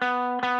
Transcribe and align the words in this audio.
Welkom 0.00 0.57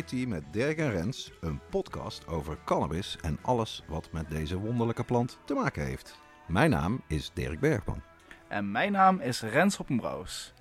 Tea 0.00 0.26
met 0.26 0.52
Dirk 0.52 0.78
en 0.78 0.90
Rens, 0.90 1.32
een 1.40 1.60
podcast 1.70 2.26
over 2.26 2.58
cannabis 2.64 3.18
en 3.20 3.38
alles 3.42 3.84
wat 3.88 4.12
met 4.12 4.30
deze 4.30 4.58
wonderlijke 4.58 5.04
plant 5.04 5.38
te 5.44 5.54
maken 5.54 5.84
heeft. 5.84 6.18
Mijn 6.48 6.70
naam 6.70 7.02
is 7.06 7.30
Dirk 7.34 7.60
Bergman. 7.60 8.02
En 8.48 8.70
mijn 8.70 8.92
naam 8.92 9.20
is 9.20 9.40
Rens 9.40 9.76
Hoppenbrouwers. 9.76 10.52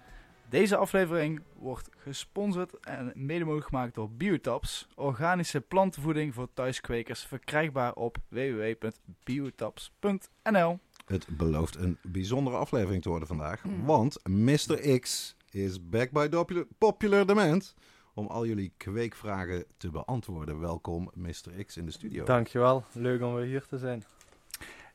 Deze 0.49 0.77
aflevering 0.77 1.41
wordt 1.55 1.89
gesponsord 1.97 2.79
en 2.79 3.11
mede 3.15 3.43
mogelijk 3.43 3.67
gemaakt 3.67 3.95
door 3.95 4.11
Biotaps, 4.11 4.87
organische 4.95 5.61
plantenvoeding 5.61 6.33
voor 6.33 6.47
thuiskwekers, 6.53 7.23
verkrijgbaar 7.23 7.93
op 7.93 8.17
www.biotaps.nl. 8.27 10.79
Het 11.05 11.27
belooft 11.27 11.75
een 11.75 11.97
bijzondere 12.01 12.57
aflevering 12.57 13.01
te 13.01 13.09
worden 13.09 13.27
vandaag, 13.27 13.63
want 13.85 14.27
Mr. 14.29 14.99
X 14.99 15.35
is 15.49 15.89
back 15.89 16.11
by 16.11 16.29
popular, 16.29 16.65
popular 16.77 17.25
demand 17.25 17.75
om 18.13 18.27
al 18.27 18.45
jullie 18.45 18.71
kweekvragen 18.77 19.65
te 19.77 19.89
beantwoorden. 19.89 20.59
Welkom 20.59 21.09
Mr. 21.13 21.63
X 21.65 21.77
in 21.77 21.85
de 21.85 21.91
studio. 21.91 22.25
Dankjewel, 22.25 22.83
leuk 22.93 23.21
om 23.21 23.33
weer 23.35 23.45
hier 23.45 23.65
te 23.65 23.77
zijn. 23.77 24.03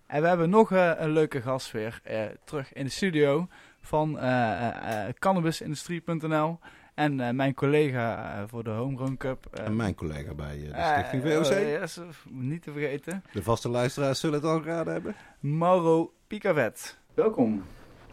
En 0.07 0.23
we 0.23 0.29
hebben 0.29 0.51
nog 0.51 0.73
eh, 0.73 0.93
een 0.97 1.11
leuke 1.11 1.41
gast 1.43 1.71
weer 1.71 2.01
eh, 2.05 2.25
terug 2.45 2.73
in 2.73 2.85
de 2.85 2.91
studio 2.91 3.49
van 3.81 4.19
eh, 4.19 5.07
eh, 5.09 5.15
cannabisindustrie.nl 5.19 6.59
en 6.95 7.21
eh, 7.21 7.31
mijn 7.35 7.55
collega 7.55 8.45
voor 8.49 8.65
de 8.65 8.71
Home 8.71 8.97
Run 8.97 9.17
Cup. 9.17 9.47
eh, 9.53 9.65
En 9.65 9.77
mijn 9.77 9.95
collega 9.95 10.35
bij 10.35 10.57
de 10.59 10.83
Stichting 10.93 11.23
VOC. 11.23 11.67
ja, 11.67 11.87
zo- 11.87 12.07
niet 12.31 12.63
te 12.63 12.73
vergeten. 12.73 13.23
De 13.33 13.43
vaste 13.43 13.69
luisteraars 13.69 14.21
zullen 14.21 14.35
het 14.41 14.45
al 14.51 14.61
geraden 14.63 14.93
hebben. 14.93 15.15
Mauro 15.41 16.13
Picavet. 16.27 16.99
Welkom. 17.15 17.63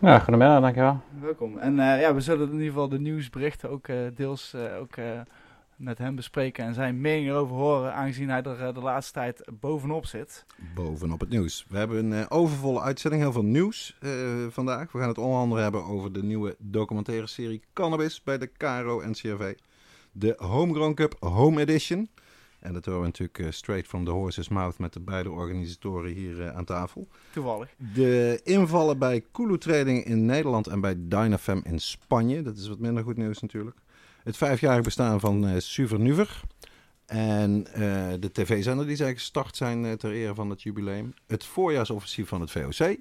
Ja, 0.03 0.19
goedemiddag, 0.19 0.61
dankjewel. 0.61 1.01
Welkom. 1.21 1.57
En 1.57 1.79
eh, 1.79 2.01
ja, 2.01 2.13
we 2.13 2.21
zullen 2.21 2.47
in 2.47 2.53
ieder 2.53 2.67
geval 2.67 2.89
de 2.89 2.99
nieuwsberichten 2.99 3.69
ook 3.69 3.87
eh, 3.87 3.97
deels 4.15 4.53
eh, 4.53 4.79
ook, 4.79 4.95
eh, 4.95 5.05
met 5.75 5.97
hem 5.97 6.15
bespreken 6.15 6.65
en 6.65 6.73
zijn 6.73 7.01
mening 7.01 7.27
erover 7.29 7.55
horen, 7.55 7.93
aangezien 7.93 8.29
hij 8.29 8.43
er 8.43 8.73
de 8.73 8.79
laatste 8.79 9.13
tijd 9.13 9.43
bovenop 9.59 10.05
zit. 10.05 10.45
Bovenop 10.75 11.19
het 11.19 11.29
nieuws. 11.29 11.65
We 11.69 11.77
hebben 11.77 12.11
een 12.11 12.29
overvolle 12.29 12.81
uitzending, 12.81 13.21
heel 13.21 13.31
veel 13.31 13.43
nieuws 13.43 13.97
eh, 14.01 14.11
vandaag. 14.49 14.91
We 14.91 14.99
gaan 14.99 15.07
het 15.07 15.17
onder 15.17 15.39
andere 15.39 15.61
hebben 15.61 15.83
over 15.83 16.13
de 16.13 16.23
nieuwe 16.23 16.55
documentaire 16.59 17.27
serie 17.27 17.61
Cannabis 17.73 18.23
bij 18.23 18.37
de 18.37 18.47
KRO 18.47 18.99
en 18.99 19.11
CRV. 19.11 19.53
De 20.11 20.33
Homegrown 20.37 20.93
Cup 20.93 21.15
Home 21.19 21.61
Edition. 21.61 22.09
En 22.64 22.73
dat 22.73 22.86
horen 22.86 23.00
we 23.00 23.06
natuurlijk 23.06 23.39
eh, 23.39 23.52
straight 23.52 23.88
from 23.88 24.06
the 24.06 24.11
horse's 24.11 24.50
mouth 24.50 24.80
met 24.80 24.94
de 24.94 25.00
beide 25.00 25.30
organisatoren 25.31 26.11
hier 26.11 26.42
eh, 26.42 26.56
aan 26.56 26.66
tafel. 26.66 27.08
Toevallig. 27.31 27.75
De 27.94 28.39
invallen 28.44 28.97
bij 29.00 29.23
Kulu 29.31 29.58
Trading 29.58 30.03
in 30.03 30.25
Nederland 30.25 30.67
en 30.67 30.81
bij 30.81 30.95
Dynafem 30.97 31.61
in 31.64 31.80
Spanje. 31.80 32.42
Dat 32.42 32.58
is 32.58 32.67
wat 32.67 32.80
minder 32.80 33.03
goed 33.03 33.17
nieuws 33.17 33.39
natuurlijk. 33.39 33.78
Het 34.23 34.38
vijfjarig 34.38 34.83
bestaan 34.83 35.20
van 35.20 35.47
eh 35.47 35.59
Suver 35.59 36.00
Nuver. 36.00 36.44
En 37.05 37.67
eh, 37.73 38.14
de 38.20 38.31
tv-zender 38.31 38.88
die 38.88 38.95
zij 38.95 39.14
gestart 39.14 39.55
zijn 39.55 39.86
eh, 39.86 39.92
ter 39.92 40.11
ere 40.11 40.36
van 40.36 40.50
het 40.50 40.61
jubileum. 40.61 41.14
Het 41.27 41.45
voorjaarsoffensief 41.45 42.27
van 42.27 42.42
het 42.42 42.52
VOC. 42.52 42.98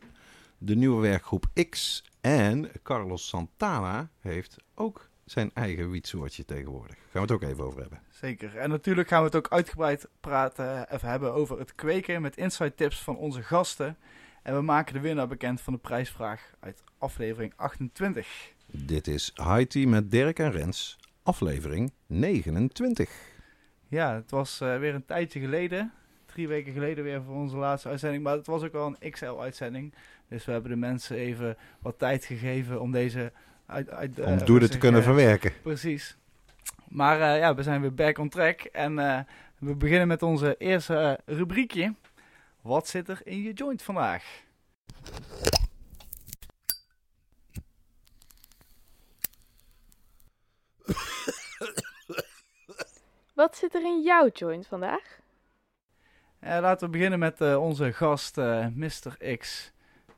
De 0.59 0.77
nieuwe 0.77 1.01
werkgroep 1.01 1.47
X. 1.71 2.05
En 2.21 2.71
Carlos 2.83 3.29
Santana 3.29 4.09
heeft 4.21 4.57
ook 4.75 5.09
zijn 5.33 5.51
eigen 5.55 5.91
wietsoortje 5.91 6.45
tegenwoordig. 6.45 6.97
Gaan 6.97 7.07
we 7.13 7.21
het 7.21 7.31
ook 7.31 7.43
even 7.43 7.65
over 7.65 7.81
hebben. 7.81 8.01
Zeker. 8.11 8.57
En 8.57 8.71
natuurlijk 8.71 9.09
gaan 9.09 9.19
we 9.19 9.27
het 9.27 9.37
ook 9.37 9.49
uitgebreid 9.49 10.09
praten, 10.21 10.93
even 10.95 11.09
hebben 11.09 11.33
over 11.33 11.59
het 11.59 11.75
kweken 11.75 12.23
met 12.23 12.37
insight 12.37 12.77
tips 12.77 13.03
van 13.03 13.17
onze 13.17 13.43
gasten. 13.43 13.97
En 14.43 14.55
we 14.55 14.63
maken 14.63 14.95
de 14.95 15.01
winnaar 15.01 15.29
bekend 15.29 15.61
van 15.61 15.73
de 15.73 15.79
prijsvraag 15.79 16.55
uit 16.61 16.83
aflevering 16.99 17.53
28. 17.57 18.53
Dit 18.67 19.07
is 19.07 19.33
High 19.35 19.63
Tea 19.63 19.89
met 19.89 20.11
Dirk 20.11 20.39
en 20.39 20.51
Rens. 20.51 20.99
Aflevering 21.23 21.93
29. 22.07 23.11
Ja, 23.89 24.15
het 24.15 24.31
was 24.31 24.61
eh, 24.61 24.79
weer 24.79 24.95
een 24.95 25.05
tijdje 25.05 25.41
geleden. 25.41 25.93
Drie 26.27 26.49
weken 26.49 26.73
geleden 26.73 27.05
weer 27.05 27.23
voor 27.23 27.35
onze 27.35 27.57
laatste 27.57 27.89
uitzending. 27.89 28.23
Maar 28.23 28.37
het 28.37 28.47
was 28.47 28.63
ook 28.63 28.73
wel 28.73 28.97
een 28.99 29.11
XL-uitzending. 29.11 29.95
Dus 30.29 30.45
we 30.45 30.53
hebben 30.53 30.71
de 30.71 30.77
mensen 30.77 31.17
even 31.17 31.57
wat 31.81 31.99
tijd 31.99 32.25
gegeven 32.25 32.81
om 32.81 32.93
deze... 32.93 33.33
Uit, 33.67 33.91
uit, 33.91 34.19
eh, 34.19 34.27
Om 34.27 34.45
doelen 34.45 34.71
te 34.71 34.79
kunnen 34.79 35.01
eh, 35.01 35.07
verwerken. 35.07 35.53
Precies. 35.63 36.17
Maar 36.89 37.21
eh, 37.21 37.39
ja, 37.39 37.55
we 37.55 37.63
zijn 37.63 37.81
weer 37.81 37.95
back 37.95 38.19
on 38.19 38.29
track. 38.29 38.61
En 38.61 38.99
eh, 38.99 39.21
we 39.59 39.75
beginnen 39.75 40.09
met 40.09 40.23
onze 40.23 40.55
eerste 40.59 40.97
eh, 41.27 41.37
rubriekje. 41.37 41.95
Wat 42.61 42.89
zit 42.89 43.09
er 43.09 43.21
in 43.25 43.43
je 43.43 43.53
joint 43.53 43.83
vandaag? 43.83 44.25
Wat 53.35 53.57
zit 53.57 53.75
er 53.75 53.83
in 53.85 54.03
jouw 54.03 54.29
joint 54.29 54.67
vandaag? 54.67 55.21
Eh, 56.39 56.59
laten 56.61 56.87
we 56.87 56.93
beginnen 56.93 57.19
met 57.19 57.41
eh, 57.41 57.63
onze 57.63 57.93
gast 57.93 58.39
eh, 58.39 58.67
Mr. 58.75 59.37
X. 59.39 59.73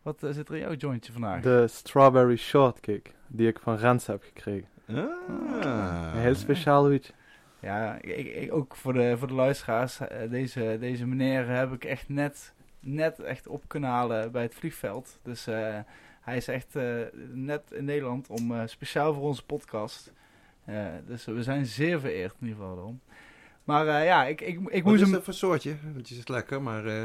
Wat 0.05 0.23
eh, 0.23 0.31
zit 0.31 0.49
er 0.49 0.55
in 0.55 0.61
jouw 0.61 0.75
jointje 0.75 1.13
vandaag? 1.13 1.43
De 1.43 1.69
strawberry 1.69 2.37
shortcake, 2.37 3.11
die 3.27 3.49
ik 3.49 3.59
van 3.59 3.77
Rens 3.77 4.07
heb 4.07 4.23
gekregen. 4.23 4.69
Ah. 4.89 6.11
Een 6.15 6.21
heel 6.21 6.35
speciaal 6.35 6.89
wietje. 6.89 7.13
Ja, 7.61 7.99
ik, 8.01 8.27
ik, 8.35 8.53
ook 8.53 8.77
voor 8.77 8.93
de, 8.93 9.15
voor 9.19 9.29
de 9.29 9.35
luisteraars. 9.35 9.99
eh, 10.01 10.31
deze, 10.31 10.77
deze 10.81 11.07
meneer 11.07 11.49
heb 11.49 11.73
ik 11.73 11.85
echt 11.85 12.09
net, 12.09 12.53
net 12.81 13.21
echt 13.21 13.47
op 13.47 13.63
kunnen 13.67 13.91
halen 13.91 14.33
bij 14.33 14.43
het 14.43 14.55
vliegveld. 14.55 15.19
Dus 15.23 15.47
eh, 15.47 15.79
hij 16.21 16.37
is 16.37 16.49
echt 16.49 16.77
eh, 16.77 16.85
net 17.33 17.63
in 17.73 17.85
Nederland 17.85 18.29
om 18.29 18.53
eh, 18.55 18.63
speciaal 18.67 19.15
voor 19.15 19.23
onze 19.23 19.45
podcast. 19.45 20.13
Eh, 20.65 20.87
dus 21.07 21.25
we 21.25 21.43
zijn 21.43 21.67
zeer 21.67 22.01
vereerd 22.01 22.35
in 22.41 22.47
ieder 22.47 22.57
geval 22.61 22.75
daarom. 22.75 23.01
Maar 23.65 23.87
eh, 23.87 24.05
ja, 24.05 24.25
ik, 24.25 24.41
ik, 24.41 24.59
ik 24.69 24.83
Wat 24.83 24.93
moest 24.93 25.05
is 25.05 25.11
hem... 25.11 25.23
voor 25.23 25.35
soortje? 25.35 25.75
Want 25.95 26.09
je 26.09 26.15
zit 26.15 26.29
lekker, 26.29 26.63
maar 26.63 26.87
eh, 26.87 27.05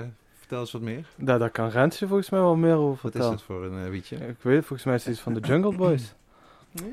vertel 0.49 0.59
eens 0.59 0.71
wat 0.71 0.81
meer. 0.81 1.07
Daar, 1.15 1.39
daar 1.39 1.49
kan 1.49 1.69
Rens 1.69 1.99
je 1.99 2.07
volgens 2.07 2.29
mij 2.29 2.39
wel 2.39 2.55
meer 2.55 2.75
over 2.75 2.87
Wat 2.87 2.95
is 2.95 3.01
vertellen. 3.01 3.31
het 3.31 3.41
voor 3.41 3.65
een 3.65 3.85
eh, 3.85 3.89
wietje? 3.89 4.15
Ik 4.15 4.41
weet, 4.41 4.65
volgens 4.65 4.83
mij 4.83 4.95
is 4.95 5.03
het 5.03 5.13
iets 5.13 5.21
van 5.21 5.33
de 5.33 5.39
Jungle 5.39 5.75
Boys. 5.85 6.15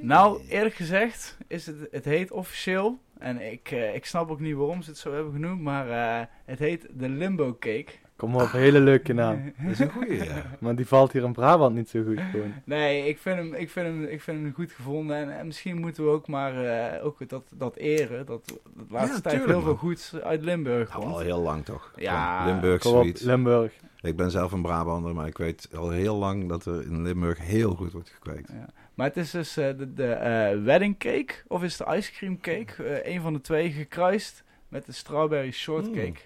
Nou, 0.01 0.47
eerlijk 0.49 0.75
gezegd, 0.75 1.37
is 1.47 1.67
het, 1.67 1.77
het 1.91 2.05
heet 2.05 2.31
officieel. 2.31 2.99
En 3.19 3.41
ik, 3.53 3.71
eh, 3.71 3.95
ik 3.95 4.07
snap 4.07 4.31
ook 4.31 4.41
niet 4.41 4.55
waarom 4.55 4.83
ze 4.83 4.91
het 4.91 4.99
zo 4.99 5.13
hebben 5.13 5.33
genoemd. 5.33 5.61
Maar 5.61 5.91
eh, 5.91 6.27
het 6.45 6.59
heet 6.59 6.87
de 6.95 7.09
Limbo 7.09 7.57
Cake. 7.59 7.93
Kom 8.17 8.35
op, 8.37 8.51
hele 8.53 8.81
leuke 8.81 9.13
naam. 9.13 9.53
Dat 9.63 9.71
is 9.71 9.79
een 9.79 9.91
goeie, 9.91 10.25
ja. 10.25 10.43
Maar 10.59 10.77
die 10.77 10.87
valt 10.87 11.13
hier 11.13 11.25
in 11.25 11.33
Brabant 11.33 11.75
niet 11.75 11.89
zo 11.89 12.03
goed 12.05 12.21
gewoon. 12.31 12.53
Nee, 12.65 13.09
ik 13.09 13.19
vind 13.19 13.37
hem, 13.37 13.55
ik 13.55 13.71
vind 13.71 13.87
hem, 13.87 14.05
ik 14.05 14.21
vind 14.21 14.43
hem 14.43 14.53
goed 14.55 14.73
gevonden. 14.73 15.17
En, 15.17 15.39
en 15.39 15.47
misschien 15.47 15.81
moeten 15.81 16.05
we 16.05 16.11
ook 16.11 16.29
maar 16.29 16.65
eh, 16.65 17.05
ook 17.05 17.29
dat, 17.29 17.43
dat 17.55 17.77
eren. 17.77 18.27
Dat 18.27 18.45
de 18.47 18.85
laatste 18.91 19.15
Ja, 19.15 19.21
tijd 19.21 19.45
heel 19.45 19.61
veel 19.63 19.77
goeds 19.77 20.15
uit 20.21 20.43
Limburg 20.43 20.89
Nou, 20.93 21.05
al 21.05 21.11
komt. 21.13 21.23
heel 21.25 21.41
lang 21.41 21.65
toch? 21.65 21.93
Ja, 21.97 22.45
Limburg 22.47 22.83
zoiets. 22.83 23.23
Limburg. 23.23 23.73
Ik 24.01 24.17
ben 24.17 24.31
zelf 24.31 24.53
een 24.53 24.63
Brabander, 24.63 25.15
maar 25.15 25.27
ik 25.27 25.39
weet 25.39 25.69
al 25.75 25.91
heel 25.91 26.17
lang 26.17 26.49
dat 26.49 26.65
er 26.67 26.83
in 26.83 27.03
Limburg 27.03 27.39
heel 27.39 27.75
goed 27.75 27.93
wordt 27.93 28.11
gekweekt. 28.11 28.49
Ja. 28.53 28.67
Maar 28.95 29.07
het 29.07 29.17
is 29.17 29.31
dus 29.31 29.57
eh, 29.57 29.67
de, 29.79 29.93
de 29.95 30.13
eh, 30.13 30.63
wedding 30.63 30.99
cake, 30.99 31.35
of 31.49 31.63
is 31.63 31.79
het 31.79 31.89
de 31.89 31.97
ice 31.97 32.13
cream 32.13 32.41
cake? 32.41 33.01
Een 33.11 33.21
van 33.21 33.33
de 33.33 33.41
twee 33.41 33.71
gekruist 33.71 34.45
met 34.69 34.87
de 34.87 34.93
strawberry 34.93 35.51
shortcake. 35.51 36.21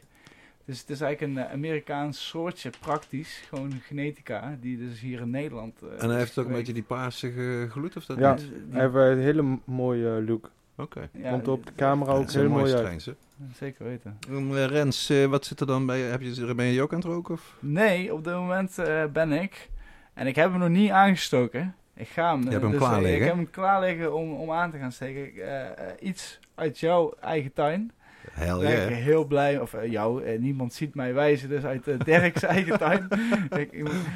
Dus 0.70 0.80
het 0.80 0.90
is 0.90 1.00
eigenlijk 1.00 1.32
een 1.38 1.44
eh, 1.46 1.52
Amerikaans 1.52 2.28
soortje, 2.28 2.70
praktisch, 2.80 3.42
gewoon 3.48 3.72
genetica, 3.82 4.56
die 4.60 4.78
dus 4.78 5.00
hier 5.00 5.20
in 5.20 5.30
Nederland. 5.30 5.82
eh, 5.82 6.02
En 6.02 6.08
hij 6.08 6.18
heeft 6.18 6.38
ook 6.38 6.46
een 6.46 6.52
beetje 6.52 6.72
die 6.72 6.82
paarse 6.82 7.66
gloed, 7.70 7.96
of 7.96 8.04
dat 8.04 8.18
Ja. 8.18 8.34
niet? 8.34 8.40
Die- 8.40 8.62
Hij 8.70 8.80
heeft 8.82 8.94
een 8.94 9.18
hele 9.20 9.58
mooie 9.64 10.22
look. 10.22 10.50
Oké. 10.76 11.08
ja, 11.12 11.30
Komt 11.30 11.48
op 11.48 11.66
de 11.66 11.72
camera 11.76 12.12
ook 12.12 12.30
heel 12.30 12.48
mooie 12.48 12.62
mooi 12.72 12.74
uit. 12.86 13.04
hè? 13.04 13.12
Zeker 13.54 13.84
weten. 13.84 14.18
Um, 14.30 14.56
eh, 14.56 14.64
Rens, 14.66 15.10
eh, 15.10 15.24
wat 15.26 15.44
zit 15.44 15.60
er 15.60 15.66
dan 15.66 15.86
bij? 15.86 16.00
Heb 16.00 16.20
je, 16.20 16.54
ben 16.54 16.64
je 16.66 16.82
ook 16.82 16.92
aan 16.92 16.98
het 16.98 17.06
roken? 17.08 17.34
Of? 17.34 17.56
Nee, 17.58 18.14
op 18.14 18.24
dit 18.24 18.34
moment 18.34 18.78
eh, 18.78 19.04
ben 19.12 19.32
ik. 19.32 19.68
En 20.14 20.26
ik 20.26 20.36
heb 20.36 20.50
hem 20.50 20.58
nog 20.60 20.68
niet 20.68 20.90
aangestoken. 20.90 21.74
Ik 21.94 22.08
ga 22.08 22.30
hem. 22.32 22.42
Je 22.44 22.48
hebt 22.50 22.62
hem 22.62 22.70
dus, 22.70 22.80
klaar 22.80 22.96
eh, 22.96 23.00
liggen? 23.02 23.20
Ik 23.20 23.26
heb 23.26 23.34
hem 23.34 23.50
klaar 23.50 23.80
liggen 23.80 24.14
om, 24.14 24.32
om 24.32 24.50
aan 24.52 24.70
te 24.70 24.78
gaan 24.78 24.92
steken. 24.92 25.32
Eh, 25.42 25.66
eh, 25.88 25.94
iets 26.00 26.38
uit 26.54 26.78
jouw 26.78 27.14
eigen 27.20 27.52
tuin. 27.52 27.92
Hell 28.32 28.56
ik 28.56 28.68
yeah. 28.68 28.88
heel 28.88 29.24
blij. 29.24 29.58
Of 29.58 29.74
eh, 29.74 29.90
jou, 29.90 30.24
eh, 30.24 30.38
niemand 30.38 30.74
ziet 30.74 30.94
mij 30.94 31.14
wijzen. 31.14 31.48
Dus 31.48 31.64
uit 31.64 31.88
uh, 31.88 31.98
Dirk's 31.98 32.42
eigen 32.42 32.78
tuin. 32.84 33.08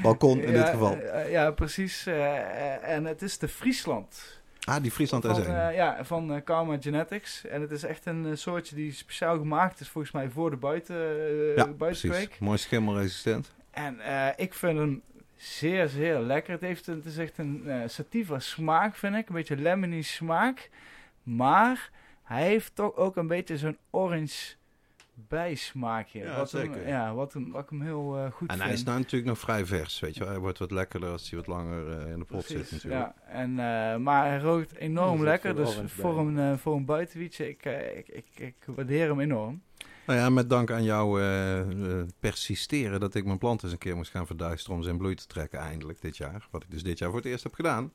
Balkon 0.02 0.40
in 0.40 0.52
ja, 0.52 0.62
dit 0.62 0.68
geval. 0.68 0.98
ja, 1.28 1.50
precies. 1.50 2.06
en 2.82 3.04
het 3.04 3.22
is 3.22 3.38
de 3.38 3.48
Friesland. 3.48 4.42
Ah, 4.64 4.82
die 4.82 4.90
Friesland 4.90 5.24
van, 5.26 5.46
eh, 5.46 5.74
ja, 5.74 6.04
van 6.04 6.42
Karma 6.44 6.76
Genetics. 6.80 7.46
En 7.46 7.60
het 7.60 7.70
is 7.70 7.82
echt 7.82 8.06
een 8.06 8.38
soortje 8.38 8.74
die 8.74 8.92
speciaal 8.92 9.36
gemaakt 9.36 9.80
is 9.80 9.88
volgens 9.88 10.12
mij 10.12 10.30
voor 10.30 10.50
de 10.50 10.56
buiten, 10.56 10.96
ja, 11.56 11.66
buitenkweek. 11.66 12.10
precies. 12.10 12.38
Mooi 12.38 12.58
schimmelresistent. 12.58 13.54
En 13.70 13.98
ik 14.36 14.54
vind 14.54 14.78
hem 14.78 15.02
zeer, 15.36 15.88
zeer 15.88 16.18
lekker. 16.18 16.52
Het, 16.52 16.60
heeft, 16.60 16.86
het 16.86 17.04
is 17.04 17.18
echt 17.18 17.38
een 17.38 17.82
sativa 17.86 18.38
smaak, 18.38 18.94
vind 18.96 19.16
ik. 19.16 19.28
Een 19.28 19.34
beetje 19.34 19.56
lemony 19.56 20.02
smaak. 20.02 20.70
Maar 21.22 21.90
hij 22.24 22.46
heeft 22.46 22.74
toch 22.74 22.96
ook 22.96 23.16
een 23.16 23.26
beetje 23.26 23.58
zo'n 23.58 23.78
orange 23.90 24.54
bijsmaakje. 25.14 26.18
Ja, 26.18 26.36
wat 26.36 26.50
hem, 26.50 26.60
zeker. 26.60 26.88
ja, 26.88 27.14
wat 27.14 27.32
hem, 27.32 27.50
wat 27.50 27.62
ik 27.62 27.68
hem 27.68 27.82
heel 27.82 28.16
eh, 28.16 28.32
goed 28.32 28.48
En 28.48 28.54
vind. 28.54 28.62
hij 28.62 28.72
is 28.72 28.84
nou 28.84 28.98
natuurlijk 28.98 29.26
nog 29.26 29.38
vrij 29.38 29.66
vers, 29.66 30.00
weet 30.00 30.14
je 30.14 30.20
wel. 30.20 30.28
Hij 30.28 30.38
wordt 30.38 30.58
wat 30.58 30.70
lekkerder 30.70 31.10
als 31.10 31.30
hij 31.30 31.38
wat 31.38 31.48
langer 31.48 32.00
eh, 32.00 32.10
in 32.10 32.18
de 32.18 32.24
pot 32.24 32.44
zit 32.44 32.70
natuurlijk. 32.70 33.02
ja. 33.02 33.14
En, 33.26 33.50
eh, 33.50 33.96
maar 33.96 34.26
hij 34.26 34.38
rookt 34.38 34.74
enorm 34.74 35.22
lekker. 35.22 35.54
Dus 35.54 35.80
voor 35.86 36.32
bij. 36.32 36.44
een, 36.44 36.58
voor 36.58 36.76
een 36.76 36.84
buitenwietje, 36.84 37.48
ik, 37.48 37.64
ik, 37.96 38.08
ik, 38.08 38.26
ik 38.34 38.56
waardeer 38.66 39.08
hem 39.08 39.20
enorm. 39.20 39.62
Nou 40.06 40.18
ja, 40.18 40.30
met 40.30 40.50
dank 40.50 40.70
aan 40.70 40.84
jouw 40.84 41.18
eh, 41.18 41.60
eh, 41.60 42.06
persisteren 42.20 43.00
dat 43.00 43.14
ik 43.14 43.24
mijn 43.24 43.38
plant 43.38 43.62
eens 43.62 43.72
een 43.72 43.78
keer 43.78 43.96
moest 43.96 44.10
gaan 44.10 44.26
verduisteren 44.26 44.76
om 44.76 44.82
ze 44.82 44.90
in 44.90 44.96
bloei 44.96 45.14
te 45.14 45.26
trekken 45.26 45.58
eindelijk 45.58 46.00
dit 46.00 46.16
jaar. 46.16 46.48
Wat 46.50 46.62
ik 46.62 46.70
dus 46.70 46.82
dit 46.82 46.98
jaar 46.98 47.10
voor 47.10 47.18
het 47.18 47.28
eerst 47.28 47.42
heb 47.42 47.54
gedaan. 47.54 47.92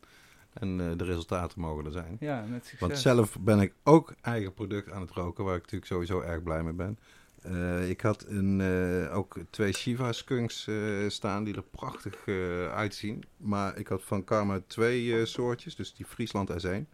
En 0.54 0.80
eh, 0.80 0.98
de 0.98 1.04
resultaten 1.04 1.62
mogen 1.62 1.86
er 1.86 1.92
zijn. 1.92 2.18
Ja, 2.20 2.46
met 2.50 2.66
succes. 2.66 2.80
Want 2.80 2.98
zelf 2.98 3.40
ben 3.40 3.60
ik 3.60 3.74
ook 3.84 4.14
eigen 4.22 4.54
product 4.54 4.92
aan 4.92 5.02
het 5.02 5.12
roken, 5.12 5.44
waar 5.44 5.56
ik 5.56 5.62
natuurlijk 5.62 5.92
sowieso 5.92 6.22
erg 6.22 6.44
blij 6.44 6.64
mee 6.64 6.74
ben. 6.74 7.00
Eh, 7.42 7.90
ik 7.90 8.02
had 8.02 8.26
een, 8.28 8.62
eh, 8.62 9.18
ook 9.18 9.38
twee 9.50 9.74
Shiva 9.74 10.12
skunks 10.12 10.68
staan 11.08 11.44
die 11.44 11.56
er 11.56 11.64
prachtig 11.64 12.28
uitzien. 12.74 13.24
Maar 13.38 13.78
ik 13.78 13.88
had 13.88 14.04
van 14.04 14.24
Karma 14.24 14.62
twee 14.68 15.26
soortjes, 15.26 15.76
dus 15.76 15.94
die 15.94 16.06
Friesland 16.06 16.66
S1. 16.66 16.88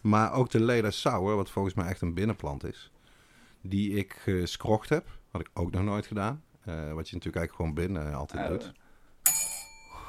Maar 0.00 0.32
ook 0.32 0.50
de 0.50 0.60
Leda 0.60 0.90
Sour, 0.90 1.36
wat 1.36 1.50
volgens 1.50 1.74
mij 1.74 1.86
echt 1.86 2.00
een 2.00 2.14
binnenplant 2.14 2.64
is. 2.64 2.90
Die 3.60 3.92
ik 3.92 4.12
geskrogd 4.12 4.88
heb, 4.88 5.06
had 5.30 5.40
ik 5.40 5.50
ook 5.54 5.70
nog 5.70 5.82
nooit 5.82 6.06
gedaan. 6.06 6.42
Wat 6.64 7.08
je 7.08 7.14
natuurlijk 7.16 7.36
eigenlijk 7.36 7.52
gewoon 7.52 7.74
binnen 7.74 8.14
altijd 8.14 8.48
doet. 8.48 8.72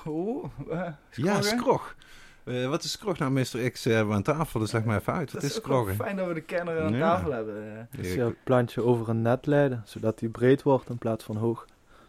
Oeh, 0.06 0.46
eh, 0.70 0.94
Ja, 1.12 1.42
skroggen? 1.42 1.96
Eh, 2.44 2.68
wat 2.70 2.84
is 2.84 2.92
skrog 2.92 3.18
nou, 3.18 3.32
Mr. 3.32 3.70
X? 3.72 3.86
eh, 3.86 3.94
hebben 3.94 4.08
we 4.10 4.14
aan 4.16 4.22
tafel, 4.38 4.60
dus 4.60 4.72
leg 4.72 4.84
maar 4.84 5.00
even 5.00 5.14
uit. 5.14 5.32
Wat 5.32 5.42
Dat 5.42 5.50
is 5.50 5.56
wel 5.58 5.66
skroggen? 5.66 5.96
fijn 5.96 6.16
dat 6.16 6.28
we 6.28 6.34
de 6.34 6.42
kenner 6.42 6.82
aan 6.82 6.94
Ja. 6.94 7.00
tafel 7.16 7.32
hebben. 7.32 7.78
eh. 7.78 8.00
Dus 8.00 8.14
je 8.14 8.22
het 8.22 8.44
plantje 8.44 8.84
over 8.84 9.10
een 9.10 9.22
net 9.22 9.46
leiden, 9.46 9.82
zodat 9.86 10.20
die 10.20 10.30
breed 10.30 10.64
wordt 10.64 10.90
in 10.90 10.98
plaats 10.98 11.24
van 11.24 11.36
hoog. 11.38 11.66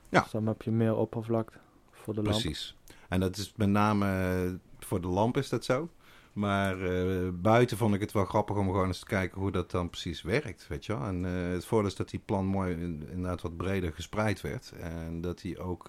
Ja. 0.08 0.20
Dus 0.22 0.30
dan 0.30 0.46
heb 0.46 0.62
je 0.62 0.70
meer 0.70 0.96
oppervlakte 0.96 1.58
voor 1.90 2.14
de 2.14 2.22
lamp. 2.22 2.34
Precies. 2.40 2.76
En 3.08 3.20
dat 3.20 3.36
is 3.36 3.52
met 3.56 3.68
name 3.68 4.06
eh, 4.06 4.50
voor 4.86 5.00
de 5.00 5.08
lamp 5.08 5.36
is 5.36 5.48
dat 5.48 5.64
zo. 5.64 5.88
Maar 6.32 6.80
eh, 6.82 7.28
buiten 7.32 7.76
vond 7.76 7.94
ik 7.94 8.00
het 8.00 8.12
wel 8.12 8.24
grappig 8.24 8.56
om 8.56 8.66
gewoon 8.66 8.86
eens 8.86 8.98
te 8.98 9.06
kijken 9.06 9.40
hoe 9.40 9.50
dat 9.50 9.70
dan 9.70 9.90
precies 9.90 10.22
werkt, 10.22 10.66
weet 10.68 10.86
je 10.86 10.92
wel. 10.96 11.06
En 11.06 11.24
eh, 11.24 11.52
het 11.52 11.64
voordeel 11.64 11.90
is 11.90 11.96
dat 11.96 12.10
die 12.10 12.22
plant 12.24 12.48
mooi 12.48 12.72
in- 12.72 13.06
inderdaad 13.10 13.42
wat 13.42 13.56
breder 13.56 13.92
gespreid 13.92 14.40
werd. 14.40 14.72
En 14.80 15.20
dat 15.20 15.42
hij 15.42 15.58
ook... 15.58 15.88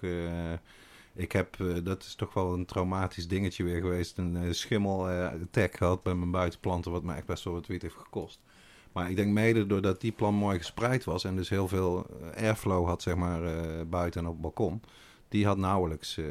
eh, 1.14 1.22
ik 1.22 1.32
heb, 1.32 1.60
eh, 1.60 1.74
dat 1.84 2.02
is 2.02 2.14
toch 2.14 2.34
wel 2.34 2.52
een 2.52 2.64
traumatisch 2.64 3.28
dingetje 3.28 3.64
weer 3.64 3.80
geweest, 3.80 4.18
een 4.18 4.34
uh, 4.34 4.52
schimmel 4.52 5.10
eh 5.10 5.32
gehad 5.52 6.02
bij 6.02 6.14
mijn 6.14 6.30
buitenplanten, 6.30 6.92
wat 6.92 7.02
me 7.02 7.14
echt 7.14 7.26
best 7.26 7.44
wel 7.44 7.54
wat 7.54 7.66
wiet 7.66 7.82
heeft 7.82 7.94
gekost. 7.94 8.40
Maar 8.94 9.10
ik 9.10 9.16
denk 9.16 9.32
mede 9.32 9.66
doordat 9.66 10.00
die 10.00 10.12
plant 10.12 10.38
mooi 10.38 10.58
gespreid 10.58 11.04
was 11.04 11.24
en 11.24 11.36
dus 11.36 11.48
heel 11.48 11.68
veel 11.68 12.06
eh, 12.06 12.42
airflow 12.42 12.86
had, 12.86 13.02
zeg 13.02 13.14
maar, 13.14 13.44
eh, 13.44 13.86
buiten 13.86 14.20
en 14.20 14.26
op 14.26 14.32
het 14.32 14.42
balkon, 14.42 14.82
die 15.28 15.46
had 15.46 15.56
nauwelijks, 15.56 16.16
eh, 16.16 16.24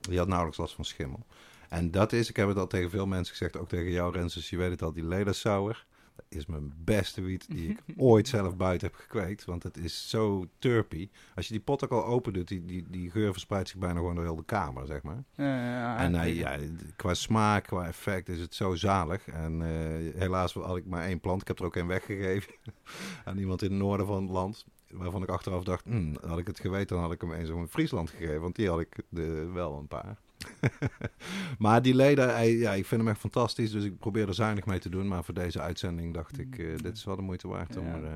die 0.00 0.18
had 0.18 0.26
nauwelijks 0.26 0.58
last 0.58 0.74
van 0.74 0.84
schimmel. 0.84 1.26
En 1.68 1.90
dat 1.90 2.12
is, 2.12 2.28
ik 2.28 2.36
heb 2.36 2.48
het 2.48 2.56
al 2.56 2.66
tegen 2.66 2.90
veel 2.90 3.06
mensen 3.06 3.36
gezegd, 3.36 3.56
ook 3.56 3.68
tegen 3.68 3.90
jou 3.90 4.12
Rens, 4.12 4.34
dus 4.34 4.50
je 4.50 4.56
weet 4.56 4.70
het 4.70 4.82
al, 4.82 4.92
die 4.92 5.04
ledersauer. 5.04 5.84
Dat 6.16 6.24
is 6.28 6.46
mijn 6.46 6.72
beste 6.76 7.20
wiet 7.22 7.46
die 7.50 7.68
ik 7.68 7.82
ooit 7.96 8.28
zelf 8.28 8.56
buiten 8.56 8.88
heb 8.88 8.96
gekweekt. 8.96 9.44
Want 9.44 9.62
het 9.62 9.76
is 9.76 10.10
zo 10.10 10.46
turpy. 10.58 11.08
Als 11.34 11.46
je 11.46 11.52
die 11.52 11.62
pot 11.62 11.84
ook 11.84 11.90
al 11.90 12.04
open 12.04 12.32
doet, 12.32 12.48
die, 12.48 12.64
die, 12.64 12.84
die 12.90 13.10
geur 13.10 13.32
verspreidt 13.32 13.68
zich 13.68 13.78
bijna 13.78 13.94
gewoon 13.98 14.14
door 14.14 14.24
heel 14.24 14.36
de 14.36 14.44
kamer, 14.44 14.86
zeg 14.86 15.02
maar. 15.02 15.24
Ja, 15.34 15.44
ja, 15.66 15.98
En 15.98 16.14
hij, 16.14 16.34
ja. 16.34 16.58
qua 16.96 17.14
smaak, 17.14 17.64
qua 17.64 17.86
effect 17.86 18.28
is 18.28 18.40
het 18.40 18.54
zo 18.54 18.74
zalig. 18.74 19.28
En 19.28 19.62
eh, 19.62 20.20
helaas 20.20 20.52
had 20.52 20.76
ik 20.76 20.86
maar 20.86 21.04
één 21.04 21.20
plant. 21.20 21.40
Ik 21.40 21.48
heb 21.48 21.58
er 21.58 21.64
ook 21.64 21.76
één 21.76 21.86
weggegeven 21.86 22.52
aan 23.24 23.38
iemand 23.38 23.62
in 23.62 23.70
het 23.70 23.78
noorden 23.80 24.06
van 24.06 24.22
het 24.22 24.30
land. 24.30 24.64
Waarvan 24.90 25.22
ik 25.22 25.28
achteraf 25.28 25.64
dacht, 25.64 25.84
"Hmm, 25.84 26.16
had 26.26 26.38
ik 26.38 26.46
het 26.46 26.60
geweten, 26.60 26.96
dan 26.96 27.04
had 27.04 27.12
ik 27.12 27.20
hem 27.20 27.32
eens 27.32 27.48
in 27.48 27.68
Friesland 27.68 28.10
gegeven. 28.10 28.40
Want 28.40 28.56
die 28.56 28.68
had 28.68 28.80
ik 28.80 28.96
de, 29.08 29.50
wel 29.52 29.78
een 29.78 29.88
paar. 29.88 30.18
maar 31.58 31.82
die 31.82 31.94
leden, 31.94 32.34
hij- 32.34 32.52
ja, 32.56 32.72
ik 32.72 32.86
vind 32.86 33.00
hem 33.00 33.10
echt 33.10 33.20
fantastisch. 33.20 33.70
Dus 33.70 33.84
ik 33.84 33.98
probeer 33.98 34.28
er 34.28 34.34
zuinig 34.34 34.66
mee 34.66 34.78
te 34.78 34.88
doen. 34.88 35.08
Maar 35.08 35.24
voor 35.24 35.34
deze 35.34 35.60
uitzending 35.60 36.14
dacht 36.14 36.38
ik, 36.38 36.58
eh, 36.58 36.66
dit 36.82 36.96
is 36.96 37.04
wel 37.04 37.16
de 37.16 37.22
moeite 37.22 37.48
waard 37.48 37.76
om 37.76 37.86
Ja. 37.86 37.92
er 37.94 38.04
eh, 38.04 38.10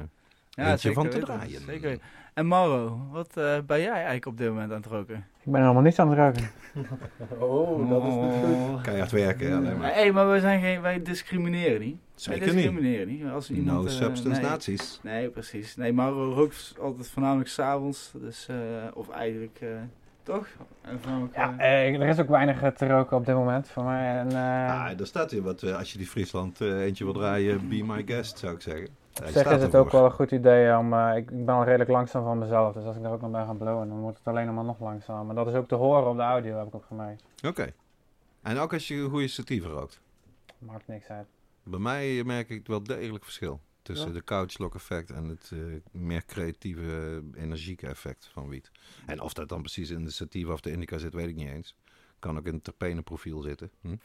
Ja, 0.51 0.65
eentje 0.71 0.79
zeker 0.89 1.03
van 1.03 1.11
te 1.11 1.19
draaien. 1.19 1.61
Zeker. 1.67 1.99
En 2.35 2.47
Mauro, 2.49 3.01
wat 3.13 3.37
eh, 3.37 3.59
ben 3.67 3.81
jij 3.81 3.93
eigenlijk 3.93 4.27
op 4.27 4.39
dit 4.39 4.49
moment 4.49 4.71
aan 4.71 4.77
het 4.77 4.87
roken? 4.87 5.17
Ik 5.17 5.53
ben 5.53 5.61
helemaal 5.61 5.83
niets 5.83 5.99
aan 5.99 6.09
het 6.09 6.19
ruiken. 6.19 6.51
Oh, 7.39 7.89
dat 7.91 8.05
is 8.05 8.15
niet 8.15 8.67
goed. 8.71 8.81
keihard 8.81 9.11
werken. 9.11 9.49
Ja, 9.49 9.57
alleen 9.57 9.79
maar. 9.79 9.95
Nee, 9.95 10.13
maar 10.13 10.27
wij, 10.27 10.41
zijn 10.41 10.61
geen, 10.61 10.81
wij 10.81 11.03
discrimineren 11.03 11.81
niet. 11.81 11.97
Zeker 12.15 12.45
wij 12.45 12.55
discrimineren 12.55 13.09
niet. 13.09 13.25
Als 13.25 13.51
iemand, 13.51 13.83
No 13.85 13.89
substance 13.89 14.41
nee. 14.41 14.51
nazi's. 14.51 15.01
Nee, 15.03 15.29
precies. 15.29 15.77
Nee, 15.77 15.93
Mauro 15.93 16.33
rookt 16.33 16.75
altijd 16.81 17.09
voornamelijk 17.09 17.49
s'avonds. 17.49 18.13
Dus, 18.15 18.49
eh, 18.49 18.57
of 18.95 19.09
eigenlijk, 19.09 19.59
eh, 19.61 19.69
toch? 20.27 20.47
En 20.83 21.31
Ja, 21.35 21.55
eh, 21.59 21.95
er 22.01 22.09
is 22.09 22.21
ook 22.21 22.29
weinig 22.29 22.63
eh, 22.63 22.69
te 22.71 22.87
roken 22.87 23.17
op 23.17 23.27
dit 23.27 23.35
moment 23.35 23.69
voor 23.69 23.85
mij. 23.85 24.17
En, 24.19 24.29
eh, 24.31 24.37
Ah, 24.85 24.97
daar 24.99 25.07
staat 25.07 25.31
hier 25.31 25.43
wat. 25.43 25.63
eh, 25.63 25.77
als 25.79 25.93
je 25.93 25.99
die 25.99 26.07
Friesland 26.07 26.61
eentje 26.61 27.05
wil 27.05 27.13
draaien, 27.13 27.69
be 27.69 27.83
my 27.85 28.03
guest, 28.07 28.39
zou 28.39 28.55
ik 28.55 28.61
zeggen. 28.61 28.89
Hij 29.13 29.27
op 29.27 29.33
zich 29.33 29.41
staat 29.41 29.57
is 29.57 29.63
het 29.63 29.75
ervoor. 29.75 29.81
ook 29.87 29.93
wel 29.93 30.05
een 30.05 30.11
goed 30.13 30.31
idee 30.31 30.77
om. 30.77 30.95
ik, 30.95 31.31
ik 31.31 31.45
ben 31.45 31.55
al 31.55 31.65
redelijk 31.65 31.91
langzaam 31.91 32.25
van 32.25 32.39
mezelf, 32.39 32.73
dus 32.75 32.85
als 32.85 32.97
ik 32.97 33.05
er 33.05 33.11
ook 33.11 33.21
nog 33.21 33.31
bij 33.31 33.45
ga 33.45 33.53
blowen, 33.53 33.89
dan 33.89 33.99
wordt 34.01 34.19
het 34.19 34.27
alleen 34.27 34.47
nog 34.47 34.55
maar 34.55 34.65
nog 34.65 34.81
langzamer. 34.81 35.25
Maar 35.25 35.35
dat 35.35 35.47
is 35.47 35.55
ook 35.55 35.69
te 35.69 35.75
horen 35.75 36.09
op 36.11 36.17
de 36.17 36.23
audio, 36.23 36.59
heb 36.59 36.67
ik 36.67 36.75
ook 36.75 36.85
gemerkt. 36.87 37.23
Oké. 37.47 37.67
En 38.43 38.59
ook 38.59 38.73
als 38.73 38.89
je 38.89 38.95
een 38.95 39.11
goede 39.11 39.29
sativa 39.29 39.69
rookt. 39.69 40.01
Maakt 40.59 40.87
niks 40.89 41.09
uit. 41.09 41.27
Bij 41.63 41.79
mij 41.81 42.23
merk 42.25 42.49
ik 42.49 42.67
wel 42.67 42.83
degelijk 42.83 43.25
verschil. 43.25 43.61
Tussen 43.87 44.09
Ja. 44.09 44.13
de 44.15 44.25
couchlock 44.25 44.75
effect 44.75 45.11
en 45.11 45.25
het 45.25 45.51
eh, 45.53 45.59
meer 46.01 46.25
creatieve, 46.25 47.23
energieke 47.35 47.87
effect 47.87 48.29
van 48.33 48.49
wiet. 48.49 48.71
En 49.07 49.21
of 49.21 49.33
dat 49.33 49.49
dan 49.49 49.61
precies 49.61 49.91
in 49.91 50.05
de 50.05 50.11
sativa 50.11 50.53
of 50.53 50.61
de 50.61 50.71
indica 50.71 50.99
zit, 50.99 51.15
weet 51.15 51.29
ik 51.29 51.37
niet 51.37 51.49
eens. 51.49 51.77
Kan 52.19 52.39
ook 52.39 52.47
in 52.47 52.55
het 52.55 52.65
terpeneprofiel 52.65 53.41
zitten. 53.43 53.71
Hm? 53.81 53.97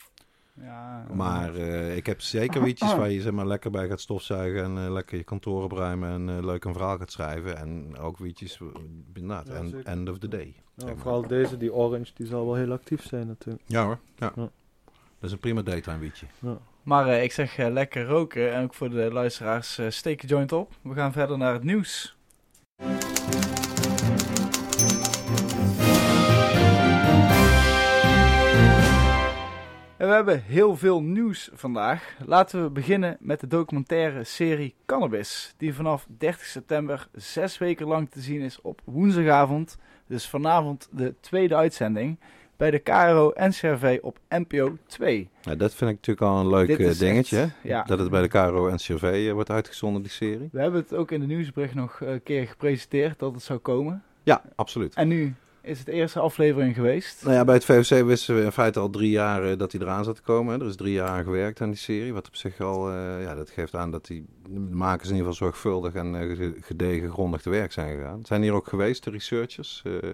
ja, 0.53 1.07
Maar 1.13 1.55
eh, 1.55 1.95
ik 1.95 2.05
heb 2.05 2.21
zeker 2.21 2.63
wietjes 2.63 2.95
waar 2.95 3.09
je 3.09 3.21
zeg 3.21 3.31
maar, 3.33 3.47
lekker 3.47 3.71
bij 3.71 3.87
gaat 3.87 3.99
stofzuigen 4.01 4.63
en 4.63 4.85
eh, 4.85 4.91
lekker 4.91 5.17
je 5.17 5.23
kantoor 5.23 5.63
opruimen 5.63 6.09
en 6.09 6.37
eh, 6.37 6.43
leuk 6.45 6.63
een 6.65 6.73
verhaal 6.73 6.97
gaat 6.97 7.11
schrijven. 7.11 7.57
En 7.57 7.97
ook 7.97 8.17
wietjes, 8.17 8.59
eh, 8.59 8.67
inderdaad, 9.13 9.47
Ja, 9.47 9.53
en- 9.53 9.83
end 9.83 10.09
of 10.09 10.17
the 10.19 10.27
day. 10.27 10.45
Ja, 10.55 10.61
zeg 10.75 10.85
maar. 10.89 10.97
vooral 10.97 11.27
deze, 11.27 11.57
die 11.57 11.73
orange, 11.73 12.11
die 12.15 12.25
zal 12.25 12.45
wel 12.45 12.55
heel 12.55 12.71
actief 12.71 13.03
zijn 13.07 13.27
natuurlijk. 13.27 13.63
Ja 13.67 13.83
hoor, 13.85 13.99
ja. 14.15 14.31
Ja. 14.35 14.49
Dat 15.19 15.29
is 15.29 15.31
een 15.31 15.39
prima 15.39 15.61
daytime 15.61 15.97
wietje. 15.97 16.25
Maar 16.83 17.07
eh, 17.07 17.23
ik 17.23 17.31
zeg 17.31 17.57
eh, 17.57 17.71
lekker 17.71 18.05
roken. 18.05 18.53
En 18.53 18.63
ook 18.63 18.73
voor 18.73 18.89
de 18.89 19.11
luisteraars, 19.11 19.77
eh, 19.77 19.85
steek 19.89 20.21
je 20.21 20.27
joint 20.27 20.51
op. 20.51 20.71
We 20.81 20.93
gaan 20.93 21.11
verder 21.11 21.37
naar 21.37 21.53
het 21.53 21.63
nieuws. 21.63 22.15
En 29.97 30.07
we 30.07 30.13
hebben 30.13 30.43
heel 30.43 30.77
veel 30.77 31.01
nieuws 31.01 31.49
vandaag. 31.53 32.15
Laten 32.25 32.63
we 32.63 32.69
beginnen 32.69 33.17
met 33.19 33.39
de 33.39 33.47
documentaire 33.47 34.23
serie 34.23 34.75
Cannabis. 34.85 35.53
Die 35.57 35.73
vanaf 35.73 36.05
30 36.17 36.45
september 36.45 37.07
zes 37.13 37.57
weken 37.57 37.87
lang 37.87 38.09
te 38.09 38.21
zien 38.21 38.41
is 38.41 38.61
op 38.61 38.81
woensdagavond. 38.85 39.77
Dus 40.07 40.27
vanavond 40.27 40.87
de 40.91 41.15
tweede 41.19 41.55
uitzending. 41.55 42.19
Bij 42.61 42.71
de 42.71 42.79
KRO 42.79 43.31
NCRV 43.35 43.97
op 44.01 44.17
NPO 44.29 44.77
2. 44.87 45.29
Ja, 45.41 45.55
dat 45.55 45.73
vind 45.73 45.89
ik 45.91 45.95
natuurlijk 45.95 46.21
al 46.27 46.39
een 46.39 46.49
leuk 46.49 46.69
eh, 46.79 46.99
dingetje. 46.99 47.39
echt- 47.39 47.53
ja. 47.63 47.83
Dat 47.83 47.99
het 47.99 48.09
bij 48.09 48.21
de 48.21 48.27
KRO 48.27 48.67
en 48.67 48.75
CV 48.77 49.25
eh, 49.27 49.33
wordt 49.33 49.49
uitgezonden, 49.49 50.01
die 50.01 50.11
serie. 50.11 50.49
We 50.51 50.61
hebben 50.61 50.81
het 50.81 50.93
ook 50.93 51.11
in 51.11 51.19
de 51.19 51.25
nieuwsbericht 51.25 51.73
nog 51.75 51.99
een 52.01 52.23
keer 52.23 52.47
gepresenteerd 52.47 53.19
dat 53.19 53.33
het 53.33 53.43
zou 53.43 53.59
komen. 53.59 54.03
Ja, 54.23 54.41
absoluut. 54.55 54.95
En 54.95 55.07
nu 55.07 55.35
is 55.61 55.77
het 55.77 55.85
de 55.85 55.91
eerste 55.91 56.19
aflevering 56.19 56.75
geweest. 56.75 57.23
Nou 57.23 57.35
ja, 57.35 57.43
bij 57.45 57.55
het 57.55 57.65
VOC 57.65 58.05
wisten 58.05 58.35
we 58.35 58.41
in 58.43 58.51
feite 58.51 58.79
al 58.79 58.89
drie 58.89 59.09
jaar 59.09 59.43
eh, 59.51 59.57
dat 59.57 59.71
hij 59.71 59.81
eraan 59.81 60.03
zat 60.03 60.15
te 60.15 60.21
komen. 60.21 60.61
Er 60.61 60.67
is 60.67 60.75
drie 60.75 60.93
jaar 60.93 61.07
aan 61.09 61.23
gewerkt 61.23 61.61
aan 61.61 61.69
die 61.69 61.77
serie. 61.79 62.13
Wat 62.13 62.27
op 62.27 62.35
zich 62.35 62.59
al, 62.59 62.89
eh, 62.91 63.23
ja, 63.23 63.35
dat 63.35 63.49
geeft 63.49 63.75
aan 63.75 63.91
dat 63.91 64.05
die 64.05 64.25
makers 64.71 65.09
in 65.09 65.15
ieder 65.15 65.31
geval 65.31 65.47
zorgvuldig 65.47 65.93
en 65.93 66.15
eh, 66.15 66.35
ge- 66.37 66.57
gedegen, 66.61 67.11
grondig 67.11 67.41
te 67.41 67.49
werk 67.49 67.71
zijn 67.71 67.97
gegaan. 67.97 68.25
Zijn 68.25 68.41
hier 68.41 68.53
ook 68.53 68.67
geweest, 68.67 69.03
de 69.03 69.09
researchers. 69.09 69.81
eh, 69.85 70.09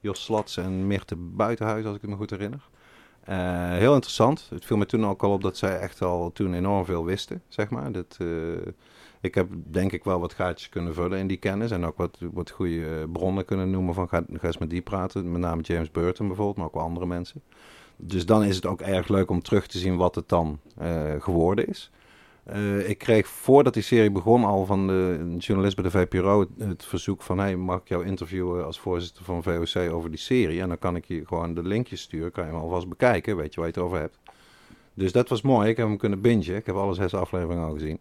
Jos 0.00 0.24
Slats 0.24 0.56
en 0.56 0.86
Mirte 0.86 1.16
Buitenhuis, 1.16 1.84
als 1.84 1.96
ik 1.96 2.06
me 2.06 2.16
goed 2.16 2.30
herinner. 2.30 2.68
Eh, 3.20 3.70
heel 3.70 3.94
interessant. 3.94 4.46
Het 4.50 4.64
viel 4.64 4.76
me 4.76 4.86
toen 4.86 5.06
ook 5.06 5.22
al 5.22 5.32
op 5.32 5.42
dat 5.42 5.56
zij 5.56 5.78
echt 5.78 6.02
al 6.02 6.32
toen 6.32 6.54
enorm 6.54 6.84
veel 6.84 7.04
wisten, 7.04 7.42
zeg 7.48 7.70
maar. 7.70 7.92
Dat, 7.92 8.16
eh, 8.18 8.26
ik 9.20 9.34
heb 9.34 9.48
denk 9.52 9.92
ik 9.92 10.04
wel 10.04 10.20
wat 10.20 10.34
gaatjes 10.34 10.68
kunnen 10.68 10.94
vullen 10.94 11.18
in 11.18 11.26
die 11.26 11.36
kennis. 11.36 11.70
En 11.70 11.84
ook 11.84 11.96
wat, 11.96 12.18
wat 12.32 12.50
goede 12.50 13.08
bronnen 13.12 13.44
kunnen 13.44 13.70
noemen 13.70 13.94
van 13.94 14.08
ga, 14.08 14.24
ga 14.32 14.46
eens 14.46 14.58
met 14.58 14.70
die 14.70 14.82
praten. 14.82 15.32
Met 15.32 15.40
name 15.40 15.62
James 15.62 15.90
Burton 15.90 16.26
bijvoorbeeld, 16.26 16.56
maar 16.56 16.66
ook 16.66 16.74
wel 16.74 16.82
andere 16.82 17.06
mensen. 17.06 17.42
dus 17.96 18.26
dan 18.26 18.44
is 18.44 18.56
het 18.56 18.66
ook 18.66 18.80
erg 18.80 19.08
leuk 19.08 19.30
om 19.30 19.42
terug 19.42 19.66
te 19.66 19.78
zien 19.78 19.96
wat 19.96 20.14
het 20.14 20.28
dan 20.28 20.60
eh, 20.76 21.14
geworden 21.18 21.66
is. 21.66 21.90
Eh, 22.44 22.88
ik 22.88 22.98
kreeg 22.98 23.28
voordat 23.28 23.74
die 23.74 23.82
serie 23.82 24.10
begon 24.10 24.44
al 24.44 24.66
van 24.66 24.86
de 24.86 25.34
journalist 25.38 25.76
bij 25.76 25.84
de 25.84 25.90
VPRO 25.90 26.40
het, 26.40 26.48
het 26.58 26.84
verzoek 26.84 27.22
van... 27.22 27.38
Hey, 27.38 27.56
mag 27.56 27.80
ik 27.80 27.88
jou 27.88 28.06
interviewen 28.06 28.66
als 28.66 28.80
voorzitter 28.80 29.24
van 29.24 29.42
VOC 29.42 29.92
over 29.92 30.10
die 30.10 30.18
serie? 30.18 30.60
En 30.60 30.68
dan 30.68 30.78
kan 30.78 30.96
ik 30.96 31.04
je 31.04 31.26
gewoon 31.26 31.54
de 31.54 31.62
linkjes 31.62 32.00
sturen, 32.00 32.32
kan 32.32 32.44
je 32.44 32.50
hem 32.50 32.60
alvast 32.60 32.88
bekijken, 32.88 33.36
weet 33.36 33.54
je 33.54 33.60
waar 33.60 33.68
je 33.68 33.74
het 33.74 33.84
over 33.84 33.98
hebt. 33.98 34.18
Dus 34.94 35.12
dat 35.12 35.28
was 35.28 35.42
mooi, 35.42 35.68
ik 35.68 35.76
heb 35.76 35.86
hem 35.86 35.96
kunnen 35.96 36.20
bingen. 36.20 36.56
Ik 36.56 36.66
heb 36.66 36.74
alle 36.74 36.94
zes 36.94 37.14
afleveringen 37.14 37.64
al 37.64 37.72
gezien. 37.72 38.00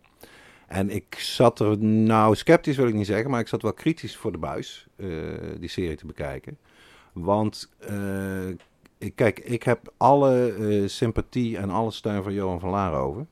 En 0.67 0.89
ik 0.89 1.15
zat 1.19 1.59
er, 1.59 1.77
nou 1.83 2.35
sceptisch 2.35 2.77
wil 2.77 2.87
ik 2.87 2.93
niet 2.93 3.05
zeggen, 3.05 3.29
maar 3.29 3.39
ik 3.39 3.47
zat 3.47 3.61
wel 3.61 3.73
kritisch 3.73 4.17
voor 4.17 4.31
de 4.31 4.37
buis 4.37 4.87
eh, 4.95 5.07
die 5.59 5.69
serie 5.69 5.95
te 5.95 6.05
bekijken. 6.05 6.57
Want 7.13 7.69
eh, 7.79 9.09
kijk, 9.15 9.39
ik 9.39 9.63
heb 9.63 9.93
alle 9.97 10.83
sympathie 10.85 11.57
en 11.57 11.69
alle 11.69 11.91
steun 11.91 12.23
van 12.23 12.33
Johan 12.33 12.59
van 12.59 12.69
Laar 12.69 12.93
over. 12.93 13.25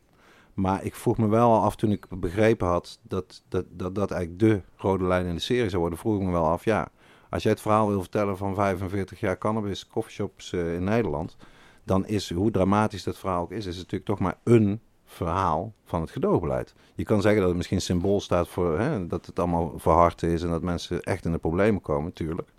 Maar 0.58 0.84
ik 0.84 0.96
vroeg 0.96 1.18
me 1.18 1.28
wel 1.28 1.62
af 1.62 1.76
toen 1.76 1.92
ik 1.92 2.06
begrepen 2.10 2.68
had 2.68 3.00
dat 3.02 3.44
dat, 3.50 3.66
dat 3.70 3.96
dat 3.96 4.12
eigenlijk 4.12 4.40
de 4.40 4.62
rode 4.76 5.04
lijn 5.04 5.26
in 5.26 5.36
de 5.36 5.42
serie 5.42 5.70
zou 5.70 5.82
worden, 5.82 6.00
vroeg 6.00 6.20
ik 6.20 6.26
me 6.26 6.32
wel 6.32 6.48
af, 6.48 6.64
ja, 6.64 6.88
als 7.30 7.44
jij 7.44 7.52
het 7.52 7.62
verhaal 7.62 7.88
wil 7.88 8.00
vertellen 8.00 8.38
van 8.38 8.56
45 8.56 9.20
jaar 9.20 9.38
cannabis 9.38 9.88
coffeeshops 9.88 10.52
uh, 10.52 10.74
in 10.74 10.84
Nederland, 10.84 11.38
dan 11.84 12.06
is, 12.06 12.34
hoe 12.34 12.52
dramatisch 12.52 13.04
dat 13.04 13.18
verhaal 13.18 13.42
ook 13.42 13.52
is, 13.52 13.66
is 13.66 13.78
het 13.78 13.92
natuurlijk 13.92 14.06
toch 14.06 14.20
maar 14.20 14.38
een 14.44 14.82
verhaal 15.06 15.74
van 15.86 16.02
het 16.02 16.12
gedoogbeleid. 16.12 16.74
Je 16.96 17.04
kan 17.04 17.22
zeggen 17.22 17.40
dat 17.40 17.50
het 17.50 17.58
misschien 17.58 17.82
symbool 17.82 18.22
staat 18.22 18.48
voor 18.48 18.80
hè, 18.80 19.08
dat 19.08 19.26
het 19.26 19.40
allemaal 19.40 19.74
verhard 19.76 20.24
is 20.24 20.44
en 20.44 20.50
dat 20.50 20.62
mensen 20.62 21.02
echt 21.02 21.26
in 21.26 21.32
de 21.32 21.38
problemen 21.38 21.82
komen, 21.82 22.04
natuurlijk. 22.04 22.50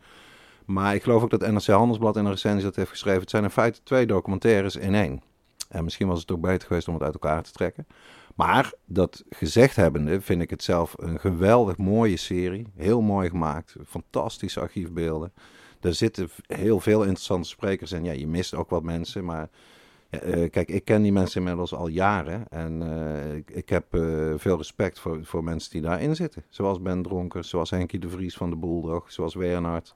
Maar 0.64 0.94
ik 0.94 1.02
geloof 1.02 1.22
ook 1.22 1.30
dat 1.30 1.50
NRC 1.50 1.66
Handelsblad 1.66 2.16
in 2.16 2.24
een 2.24 2.30
recensie 2.30 2.64
dat 2.64 2.76
heeft 2.76 2.90
geschreven. 2.90 3.20
Het 3.20 3.30
zijn 3.30 3.44
in 3.44 3.50
feite 3.50 3.80
twee 3.82 4.06
documentaires 4.06 4.76
in 4.76 4.94
één. 4.94 5.22
En 5.68 5.84
misschien 5.84 6.08
was 6.08 6.20
het 6.20 6.30
ook 6.30 6.40
beter 6.40 6.66
geweest 6.66 6.88
om 6.88 6.94
het 6.94 7.02
uit 7.02 7.12
elkaar 7.12 7.42
te 7.42 7.52
trekken. 7.52 7.86
Maar 8.34 8.72
dat 8.84 9.24
gezegd 9.30 9.76
hebbende 9.76 10.20
vind 10.20 10.42
ik 10.42 10.50
het 10.50 10.62
zelf 10.62 10.94
een 10.96 11.20
geweldig 11.20 11.76
mooie 11.76 12.16
serie. 12.16 12.66
Heel 12.76 13.00
mooi 13.00 13.28
gemaakt. 13.28 13.76
Fantastische 13.86 14.60
archiefbeelden. 14.60 15.32
Er 15.80 15.94
zitten 15.94 16.28
heel 16.46 16.80
veel 16.80 17.00
interessante 17.00 17.48
sprekers 17.48 17.92
in. 17.92 18.04
Ja, 18.04 18.12
je 18.12 18.26
mist 18.26 18.54
ook 18.54 18.70
wat 18.70 18.82
mensen, 18.82 19.24
maar... 19.24 19.48
Uh, 20.10 20.50
kijk, 20.50 20.68
ik 20.68 20.84
ken 20.84 21.02
die 21.02 21.12
mensen 21.12 21.40
inmiddels 21.40 21.74
al 21.74 21.88
jaren. 21.88 22.48
En 22.48 22.82
uh, 22.82 23.34
ik, 23.34 23.68
heb 23.68 23.94
uh, 23.94 24.32
veel 24.36 24.56
respect 24.56 24.98
voor, 24.98 25.24
voor 25.24 25.44
mensen 25.44 25.70
die 25.70 25.80
daarin 25.80 26.16
zitten. 26.16 26.44
Zoals 26.48 26.82
Ben 26.82 27.02
Dronker, 27.02 27.44
zoals 27.44 27.70
Henkie 27.70 27.98
de 27.98 28.08
Vries 28.08 28.36
van 28.36 28.50
de 28.50 28.56
Boeldog, 28.56 29.12
zoals 29.12 29.34
Wernhard. 29.34 29.94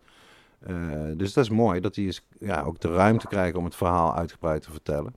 dus 1.17 1.33
dat 1.33 1.45
is 1.45 1.51
mooi 1.51 1.81
dat 1.81 1.95
die 1.95 2.09
is, 2.09 2.27
ja, 2.39 2.63
ook 2.63 2.81
de 2.81 2.95
ruimte 2.95 3.27
krijgen 3.27 3.59
om 3.59 3.65
het 3.65 3.77
verhaal 3.77 4.15
uitgebreid 4.15 4.63
te 4.63 4.71
vertellen. 4.71 5.15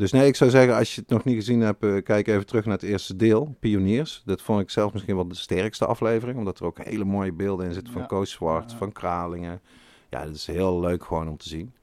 Dus 0.00 0.12
nee, 0.12 0.26
ik 0.26 0.36
zou 0.36 0.50
zeggen, 0.50 0.76
als 0.76 0.94
je 0.94 1.00
het 1.00 1.10
nog 1.10 1.24
niet 1.24 1.34
gezien 1.34 1.60
hebt, 1.60 1.84
uh, 1.84 2.02
kijk 2.02 2.26
even 2.26 2.46
terug 2.46 2.64
naar 2.64 2.74
het 2.74 2.82
eerste 2.82 3.16
deel, 3.16 3.56
Pioniers. 3.58 4.22
Dat 4.24 4.42
vond 4.42 4.60
ik 4.60 4.70
zelf 4.70 4.92
misschien 4.92 5.14
wel 5.14 5.28
de 5.28 5.34
sterkste 5.34 5.86
aflevering, 5.86 6.38
omdat 6.38 6.58
er 6.58 6.64
ook 6.64 6.84
hele 6.84 7.04
mooie 7.04 7.32
beelden 7.32 7.66
in 7.66 7.72
zitten 7.72 7.92
van 7.92 8.02
ja. 8.02 8.08
Koos 8.08 8.30
Zwart, 8.30 8.70
ja. 8.70 8.76
van 8.76 8.92
Kralingen. 8.92 9.60
Ja, 10.08 10.24
dat 10.24 10.34
is 10.34 10.46
heel 10.46 10.80
leuk 10.80 11.04
gewoon 11.04 11.28
om 11.28 11.36
te 11.36 11.48
zien. 11.48 11.74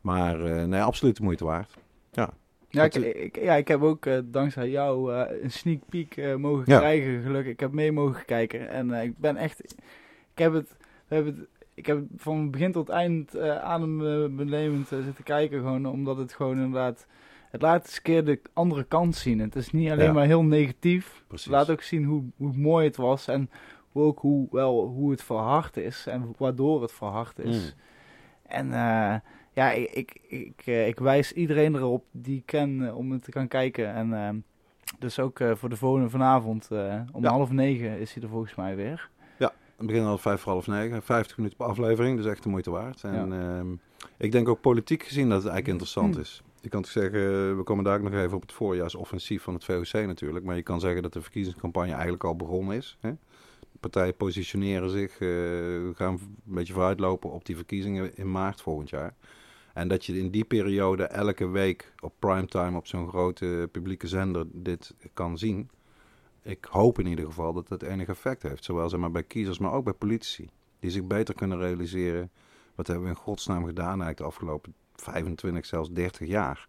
Maar 0.00 0.40
uh, 0.40 0.64
nee, 0.64 0.82
absoluut 0.82 1.16
de 1.16 1.22
moeite 1.22 1.44
waard. 1.44 1.74
Ja. 2.12 2.30
Ja, 2.68 2.84
ik, 2.84 2.94
ik, 2.94 3.38
ja, 3.38 3.54
ik 3.54 3.68
heb 3.68 3.82
ook 3.82 4.06
uh, 4.06 4.18
dankzij 4.24 4.70
jou 4.70 5.12
een 5.14 5.50
sneak 5.50 5.80
peek 5.88 6.36
mogen 6.38 6.64
ja. 6.66 6.78
krijgen, 6.78 7.22
gelukkig. 7.22 7.52
Ik 7.52 7.60
heb 7.60 7.72
mee 7.72 7.92
mogen 7.92 8.24
kijken 8.24 8.68
en 8.68 8.90
ik 8.90 9.18
ben 9.18 9.36
echt... 9.36 9.74
Ik 10.32 10.38
heb 10.38 10.52
het... 10.52 10.68
We 11.08 11.14
hebben 11.14 11.36
het 11.36 11.48
ik 11.74 11.86
heb 11.86 12.02
van 12.16 12.50
begin 12.50 12.72
tot 12.72 12.88
eind 12.88 13.38
adembenemend 13.40 14.88
zitten 14.88 15.24
kijken, 15.24 15.58
gewoon 15.58 15.86
omdat 15.86 16.16
het 16.16 16.32
gewoon 16.32 16.56
inderdaad 16.56 17.06
het 17.54 17.62
laat 17.62 17.86
eens 17.86 17.96
een 17.96 18.02
keer 18.02 18.24
de 18.24 18.40
andere 18.52 18.84
kant 18.84 19.16
zien. 19.16 19.38
Het 19.38 19.56
is 19.56 19.70
niet 19.70 19.90
alleen 19.90 20.06
ja. 20.06 20.12
maar 20.12 20.26
heel 20.26 20.42
negatief. 20.42 21.24
Precies. 21.26 21.46
Het 21.46 21.54
laat 21.54 21.70
ook 21.70 21.82
zien 21.82 22.04
hoe, 22.04 22.22
hoe 22.36 22.52
mooi 22.52 22.86
het 22.86 22.96
was 22.96 23.28
en 23.28 23.50
hoe 23.92 24.02
ook 24.02 24.18
hoe, 24.18 24.48
wel, 24.50 24.86
hoe 24.86 25.10
het 25.10 25.22
verhard 25.22 25.76
is 25.76 26.06
en 26.06 26.34
waardoor 26.38 26.82
het 26.82 26.92
verhard 26.92 27.38
is. 27.38 27.74
Mm. 27.74 27.80
En 28.46 28.66
uh, 28.66 29.14
ja, 29.52 29.70
ik, 29.70 29.90
ik, 29.90 30.20
ik, 30.28 30.62
uh, 30.66 30.86
ik, 30.86 30.98
wijs 30.98 31.32
iedereen 31.32 31.74
erop 31.74 32.04
die 32.10 32.36
ik 32.36 32.46
ken 32.46 32.80
uh, 32.80 32.96
om 32.96 33.12
het 33.12 33.22
te 33.22 33.32
gaan 33.32 33.48
kijken. 33.48 33.94
En 33.94 34.08
uh, 34.08 34.28
dus 34.98 35.18
ook 35.18 35.40
voor 35.52 35.68
de 35.68 35.76
volgende 35.76 36.10
vanavond 36.10 36.68
om 37.12 37.22
ja. 37.22 37.30
half 37.30 37.50
negen 37.50 37.98
is 37.98 38.14
hij 38.14 38.22
er 38.22 38.28
volgens 38.28 38.54
mij 38.54 38.76
weer. 38.76 39.10
Ja, 39.38 39.52
het 39.76 39.86
begint 39.86 40.06
al 40.06 40.18
vijf 40.18 40.40
voor 40.40 40.52
half 40.52 40.66
negen. 40.66 41.02
Vijftig 41.02 41.36
minuten 41.36 41.58
per 41.58 41.66
aflevering, 41.66 42.16
dus 42.16 42.26
echt 42.26 42.42
de 42.42 42.48
moeite 42.48 42.70
waard. 42.70 43.02
En 43.02 43.28
ja. 43.28 43.58
Ehm, 43.58 43.72
ik 44.16 44.32
denk 44.32 44.48
ook 44.48 44.60
politiek 44.60 45.02
gezien 45.02 45.28
dat 45.28 45.42
het 45.42 45.52
eigenlijk 45.52 45.72
interessant 45.72 46.14
mm. 46.14 46.20
is. 46.20 46.42
Je 46.64 46.70
kan 46.70 46.84
zeggen, 46.84 47.56
we 47.56 47.62
komen 47.62 47.84
daar 47.84 47.96
ook 47.96 48.02
nog 48.02 48.12
even 48.12 48.36
op 48.36 48.42
het 48.42 48.52
voorjaarsoffensief 48.52 49.42
van 49.42 49.54
het 49.54 49.64
VOC 49.64 49.92
natuurlijk. 49.92 50.44
Maar 50.44 50.56
je 50.56 50.62
kan 50.62 50.80
zeggen 50.80 51.02
dat 51.02 51.12
de 51.12 51.22
verkiezingscampagne 51.22 51.92
eigenlijk 51.92 52.24
al 52.24 52.36
begonnen 52.36 52.76
is. 52.76 52.96
Hè? 53.00 53.12
Partijen 53.80 54.16
positioneren 54.16 54.90
zich, 54.90 55.20
uh, 55.20 55.88
gaan 55.94 56.12
een 56.14 56.54
beetje 56.54 56.72
vooruitlopen 56.72 57.30
op 57.30 57.44
die 57.44 57.56
verkiezingen 57.56 58.16
in 58.16 58.30
maart 58.30 58.60
volgend 58.60 58.90
jaar. 58.90 59.14
En 59.74 59.88
dat 59.88 60.04
je 60.04 60.18
in 60.18 60.30
die 60.30 60.44
periode 60.44 61.04
elke 61.04 61.48
week 61.48 61.92
op 62.00 62.12
primetime 62.18 62.76
op 62.76 62.86
zo'n 62.86 63.08
grote 63.08 63.68
publieke 63.72 64.06
zender 64.06 64.46
dit 64.52 64.94
kan 65.14 65.38
zien. 65.38 65.70
Ik 66.42 66.64
hoop 66.70 66.98
in 66.98 67.06
ieder 67.06 67.24
geval 67.24 67.52
dat 67.52 67.68
dat 67.68 67.82
enig 67.82 68.08
effect 68.08 68.42
heeft. 68.42 68.64
Zowel 68.64 68.88
zeg 68.88 69.00
maar, 69.00 69.10
bij 69.10 69.22
kiezers, 69.22 69.58
maar 69.58 69.72
ook 69.72 69.84
bij 69.84 69.92
politici. 69.92 70.48
Die 70.78 70.90
zich 70.90 71.04
beter 71.04 71.34
kunnen 71.34 71.58
realiseren. 71.58 72.30
Wat 72.74 72.86
hebben 72.86 73.04
we 73.04 73.10
in 73.10 73.16
godsnaam 73.16 73.64
gedaan 73.64 73.86
eigenlijk 73.86 74.18
de 74.18 74.24
afgelopen 74.24 74.74
25, 74.96 75.66
zelfs 75.66 75.90
30 75.90 76.28
jaar. 76.28 76.66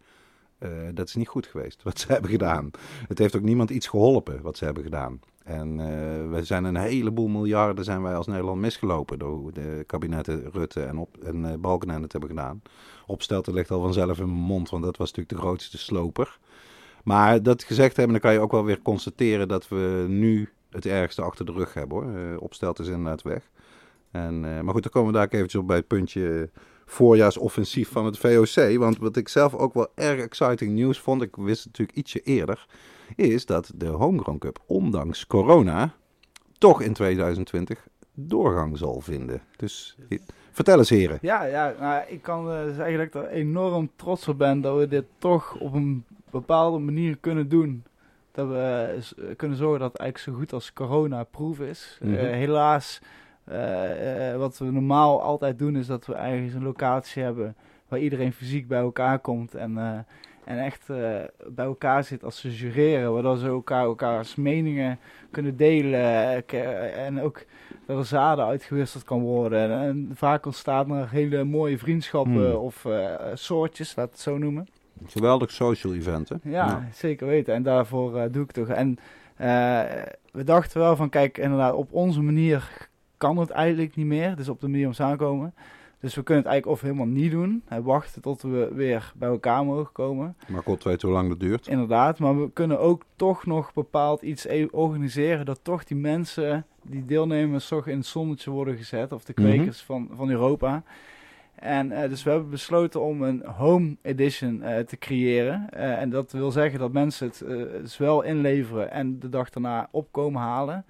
Uh, 0.60 0.70
dat 0.94 1.08
is 1.08 1.16
niet 1.16 1.28
goed 1.28 1.48
geweest 1.48 1.84
wat 1.84 2.00
ze 2.00 2.12
hebben 2.14 2.32
gedaan. 2.32 2.72
Het 3.08 3.18
heeft 3.18 3.36
ook 3.36 3.42
niemand 3.42 3.70
iets 3.70 3.88
geholpen 3.88 4.42
wat 4.42 4.58
ze 4.58 4.66
hebben 4.66 4.84
gedaan. 4.84 5.20
En 5.44 5.80
uh, 5.80 5.86
we 6.32 6.40
zijn 6.44 6.64
een 6.64 6.76
heleboel 6.76 7.28
miljarden 7.28 7.86
zijn 7.86 8.02
wij 8.02 8.16
als 8.16 8.28
Nederland 8.28 8.62
misgelopen 8.62 9.20
door 9.20 9.54
de 9.54 9.84
kabinetten 9.88 10.52
Rutte 10.52 10.84
en, 10.84 10.98
op, 10.98 11.18
en 11.24 11.36
uh, 11.44 11.54
Balkenende 11.54 12.02
het 12.02 12.12
hebben 12.12 12.30
gedaan. 12.30 12.62
Opstelten 13.06 13.54
ligt 13.54 13.72
al 13.72 13.82
vanzelf 13.82 14.20
in 14.20 14.26
mijn 14.26 14.40
mond, 14.40 14.70
want 14.70 14.84
dat 14.84 14.98
was 14.98 15.08
natuurlijk 15.08 15.36
de 15.36 15.48
grootste 15.48 15.78
sloper. 15.78 16.40
Maar 17.04 17.44
dat 17.44 17.64
gezegd 17.64 17.96
hebben, 17.96 18.14
dan 18.14 18.22
kan 18.22 18.34
je 18.34 18.40
ook 18.40 18.52
wel 18.52 18.66
weer 18.66 18.82
constateren 18.82 19.48
dat 19.48 19.68
we 19.68 20.06
nu 20.08 20.50
het 20.70 20.86
ergste 20.86 21.22
achter 21.22 21.46
de 21.46 21.52
rug 21.52 21.74
hebben 21.74 21.98
hoor. 21.98 22.16
Uh, 22.16 22.42
Opstelten 22.42 22.84
is 22.84 22.90
inderdaad 22.90 23.22
weg. 23.22 23.50
En, 24.12 24.40
maar 24.40 24.74
goed, 24.74 24.84
dan 24.84 24.92
komen 24.92 25.12
we 25.12 25.18
daar 25.18 25.28
eventjes 25.28 25.62
op 25.62 25.68
bij 25.68 25.78
het 25.78 25.88
puntje 25.88 26.50
voorjaarsoffensief 26.86 27.90
van 27.90 28.06
het 28.06 28.18
VOC. 28.18 28.78
Want 28.78 28.98
wat 28.98 29.16
ik 29.16 29.28
zelf 29.28 29.54
ook 29.54 29.74
wel 29.74 29.88
erg 29.96 30.20
exciting 30.22 30.72
nieuws 30.72 31.00
vond, 31.00 31.22
ik 31.22 31.36
wist 31.36 31.64
het 31.64 31.68
natuurlijk 31.68 31.98
ietsje 31.98 32.22
eerder, 32.22 32.68
is 33.16 33.46
dat 33.46 33.72
de 33.76 33.88
Homegrown 33.88 34.38
Cup, 34.38 34.60
ondanks 34.66 35.28
corona, 35.28 35.94
toch 36.58 36.82
in 36.82 36.94
2020 36.94 37.88
doorgang 38.14 38.78
zal 38.78 39.02
vinden. 39.02 39.42
Dus 39.56 39.98
vertel 40.52 40.78
eens 40.78 40.90
heren. 40.90 41.18
Ja, 41.22 41.44
ja 41.44 41.76
nou, 41.80 42.04
ik 42.08 42.22
kan 42.22 42.52
uh, 42.52 42.76
zeggen 42.76 42.98
dat 42.98 43.06
ik 43.06 43.14
er 43.14 43.28
enorm 43.28 43.90
trots 43.96 44.28
op 44.28 44.38
ben 44.38 44.62
dat 44.62 44.78
we 44.78 44.88
dit 44.88 45.06
toch 45.18 45.56
op 45.60 45.74
een 45.74 46.06
bepaalde 46.32 46.80
manier 46.80 47.18
kunnen 47.18 47.50
doen. 47.50 47.84
Dat 48.32 48.48
we 48.48 48.96
uh, 49.18 49.26
kunnen 49.36 49.58
zorgen 49.58 49.80
dat 49.80 49.92
het 49.92 50.02
eigenlijk 50.02 50.32
zo 50.32 50.42
goed 50.42 50.54
als 50.54 50.74
corona-proof 50.74 51.60
is. 51.60 51.98
Mm 52.02 52.16
-hmm. 52.16 52.26
uh, 52.26 52.32
helaas 52.32 53.02
uh, 53.52 54.32
uh, 54.32 54.38
wat 54.38 54.58
we 54.58 54.66
normaal 54.66 55.22
altijd 55.22 55.60
doen 55.60 55.76
is 55.76 55.88
dat 55.88 56.06
we 56.06 56.14
ergens 56.14 56.54
een 56.54 56.64
locatie 56.64 57.24
hebben 57.24 57.56
waar 57.88 58.00
iedereen 58.00 58.34
fysiek 58.34 58.68
bij 58.68 58.80
elkaar 58.80 59.20
komt 59.20 59.56
en, 59.56 59.72
uh, 59.72 59.98
en 60.44 60.64
echt 60.64 60.88
bij 61.48 61.66
elkaar 61.66 62.04
zit 62.04 62.24
als 62.24 62.40
ze 62.40 62.56
jureren, 62.56 63.14
waardoor 63.14 63.38
ze 63.38 63.48
elkaar 63.48 63.84
elkaars 63.84 64.36
meningen 64.36 65.00
kunnen 65.32 65.58
delen 65.58 66.44
en 66.96 67.22
ook 67.22 67.46
dat 67.86 67.98
er 67.98 68.06
zaden 68.06 68.46
uitgewisseld 68.46 69.04
kan 69.04 69.22
worden. 69.22 69.60
En, 69.60 69.72
en 69.72 70.12
vaak 70.14 70.46
ontstaan 70.46 70.92
er 70.92 71.10
hele 71.10 71.44
mooie 71.44 71.78
vriendschappen 71.78 72.52
hmm. 72.52 72.56
of 72.56 72.86
soortjes, 73.34 73.96
laat 73.96 74.12
het 74.12 74.20
zo 74.20 74.38
noemen. 74.38 74.68
Geweldig 75.06 75.52
social 75.52 75.94
event, 75.94 76.30
hè? 76.30 76.36
Ja, 76.44 76.66
ja. 76.66 76.88
zeker 76.94 77.28
weten. 77.28 77.54
En 77.54 77.64
daarvoor 77.64 78.32
doe 78.32 78.44
ik 78.44 78.52
toch. 78.52 78.68
En 78.68 78.98
we 80.32 80.44
dachten 80.44 80.80
wel 80.80 80.96
van, 80.96 81.10
kijk, 81.10 81.38
inderdaad, 81.38 81.74
op 81.74 81.94
onze 81.94 82.22
manier 82.22 82.90
kan 83.18 83.38
het 83.38 83.50
eigenlijk 83.50 83.96
niet 83.96 84.06
meer. 84.06 84.36
Dus 84.36 84.50
op 84.50 84.62
de 84.62 84.68
manier 84.68 84.88
om 84.88 84.94
samenkomen. 84.94 85.54
Dus 86.06 86.16
we 86.16 86.24
kunnen 86.24 86.44
het 86.44 86.52
eigenlijk 86.52 86.82
of 86.82 86.88
helemaal 86.88 87.14
niet 87.14 87.32
doen. 87.32 87.64
En 87.68 87.84
wachten 87.84 88.22
tot 88.22 88.42
we 88.42 88.72
weer 88.74 89.12
bij 89.16 89.30
elkaar 89.30 89.66
mogen 89.66 89.92
komen. 89.92 90.38
Maar 90.48 90.64
God 90.64 90.84
weet 90.84 91.02
hoe 91.02 91.12
lang 91.12 91.30
dat 91.30 91.40
duurt. 91.40 91.68
Inderdaad, 91.68 92.20
maar 92.20 92.42
we 92.42 92.52
kunnen 92.52 92.80
ook 92.80 93.04
toch 93.16 93.46
nog 93.46 93.74
bepaald 93.74 94.22
iets 94.22 94.48
e- 94.48 94.68
organiseren. 94.72 95.46
Dat 95.46 95.60
toch 95.62 95.84
die 95.84 95.98
mensen, 95.98 96.66
die 96.82 97.06
deelnemers, 97.06 97.68
toch 97.68 97.88
in 97.88 97.98
het 97.98 98.06
zonnetje 98.06 98.52
worden 98.52 98.78
gezet. 98.78 99.12
Of 99.12 99.24
de 99.24 99.34
kwekers 99.34 99.86
mm 99.88 99.96
-hmm. 99.96 100.08
van, 100.08 100.18
van 100.18 100.30
Europa. 100.30 100.84
En 101.56 101.92
uh, 101.92 102.02
dus 102.02 102.24
we 102.24 102.30
hebben 102.30 102.50
besloten 102.50 103.02
om 103.02 103.22
een 103.22 103.46
home 103.46 103.96
edition 104.02 104.62
uh, 104.64 104.78
te 104.78 104.98
creëren. 104.98 105.68
Uh, 105.74 106.02
en 106.02 106.10
dat 106.10 106.32
wil 106.32 106.52
zeggen 106.52 106.80
dat 106.80 106.92
mensen 106.92 107.28
het 107.28 107.44
dus 107.82 107.98
wel 107.98 108.22
inleveren 108.22 108.92
en 108.92 109.20
de 109.20 109.30
dag 109.30 109.50
daarna 109.50 109.88
opkomen 109.92 110.42
halen. 110.42 110.86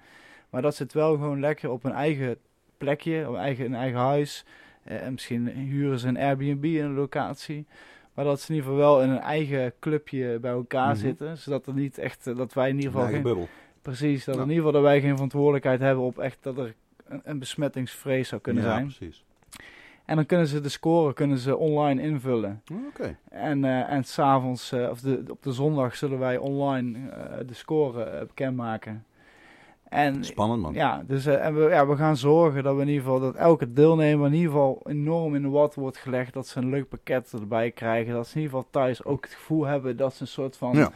Maar 0.56 0.64
dat 0.64 0.74
ze 0.74 0.82
het 0.82 0.92
wel 0.92 1.12
gewoon 1.12 1.40
lekker 1.40 1.70
op 1.70 1.84
een 1.84 1.92
eigen 1.92 2.36
plekje, 2.78 3.28
op 3.28 3.34
een 3.34 3.40
eigen, 3.40 3.64
een 3.64 3.74
eigen 3.74 3.98
huis. 4.00 4.44
Uh, 4.88 5.02
en 5.02 5.12
misschien 5.12 5.46
huren 5.48 5.98
ze 5.98 6.08
een 6.08 6.16
Airbnb 6.18 6.64
in 6.64 6.84
een 6.84 6.94
locatie. 6.94 7.66
Maar 8.14 8.24
dat 8.24 8.40
ze 8.40 8.48
in 8.50 8.54
ieder 8.54 8.70
geval 8.70 8.86
wel 8.86 9.02
in 9.02 9.10
een 9.10 9.20
eigen 9.20 9.72
clubje 9.80 10.38
bij 10.38 10.50
elkaar 10.50 10.88
Mhm. 10.92 10.96
zitten. 10.96 11.38
Zodat 11.38 11.66
er 11.66 11.74
niet 11.74 11.98
echt, 11.98 12.26
eh, 12.26 12.36
dat 12.36 12.52
wij 12.52 12.68
in 12.68 12.74
ieder 12.74 12.90
geval 12.90 13.04
eigen 13.06 13.22
geen, 13.22 13.32
bubbel. 13.32 13.48
precies, 13.82 14.24
dat 14.24 14.34
Ja. 14.34 14.40
in 14.42 14.48
ieder 14.48 14.64
geval 14.64 14.80
dat 14.80 14.90
wij 14.90 15.00
geen 15.00 15.12
verantwoordelijkheid 15.14 15.80
hebben 15.80 16.04
op 16.04 16.18
echt 16.18 16.38
dat 16.42 16.58
er 16.58 16.74
een, 17.06 17.20
een 17.24 17.38
besmettingsvrees 17.38 18.28
zou 18.28 18.40
kunnen 18.40 18.62
ja, 18.62 18.68
zijn. 18.68 18.84
precies. 18.84 19.24
En 20.04 20.16
dan 20.16 20.26
kunnen 20.26 20.46
ze 20.46 20.60
de 20.60 20.68
score 20.68 21.12
kunnen 21.12 21.38
ze 21.38 21.56
online 21.56 22.02
invullen. 22.02 22.62
Oké. 22.88 23.16
En, 23.30 23.64
eh 23.64 23.90
en 23.92 24.04
s'avonds, 24.04 24.72
eh 24.72 24.88
of 24.90 25.00
de, 25.00 25.22
op 25.30 25.42
de 25.42 25.52
zondag, 25.52 25.96
zullen 25.96 26.18
wij 26.18 26.36
online 26.36 26.98
eh, 27.10 27.38
de 27.46 27.54
score 27.54 28.02
eh, 28.04 28.20
bekendmaken. 28.26 29.04
En 29.88 30.24
Spannend, 30.24 30.62
man. 30.62 30.74
ja, 30.74 31.02
dus 31.06 31.26
eh, 31.26 31.46
en 31.46 31.54
we, 31.54 31.68
ja, 31.68 31.86
we 31.86 31.96
gaan 31.96 32.16
zorgen 32.16 32.62
dat 32.62 32.74
we 32.74 32.80
in 32.80 32.88
ieder 32.88 33.02
geval 33.02 33.20
dat 33.20 33.34
elke 33.34 33.72
deelnemer 33.72 34.26
in 34.26 34.32
ieder 34.34 34.50
geval 34.50 34.80
enorm 34.84 35.34
in 35.34 35.42
de 35.42 35.48
wat 35.48 35.74
wordt 35.74 35.96
gelegd. 35.96 36.32
Dat 36.32 36.46
ze 36.46 36.58
een 36.58 36.70
leuk 36.70 36.88
pakket 36.88 37.32
erbij 37.32 37.70
krijgen. 37.70 38.12
Dat 38.14 38.26
ze 38.26 38.36
in 38.36 38.42
ieder 38.42 38.56
geval 38.56 38.70
thuis 38.70 39.04
ook 39.04 39.24
het 39.24 39.34
gevoel 39.34 39.64
hebben 39.64 39.96
dat 39.96 40.14
ze 40.14 40.22
een 40.22 40.28
soort 40.28 40.56
van. 40.56 40.76
Ja. 40.76 40.90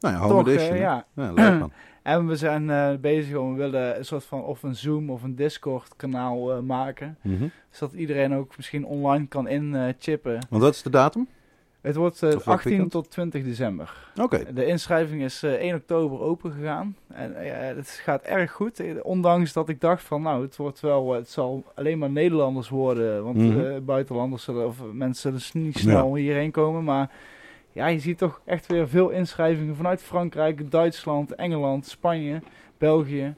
Nou 0.00 0.14
ja, 0.14 0.20
home 0.20 0.34
toch, 0.34 0.46
eh, 0.46 0.52
edition. 0.54 0.76
ja. 0.76 1.04
Ja, 1.14 1.32
leuk 1.32 1.58
man. 1.58 1.72
En 2.02 2.26
we 2.26 2.36
zijn 2.36 2.70
eh, 2.70 2.90
bezig 3.00 3.36
om, 3.36 3.52
we 3.52 3.58
willen 3.58 3.98
een 3.98 4.04
soort 4.04 4.24
van 4.24 4.42
of 4.42 4.62
een 4.62 4.74
Zoom 4.76 5.10
of 5.10 5.22
een 5.22 5.34
Discord 5.36 5.96
kanaal 5.96 6.62
maken. 6.62 7.18
Mhm. 7.22 7.46
Zodat 7.70 7.94
iedereen 7.94 8.34
ook 8.34 8.56
misschien 8.56 8.84
online 8.84 9.26
kan 9.26 9.48
inchippen. 9.48 10.38
Want 10.50 10.62
wat 10.62 10.74
is 10.74 10.82
de 10.82 10.90
datum? 10.90 11.28
Het 11.82 11.96
wordt 11.96 12.22
eh, 12.22 12.30
Tot 12.30 12.44
welk 12.44 12.56
18 12.56 12.70
weekend? 12.70 12.90
tot 12.92 13.10
20 13.10 13.44
december. 13.44 14.10
Oké. 14.20 14.52
De 14.52 14.66
inschrijving 14.66 15.22
is 15.22 15.42
eh, 15.42 15.52
1 15.52 15.74
oktober 15.74 16.20
open 16.20 16.52
gegaan. 16.52 16.96
En 17.08 17.34
eh, 17.36 17.76
het 17.76 17.88
gaat 17.90 18.22
erg 18.22 18.52
goed. 18.52 18.80
Eh, 18.80 18.86
Ondanks 19.02 19.52
dat 19.52 19.68
ik 19.68 19.80
dacht 19.80 20.02
van 20.02 20.22
nou, 20.22 20.42
het 20.42 20.56
wordt 20.56 20.80
wel, 20.80 21.12
eh, 21.12 21.18
het 21.18 21.30
zal 21.30 21.64
alleen 21.74 21.98
maar 21.98 22.10
Nederlanders 22.10 22.68
worden. 22.68 23.24
Want 23.24 23.36
Mhm. 23.36 23.60
eh, 23.60 23.76
buitenlanders 23.80 24.44
zullen, 24.44 24.66
of 24.66 24.76
mensen 24.92 25.40
zullen 25.40 25.66
niet 25.66 25.78
snel 25.78 26.14
hierheen 26.14 26.50
komen. 26.50 26.84
Maar 26.84 27.10
ja, 27.72 27.86
je 27.86 27.98
ziet 27.98 28.18
toch 28.18 28.40
echt 28.44 28.66
weer 28.66 28.88
veel 28.88 29.08
inschrijvingen 29.10 29.76
vanuit 29.76 30.02
Frankrijk, 30.02 30.70
Duitsland, 30.70 31.34
Engeland, 31.34 31.86
Spanje, 31.86 32.40
België. 32.78 33.34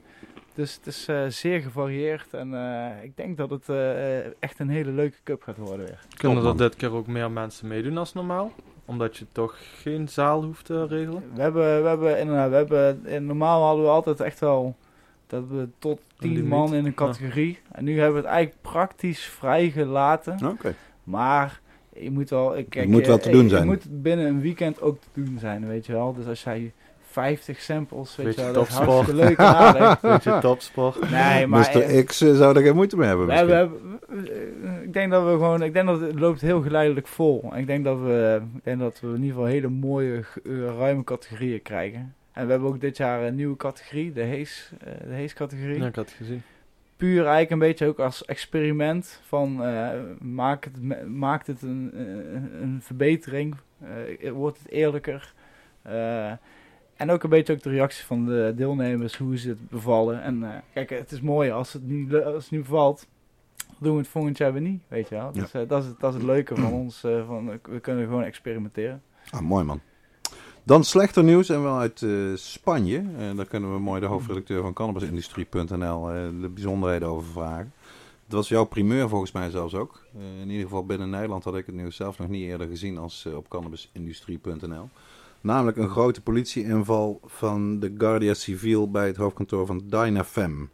Dus 0.55 0.75
het 0.75 0.87
is 0.87 1.07
eh, 1.07 1.25
zeer 1.27 1.61
gevarieerd. 1.61 2.33
En 2.33 2.53
eh, 2.53 3.03
ik 3.03 3.17
denk 3.17 3.37
dat 3.37 3.49
het 3.49 3.69
eh, 3.69 4.25
echt 4.25 4.59
een 4.59 4.69
hele 4.69 4.91
leuke 4.91 5.17
cup 5.23 5.41
gaat 5.43 5.57
worden 5.57 5.85
weer. 5.85 5.99
Kunnen 6.17 6.45
er 6.45 6.57
dit 6.57 6.75
keer 6.75 6.91
ook 6.91 7.07
meer 7.07 7.31
mensen 7.31 7.67
meedoen 7.67 7.97
als 7.97 8.13
normaal? 8.13 8.51
Omdat 8.85 9.17
je 9.17 9.25
toch 9.31 9.57
geen 9.81 10.09
zaal 10.09 10.43
hoeft 10.43 10.65
te 10.65 10.85
regelen? 10.85 11.23
We 11.33 11.41
hebben, 11.41 11.81
we 11.81 11.87
hebben 11.87 12.19
inderdaad, 12.19 12.49
we 12.49 12.55
hebben, 12.55 13.05
in 13.05 13.25
normaal 13.25 13.63
hadden 13.63 13.83
we 13.83 13.89
altijd 13.89 14.19
echt 14.19 14.39
wel 14.39 14.75
dat 15.27 15.43
we 15.49 15.67
tot 15.79 15.97
Een 15.97 16.05
10 16.19 16.33
limiet, 16.33 16.49
man 16.49 16.73
in 16.73 16.85
een 16.85 16.93
categorie. 16.93 17.59
En 17.71 17.83
nu 17.83 17.99
hebben 17.99 18.21
we 18.21 18.27
het 18.27 18.35
eigenlijk 18.35 18.61
praktisch 18.61 19.23
vrijgelaten. 19.23 20.47
Oké. 20.47 20.75
Maar 21.03 21.61
je 21.93 22.11
moet 22.11 22.29
wel, 22.29 22.63
kijk, 22.69 22.87
moet 22.87 23.07
wel 23.07 23.17
te 23.17 23.29
doen 23.29 23.43
je 23.43 23.49
zijn. 23.49 23.65
moet 23.65 24.01
binnen 24.01 24.25
een 24.25 24.41
weekend 24.41 24.81
ook 24.81 24.97
te 24.99 25.21
doen 25.23 25.37
zijn, 25.39 25.67
weet 25.67 25.85
je 25.85 25.93
wel. 25.93 26.13
Dus 26.13 26.25
als 26.25 26.43
jij 26.43 26.73
50 27.15 27.61
samples, 27.61 28.15
weet 28.15 28.25
Beetje 28.25 28.41
je 28.41 28.51
wel, 28.51 28.55
dat 28.55 28.67
is 28.67 28.73
topsport. 28.75 28.95
hartstikke 28.95 29.25
leuk 29.25 29.37
en 29.37 29.45
aardig. 29.45 30.01
Beetje 30.11 30.39
topsport. 30.39 31.09
Nee, 31.09 31.47
maar... 31.47 31.69
Mr. 31.73 31.81
eh, 31.81 32.05
X 32.05 32.21
eh, 32.21 32.35
zou 32.35 32.55
er 32.57 32.61
geen 32.63 32.75
moeite 32.75 32.97
mee 32.97 33.07
hebben. 33.07 33.25
we 33.25 33.31
misschien. 33.31 33.51
hebben, 33.55 33.81
we- 34.07 34.15
we- 34.21 34.81
ik 34.83 34.93
denk 34.93 35.11
dat 35.11 35.23
we 35.23 35.29
gewoon, 35.29 35.61
ik 35.63 35.73
denk 35.73 35.87
dat 35.87 35.99
het 35.99 36.19
loopt 36.19 36.41
heel 36.41 36.61
geleidelijk 36.61 37.07
vol. 37.07 37.51
Ik 37.55 37.67
denk 37.67 37.83
dat 37.83 37.99
we, 37.99 38.41
ik 38.55 38.63
denk 38.63 38.79
dat 38.79 38.99
we 38.99 39.07
in 39.07 39.13
ieder 39.13 39.29
geval 39.29 39.45
hele 39.45 39.69
mooie, 39.69 40.23
eh, 40.45 40.51
ruime 40.77 41.03
categorieën 41.03 41.61
krijgen. 41.61 42.13
En 42.31 42.45
we 42.45 42.51
hebben 42.51 42.69
ook 42.69 42.81
dit 42.81 42.97
jaar 42.97 43.23
een 43.23 43.35
nieuwe 43.35 43.57
categorie, 43.57 44.13
de 44.13 44.21
Hees, 44.21 44.71
eh, 44.79 44.93
de 45.07 45.13
Hees 45.13 45.33
categorie. 45.33 45.79
Ja, 45.79 45.85
ik 45.87 45.95
had 45.95 46.05
het 46.05 46.15
gezien. 46.17 46.41
Puur 46.97 47.17
eigenlijk 47.19 47.51
een 47.51 47.59
beetje 47.59 47.87
ook 47.87 47.99
als 47.99 48.25
experiment 48.25 49.21
van 49.27 49.63
eh, 49.65 49.89
maak 50.19 50.63
het, 50.63 50.81
me- 50.81 51.03
maakt 51.05 51.47
het 51.47 51.61
een, 51.61 51.91
een, 51.93 52.49
een 52.61 52.79
verbetering, 52.81 53.55
Eh, 54.21 54.31
wordt 54.31 54.57
het 54.57 54.69
eerlijker. 54.71 55.33
Eh, 55.81 56.31
en 56.95 57.11
ook 57.11 57.23
een 57.23 57.29
beetje 57.29 57.53
ook 57.53 57.61
de 57.63 57.69
reactie 57.69 58.05
van 58.05 58.25
de 58.25 58.53
deelnemers, 58.55 59.17
hoe 59.17 59.37
ze 59.37 59.49
het 59.49 59.69
bevallen. 59.69 60.21
En 60.21 60.43
eh, 60.43 60.49
kijk, 60.73 60.89
het 60.89 61.11
is 61.11 61.21
mooi 61.21 61.51
als 61.51 61.73
het 61.73 61.81
le- 61.87 62.23
als 62.23 62.43
het 62.43 62.51
niet 62.51 62.61
bevalt, 62.61 63.07
doen 63.77 63.91
we 63.93 63.97
het 63.99 64.07
volgend 64.07 64.37
jaar 64.37 64.53
weer 64.53 64.61
niet, 64.61 64.81
weet 64.87 65.09
je 65.09 65.15
wel. 65.15 65.31
Dus 65.31 65.51
eh, 65.53 65.61
dat, 65.67 65.81
is, 65.83 65.87
het- 65.89 65.99
dat 65.99 66.09
is 66.13 66.17
het 66.19 66.25
leuke 66.27 66.55
van 66.55 66.73
ons, 66.83 67.03
eh, 67.03 67.25
van, 67.27 67.49
we 67.63 67.79
kunnen 67.79 68.05
gewoon 68.05 68.23
experimenteren. 68.23 69.01
Ah, 69.29 69.39
mooi 69.41 69.63
man. 69.63 69.79
Dan 70.63 70.83
slechter 70.83 71.23
nieuws 71.23 71.49
en 71.49 71.63
wel 71.63 71.77
uit 71.77 72.05
Spanje. 72.35 72.97
Eh, 73.17 73.35
daar 73.35 73.45
kunnen 73.45 73.73
we 73.73 73.79
mooi 73.79 73.99
de 74.01 74.05
hoofdredacteur 74.05 74.61
van 74.61 74.73
cannabisindustrie.nl 74.73 76.01
de 76.41 76.49
bijzonderheden 76.53 77.07
over 77.07 77.31
vragen. 77.31 77.73
Het 78.23 78.33
was 78.33 78.47
jouw 78.49 78.63
primeur 78.65 79.09
volgens 79.09 79.31
mij 79.31 79.49
zelfs 79.49 79.73
ook. 79.73 80.05
In 80.41 80.49
ieder 80.49 80.63
geval 80.63 80.85
binnen 80.85 81.09
Nederland 81.09 81.43
had 81.43 81.55
ik 81.57 81.65
het 81.65 81.75
nieuws 81.75 81.95
zelf 81.95 82.17
nog 82.17 82.27
niet 82.27 82.43
eerder 82.43 82.67
gezien 82.67 82.97
als 82.97 83.25
op 83.25 83.49
cannabisindustrie.nl. 83.49 84.89
Namelijk 85.45 85.77
een 85.77 85.89
grote 85.89 86.21
politieinval 86.21 87.19
van 87.23 87.79
de 87.79 87.95
Guardia 87.97 88.33
Civil 88.33 88.91
bij 88.91 89.07
het 89.07 89.17
hoofdkantoor 89.17 89.65
van 89.65 89.81
Dynafem. 89.85 90.69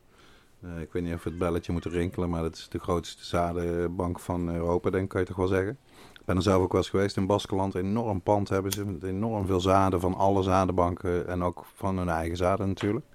Eh, 0.62 0.82
ik 0.82 0.92
weet 0.92 1.04
niet 1.04 1.14
of 1.14 1.24
het 1.24 1.38
belletje 1.38 1.72
moeten 1.72 1.92
rinkelen, 1.92 2.30
maar 2.30 2.42
dat 2.42 2.56
is 2.56 2.70
de 2.70 2.80
grootste 2.80 3.26
zadenbank 3.26 4.20
van 4.20 4.50
Europa, 4.50 4.90
denk 4.90 5.04
ik, 5.04 5.10
kan 5.10 5.20
je 5.20 5.28
toch 5.28 5.36
wel 5.36 5.48
zeggen. 5.48 5.78
Ik 6.14 6.26
ben 6.26 6.36
er 6.36 6.42
zelf 6.42 6.64
ook 6.64 6.72
wel 6.72 6.82
eens 6.82 6.90
geweest 6.90 7.18
in 7.18 7.26
Baskeland. 7.26 7.76
Enorm 7.76 8.22
pand 8.22 8.50
hebben 8.50 8.72
ze 8.72 8.86
met 8.86 9.04
enorm 9.04 9.46
veel 9.46 9.60
zaden 9.60 10.00
van 10.00 10.16
alle 10.16 10.44
zadenbanken 10.44 11.28
en 11.28 11.44
ook 11.44 11.66
van 11.76 11.98
hun 11.98 12.10
eigen 12.10 12.38
zaden 12.38 12.68
natuurlijk. 12.68 13.06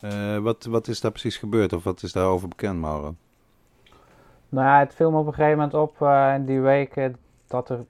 Eh, 0.00 0.38
wat, 0.38 0.64
wat 0.64 0.88
is 0.88 1.00
daar 1.00 1.10
precies 1.10 1.36
gebeurd 1.36 1.72
of 1.72 1.84
wat 1.84 2.02
is 2.02 2.12
daarover 2.12 2.48
bekend, 2.48 2.80
Mauro? 2.80 3.14
Nou 4.48 4.66
ja, 4.66 4.78
het 4.78 4.94
viel 4.94 5.12
op 5.12 5.26
een 5.26 5.34
gegeven 5.34 5.56
moment 5.56 5.74
op 5.74 6.02
eh, 6.02 6.32
in 6.34 6.44
die 6.44 6.60
week 6.60 7.10
dat 7.46 7.70
er 7.70 7.84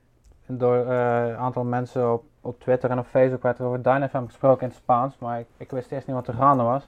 door 0.45 0.75
een 0.75 1.35
aantal 1.35 1.63
mensen 1.63 2.13
op, 2.13 2.23
op 2.41 2.59
Twitter 2.59 2.89
en 2.89 2.99
op 2.99 3.05
Facebook 3.05 3.43
werd 3.43 3.59
er 3.59 3.65
over 3.65 3.81
Dynafem 3.81 4.25
gesproken 4.25 4.61
in 4.61 4.67
het 4.67 4.77
Spaans, 4.77 5.17
maar 5.17 5.39
ik, 5.39 5.47
ik 5.57 5.71
wist 5.71 5.91
eerst 5.91 6.07
niet 6.07 6.15
wat 6.15 6.27
er 6.27 6.33
gaande 6.33 6.63
was. 6.63 6.87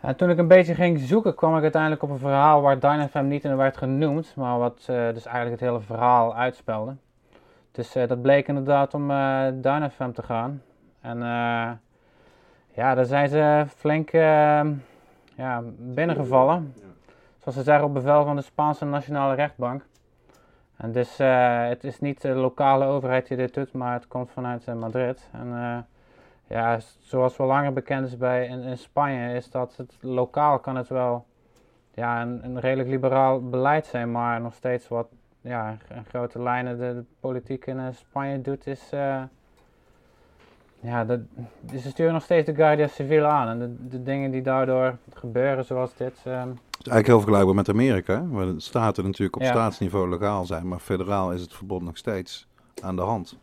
En 0.00 0.16
toen 0.16 0.30
ik 0.30 0.38
een 0.38 0.48
beetje 0.48 0.74
ging 0.74 0.98
zoeken, 0.98 1.34
kwam 1.34 1.56
ik 1.56 1.62
uiteindelijk 1.62 2.02
op 2.02 2.10
een 2.10 2.18
verhaal 2.18 2.60
waar 2.60 2.78
Dynafem 2.78 3.28
niet 3.28 3.44
in 3.44 3.56
werd 3.56 3.76
genoemd, 3.76 4.32
maar 4.36 4.58
wat 4.58 4.78
eh, 4.78 4.86
dus 4.86 5.26
eigenlijk 5.26 5.60
het 5.60 5.70
hele 5.70 5.80
verhaal 5.80 6.36
uitspelde. 6.36 6.94
Dus 7.72 7.94
eh, 7.94 8.08
dat 8.08 8.22
bleek 8.22 8.48
inderdaad 8.48 8.94
om 8.94 9.10
eh 9.10 9.46
Dynafem 9.54 10.12
te 10.12 10.22
gaan. 10.22 10.62
En 11.00 11.18
ja, 12.74 12.94
daar 12.94 13.04
zijn 13.04 13.28
ze 13.28 13.64
flink 13.76 14.10
eh, 14.10 14.60
ja, 15.34 15.62
binnengevallen 15.78 16.74
zoals 17.38 17.56
ze 17.56 17.62
zeggen, 17.62 17.84
op 17.84 17.94
bevel 17.94 18.24
van 18.24 18.36
de 18.36 18.42
Spaanse 18.42 18.84
Nationale 18.84 19.34
Rechtbank. 19.34 19.84
En 20.80 20.92
dus 20.92 21.18
eh, 21.18 21.68
het 21.68 21.84
is 21.84 22.00
niet 22.00 22.20
de 22.20 22.28
lokale 22.28 22.84
overheid 22.84 23.28
die 23.28 23.36
dit 23.36 23.54
doet, 23.54 23.72
maar 23.72 23.92
het 23.92 24.06
komt 24.08 24.30
vanuit 24.30 24.66
eh, 24.66 24.74
Madrid. 24.74 25.28
En 25.32 25.52
eh, 25.52 25.78
ja, 26.46 26.78
zoals 27.00 27.36
wel 27.36 27.46
langer 27.46 27.72
bekend 27.72 28.06
is 28.06 28.16
bij, 28.16 28.46
in, 28.46 28.78
Spanje, 28.78 29.34
is 29.34 29.50
dat 29.50 29.76
het 29.76 29.96
lokaal 30.00 30.58
kan 30.58 30.76
het 30.76 30.88
wel 30.88 31.26
ja, 31.94 32.22
een, 32.22 32.44
een 32.44 32.60
redelijk 32.60 32.88
liberaal 32.88 33.48
beleid 33.48 33.86
zijn, 33.86 34.10
maar 34.10 34.40
nog 34.40 34.54
steeds 34.54 34.88
wat 34.88 35.08
ja, 35.40 35.76
in 35.94 36.04
grote 36.04 36.42
lijnen 36.42 36.78
de, 36.78 36.94
de 36.94 37.04
politiek 37.20 37.66
in 37.66 37.94
Spanje 37.94 38.40
doet, 38.40 38.66
is... 38.66 38.92
ja, 40.82 41.04
dus 41.60 41.82
ze 41.82 41.88
sturen 41.88 42.12
nog 42.12 42.22
steeds 42.22 42.46
de 42.46 42.54
Guardia 42.54 42.86
Civil 42.86 43.24
aan. 43.24 43.48
En 43.48 43.58
de, 43.58 43.88
de 43.88 44.02
dingen 44.02 44.30
die 44.30 44.42
daardoor 44.42 44.96
gebeuren, 45.14 45.64
zoals 45.64 45.94
dit, 45.96 46.14
ehm, 46.24 46.48
Het 46.48 46.88
is 46.88 46.92
eigenlijk 46.92 47.06
heel 47.06 47.18
vergelijkbaar 47.20 47.54
met 47.54 47.68
Amerika, 47.68 48.26
waar 48.28 48.46
de 48.46 48.60
staten 48.60 49.04
natuurlijk 49.04 49.36
op 49.36 49.42
Ja. 49.42 49.48
staatsniveau 49.48 50.08
legaal 50.08 50.44
zijn, 50.44 50.68
maar 50.68 50.78
federaal 50.78 51.32
is 51.32 51.40
het 51.40 51.54
verbod 51.54 51.82
nog 51.82 51.96
steeds 51.96 52.46
aan 52.82 52.96
de 52.96 53.02
hand. 53.02 53.38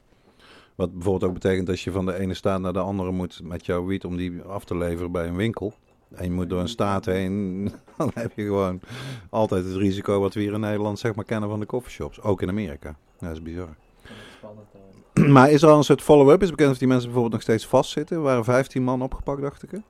Wat 0.76 0.94
bijvoorbeeld 0.94 1.24
ook 1.24 1.34
betekent 1.34 1.68
dat 1.68 1.80
je 1.82 1.92
van 1.92 2.06
de 2.06 2.20
ene 2.20 2.34
staat 2.34 2.60
naar 2.62 2.74
de 2.74 2.80
andere 2.80 3.12
moet 3.12 3.40
met 3.44 3.66
jouw 3.66 3.86
wiet 3.86 4.06
om 4.06 4.18
die 4.18 4.42
af 4.42 4.66
te 4.66 4.78
leveren 4.78 5.12
bij 5.12 5.28
een 5.28 5.36
winkel. 5.36 5.74
En 6.16 6.24
je 6.24 6.32
moet 6.32 6.50
door 6.50 6.60
een 6.60 6.68
staat 6.68 7.06
heen, 7.06 7.64
dan 7.98 8.12
heb 8.14 8.32
je 8.36 8.44
gewoon 8.44 8.80
altijd 9.30 9.66
het 9.66 9.76
risico 9.76 10.20
wat 10.20 10.34
we 10.34 10.40
hier 10.40 10.54
in 10.54 10.60
Nederland 10.60 11.00
zeg 11.00 11.16
maar 11.16 11.26
kennen 11.26 11.50
van 11.50 11.60
de 11.60 11.66
coffeeshops. 11.66 12.22
Ook 12.22 12.42
in 12.42 12.50
Amerika. 12.50 12.96
Dat 13.20 13.32
is 13.32 13.42
bizar. 13.42 13.76
Maar 15.34 15.50
is 15.50 15.62
er 15.62 15.70
al 15.70 15.78
een 15.78 15.84
soort 15.84 16.02
follow-up? 16.02 16.42
Is 16.42 16.50
bekend 16.50 16.72
of 16.72 16.78
die 16.78 16.88
mensen 16.88 17.06
bijvoorbeeld 17.06 17.34
nog 17.34 17.44
steeds 17.44 17.68
vastzitten? 17.68 18.18
Er 18.18 18.24
waren 18.24 18.44
15 18.44 18.84
man 18.84 19.02
opgepakt, 19.02 19.42
dacht 19.42 19.64
ik. 19.64 19.82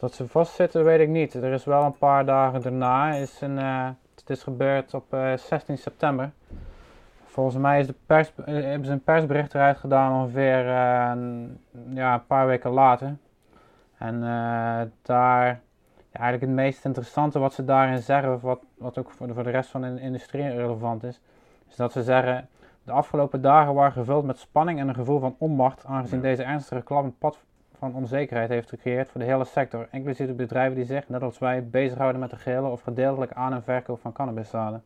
Dat 0.00 0.14
ze 0.14 0.28
vastzitten, 0.28 0.84
weet 0.84 1.00
ik 1.00 1.08
niet. 1.08 1.34
Er 1.34 1.52
is 1.52 1.64
wel 1.64 1.82
een 1.82 1.98
paar 1.98 2.24
dagen 2.26 2.62
daarna. 2.62 3.14
Is 3.14 3.40
een, 3.40 3.58
eh, 3.58 3.88
het 4.14 4.30
is 4.30 4.42
gebeurd 4.42 4.94
op 4.94 5.12
eh, 5.12 5.36
16 5.36 5.78
september. 5.78 6.32
Volgens 7.38 7.56
mij 7.56 7.80
is 7.80 7.86
de 7.86 7.94
pers, 8.06 8.32
eh, 8.36 8.44
hebben 8.54 8.84
ze 8.84 8.92
een 8.92 9.02
persbericht 9.02 9.54
eruit 9.54 9.78
gedaan 9.78 10.22
ongeveer 10.22 10.68
eh, 10.68 11.10
een, 11.10 11.60
ja, 11.94 12.14
een 12.14 12.26
paar 12.26 12.46
weken 12.46 12.70
later. 12.70 13.16
En 13.98 14.14
eh, 14.14 14.80
daar, 15.02 15.46
ja, 15.46 16.18
eigenlijk 16.18 16.40
het 16.40 16.50
meest 16.50 16.84
interessante 16.84 17.38
wat 17.38 17.54
ze 17.54 17.64
daarin 17.64 18.02
zeggen, 18.02 18.40
wat, 18.40 18.60
wat 18.74 18.98
ook 18.98 19.10
voor 19.10 19.26
de, 19.26 19.34
voor 19.34 19.42
de 19.42 19.50
rest 19.50 19.70
van 19.70 19.80
de 19.80 20.00
industrie 20.00 20.48
relevant 20.48 21.04
is, 21.04 21.20
is 21.68 21.76
dat 21.76 21.92
ze 21.92 22.02
zeggen, 22.02 22.48
de 22.88 22.94
afgelopen 22.94 23.40
dagen 23.40 23.74
waren 23.74 23.92
gevuld 23.92 24.24
met 24.24 24.38
spanning 24.38 24.80
en 24.80 24.88
een 24.88 24.94
gevoel 24.94 25.20
van 25.20 25.34
onmacht, 25.38 25.84
aangezien 25.84 26.20
deze 26.20 26.42
ernstige 26.42 26.82
klap 26.82 27.04
een 27.04 27.18
pad 27.18 27.38
van 27.78 27.94
onzekerheid 27.94 28.48
heeft 28.48 28.68
gecreëerd 28.68 29.08
voor 29.10 29.20
de 29.20 29.26
hele 29.26 29.44
sector, 29.44 29.88
inclusief 29.90 30.26
de 30.26 30.32
bedrijven 30.32 30.74
die 30.76 30.84
zich, 30.84 31.08
net 31.08 31.22
als 31.22 31.38
wij, 31.38 31.68
bezighouden 31.68 32.20
met 32.20 32.30
de 32.30 32.36
gehele 32.36 32.68
of 32.68 32.80
gedeeltelijke 32.80 33.34
aan- 33.34 33.52
en 33.52 33.62
verkoop 33.62 34.00
van 34.00 34.12
cannabiszaden. 34.12 34.82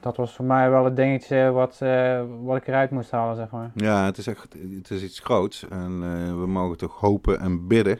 dat 0.00 0.16
was 0.16 0.34
voor 0.34 0.44
mij 0.44 0.70
wel 0.70 0.84
het 0.84 0.96
dingetje 0.96 1.50
wat, 1.50 1.78
eh, 1.80 2.22
wat 2.42 2.56
ik 2.56 2.66
eruit 2.66 2.90
moest 2.90 3.10
halen, 3.10 3.36
zeg 3.36 3.50
maar. 3.50 3.70
Ja, 3.74 4.04
het 4.04 4.18
is 4.18 4.26
echt 4.26 4.52
het 4.52 4.90
is 4.90 5.02
iets 5.02 5.20
groots. 5.20 5.68
En 5.68 6.00
eh, 6.02 6.38
we 6.40 6.46
mogen 6.46 6.76
toch 6.76 7.00
hopen 7.00 7.40
en 7.40 7.66
bidden 7.66 7.98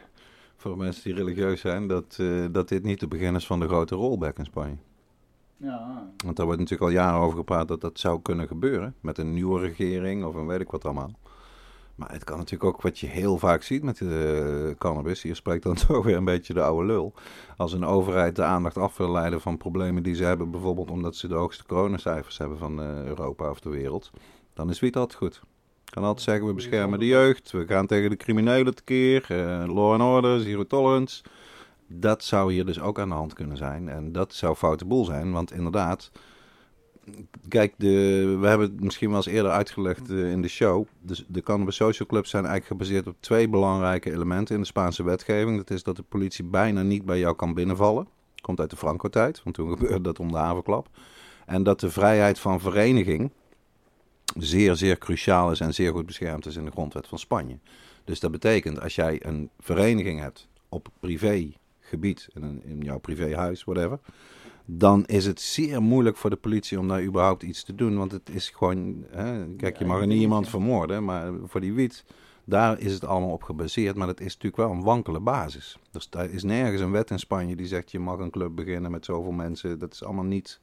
voor 0.57 0.77
mensen 0.77 1.03
die 1.05 1.14
religieus 1.14 1.61
zijn, 1.61 1.87
dat, 1.87 2.16
eh, 2.20 2.27
dat 2.51 2.68
dit 2.68 2.83
niet 2.83 3.01
de 3.01 3.09
begin 3.09 3.35
is 3.35 3.46
van 3.46 3.61
de 3.61 3.66
grote 3.66 3.94
rollback 3.94 4.38
in 4.38 4.44
Spanje. 4.44 4.77
Ja. 5.62 6.11
Want 6.25 6.37
daar 6.37 6.46
wordt 6.46 6.61
natuurlijk 6.61 6.90
al 6.90 6.96
jaren 6.96 7.20
over 7.20 7.37
gepraat 7.37 7.68
dat 7.68 7.81
dat 7.81 7.98
zou 7.98 8.22
kunnen 8.22 8.46
gebeuren. 8.46 8.94
Met 9.01 9.18
een 9.18 9.35
nieuwe 9.35 9.61
regering 9.61 10.25
of 10.25 10.35
een 10.35 10.46
weet 10.46 10.61
ik 10.61 10.70
wat 10.70 10.85
allemaal. 10.85 11.11
Maar 11.94 12.12
het 12.12 12.25
kan 12.25 12.38
natuurlijk 12.38 12.75
ook 12.75 12.83
wat 12.83 12.98
je 12.98 13.07
heel 13.07 13.38
vaak 13.38 13.62
ziet 13.62 13.83
met 13.83 13.98
de 13.98 14.75
cannabis. 14.79 15.22
Hier 15.22 15.37
spreekt 15.37 15.62
dan 15.62 15.75
toch 15.87 16.05
weer 16.05 16.16
een 16.16 16.25
beetje 16.25 16.55
de 16.55 16.62
oude 16.62 16.87
lul. 16.87 17.12
Als 17.57 17.72
een 17.72 17.85
overheid 17.85 18.37
de 18.37 18.42
aandacht 18.42 18.79
af 18.79 18.96
wil 18.96 19.11
leiden 19.11 19.40
van 19.40 19.57
problemen 19.57 20.03
die 20.03 20.14
ze 20.14 20.25
hebben. 20.25 20.51
Bijvoorbeeld 20.51 20.90
omdat 20.90 21.16
ze 21.16 21.29
de 21.29 21.35
hoogste 21.35 21.66
coronacijfers 21.66 22.38
hebben 22.38 22.59
van 22.59 22.81
eh, 22.81 23.05
Europa 23.05 23.51
of 23.51 23.61
de 23.61 23.70
wereld. 23.70 24.11
Dan 24.55 24.70
is 24.70 24.81
wiet 24.81 24.96
altijd 24.96 25.18
goed. 25.18 25.40
kan 25.85 26.03
altijd 26.03 26.25
zeggen 26.25 26.46
we 26.46 26.55
beschermen 26.55 26.98
de 26.98 27.07
jeugd. 27.07 27.51
We 27.51 27.66
gaan 27.66 27.87
tegen 27.87 28.11
de 28.11 28.16
criminelen 28.16 28.75
tekeer. 28.75 29.25
eh 29.29 29.64
law 29.66 29.92
and 29.92 30.03
order, 30.03 30.40
zero 30.40 30.66
tolerance. 30.66 31.22
Dat 31.95 32.25
zou 32.25 32.53
hier 32.53 32.67
dus 32.67 32.81
ook 32.81 32.99
aan 32.99 33.09
de 33.09 33.15
hand 33.15 33.33
kunnen 33.33 33.57
zijn. 33.57 33.89
En 33.89 34.13
dat 34.13 34.35
zou 34.35 34.55
foute 34.55 34.85
boel 34.85 35.05
zijn. 35.05 35.33
Want 35.33 35.53
inderdaad, 35.53 36.11
kijk, 37.49 37.75
de, 37.77 38.37
we 38.41 38.47
hebben 38.47 38.71
het 38.71 38.81
misschien 38.81 39.09
wel 39.09 39.17
eens 39.17 39.27
eerder 39.27 39.51
uitgelegd 39.51 40.11
eh, 40.11 40.31
in 40.31 40.43
de 40.43 40.49
show. 40.49 40.87
Dus 41.01 41.25
de 41.29 41.43
Cannabis 41.43 41.77
Social 41.77 42.09
Clubs 42.09 42.31
zijn 42.31 42.47
eigenlijk 42.47 42.73
gebaseerd 42.73 43.07
op 43.07 43.17
twee 43.21 43.49
belangrijke 43.49 44.13
elementen 44.13 44.55
in 44.55 44.61
de 44.61 44.67
Spaanse 44.67 45.03
wetgeving. 45.03 45.57
Dat 45.57 45.71
is 45.71 45.83
dat 45.83 45.97
de 45.97 46.03
politie 46.03 46.45
bijna 46.45 46.83
niet 46.83 47.05
bij 47.05 47.19
jou 47.19 47.37
kan 47.37 47.55
binnenvallen. 47.55 48.09
Komt 48.41 48.61
uit 48.61 48.71
de 48.71 48.77
Franco-tijd, 48.77 49.43
want 49.43 49.57
toen 49.57 49.71
gebeurde 49.77 50.01
dat 50.01 50.21
om 50.21 50.33
de 50.33 50.39
havenklap. 50.39 50.89
En 51.47 51.63
dat 51.63 51.81
de 51.81 51.91
vrijheid 51.91 52.39
van 52.39 52.61
vereniging 52.61 53.31
zeer, 54.39 54.77
zeer 54.77 54.99
cruciaal 54.99 55.51
is 55.51 55.61
en 55.61 55.75
zeer 55.75 55.93
goed 55.93 56.07
beschermd 56.07 56.47
is 56.47 56.57
in 56.57 56.65
de 56.65 56.71
grondwet 56.71 57.07
van 57.07 57.19
Spanje. 57.19 57.59
Dus 58.05 58.21
dat 58.21 58.31
betekent, 58.31 58.81
als 58.81 58.95
jij 58.95 59.27
een 59.27 59.51
vereniging 59.61 60.21
hebt 60.21 60.49
op 60.69 60.89
privégebied, 61.99 62.29
in, 62.35 62.63
in 62.65 62.81
jouw 62.81 62.99
privéhuis, 62.99 63.65
whatever, 63.65 63.99
dan 64.65 65.05
is 65.07 65.27
het 65.27 65.41
zeer 65.41 65.83
moeilijk 65.83 66.17
voor 66.17 66.31
de 66.31 66.37
politie 66.37 66.79
om 66.79 66.89
daar 66.89 67.03
überhaupt 67.03 67.43
iets 67.43 67.65
te 67.65 67.75
doen. 67.75 67.97
Want 67.97 68.13
het 68.13 68.29
is 68.33 68.51
gewoon, 68.51 69.05
hè, 69.11 69.47
kijk, 69.57 69.79
je 69.79 69.85
mag 69.85 70.01
er 70.01 70.07
niet 70.07 70.21
iemand 70.21 70.49
vermoorden, 70.49 71.05
maar 71.05 71.33
voor 71.45 71.61
die 71.61 71.73
wiet, 71.73 72.05
daar 72.45 72.81
is 72.81 72.93
het 72.93 73.05
allemaal 73.05 73.31
op 73.31 73.43
gebaseerd. 73.43 73.97
Maar 73.97 74.07
dat 74.07 74.21
is 74.21 74.35
natuurlijk 74.35 74.57
wel 74.57 74.71
een 74.71 74.83
wankele 74.83 75.21
basis. 75.21 75.79
Dus 75.91 76.11
daar 76.11 76.31
is 76.31 76.43
nergens 76.43 76.81
een 76.81 76.91
wet 76.91 77.11
in 77.11 77.19
Spanje 77.19 77.57
die 77.57 77.67
zegt, 77.67 77.91
je 77.91 77.99
mag 77.99 78.19
een 78.19 78.31
club 78.31 78.55
beginnen 78.55 78.91
met 78.91 79.05
zoveel 79.05 79.33
mensen. 79.33 79.79
Dat 79.79 79.93
is 79.93 80.05
allemaal 80.05 80.25
niet 80.25 80.61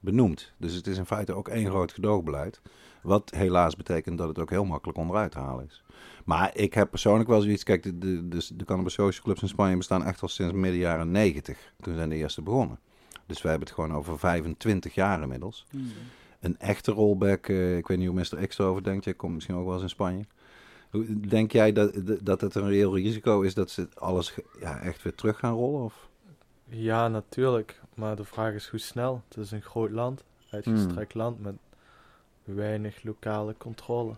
benoemd. 0.00 0.52
Dus 0.56 0.74
het 0.74 0.86
is 0.86 0.98
in 0.98 1.06
feite 1.06 1.34
ook 1.34 1.48
één 1.48 1.68
groot 1.68 1.92
gedoogbeleid. 1.92 2.60
Wat 3.02 3.30
helaas 3.34 3.76
betekent 3.76 4.18
dat 4.18 4.28
het 4.28 4.38
ook 4.38 4.50
heel 4.50 4.64
makkelijk 4.64 4.98
onderuit 4.98 5.30
te 5.30 5.38
halen 5.38 5.64
is. 5.64 5.82
Maar 6.24 6.50
ik 6.56 6.74
heb 6.74 6.90
persoonlijk 6.90 7.28
wel 7.28 7.40
zoiets. 7.40 7.62
Kijk, 7.62 7.82
de, 7.82 7.98
de, 7.98 8.28
de, 8.28 8.48
de 8.56 8.64
Cannabis 8.64 8.92
Social 8.94 9.24
Clubs 9.24 9.42
in 9.42 9.48
Spanje 9.48 9.76
bestaan 9.76 10.04
echt 10.04 10.22
al 10.22 10.28
sinds 10.28 10.52
midden 10.52 10.80
jaren 10.80 11.10
90. 11.10 11.72
Toen 11.80 11.94
zijn 11.94 12.08
de 12.08 12.14
eerste 12.16 12.42
begonnen. 12.42 12.78
Dus 13.26 13.42
wij 13.42 13.50
hebben 13.50 13.68
het 13.68 13.78
gewoon 13.78 13.96
over 13.96 14.18
25 14.18 14.94
jaar 14.94 15.22
inmiddels. 15.22 15.66
Een 16.40 16.58
echte 16.58 16.92
rollback, 16.92 17.46
eh, 17.48 17.76
ik 17.76 17.86
weet 17.86 17.98
niet 17.98 18.08
hoe 18.08 18.16
Mr. 18.40 18.46
X 18.46 18.58
erover 18.58 18.82
denkt. 18.82 19.04
Jij 19.04 19.14
komt 19.14 19.34
misschien 19.34 19.54
ook 19.54 19.64
wel 19.64 19.72
eens 19.74 19.82
in 19.82 19.88
Spanje. 19.88 20.24
Hoe- 20.90 21.20
Denk 21.20 21.52
jij 21.52 21.72
dat, 21.72 21.92
dat 22.22 22.40
het 22.40 22.54
een 22.54 22.68
reëel 22.68 22.94
risico 22.96 23.40
is 23.40 23.54
dat 23.54 23.70
ze 23.70 23.88
alles 23.94 24.34
ja, 24.60 24.80
echt 24.80 25.02
weer 25.02 25.14
terug 25.14 25.38
gaan 25.38 25.54
rollen? 25.54 25.84
Of? 25.84 26.08
Ja, 26.68 27.08
natuurlijk. 27.08 27.80
Maar 27.94 28.16
de 28.16 28.24
vraag 28.24 28.54
is 28.54 28.68
hoe 28.68 28.78
snel. 28.80 29.22
Het 29.28 29.36
is 29.36 29.50
een 29.50 29.62
groot 29.62 29.90
land, 29.90 30.24
uitgestrekt 30.50 31.14
land 31.14 31.40
met 31.40 31.54
weinig 32.44 33.02
lokale 33.02 33.54
controle. 33.58 34.14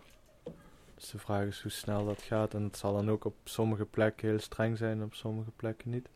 Dus 0.95 1.09
de 1.09 1.17
vraag 1.17 1.45
is 1.45 1.61
hoe 1.61 1.71
snel 1.71 2.05
dat 2.05 2.21
gaat. 2.21 2.53
En 2.53 2.63
het 2.63 2.77
zal 2.77 2.93
dan 2.93 3.09
ook 3.09 3.25
op 3.25 3.35
sommige 3.43 3.85
plekken 3.85 4.27
heel 4.29 4.39
streng 4.39 4.77
zijn, 4.77 5.03
op 5.03 5.13
sommige 5.13 5.51
plekken 5.55 5.89
niet. 5.89 6.09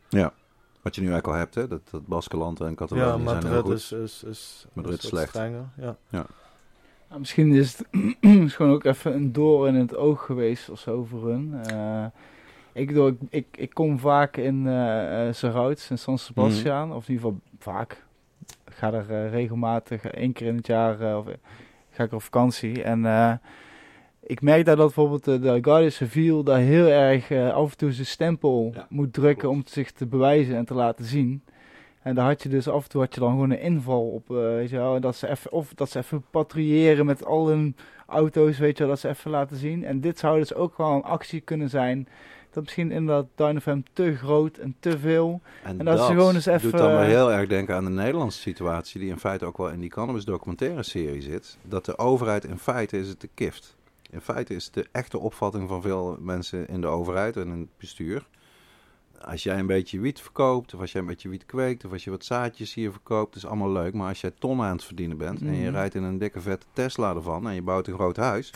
Wat 0.82 0.94
je 0.94 1.00
nu 1.00 1.06
eigenlijk 1.10 1.26
al 1.26 1.42
hebt, 1.42 1.54
hè? 1.54 1.68
Dat, 1.68 1.90
dat 1.90 2.06
Baskeland 2.06 2.60
en 2.60 2.66
Ja, 2.68 2.74
Catalonië 2.74 3.24
zijn 3.28 3.42
heel 3.46 3.54
Madrid 3.54 3.62
goed. 3.62 3.72
is, 3.72 3.92
is, 3.92 4.22
is, 4.22 4.66
Madrid 4.72 5.02
is 5.02 5.08
slecht. 5.08 5.28
strenger. 5.28 5.64
Ja. 5.76 5.96
Nou, 7.08 7.20
misschien 7.20 7.52
is 7.52 7.78
het 7.78 7.86
is 8.46 8.54
gewoon 8.54 8.72
ook 8.72 8.84
even 8.84 9.14
een 9.14 9.32
door 9.32 9.68
in 9.68 9.74
het 9.74 9.96
oog 9.96 10.24
geweest 10.24 10.68
of 10.70 10.78
zo 10.78 11.04
voor 11.04 11.28
hun. 11.28 11.54
Eh, 11.64 12.04
ik, 12.72 12.86
bedoel, 12.86 13.06
ik, 13.08 13.18
ik, 13.30 13.46
ik 13.56 13.74
kom 13.74 13.98
vaak 13.98 14.36
in 14.36 14.66
eh 14.66 15.26
uh, 15.26 15.32
Zerouts 15.32 15.90
in 15.90 15.98
San 15.98 16.18
Sebastian, 16.18 16.92
of 16.92 17.08
in 17.08 17.14
ieder 17.14 17.26
geval 17.30 17.40
vaak. 17.58 18.04
Ik 18.66 18.72
ga 18.74 18.92
er 18.92 19.10
eh, 19.10 19.30
regelmatig, 19.30 20.04
één 20.04 20.32
keer 20.32 20.46
in 20.46 20.56
het 20.56 20.66
jaar, 20.66 21.00
eh, 21.00 21.16
of, 21.16 21.26
eh, 21.26 21.34
ga 21.90 22.04
ik 22.04 22.12
op 22.12 22.22
vakantie. 22.22 22.82
En 22.82 23.06
eh, 23.06 23.32
ik 24.22 24.42
merk 24.42 24.64
daar 24.64 24.76
dat 24.76 24.84
bijvoorbeeld 24.84 25.24
de, 25.24 25.38
de 25.38 25.58
Guardia 25.62 25.90
Civil 25.90 26.42
daar 26.44 26.58
heel 26.58 26.86
erg 26.86 27.30
eh, 27.30 27.52
af 27.52 27.70
en 27.70 27.76
toe 27.76 27.92
zijn 27.92 28.06
stempel 28.06 28.70
Ja, 28.74 28.86
moet 28.88 29.12
drukken 29.12 29.50
om 29.50 29.62
zich 29.64 29.92
te 29.92 30.06
bewijzen 30.06 30.56
en 30.56 30.64
te 30.64 30.74
laten 30.74 31.04
zien. 31.04 31.42
En 32.02 32.14
daar 32.14 32.26
had 32.26 32.42
je 32.42 32.48
dus 32.48 32.68
af 32.68 32.82
en 32.82 32.88
toe 32.88 33.00
had 33.00 33.14
je 33.14 33.20
dan 33.20 33.30
gewoon 33.30 33.50
een 33.50 33.60
inval 33.60 34.08
op, 34.08 34.30
eh, 34.30 34.36
weet 34.36 34.70
je 34.70 34.76
wel. 34.76 34.94
En 34.94 35.00
dat 35.00 35.16
ze 35.16 35.28
even, 35.28 35.52
of 35.52 35.74
dat 35.74 35.90
ze 35.90 35.98
even 35.98 36.24
patrouilleren 36.30 37.06
met 37.06 37.24
al 37.24 37.48
hun 37.48 37.76
auto's, 38.06 38.58
weet 38.58 38.76
je 38.76 38.82
wel, 38.82 38.92
dat 38.92 39.00
ze 39.00 39.08
even 39.08 39.30
laten 39.30 39.56
zien. 39.56 39.84
En 39.84 40.00
dit 40.00 40.18
zou 40.18 40.38
dus 40.38 40.54
ook 40.54 40.76
wel 40.76 40.90
een 40.90 41.02
actie 41.02 41.40
kunnen 41.40 41.70
zijn. 41.70 42.08
Dat 42.50 42.62
misschien 42.62 42.90
inderdaad 42.90 43.26
Dynafam 43.34 43.82
te 43.92 44.16
groot 44.16 44.56
en 44.56 44.76
te 44.80 44.98
veel. 44.98 45.40
En, 45.64 45.78
En 45.78 45.84
dat, 45.84 45.96
dat 45.96 46.06
ze 46.06 46.12
gewoon 46.12 46.34
eens 46.34 46.46
even, 46.46 46.70
doet 46.70 46.80
dan 46.80 46.90
eh, 46.90 47.04
heel 47.04 47.32
erg 47.32 47.48
denken 47.48 47.74
aan 47.74 47.84
de 47.84 47.90
Nederlandse 47.90 48.40
situatie, 48.40 49.00
die 49.00 49.10
in 49.10 49.18
feite 49.18 49.44
ook 49.44 49.56
wel 49.56 49.70
in 49.70 49.80
die 49.80 49.90
cannabis 49.90 50.24
documentaire 50.24 50.82
serie 50.82 51.22
zit. 51.22 51.58
Dat 51.62 51.84
de 51.84 51.98
overheid 51.98 52.44
in 52.44 52.58
feite 52.58 52.98
is 52.98 53.08
het 53.08 53.20
de 53.20 53.28
kift. 53.34 53.78
In 54.10 54.20
feite 54.20 54.54
is 54.54 54.70
de 54.70 54.86
echte 54.92 55.18
opvatting 55.18 55.68
van 55.68 55.82
veel 55.82 56.16
mensen 56.20 56.68
in 56.68 56.80
de 56.80 56.86
overheid 56.86 57.36
en 57.36 57.46
in 57.48 57.60
het 57.60 57.76
bestuur. 57.78 58.26
Als 59.20 59.42
jij 59.42 59.58
een 59.58 59.66
beetje 59.66 60.00
wiet 60.00 60.20
verkoopt, 60.20 60.74
of 60.74 60.80
als 60.80 60.92
jij 60.92 61.00
een 61.00 61.06
beetje 61.06 61.28
wiet 61.28 61.46
kweekt, 61.46 61.84
of 61.84 61.92
als 61.92 62.04
je 62.04 62.10
wat 62.10 62.24
zaadjes 62.24 62.74
hier 62.74 62.90
verkoopt, 62.92 63.36
is 63.36 63.46
allemaal 63.46 63.70
leuk. 63.72 63.94
Maar 63.94 64.08
als 64.08 64.20
jij 64.20 64.32
tonnen 64.38 64.66
aan 64.66 64.72
het 64.76 64.84
verdienen 64.84 65.16
bent 65.16 65.40
en 65.40 65.54
je 65.54 65.62
Mhm. 65.64 65.74
rijdt 65.74 65.94
in 65.94 66.02
een 66.02 66.18
dikke 66.18 66.40
vette 66.40 66.66
Tesla 66.72 67.14
ervan 67.14 67.48
en 67.48 67.54
je 67.54 67.62
bouwt 67.62 67.86
een 67.86 67.94
groot 67.94 68.16
huis, 68.16 68.52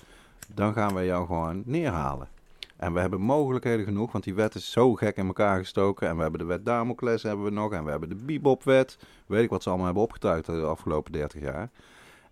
dan 0.54 0.72
gaan 0.72 0.94
wij 0.94 1.06
jou 1.06 1.26
gewoon 1.26 1.62
neerhalen. 1.66 2.28
En 2.76 2.92
we 2.92 3.00
hebben 3.00 3.20
mogelijkheden 3.20 3.84
genoeg, 3.84 4.12
want 4.12 4.24
die 4.24 4.34
wet 4.34 4.54
is 4.54 4.70
zo 4.70 4.94
gek 4.94 5.16
in 5.16 5.26
elkaar 5.26 5.58
gestoken. 5.58 6.08
En 6.08 6.16
we 6.16 6.22
hebben 6.22 6.40
de 6.40 6.46
wet 6.46 6.64
Damocles 6.66 7.22
hebben 7.22 7.44
we 7.44 7.50
nog. 7.50 7.72
En 7.72 7.84
we 7.84 7.90
hebben 7.90 8.08
de 8.08 8.14
Bebop-wet. 8.14 8.98
Weet 9.26 9.42
ik 9.44 9.50
wat 9.50 9.62
ze 9.62 9.68
allemaal 9.68 9.86
hebben 9.86 10.04
opgetuigd 10.04 10.46
de 10.46 10.62
afgelopen 10.62 11.12
30 11.12 11.40
jaar. 11.40 11.70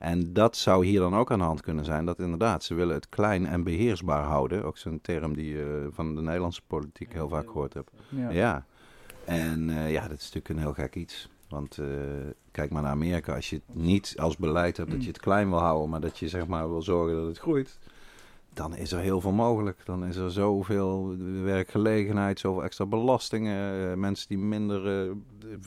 En 0.02 0.32
dat 0.32 0.56
zou 0.56 0.86
hier 0.86 1.00
dan 1.00 1.14
ook 1.14 1.30
aan 1.30 1.38
de 1.38 1.44
hand 1.44 1.60
kunnen 1.60 1.84
zijn. 1.84 2.04
Dat 2.04 2.18
inderdaad, 2.18 2.64
ze 2.64 2.74
willen 2.74 2.94
het 2.94 3.08
klein 3.08 3.46
en 3.46 3.62
beheersbaar 3.62 4.24
houden. 4.24 4.64
Ook 4.64 4.78
zo'n 4.78 5.00
term 5.00 5.34
die 5.34 5.54
je 5.54 5.88
van 5.92 6.14
de 6.14 6.22
Nederlandse 6.22 6.62
politiek 6.66 7.12
heel 7.12 7.28
vaak 7.28 7.46
gehoord 7.46 7.74
hebt. 7.74 7.90
Ja. 8.08 8.30
Ja. 8.30 8.64
En 9.24 9.70
eh, 9.70 9.90
ja, 9.90 10.00
dat 10.00 10.18
is 10.18 10.24
natuurlijk 10.24 10.48
een 10.48 10.58
heel 10.58 10.72
gek 10.72 10.94
iets. 10.94 11.28
Want 11.48 11.78
eh, 11.78 11.86
kijk 12.50 12.70
maar 12.70 12.82
naar 12.82 12.90
Amerika. 12.90 13.34
Als 13.34 13.50
je 13.50 13.56
het 13.56 13.76
niet 13.76 14.14
als 14.18 14.36
beleid 14.36 14.76
hebt 14.76 14.90
dat 14.90 15.02
je 15.02 15.08
het 15.08 15.20
klein 15.20 15.48
wil 15.48 15.58
houden, 15.58 15.90
maar 15.90 16.00
dat 16.00 16.18
je 16.18 16.28
zeg 16.28 16.46
maar 16.46 16.70
wil 16.70 16.82
zorgen 16.82 17.16
dat 17.16 17.26
het 17.26 17.38
groeit, 17.38 17.78
dan 18.54 18.76
is 18.76 18.92
er 18.92 19.00
heel 19.00 19.20
veel 19.20 19.32
mogelijk. 19.32 19.80
Dan 19.84 20.04
is 20.04 20.16
er 20.16 20.30
zoveel 20.30 21.16
werkgelegenheid, 21.42 22.38
zoveel 22.40 22.64
extra 22.64 22.86
belastingen. 22.86 23.90
eh, 23.90 23.96
mensen 23.96 24.28
die 24.28 24.38
minder 24.38 25.06
eh, 25.06 25.10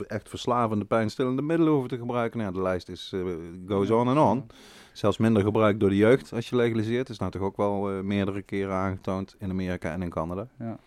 echt 0.08 0.30
verslavende, 0.30 0.86
pijnstillende 0.86 1.42
middelen 1.42 1.72
hoeven 1.74 1.90
te 1.90 1.98
gebruiken. 1.98 2.40
Nou, 2.40 2.52
ja, 2.52 2.58
de 2.58 2.64
lijst 2.64 2.90
is, 2.90 3.12
eh, 3.14 3.22
goes 3.68 3.92
on 3.92 4.08
en 4.08 4.18
on. 4.18 4.48
Zelfs 4.94 5.18
minder 5.18 5.44
gebruik 5.44 5.80
door 5.80 5.90
de 5.90 5.96
jeugd 5.96 6.34
als 6.34 6.50
je 6.50 6.56
legaliseert. 6.56 7.10
is 7.10 7.20
nou 7.20 7.32
toch 7.32 7.42
ook 7.42 7.58
wel 7.58 8.04
meerdere 8.04 8.42
keren 8.42 8.74
aangetoond 8.74 9.36
in 9.40 9.50
Amerika 9.50 9.92
en 9.92 10.02
in 10.02 10.10
Canada. 10.10 10.48
Ja. 10.60 10.78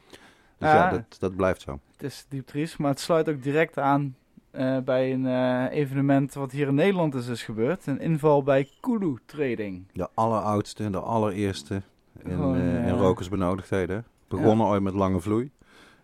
Dus 0.59 0.69
ja, 0.69 0.91
dat, 0.91 1.17
dat 1.19 1.37
blijft 1.37 1.61
zo. 1.61 1.81
Het 1.93 2.03
is 2.03 2.27
diep 2.29 2.47
triest, 2.47 2.79
maar 2.79 2.91
het 2.91 3.01
sluit 3.01 3.29
ook 3.29 3.43
direct 3.43 3.79
aan 3.79 4.17
eh, 4.51 4.79
bij 4.79 5.13
een 5.13 5.27
eh, 5.27 5.79
evenement 5.79 6.35
wat 6.35 6.53
hier 6.53 6.69
in 6.69 6.75
Nederland 6.75 7.15
is, 7.15 7.27
is 7.27 7.43
gebeurd. 7.43 7.87
Een 7.87 8.01
inval 8.01 8.43
bij 8.43 8.69
Kulu 8.81 9.17
Trading. 9.27 9.87
De 9.93 10.09
alleroudste, 10.15 10.91
de 10.91 11.01
allereerste 11.01 11.83
in, 12.23 12.55
eh, 12.55 12.89
in 12.89 12.95
rokersbenodigdheden. 12.95 14.05
Begonnen 14.29 14.67
ooit 14.67 14.83
met 14.83 14.95
Lange 14.95 15.21
Vloei. 15.21 15.51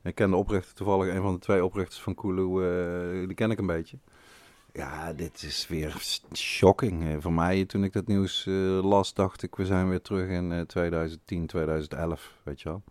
Ik 0.03 0.15
ken 0.15 0.31
de 0.31 0.37
oprichter 0.37 0.75
toevallig, 0.75 1.15
een 1.15 1.23
van 1.23 1.33
de 1.33 1.39
twee 1.39 1.65
oprichters 1.65 2.01
van 2.01 2.15
Kulu, 2.15 3.27
die 3.27 3.35
ken 3.35 3.51
ik 3.51 3.59
een 3.59 3.67
beetje. 3.67 3.97
Ja, 4.77 5.13
dit 5.13 5.43
is 5.43 5.69
weer 5.69 5.97
shocking. 6.33 7.23
Voor 7.23 7.33
mij, 7.33 7.65
toen 7.65 7.85
ik 7.85 7.93
dat 7.93 8.07
nieuws 8.07 8.45
las, 8.83 9.15
dacht 9.15 9.43
ik, 9.43 9.57
we 9.57 9.67
zijn 9.67 9.89
weer 9.89 10.01
terug 10.01 10.29
in 10.29 10.53
eh, 10.53 10.61
2010, 10.61 11.47
2011, 11.47 12.35
weet 12.43 12.61
je 12.61 12.69
wel. 12.69 12.83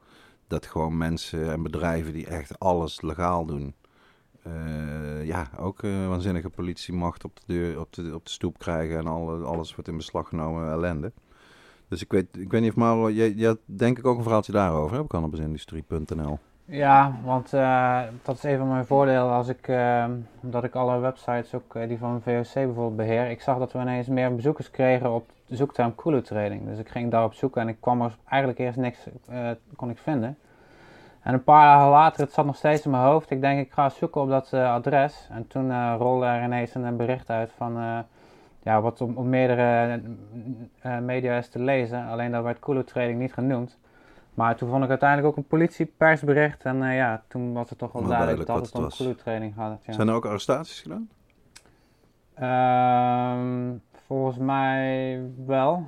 Dat 0.48 0.66
gewoon 0.66 0.98
mensen 0.98 1.52
en 1.52 1.63
bedrijven 1.63 2.13
die 2.13 2.28
echt 2.28 2.60
alles 2.60 3.02
legaal 3.02 3.46
doen. 3.46 3.76
Eh, 4.43 5.25
ja, 5.25 5.47
ook 5.58 5.84
eh, 5.84 6.08
waanzinnige 6.08 6.49
politiemacht 6.49 7.23
op 7.23 7.36
de, 7.36 7.43
deur, 7.45 7.79
op, 7.79 7.93
de, 7.93 8.12
op 8.13 8.25
de 8.25 8.32
stoep 8.32 8.58
krijgen 8.58 8.97
en 8.97 9.08
alle, 9.08 9.43
alles 9.43 9.75
wordt 9.75 9.89
in 9.89 9.97
beslag 9.97 10.27
genomen, 10.27 10.71
ellende. 10.71 11.12
Dus 11.88 12.01
ik 12.01 12.12
weet, 12.12 12.38
ik 12.38 12.51
weet 12.51 12.62
niet 12.62 12.69
of 12.69 12.75
Mauro, 12.75 13.10
jij, 13.10 13.58
denk 13.65 13.97
ik 13.97 14.06
ook 14.06 14.17
een 14.17 14.23
verhaaltje 14.23 14.51
daarover, 14.51 14.99
op 14.99 15.08
cannabisindustrie.nl. 15.08 16.39
Ja, 16.65 17.15
want 17.23 17.53
eh, 17.53 18.01
dat 18.21 18.36
is 18.36 18.43
een 18.43 18.58
van 18.58 18.67
mijn 18.67 18.86
voordelen 18.86 19.32
als 19.32 19.47
ik, 19.47 19.71
omdat 20.41 20.63
ik 20.63 20.75
alle 20.75 20.99
websites, 20.99 21.53
ook 21.53 21.88
die 21.88 21.97
van 21.97 22.21
VOC 22.21 22.53
bijvoorbeeld 22.53 22.95
beheer. 22.95 23.29
Ik 23.29 23.41
zag 23.41 23.58
dat 23.58 23.71
we 23.71 23.79
ineens 23.79 24.08
meer 24.08 24.36
bezoekers 24.36 24.71
kregen 24.71 25.12
op 25.12 25.29
de 25.45 25.56
zoekterm 25.56 25.95
Kulu 25.95 26.21
Trading. 26.21 26.65
Dus 26.65 26.79
ik 26.79 26.89
ging 26.89 27.12
daarop 27.12 27.34
zoeken 27.34 27.62
en 27.62 27.67
ik 27.67 27.77
kwam 27.79 28.01
er 28.01 28.17
eigenlijk 28.25 28.60
eerst 28.60 28.77
niks, 28.77 28.99
kon 29.75 29.89
ik 29.89 29.97
vinden. 29.97 30.38
En 31.23 31.33
een 31.33 31.43
paar 31.43 31.65
dagen 31.65 31.89
later, 31.89 32.21
het 32.23 32.33
zat 32.33 32.45
nog 32.45 32.55
steeds 32.55 32.86
in 32.86 32.91
mijn 32.91 33.03
hoofd. 33.03 33.29
Ik 33.29 33.41
denk, 33.41 33.59
ik 33.65 33.71
ga 33.71 33.89
zoeken 33.89 34.21
op 34.21 34.29
dat 34.29 34.53
eh, 34.53 34.73
adres. 34.73 35.27
En 35.31 35.47
toen 35.47 35.71
eh, 35.71 35.95
rolde 35.97 36.25
er 36.25 36.43
ineens 36.43 36.75
een, 36.75 36.97
bericht 36.97 37.29
uit 37.29 37.51
van, 37.57 37.77
eh, 37.77 37.99
ja, 38.63 38.81
wat 38.81 39.01
op, 39.01 39.17
op 39.17 39.25
meerdere 39.25 40.01
eh, 40.81 40.97
media 40.99 41.38
is 41.38 41.49
te 41.49 41.59
lezen. 41.59 42.05
Alleen 42.07 42.31
dat 42.31 42.43
werd 42.43 42.59
Kulu 42.59 42.83
Trading 42.83 43.19
niet 43.19 43.33
genoemd. 43.33 43.77
Maar 44.33 44.55
toen 44.55 44.69
vond 44.69 44.83
ik 44.83 44.89
uiteindelijk 44.89 45.29
ook 45.29 45.38
een 45.38 45.47
politiepersbericht. 45.47 46.63
En 46.63 46.83
eh, 46.83 46.95
ja, 46.95 47.23
toen 47.27 47.53
was 47.53 47.69
het 47.69 47.77
toch 47.79 47.91
wel 47.91 48.03
duidelijk, 48.07 48.47
dat 48.47 48.55
het 48.55 48.65
het 48.65 48.75
om 48.75 48.81
was. 48.81 48.97
Kulu 48.97 49.15
Trading 49.15 49.53
gaat. 49.55 49.79
Ja. 49.86 49.93
Zijn 49.93 50.07
er 50.07 50.13
ook 50.13 50.25
arrestaties 50.25 50.81
gedaan? 50.81 51.09
Ehm, 52.33 53.77
volgens 54.07 54.38
mij 54.38 55.21
wel. 55.45 55.86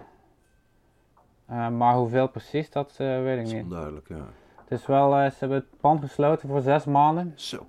Eh, 1.45 1.69
maar 1.69 1.93
hoeveel 1.95 2.27
precies, 2.27 2.69
dat 2.69 2.95
eh, 2.97 3.07
weet 3.07 3.25
Dat 3.37 3.37
ik 3.37 3.45
is 3.45 3.53
niet. 3.53 3.63
onduidelijk, 3.63 4.07
ja. 4.07 4.25
Het 4.67 4.79
is 4.79 4.85
wel, 4.85 5.15
eh, 5.17 5.29
ze 5.29 5.35
hebben 5.39 5.57
het 5.57 5.79
pand 5.81 6.01
gesloten 6.01 6.49
voor 6.49 6.61
zes 6.61 6.85
maanden. 6.85 7.33
Zo. 7.35 7.65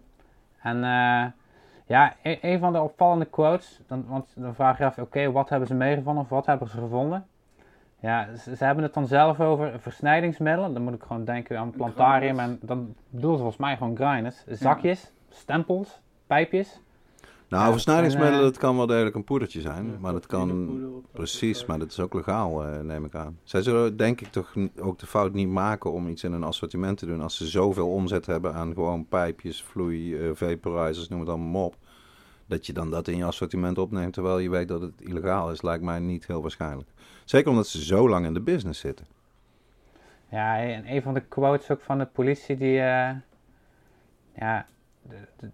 En 0.62 0.76
eh, 0.76 1.24
ja, 1.86 2.14
e- 2.22 2.38
een 2.40 2.58
van 2.58 2.72
de 2.72 2.80
opvallende 2.80 3.24
quotes, 3.24 3.80
dan, 3.86 4.04
want 4.08 4.32
dan 4.36 4.54
vraag 4.54 4.78
je 4.78 4.84
af, 4.84 4.98
oké, 4.98 5.32
wat 5.32 5.48
hebben 5.48 5.68
ze 5.68 5.74
meegevonden 5.74 6.22
of 6.22 6.28
wat 6.28 6.46
hebben 6.46 6.68
ze 6.68 6.78
gevonden? 6.78 7.26
Ja, 8.00 8.34
ze, 8.36 8.56
ze 8.56 8.64
hebben 8.64 8.84
het 8.84 8.94
dan 8.94 9.06
zelf 9.06 9.40
over 9.40 9.80
versnijdingsmiddelen. 9.80 10.72
Dan 10.72 10.82
moet 10.82 10.94
ik 10.94 11.02
gewoon 11.02 11.24
denken 11.24 11.58
aan 11.58 11.70
plantarium 11.70 12.38
en 12.38 12.58
dan 12.62 12.94
bedoelen 13.10 13.38
ze 13.38 13.42
volgens 13.42 13.62
mij 13.62 13.76
gewoon 13.76 13.96
grinders. 13.96 14.44
Zakjes, 14.46 15.12
stempels, 15.28 16.00
pijpjes. 16.26 16.80
Nou, 17.48 17.72
versnijdingsmiddelen, 17.72 18.38
en, 18.40 18.46
eh, 18.46 18.52
dat 18.52 18.58
kan 18.60 18.76
wel 18.76 18.86
degelijk 18.86 19.14
een 19.14 19.24
poedertje 19.24 19.60
zijn. 19.60 19.96
maar 20.00 20.12
dat 20.12 20.26
kan... 20.26 20.80
Precies, 21.12 21.64
maar 21.66 21.78
dat 21.78 21.90
is 21.90 22.00
ook 22.00 22.14
legaal, 22.14 22.64
eh, 22.66 22.80
neem 22.80 23.04
ik 23.04 23.14
aan. 23.14 23.38
Zij 23.42 23.62
zullen 23.62 23.96
denk 23.96 24.20
ik 24.20 24.28
toch 24.28 24.54
ook 24.80 24.98
de 24.98 25.06
fout 25.06 25.32
niet 25.32 25.48
maken 25.48 25.92
om 25.92 26.08
iets 26.08 26.24
in 26.24 26.32
een 26.32 26.42
assortiment 26.44 26.98
te 26.98 27.06
doen. 27.06 27.20
Als 27.20 27.36
ze 27.36 27.46
zoveel 27.46 27.88
omzet 27.88 28.26
hebben 28.26 28.54
aan 28.54 28.74
gewoon 28.74 29.06
pijpjes, 29.08 29.62
vloei, 29.62 30.16
eh, 30.18 30.30
vaporizers, 30.34 31.08
noem 31.08 31.20
het 31.20 31.28
allemaal 31.28 31.48
maar 31.50 31.62
op. 31.62 31.76
Dat 32.46 32.66
je 32.66 32.72
dan 32.72 32.90
dat 32.90 33.08
in 33.08 33.16
je 33.16 33.24
assortiment 33.24 33.78
opneemt 33.78 34.12
terwijl 34.12 34.38
je 34.38 34.50
weet 34.50 34.68
dat 34.68 34.80
het 34.80 34.92
illegaal 34.98 35.50
is, 35.50 35.62
lijkt 35.62 35.84
mij 35.84 35.98
niet 35.98 36.26
heel 36.26 36.42
waarschijnlijk. 36.42 36.88
Zeker 37.24 37.50
omdat 37.50 37.66
ze 37.66 37.84
zo 37.84 38.08
lang 38.08 38.26
in 38.26 38.34
de 38.34 38.40
business 38.40 38.80
zitten. 38.80 39.06
Ja, 40.30 40.58
en 40.58 40.94
een 40.94 41.02
van 41.02 41.14
de 41.14 41.20
quotes 41.20 41.70
ook 41.70 41.80
van 41.80 41.98
de 41.98 42.06
politie 42.06 42.56
die, 42.56 42.72
ja, 42.72 43.22
de, 45.02 45.16
de- 45.36 45.50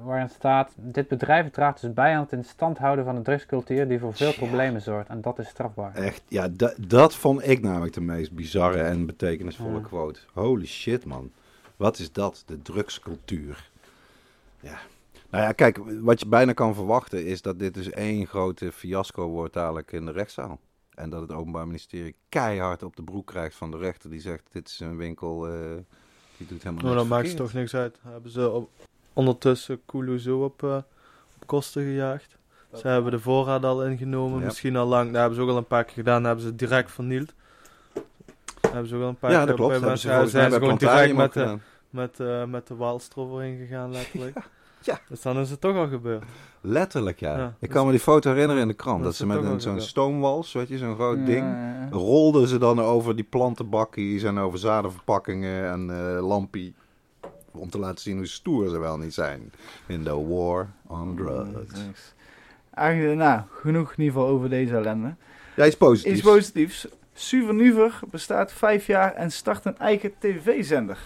waarin 0.00 0.28
staat, 0.28 0.72
dit 0.76 1.08
bedrijf 1.08 1.50
draagt 1.50 1.80
dus 1.80 1.92
bij 1.92 2.14
aan 2.14 2.22
het 2.22 2.32
in 2.32 2.44
stand 2.44 2.78
houden 2.78 3.04
van 3.04 3.16
een 3.16 3.22
drugscultuur 3.22 3.88
die 3.88 3.98
voor 3.98 4.14
veel 4.14 4.26
Ja. 4.28 4.32
problemen 4.36 4.80
zorgt. 4.82 5.08
En 5.08 5.20
dat 5.20 5.38
is 5.38 5.48
strafbaar. 5.48 5.94
Echt, 5.94 6.22
ja, 6.28 6.48
da- 6.48 6.74
dat 6.86 7.14
vond 7.14 7.46
ik 7.48 7.60
namelijk 7.62 7.92
de 7.94 8.00
meest 8.00 8.32
bizarre 8.32 8.82
en 8.82 9.06
betekenisvolle 9.06 9.78
Ja. 9.78 9.86
quote. 9.86 10.20
Holy 10.32 10.66
shit, 10.66 11.04
man. 11.04 11.30
Wat 11.76 11.98
is 11.98 12.12
dat? 12.12 12.42
De 12.46 12.62
drugscultuur. 12.62 13.70
Ja. 14.60 14.78
Nou 15.30 15.44
ja, 15.44 15.52
kijk, 15.52 15.78
wat 16.00 16.20
je 16.20 16.26
bijna 16.26 16.52
kan 16.52 16.74
verwachten 16.74 17.26
is 17.26 17.42
dat 17.42 17.58
dit 17.58 17.74
dus 17.74 17.90
één 17.90 18.26
grote 18.26 18.72
fiasco 18.72 19.28
wordt 19.28 19.54
dadelijk 19.54 19.92
in 19.92 20.04
de 20.06 20.12
rechtszaal. 20.12 20.58
En 20.94 21.10
dat 21.10 21.20
het 21.20 21.32
Openbaar 21.32 21.66
Ministerie 21.66 22.14
keihard 22.28 22.82
op 22.82 22.96
de 22.96 23.02
broek 23.02 23.26
krijgt 23.26 23.56
van 23.56 23.70
de 23.70 23.76
rechter 23.78 24.10
die 24.10 24.20
zegt: 24.20 24.42
Dit 24.52 24.68
is 24.68 24.80
een 24.80 24.96
winkel 24.96 25.46
eh, 25.48 25.52
die 26.36 26.46
doet 26.46 26.62
helemaal 26.62 26.82
Maar 26.84 26.92
niks 26.94 26.96
dat 27.00 27.08
maakt 27.08 27.26
verkeerd. 27.28 27.36
toch 27.36 27.52
niks 27.60 27.74
uit. 27.74 27.98
Hebben 28.02 28.30
ze 28.30 28.50
op, 28.50 28.70
ondertussen 29.12 29.80
Kulu 29.86 30.18
zo 30.18 30.38
op, 30.44 30.62
eh, 30.62 30.76
op 31.40 31.46
kosten 31.46 31.82
gejaagd. 31.82 32.36
Ze 32.74 32.88
hebben 32.88 33.12
de 33.12 33.18
voorraad 33.18 33.64
al 33.64 33.84
ingenomen, 33.86 34.38
Ja. 34.38 34.44
misschien 34.44 34.76
al 34.76 34.86
lang. 34.86 35.06
Dat 35.10 35.16
hebben 35.20 35.34
ze 35.36 35.42
ook 35.42 35.48
al 35.48 35.56
een 35.56 35.66
paar 35.66 35.84
keer 35.84 35.94
gedaan. 35.94 36.16
Dat 36.22 36.26
hebben 36.26 36.44
ze 36.44 36.54
direct 36.56 36.90
vernield. 36.90 37.32
Dat 38.60 38.72
hebben 38.72 38.88
ze 38.88 38.96
ook 38.96 39.02
al 39.02 39.08
een 39.08 39.16
paar 39.18 39.30
Ja, 39.30 39.36
keer 39.38 39.46
dat 39.46 39.56
klopt. 39.56 39.70
bij 39.72 39.80
mensen- 39.88 40.10
ze 40.10 40.16
ja, 40.16 40.26
zijn 40.26 40.50
ze 40.52 40.58
gewoon 40.58 40.76
direct 40.78 41.14
met 41.14 41.32
de, 41.32 41.40
gedaan. 41.40 41.62
met, 41.90 42.20
eh, 42.20 42.44
met 42.44 42.66
de 42.66 42.74
Waalstrof 42.76 43.32
erin 43.32 43.58
gegaan, 43.58 43.90
letterlijk. 43.98 44.36
Ja. 44.82 45.00
Dus 45.08 45.22
dan 45.22 45.36
is 45.38 45.50
het 45.50 45.60
toch 45.60 45.76
al 45.76 45.88
gebeurd. 45.88 46.22
Letterlijk, 46.60 47.20
ja. 47.20 47.36
Ja, 47.38 47.46
ik 47.46 47.52
dus- 47.60 47.68
kan 47.68 47.84
me 47.84 47.90
die 47.90 48.00
foto 48.00 48.30
herinneren 48.30 48.62
in 48.62 48.68
de 48.68 48.74
krant. 48.74 49.02
dat 49.04 49.14
ze 49.14 49.26
met 49.26 49.44
een, 49.44 49.60
zo'n 49.60 49.80
stoomwals, 49.80 50.52
weet 50.52 50.68
je, 50.68 50.78
zo'n 50.78 50.94
groot 50.94 51.18
Ja, 51.18 51.24
ding. 51.24 51.46
ja, 51.46 51.78
ja. 51.80 51.88
rolden 51.90 52.48
ze 52.48 52.58
dan 52.58 52.80
over 52.80 53.14
die 53.16 53.24
plantenbakkies 53.24 54.22
en 54.22 54.38
over 54.38 54.58
zadenverpakkingen 54.58 55.70
en 55.70 55.90
eh 56.16 56.26
lampie. 56.26 56.74
Om 57.52 57.70
te 57.70 57.78
laten 57.78 58.00
zien 58.00 58.16
hoe 58.16 58.26
stoer 58.26 58.68
ze 58.68 58.78
wel 58.78 58.98
niet 58.98 59.14
zijn. 59.14 59.52
In 59.86 60.02
the 60.02 60.26
war 60.28 60.68
on 60.86 61.16
drugs. 61.16 61.50
Drugs. 61.72 62.14
Eigenlijk, 62.74 63.18
nou, 63.18 63.40
genoeg 63.50 63.92
in 63.96 64.04
ieder 64.04 64.12
geval 64.20 64.28
over 64.34 64.48
deze 64.48 64.74
ellende. 64.74 65.14
Ja, 65.56 65.66
iets 65.66 65.76
positiefs. 65.76 66.14
Iets 66.16 66.26
positiefs. 66.28 66.86
Suvernuver 67.14 68.00
bestaat 68.10 68.52
vijf 68.52 68.86
jaar 68.86 69.14
en 69.14 69.30
start 69.30 69.64
een 69.64 69.78
eigen 69.78 70.12
tv-zender. 70.18 70.98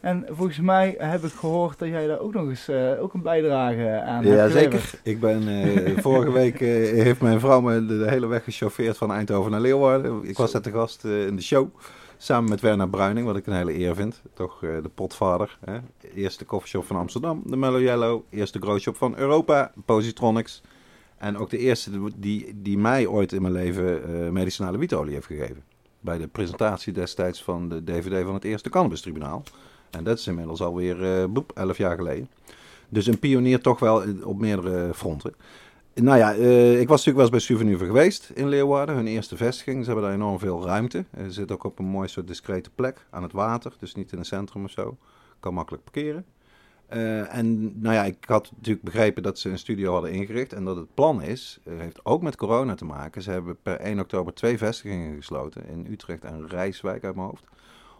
En 0.00 0.24
volgens 0.28 0.58
mij 0.58 0.94
heb 0.98 1.24
ik 1.24 1.32
gehoord 1.32 1.78
dat 1.78 1.88
jij 1.88 2.06
daar 2.06 2.18
ook 2.18 2.34
nog 2.34 2.48
eens 2.48 2.68
eh, 2.68 3.02
ook 3.02 3.14
een 3.14 3.22
bijdrage 3.22 4.00
aan 4.06 4.24
Ja, 4.24 4.30
hebt 4.30 4.52
zeker. 4.52 4.70
geleverd. 4.70 5.00
Ik 5.02 5.20
ben 5.20 5.48
eh, 5.48 5.98
vorige 6.02 6.32
week 6.32 6.60
eh, 6.60 6.68
heeft 7.02 7.20
mijn 7.20 7.40
vrouw 7.40 7.60
me 7.60 7.86
de, 7.86 7.98
de 7.98 8.10
hele 8.10 8.26
weg 8.26 8.44
gechauffeerd 8.44 8.96
van 8.96 9.12
Eindhoven 9.12 9.50
naar 9.50 9.60
Leeuwarden. 9.60 10.24
Ik 10.24 10.36
was 10.36 10.52
net 10.52 10.64
de 10.64 10.70
gast 10.70 11.04
in 11.04 11.36
de 11.36 11.42
show. 11.42 11.68
Samen 12.22 12.50
met 12.50 12.60
Werner 12.60 12.88
Bruining, 12.88 13.26
wat 13.26 13.36
ik 13.36 13.46
een 13.46 13.52
hele 13.52 13.78
eer 13.78 13.94
vind. 13.94 14.22
Toch 14.34 14.62
eh, 14.62 14.82
de 14.82 14.88
potvader. 14.88 15.58
Hè? 15.64 15.78
Eerste 16.14 16.44
koffieshop 16.44 16.84
van 16.84 16.96
Amsterdam, 16.96 17.42
de 17.46 17.56
Mellow 17.56 17.80
Yellow. 17.80 18.22
Eerste 18.30 18.58
growshop 18.58 18.96
van 18.96 19.16
Europa, 19.16 19.72
Positronics. 19.84 20.62
En 21.18 21.38
ook 21.38 21.50
de 21.50 21.58
eerste 21.58 21.90
die, 22.16 22.60
die 22.62 22.78
mij 22.78 23.06
ooit 23.06 23.32
in 23.32 23.42
mijn 23.42 23.54
leven 23.54 24.04
eh, 24.04 24.30
medicinale 24.30 24.78
wietolie 24.78 25.14
heeft 25.14 25.26
gegeven. 25.26 25.62
Bij 26.00 26.18
de 26.18 26.26
presentatie 26.26 26.92
destijds 26.92 27.42
van 27.42 27.68
de 27.68 27.84
DVD 27.84 28.24
van 28.24 28.34
het 28.34 28.44
eerste 28.44 28.70
Cannabistribunaal. 28.70 29.42
En 29.90 30.04
dat 30.04 30.18
is 30.18 30.26
inmiddels 30.26 30.60
alweer 30.60 31.20
eh 31.20 31.24
boep, 31.24 31.52
11 31.54 31.76
jaar 31.76 31.96
geleden. 31.96 32.28
Dus 32.88 33.06
een 33.06 33.18
pionier 33.18 33.60
toch 33.60 33.78
wel 33.78 34.02
op 34.24 34.38
meerdere 34.38 34.94
fronten. 34.94 35.34
Nou 35.94 36.18
ja, 36.18 36.34
eh, 36.34 36.80
ik 36.80 36.88
was 36.88 37.04
natuurlijk 37.04 37.16
wel 37.16 37.20
eens 37.20 37.30
bij 37.30 37.56
Souvenir 37.56 37.78
geweest 37.78 38.30
in 38.34 38.48
Leeuwarden. 38.48 38.94
Hun 38.94 39.06
eerste 39.06 39.36
vestiging. 39.36 39.84
Ze 39.84 39.90
hebben 39.90 40.04
daar 40.04 40.14
enorm 40.14 40.38
veel 40.38 40.64
ruimte. 40.64 41.04
Ze 41.16 41.30
zitten 41.30 41.56
ook 41.56 41.64
op 41.64 41.78
een 41.78 41.84
mooi 41.84 42.08
soort 42.08 42.26
discrete 42.26 42.70
plek 42.70 43.06
aan 43.10 43.22
het 43.22 43.32
water. 43.32 43.72
Dus 43.78 43.94
niet 43.94 44.12
in 44.12 44.18
het 44.18 44.26
centrum 44.26 44.64
of 44.64 44.70
zo. 44.70 44.96
Kan 45.40 45.54
makkelijk 45.54 45.84
parkeren. 45.84 46.24
Eh, 46.86 47.34
en 47.34 47.80
nou 47.80 47.94
ja, 47.94 48.04
ik 48.04 48.24
had 48.26 48.52
natuurlijk 48.56 48.84
begrepen 48.84 49.22
dat 49.22 49.38
ze 49.38 49.50
een 49.50 49.58
studio 49.58 49.92
hadden 49.92 50.12
ingericht. 50.12 50.52
En 50.52 50.64
dat 50.64 50.76
het 50.76 50.94
plan 50.94 51.22
is, 51.22 51.60
eh, 51.64 51.78
heeft 51.78 52.04
ook 52.04 52.22
met 52.22 52.36
corona 52.36 52.74
te 52.74 52.84
maken. 52.84 53.22
Ze 53.22 53.30
hebben 53.30 53.56
per 53.62 53.80
1 53.80 54.00
oktober 54.00 54.34
twee 54.34 54.58
vestigingen 54.58 55.16
gesloten. 55.16 55.68
In 55.68 55.86
Utrecht 55.90 56.24
en 56.24 56.48
Rijswijk 56.48 57.04
uit 57.04 57.14
mijn 57.14 57.26
hoofd. 57.26 57.44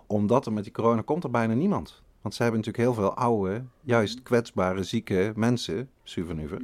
Omdat 0.07 0.47
er 0.47 0.53
met 0.53 0.65
die 0.65 0.73
corona 0.73 1.03
komt 1.03 1.25
er 1.25 1.31
bijna 1.31 1.55
niemand. 1.55 2.03
Want 2.23 2.35
ze 2.35 2.43
hebben 2.43 2.61
natuurlijk 2.61 2.89
heel 2.89 3.03
veel 3.03 3.15
oude, 3.15 3.65
juist 3.81 4.23
kwetsbare, 4.23 4.83
zieke 4.83 5.33
mensen, 5.37 5.89
Suvenuver. 6.03 6.59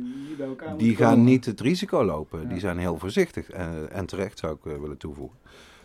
Die 0.76 0.96
gaan 0.96 1.10
komen. 1.10 1.24
niet 1.24 1.44
het 1.44 1.60
risico 1.60 2.04
lopen. 2.04 2.42
Ja. 2.42 2.48
Die 2.48 2.60
zijn 2.60 2.78
heel 2.78 2.98
voorzichtig. 2.98 3.50
eh, 3.50 3.96
en 3.96 4.06
terecht 4.06 4.38
zou 4.38 4.54
ik 4.54 4.72
eh, 4.72 4.80
willen 4.80 4.96
toevoegen. 4.96 5.38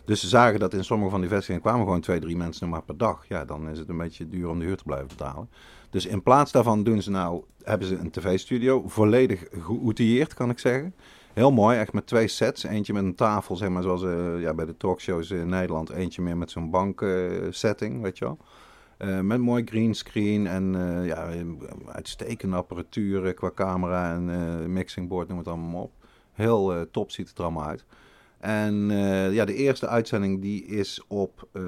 Dus 0.04 0.20
ze 0.20 0.28
zagen 0.28 0.60
dat 0.60 0.74
in 0.74 0.84
sommige 0.84 1.10
van 1.10 1.20
die 1.20 1.28
vestigingen 1.28 1.60
kwamen 1.60 1.84
gewoon 1.84 2.00
twee, 2.00 2.20
drie 2.20 2.36
mensen 2.36 2.68
maar 2.68 2.82
per 2.82 2.96
dag. 2.96 3.24
Ja, 3.28 3.44
dan 3.44 3.68
is 3.68 3.78
het 3.78 3.88
een 3.88 3.96
beetje 3.98 4.28
duur 4.28 4.48
om 4.48 4.58
de 4.58 4.64
huur 4.64 4.76
te 4.76 4.84
blijven 4.84 5.08
betalen. 5.08 5.48
Dus 5.90 6.06
in 6.06 6.22
plaats 6.22 6.52
daarvan 6.52 6.82
doen 6.82 7.02
ze 7.02 7.10
nou, 7.10 7.42
hebben 7.62 7.88
ze 7.88 7.96
een 7.96 8.10
tv-studio. 8.10 8.82
Volledig 8.88 9.44
geoutilleerd, 9.50 10.34
kan 10.34 10.50
ik 10.50 10.58
zeggen. 10.58 10.94
Heel 11.32 11.52
mooi, 11.52 11.78
echt 11.78 11.92
met 11.92 12.06
twee 12.06 12.28
sets. 12.28 12.62
Eentje 12.64 12.92
met 12.92 13.04
een 13.04 13.14
tafel, 13.14 13.56
zeg 13.56 13.68
maar, 13.68 13.82
zoals 13.82 14.02
eh, 14.02 14.40
ja, 14.40 14.54
bij 14.54 14.64
de 14.66 14.76
talkshows 14.76 15.30
in 15.30 15.48
Nederland. 15.48 15.90
Eentje 15.90 16.22
meer 16.22 16.36
met 16.36 16.50
zo'n 16.50 16.70
banksetting, 16.70 18.02
weet 18.02 18.18
je 18.18 18.24
wel. 18.24 18.38
Eh, 19.02 19.20
met 19.20 19.40
mooi 19.40 19.62
greenscreen 19.64 20.46
en 20.46 20.74
eh, 20.74 21.06
ja, 21.06 21.28
uitstekende 21.86 22.56
apparatuur 22.56 23.34
qua 23.34 23.50
camera 23.54 24.14
en 24.14 24.30
eh 24.30 24.66
mixingboard, 24.66 25.28
noem 25.28 25.38
het 25.38 25.48
allemaal 25.48 25.82
op. 25.82 25.92
Heel 26.32 26.90
top 26.90 27.10
ziet 27.10 27.28
het 27.28 27.38
er 27.38 27.44
allemaal 27.44 27.66
uit. 27.66 27.84
En 28.38 28.90
ja, 29.32 29.44
de 29.44 29.54
eerste 29.54 29.88
uitzending 29.88 30.40
die 30.40 30.64
is 30.64 31.04
op 31.08 31.48
eh 31.52 31.62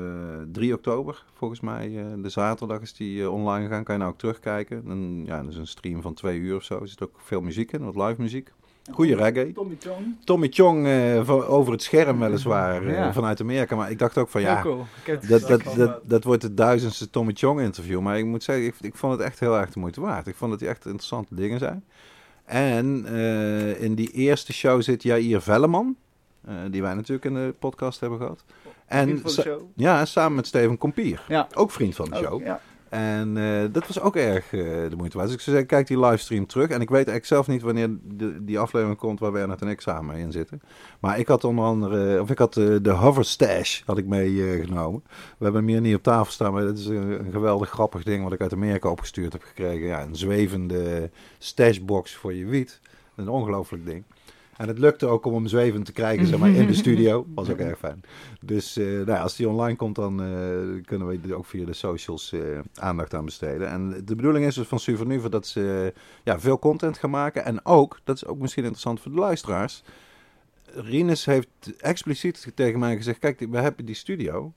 3 0.53 0.75
oktober, 0.75 1.25
volgens 1.33 1.61
mij. 1.61 2.05
de 2.23 2.29
zaterdag 2.29 2.81
is 2.81 2.94
die 2.94 3.31
online 3.31 3.66
gegaan. 3.66 3.85
Kan 3.85 3.94
je 3.94 4.01
nou 4.01 4.12
ook 4.12 4.18
terugkijken. 4.18 4.83
En, 4.88 5.25
ja, 5.27 5.42
dat 5.42 5.51
is 5.51 5.57
een 5.57 5.66
stream 5.66 6.03
van 6.03 6.14
twee 6.14 6.38
uur 6.38 6.57
of 6.57 6.62
zo. 6.62 6.81
Er 6.81 6.88
zit 6.88 7.03
ook 7.03 7.20
veel 7.20 7.40
muziek 7.40 7.73
in, 7.73 7.85
wat 7.85 7.97
live 7.97 8.20
muziek. 8.20 8.53
Goeie 8.92 9.14
reggae. 9.16 9.53
Tommy 9.53 9.77
Chong. 9.81 10.16
Tommy 10.25 10.49
Chong 10.51 10.87
eh, 10.87 11.51
over 11.53 11.73
het 11.73 11.83
scherm 11.83 12.18
weliswaar 12.18 12.87
eh, 12.87 12.94
Ja. 12.94 13.12
vanuit 13.12 13.40
Amerika. 13.40 13.77
Maar 13.77 13.90
ik 13.90 13.99
dacht 13.99 14.18
ook 14.18 14.29
van 14.29 14.40
ja, 14.40 14.62
dat, 15.29 15.40
dat, 15.49 15.62
dat, 15.77 16.01
dat 16.05 16.25
wordt 16.25 16.42
het 16.42 16.57
duizendste 16.57 17.11
Tommy 17.11 17.33
Chong 17.35 17.61
interview. 17.61 18.01
Maar 18.01 18.18
ik 18.18 18.25
moet 18.25 18.42
zeggen, 18.42 18.64
ik, 18.66 18.75
ik 18.81 18.97
vond 18.97 19.12
het 19.12 19.23
echt 19.23 19.40
heel 19.40 19.59
erg 19.59 19.70
de 19.70 19.79
moeite 19.81 20.01
waard. 20.01 20.27
Ik 20.27 20.35
vond 20.35 20.51
dat 20.51 20.61
die 20.61 20.68
echt 20.68 20.85
interessante 20.85 21.35
dingen 21.35 21.59
zijn. 21.59 21.85
En 22.44 23.05
eh, 23.07 23.83
in 23.83 23.94
die 23.94 24.11
eerste 24.11 24.53
show 24.53 24.83
zit 24.83 25.03
Jair 25.03 25.40
Velleman. 25.42 25.97
die 26.70 26.83
wij 26.83 26.94
natuurlijk 26.94 27.25
in 27.25 27.35
de 27.35 27.55
podcast 27.59 28.01
hebben 28.01 28.18
gehad. 28.18 28.44
Vriend 28.88 29.25
En 29.25 29.31
van 29.31 29.44
de 29.44 29.59
ja, 29.77 30.05
samen 30.05 30.35
met 30.35 30.47
Steven 30.47 30.79
Kompier. 30.79 31.23
Ja. 31.29 31.49
Ook 31.55 31.70
vriend 31.70 31.94
van 31.94 32.11
de 32.11 32.16
Ook, 32.16 32.23
show. 32.25 32.42
ja. 32.44 32.61
En 32.94 33.37
eh, 33.37 33.72
dat 33.72 33.87
was 33.87 34.00
ook 34.00 34.16
erg 34.16 34.52
eh, 34.52 34.61
de 34.61 34.96
moeite 34.96 35.16
waard. 35.16 35.28
Dus 35.28 35.38
ik 35.38 35.44
zeggen, 35.44 35.66
kijk 35.66 35.87
die 35.87 36.00
livestream 36.00 36.46
terug. 36.46 36.68
En 36.68 36.80
ik 36.80 36.88
weet 36.88 36.94
eigenlijk 36.94 37.26
zelf 37.26 37.46
niet 37.46 37.62
wanneer 37.62 37.88
de, 38.02 38.44
die 38.44 38.59
aflevering 38.59 38.98
komt 38.98 39.20
waar 39.20 39.33
Bernard 39.33 39.61
en 39.61 39.68
ik 39.68 39.80
samen 39.80 40.16
in 40.16 40.33
zitten. 40.33 40.62
Maar 41.00 41.18
ik 41.18 41.28
had 41.28 41.44
onder 41.44 41.64
andere, 41.64 42.20
of 42.20 42.30
ik 42.30 42.38
had 42.38 42.57
eh, 42.57 42.76
de 42.83 42.90
Hover 42.90 43.24
Stash 43.24 43.83
had 43.85 43.98
ik 43.98 44.07
meegenomen. 44.07 45.02
we 45.38 45.44
hebben 45.44 45.62
hem 45.62 45.70
hier 45.70 45.80
niet 45.80 45.94
op 45.94 46.02
tafel 46.02 46.33
staan, 46.33 46.52
maar 46.52 46.64
dat 46.64 46.78
is 46.78 46.87
een, 46.87 47.24
een, 47.24 47.33
geweldig 47.33 47.70
grappig 47.70 48.02
ding 48.02 48.22
wat 48.22 48.33
ik 48.33 48.40
uit 48.40 48.52
Amerika 48.52 48.88
opgestuurd 48.88 49.33
heb 49.33 49.42
gekregen. 49.42 49.87
Ja, 49.87 50.02
een 50.02 50.16
zwevende 50.16 51.11
stashbox 51.38 52.14
voor 52.14 52.35
je 52.35 52.46
wiet. 52.46 52.80
Een 53.14 53.28
ongelooflijk 53.28 53.87
ding. 53.87 54.04
En 54.57 54.69
het 54.69 54.79
lukte 54.79 55.07
ook 55.07 55.25
om 55.25 55.35
hem 55.35 55.47
zwevend 55.47 55.85
te 55.85 55.93
krijgen 55.93 56.27
zeg 56.27 56.38
maar, 56.38 56.51
in 56.51 56.67
de 56.67 56.75
studio. 56.85 57.27
Was 57.35 57.51
ook 57.51 57.59
erg 57.59 57.79
fijn. 57.79 58.01
Dus 58.40 58.77
uh, 58.77 58.87
nou 58.87 59.11
ja, 59.11 59.21
als 59.21 59.37
die 59.37 59.49
online 59.49 59.77
komt, 59.77 59.95
dan 59.95 60.23
uh, 60.23 60.83
kunnen 60.85 61.07
we 61.09 61.19
er 61.29 61.35
ook 61.35 61.47
via 61.47 61.64
de 61.64 61.73
socials 61.73 62.33
uh, 62.33 62.59
aandacht 62.75 63.14
aan 63.14 63.25
besteden. 63.25 63.69
En 63.69 64.03
de 64.05 64.14
bedoeling 64.14 64.47
is 64.47 64.55
dus 64.55 64.67
van 64.67 64.79
Suvernuver 64.79 65.31
dat 65.31 65.47
ze 65.47 65.93
ja, 66.25 66.40
veel 66.40 66.59
content 66.59 66.99
gaan 66.99 67.11
maken. 67.11 67.45
En 67.45 67.64
ook, 67.64 68.01
dat 68.05 68.17
is 68.17 68.27
ook 68.27 68.38
misschien 68.38 68.62
interessant 68.62 69.01
voor 69.01 69.12
de 69.12 69.19
luisteraars. 69.19 69.83
Rinus 70.64 71.25
heeft 71.25 71.49
expliciet 71.79 72.53
tegen 72.55 72.79
mij 72.79 72.97
gezegd: 72.97 73.19
Kijk, 73.19 73.47
we 73.51 73.59
hebben 73.59 73.85
die 73.85 73.95
studio. 73.95 74.53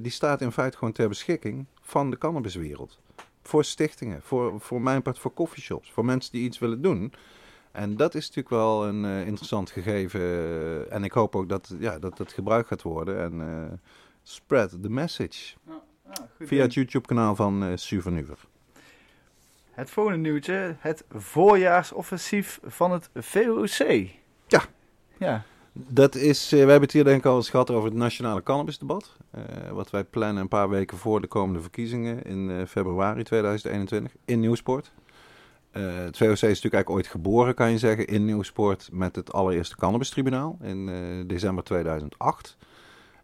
die 0.00 0.12
staat 0.12 0.40
in 0.40 0.52
feite 0.52 0.76
gewoon 0.76 0.92
ter 0.92 1.08
beschikking 1.08 1.66
van 1.80 2.10
de 2.10 2.18
cannabiswereld. 2.18 2.98
Voor 3.42 3.64
stichtingen, 3.64 4.22
voor, 4.22 4.60
voor 4.60 4.80
mijn 4.80 5.02
part, 5.02 5.18
voor 5.18 5.34
coffeeshops, 5.34 5.90
voor 5.92 6.04
mensen 6.04 6.32
die 6.32 6.44
iets 6.44 6.58
willen 6.58 6.82
doen. 6.82 7.12
En 7.74 7.96
dat 7.96 8.14
is 8.14 8.20
natuurlijk 8.26 8.48
wel 8.48 8.86
een 8.86 9.04
uh, 9.04 9.26
interessant 9.26 9.70
gegeven. 9.70 10.90
En 10.90 11.04
ik 11.04 11.12
hoop 11.12 11.36
ook 11.36 11.48
dat 11.48 11.74
ja, 11.78 11.98
dat, 11.98 12.16
dat 12.16 12.32
gebruikt 12.32 12.68
gaat 12.68 12.82
worden. 12.82 13.20
En 13.20 13.32
uh, 13.40 13.78
spread 14.22 14.70
the 14.82 14.90
message. 14.90 15.54
Ja, 15.66 15.82
ja, 16.04 16.28
Via 16.46 16.62
het 16.62 16.74
YouTube-kanaal 16.74 17.34
van 17.34 17.64
uh, 17.64 17.72
Suvernuver. 17.74 18.38
Het 19.70 19.90
volgende 19.90 20.18
nieuwtje. 20.18 20.76
Het 20.78 21.04
voorjaarsoffensief 21.10 22.60
van 22.64 22.92
het 22.92 23.10
VOC. 23.14 24.08
Ja. 24.46 24.62
Ja. 25.18 25.42
Dat 25.72 26.14
is, 26.14 26.50
we 26.50 26.56
hebben 26.56 26.80
het 26.80 26.92
hier 26.92 27.04
denk 27.04 27.18
ik 27.18 27.26
al 27.26 27.36
eens 27.36 27.50
gehad 27.50 27.70
over 27.70 27.88
het 27.88 27.98
nationale 27.98 28.42
cannabisdebat. 28.42 29.16
wat 29.70 29.90
wij 29.90 30.04
plannen 30.04 30.42
een 30.42 30.48
paar 30.48 30.68
weken 30.68 30.98
voor 30.98 31.20
de 31.20 31.26
komende 31.26 31.60
verkiezingen 31.60 32.22
in 32.22 32.66
februari 32.66 33.22
2021 33.22 34.12
in 34.24 34.40
Nieuwsport. 34.40 34.92
Uh, 35.76 35.94
het 35.96 36.16
VOC 36.16 36.30
is 36.30 36.40
natuurlijk 36.40 36.74
eigenlijk 36.74 36.90
ooit 36.90 37.06
geboren, 37.06 37.54
kan 37.54 37.70
je 37.70 37.78
zeggen, 37.78 38.06
in 38.06 38.24
Nieuwsport 38.24 38.88
met 38.92 39.16
het 39.16 39.32
allereerste 39.32 39.76
cannabistribunaal 39.76 40.58
in 40.62 40.88
uh, 40.88 40.96
december 41.26 41.64
2008. 41.64 42.56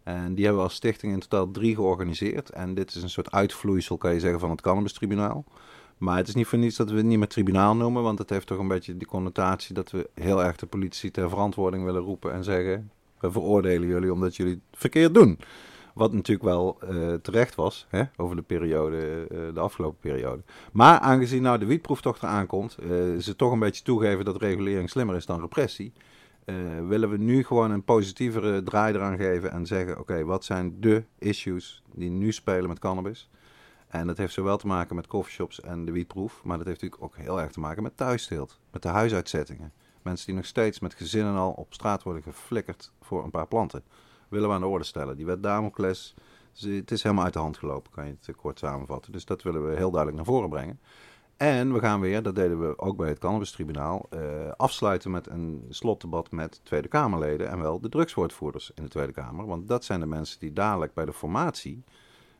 En 0.03 0.33
die 0.35 0.43
hebben 0.45 0.61
we 0.63 0.67
als 0.69 0.77
stichting 0.77 1.13
in 1.13 1.19
totaal 1.19 1.51
drie 1.51 1.75
georganiseerd. 1.75 2.49
En 2.49 2.73
dit 2.73 2.95
is 2.95 3.03
een 3.03 3.09
soort 3.09 3.31
uitvloeisel, 3.31 3.97
kan 3.97 4.13
je 4.13 4.19
zeggen, 4.19 4.39
van 4.39 4.49
het 4.49 4.61
cannabistribunaal. 4.61 5.45
Maar 5.97 6.17
het 6.17 6.27
is 6.27 6.35
niet 6.35 6.47
voor 6.47 6.57
niets 6.57 6.77
dat 6.77 6.89
we 6.89 6.97
het 6.97 7.05
niet 7.05 7.17
meer 7.17 7.27
tribunaal 7.27 7.75
noemen, 7.75 8.03
want 8.03 8.19
het 8.19 8.29
heeft 8.29 8.47
toch 8.47 8.59
een 8.59 8.67
beetje 8.67 8.97
die 8.97 9.07
connotatie 9.07 9.73
dat 9.73 9.91
we 9.91 10.09
heel 10.13 10.43
erg 10.43 10.55
de 10.55 10.65
politie 10.65 11.11
ter 11.11 11.29
verantwoording 11.29 11.83
willen 11.83 12.01
roepen 12.01 12.33
en 12.33 12.43
zeggen: 12.43 12.91
we 13.19 13.31
veroordelen 13.31 13.87
jullie 13.87 14.13
omdat 14.13 14.35
jullie 14.35 14.53
het 14.53 14.79
verkeerd 14.79 15.13
doen. 15.13 15.39
Wat 15.93 16.13
natuurlijk 16.13 16.47
wel 16.47 16.77
uh, 16.83 17.13
terecht 17.13 17.55
was 17.55 17.85
hè, 17.89 18.03
over 18.17 18.35
de 18.35 18.41
periode, 18.41 19.27
uh, 19.31 19.53
de 19.53 19.59
afgelopen 19.59 19.99
periode. 19.99 20.41
Maar 20.71 20.99
aangezien 20.99 21.41
nou 21.41 21.57
de 21.57 21.65
wietproeftocht 21.65 22.23
eraan 22.23 22.47
komt, 22.47 22.77
uh, 22.79 23.17
ze 23.17 23.35
toch 23.35 23.51
een 23.51 23.59
beetje 23.59 23.83
toegeven 23.83 24.25
dat 24.25 24.41
regulering 24.41 24.89
slimmer 24.89 25.15
is 25.15 25.25
dan 25.25 25.39
repressie. 25.39 25.93
willen 26.87 27.09
we 27.09 27.17
nu 27.17 27.43
gewoon 27.43 27.71
een 27.71 27.83
positievere 27.83 28.63
draai 28.63 28.93
eraan 28.93 29.17
geven 29.17 29.51
en 29.51 29.65
zeggen: 29.65 29.99
oké, 29.99 30.23
wat 30.23 30.45
zijn 30.45 30.75
de 30.79 31.03
issues 31.19 31.83
die 31.93 32.09
nu 32.09 32.31
spelen 32.31 32.69
met 32.69 32.79
cannabis? 32.79 33.29
En 33.87 34.07
dat 34.07 34.17
heeft 34.17 34.33
zowel 34.33 34.57
te 34.57 34.67
maken 34.67 34.95
met 34.95 35.07
coffeeshops 35.07 35.61
en 35.61 35.85
de 35.85 35.91
wietproef, 35.91 36.41
maar 36.43 36.57
dat 36.57 36.67
heeft 36.67 36.81
natuurlijk 36.81 37.11
ook 37.11 37.23
heel 37.23 37.41
erg 37.41 37.51
te 37.51 37.59
maken 37.59 37.83
met 37.83 37.97
thuisteelt, 37.97 38.59
met 38.71 38.81
de 38.81 38.89
huisuitzettingen. 38.89 39.71
Mensen 40.01 40.25
die 40.25 40.35
nog 40.35 40.45
steeds 40.45 40.79
met 40.79 40.93
gezinnen 40.93 41.35
al 41.35 41.51
op 41.51 41.73
straat 41.73 42.03
worden 42.03 42.23
geflikkerd 42.23 42.91
voor 43.01 43.23
een 43.23 43.31
paar 43.31 43.47
planten 43.47 43.83
willen 44.31 44.49
we 44.49 44.55
aan 44.55 44.61
de 44.61 44.67
orde 44.67 44.85
stellen. 44.85 45.17
Die 45.17 45.25
wet 45.25 45.43
Damocles, 45.43 46.15
het 46.59 46.91
is 46.91 47.03
helemaal 47.03 47.23
uit 47.23 47.33
de 47.33 47.39
hand 47.39 47.57
gelopen, 47.57 47.91
kan 47.91 48.05
je 48.05 48.15
het 48.21 48.35
kort 48.35 48.59
samenvatten. 48.59 49.11
Dus 49.11 49.25
dat 49.25 49.43
willen 49.43 49.69
we 49.69 49.75
heel 49.75 49.91
duidelijk 49.91 50.15
naar 50.15 50.33
voren 50.33 50.49
brengen. 50.49 50.79
En 51.37 51.73
we 51.73 51.79
gaan 51.79 51.99
weer, 51.99 52.23
dat 52.23 52.35
deden 52.35 52.59
we 52.67 52.79
ook 52.79 52.97
bij 52.97 53.09
het 53.09 53.19
Cannabistribunaal, 53.19 54.09
uh, 54.13 54.19
afsluiten 54.57 55.11
met 55.11 55.27
een 55.27 55.65
slotdebat 55.69 56.31
met 56.31 56.59
Tweede 56.63 56.87
Kamerleden 56.87 57.49
en 57.49 57.61
wel 57.61 57.79
de 57.79 57.89
drugswoordvoerders 57.89 58.71
in 58.75 58.83
de 58.83 58.89
Tweede 58.89 59.11
Kamer. 59.11 59.45
Want 59.45 59.67
dat 59.67 59.85
zijn 59.85 59.99
de 59.99 60.05
mensen 60.05 60.39
die 60.39 60.53
dadelijk 60.53 60.93
bij 60.93 61.05
de 61.05 61.13
formatie 61.13 61.83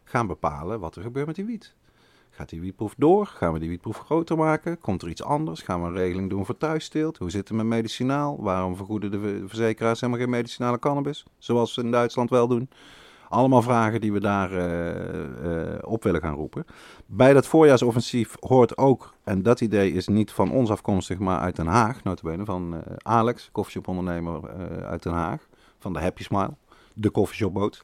gaan 0.04 0.28
bepalen 0.28 0.80
wat 0.80 0.96
er 0.96 1.02
gebeurt 1.02 1.28
met 1.28 1.36
die 1.36 1.46
wiet. 1.46 1.74
Gaat 2.34 2.50
die 2.50 2.62
wietproef 2.62 2.94
door? 2.98 3.26
Gaan 3.26 3.54
we 3.54 3.60
die 3.60 3.70
wietproef 3.70 3.98
groter 3.98 4.38
maken? 4.38 4.80
Komt 4.80 5.02
er 5.02 5.10
iets 5.10 5.24
anders? 5.24 5.62
Gaan 5.62 5.82
we 5.82 5.88
een 5.88 5.94
regeling 5.94 6.30
doen 6.30 6.46
voor 6.46 6.58
thuissteelt? 6.58 7.17
Hoe 7.17 7.30
zit 7.30 7.48
het 7.48 7.58
met 7.58 7.65
medicinaal? 7.65 8.38
Waarom 8.41 8.76
vergoeden 8.76 9.12
de 9.12 9.44
verzekeraars 9.48 10.00
helemaal 10.02 10.22
geen 10.22 10.32
medicinale 10.32 10.80
cannabis? 10.80 11.26
Zoals 11.38 11.74
ze 11.74 11.82
in 11.82 11.91
Duitsland 11.91 12.30
wel 12.30 12.48
doen. 12.48 12.70
Allemaal 13.30 13.62
vragen 13.62 14.02
die 14.02 14.13
we 14.13 14.20
daar 14.20 14.52
uh, 14.52 15.74
uh, 15.74 15.78
op 15.82 16.04
willen 16.04 16.22
gaan 16.22 16.36
roepen. 16.36 16.65
Bij 17.06 17.34
dat 17.34 17.48
voorjaarsoffensief 17.48 18.36
hoort 18.39 18.78
ook, 18.78 19.13
en 19.24 19.44
dat 19.44 19.62
idee 19.62 19.91
is 19.91 20.08
niet 20.08 20.32
van 20.32 20.52
ons 20.52 20.72
afkomstig, 20.72 21.20
maar 21.20 21.39
uit 21.39 21.56
Den 21.56 21.67
Haag, 21.67 22.04
notabene, 22.04 22.46
van 22.46 22.74
uh, 22.74 22.80
Alex, 22.98 23.50
koffieshopondernemer 23.52 24.50
uit 24.86 25.04
Den 25.04 25.13
Haag, 25.13 25.48
van 25.80 25.94
de 25.94 26.00
Happy 26.00 26.24
Smile, 26.24 26.54
de 26.94 27.10
koffieshopboot. 27.10 27.84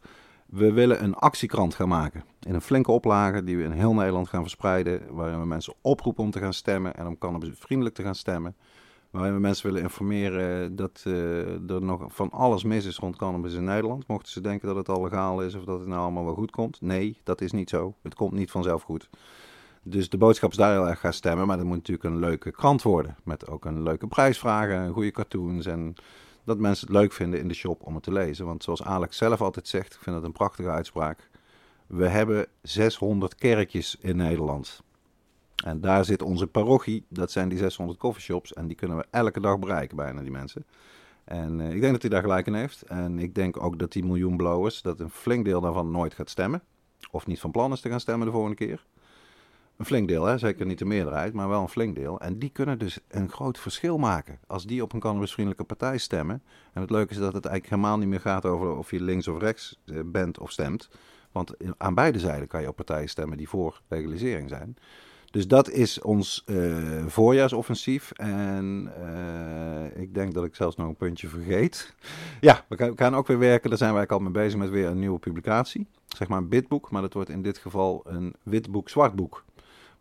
We 0.50 0.72
willen 0.74 1.04
een 1.04 1.16
actiekrant 1.16 1.76
gaan 1.76 1.88
maken. 1.88 2.24
In 2.40 2.54
een 2.54 2.62
flinke 2.62 2.92
oplage 2.92 3.44
die 3.44 3.58
we 3.58 3.64
in 3.64 3.72
heel 3.72 3.94
Nederland 3.94 4.28
gaan 4.28 4.42
verspreiden. 4.42 5.02
Waarin 5.16 5.40
we 5.40 5.46
mensen 5.46 5.74
oproepen 5.82 6.24
om 6.24 6.32
te 6.32 6.40
gaan 6.40 6.54
stemmen 6.54 6.96
en 6.96 7.08
om 7.08 7.18
cannabisvriendelijk 7.18 7.96
te 7.96 8.04
gaan 8.04 8.16
stemmen. 8.16 8.56
Waarin 9.12 9.34
we 9.34 9.40
mensen 9.40 9.66
willen 9.66 9.82
informeren 9.82 10.76
dat 10.76 11.04
uh, 11.08 11.70
er 11.70 11.82
nog 11.82 12.06
van 12.08 12.32
alles 12.32 12.64
mis 12.64 12.86
is 12.86 12.98
rond 12.98 13.16
cannabis 13.16 13.54
in 13.54 13.64
Nederland. 13.64 14.08
Mochten 14.08 14.32
ze 14.32 14.42
denken 14.42 14.68
dat 14.68 14.76
het 14.76 14.90
al 14.90 15.04
legaal 15.04 15.42
is 15.42 15.56
of 15.56 15.64
dat 15.64 15.80
het 15.80 15.88
nou 15.88 16.02
allemaal 16.02 16.26
wel 16.26 16.34
goed 16.34 16.52
komt. 16.52 16.82
Nee, 16.82 17.20
dat 17.24 17.42
is 17.42 17.52
niet 17.52 17.70
zo. 17.70 17.94
Het 18.02 18.16
komt 18.16 18.32
niet 18.32 18.52
vanzelf 18.52 18.84
goed. 18.84 19.10
Dus 19.84 20.10
de 20.10 20.18
boodschap 20.18 20.52
is 20.52 20.58
daar 20.58 20.72
heel 20.72 20.88
erg 20.88 21.00
gaan 21.00 21.14
stemmen. 21.14 21.48
Maar 21.48 21.58
dat 21.58 21.66
moet 21.66 21.76
natuurlijk 21.76 22.08
een 22.08 22.20
leuke 22.20 22.52
krant 22.52 22.82
worden. 22.82 23.16
Met 23.24 23.48
ook 23.48 23.66
een 23.66 23.84
leuke 23.84 24.08
prijsvragen, 24.08 24.94
goede 24.94 25.12
cartoons 25.12 25.66
en 25.66 25.96
dat 26.48 26.58
mensen 26.58 26.88
het 26.88 26.96
leuk 26.96 27.14
vinden 27.14 27.40
in 27.40 27.48
de 27.48 27.54
shop 27.54 27.82
om 27.84 27.94
het 27.94 28.04
te 28.04 28.12
lezen. 28.12 28.46
Want 28.46 28.64
zoals 28.64 28.84
Alex 28.84 29.18
zelf 29.18 29.42
altijd 29.42 29.68
zegt, 29.68 29.94
ik 29.94 30.02
vind 30.02 30.16
dat 30.16 30.26
een 30.26 30.32
prachtige 30.32 30.70
uitspraak. 30.70 31.30
We 31.88 32.08
hebben 32.08 32.48
600 32.62 33.36
kerkjes 33.36 33.98
in 34.00 34.16
Nederland. 34.16 34.84
En 35.66 35.82
daar 35.82 36.06
zit 36.06 36.22
onze 36.22 36.48
parochie, 36.48 37.06
dat 37.10 37.32
zijn 37.32 37.50
die 37.50 37.58
600 37.58 38.00
coffeeshops. 38.00 38.54
En 38.54 38.68
die 38.68 38.76
kunnen 38.76 38.98
we 38.98 39.06
elke 39.10 39.40
dag 39.40 39.60
bereiken, 39.60 39.98
bijna 39.98 40.22
die 40.22 40.32
mensen. 40.32 40.66
En 41.24 41.60
uh, 41.60 41.74
ik 41.74 41.82
denk 41.82 41.92
dat 41.94 42.02
hij 42.02 42.12
daar 42.12 42.22
gelijk 42.22 42.48
in 42.48 42.54
heeft. 42.54 42.82
En 42.82 43.20
ik 43.20 43.36
denk 43.36 43.64
ook 43.64 43.80
dat 43.80 43.92
die 43.92 44.06
miljoen 44.06 44.38
blowers, 44.38 44.82
dat 44.82 45.00
een 45.00 45.10
flink 45.10 45.46
deel 45.46 45.62
daarvan 45.62 45.92
nooit 45.92 46.14
gaat 46.14 46.30
stemmen. 46.30 46.62
Of 47.12 47.28
niet 47.28 47.40
van 47.40 47.52
plan 47.52 47.72
is 47.72 47.82
te 47.82 47.90
gaan 47.90 48.00
stemmen 48.00 48.26
de 48.28 48.34
volgende 48.34 48.56
keer. 48.56 48.86
Een 49.78 49.86
flink 49.86 50.08
deel, 50.08 50.26
hè? 50.26 50.38
zeker 50.38 50.66
niet 50.66 50.80
de 50.80 50.86
meerderheid, 50.86 51.34
maar 51.34 51.50
wel 51.50 51.62
een 51.62 51.70
flink 51.70 51.96
deel. 51.96 52.20
En 52.20 52.40
die 52.40 52.50
kunnen 52.50 52.80
dus 52.80 53.00
een 53.08 53.30
groot 53.30 53.60
verschil 53.60 53.98
maken. 53.98 54.40
Als 54.48 54.66
die 54.66 54.82
op 54.84 54.94
een 54.94 55.00
cannabisvriendelijke 55.00 55.66
partij 55.66 55.98
stemmen. 55.98 56.44
En 56.74 56.82
het 56.82 56.90
leuke 56.90 57.12
is 57.12 57.18
dat 57.18 57.34
het 57.34 57.46
eigenlijk 57.46 57.76
helemaal 57.76 57.98
niet 57.98 58.08
meer 58.08 58.20
gaat 58.20 58.46
over 58.46 58.78
of 58.78 58.92
je 58.92 59.02
links 59.02 59.28
of 59.28 59.40
rechts 59.40 59.80
eh, 59.86 60.00
bent 60.06 60.40
of 60.40 60.52
stemt. 60.52 60.90
Want 61.32 61.54
aan 61.78 61.94
beide 61.94 62.20
zijden 62.20 62.48
kan 62.48 62.62
je 62.62 62.68
op 62.68 62.76
partijen 62.76 63.10
stemmen 63.10 63.38
die 63.38 63.50
voor 63.50 63.82
legalisering 63.88 64.50
zijn. 64.50 64.78
Dus 65.32 65.48
dat 65.48 65.70
is 65.70 66.02
ons 66.02 66.44
uh, 66.46 67.06
voorjaarsoffensief. 67.06 68.12
En 68.12 68.92
uh, 69.00 70.02
ik 70.02 70.14
denk 70.14 70.34
dat 70.34 70.44
ik 70.44 70.56
zelfs 70.56 70.76
nog 70.76 70.88
een 70.88 70.96
puntje 70.96 71.28
vergeet. 71.28 71.96
Ja, 72.42 72.66
we 72.70 72.78
gaan, 72.78 72.90
we 72.90 72.98
gaan, 72.98 73.16
ook 73.16 73.28
weer 73.28 73.40
werken. 73.40 73.70
Daar 73.70 73.78
zijn 73.78 73.94
wij 73.94 74.08
al 74.08 74.20
mee 74.20 74.32
bezig 74.32 74.60
met 74.60 74.70
weer 74.70 74.88
een 74.88 75.00
nieuwe 75.00 75.20
publicatie. 75.20 75.88
Zeg 76.08 76.28
maar 76.28 76.38
een 76.38 76.50
bitboek, 76.50 76.92
maar 76.92 77.02
dat 77.02 77.14
wordt 77.14 77.30
in 77.30 77.42
dit 77.42 77.58
geval 77.58 78.02
een 78.06 78.36
witboek-zwartboek. 78.44 79.46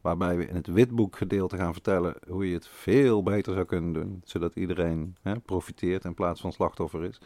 Waarbij 0.06 0.36
we 0.36 0.48
in 0.48 0.54
het 0.54 0.66
witboekgedeelte 0.66 1.56
gaan 1.56 1.72
vertellen 1.72 2.14
hoe 2.28 2.48
je 2.48 2.54
het 2.54 2.68
veel 2.68 3.22
beter 3.22 3.54
zou 3.54 3.64
kunnen 3.64 3.92
doen. 3.92 4.22
Zodat 4.24 4.56
iedereen 4.56 5.16
hè, 5.22 5.40
profiteert 5.40 6.04
in 6.04 6.14
plaats 6.14 6.40
van 6.40 6.52
slachtoffer 6.52 7.04
is. 7.04 7.20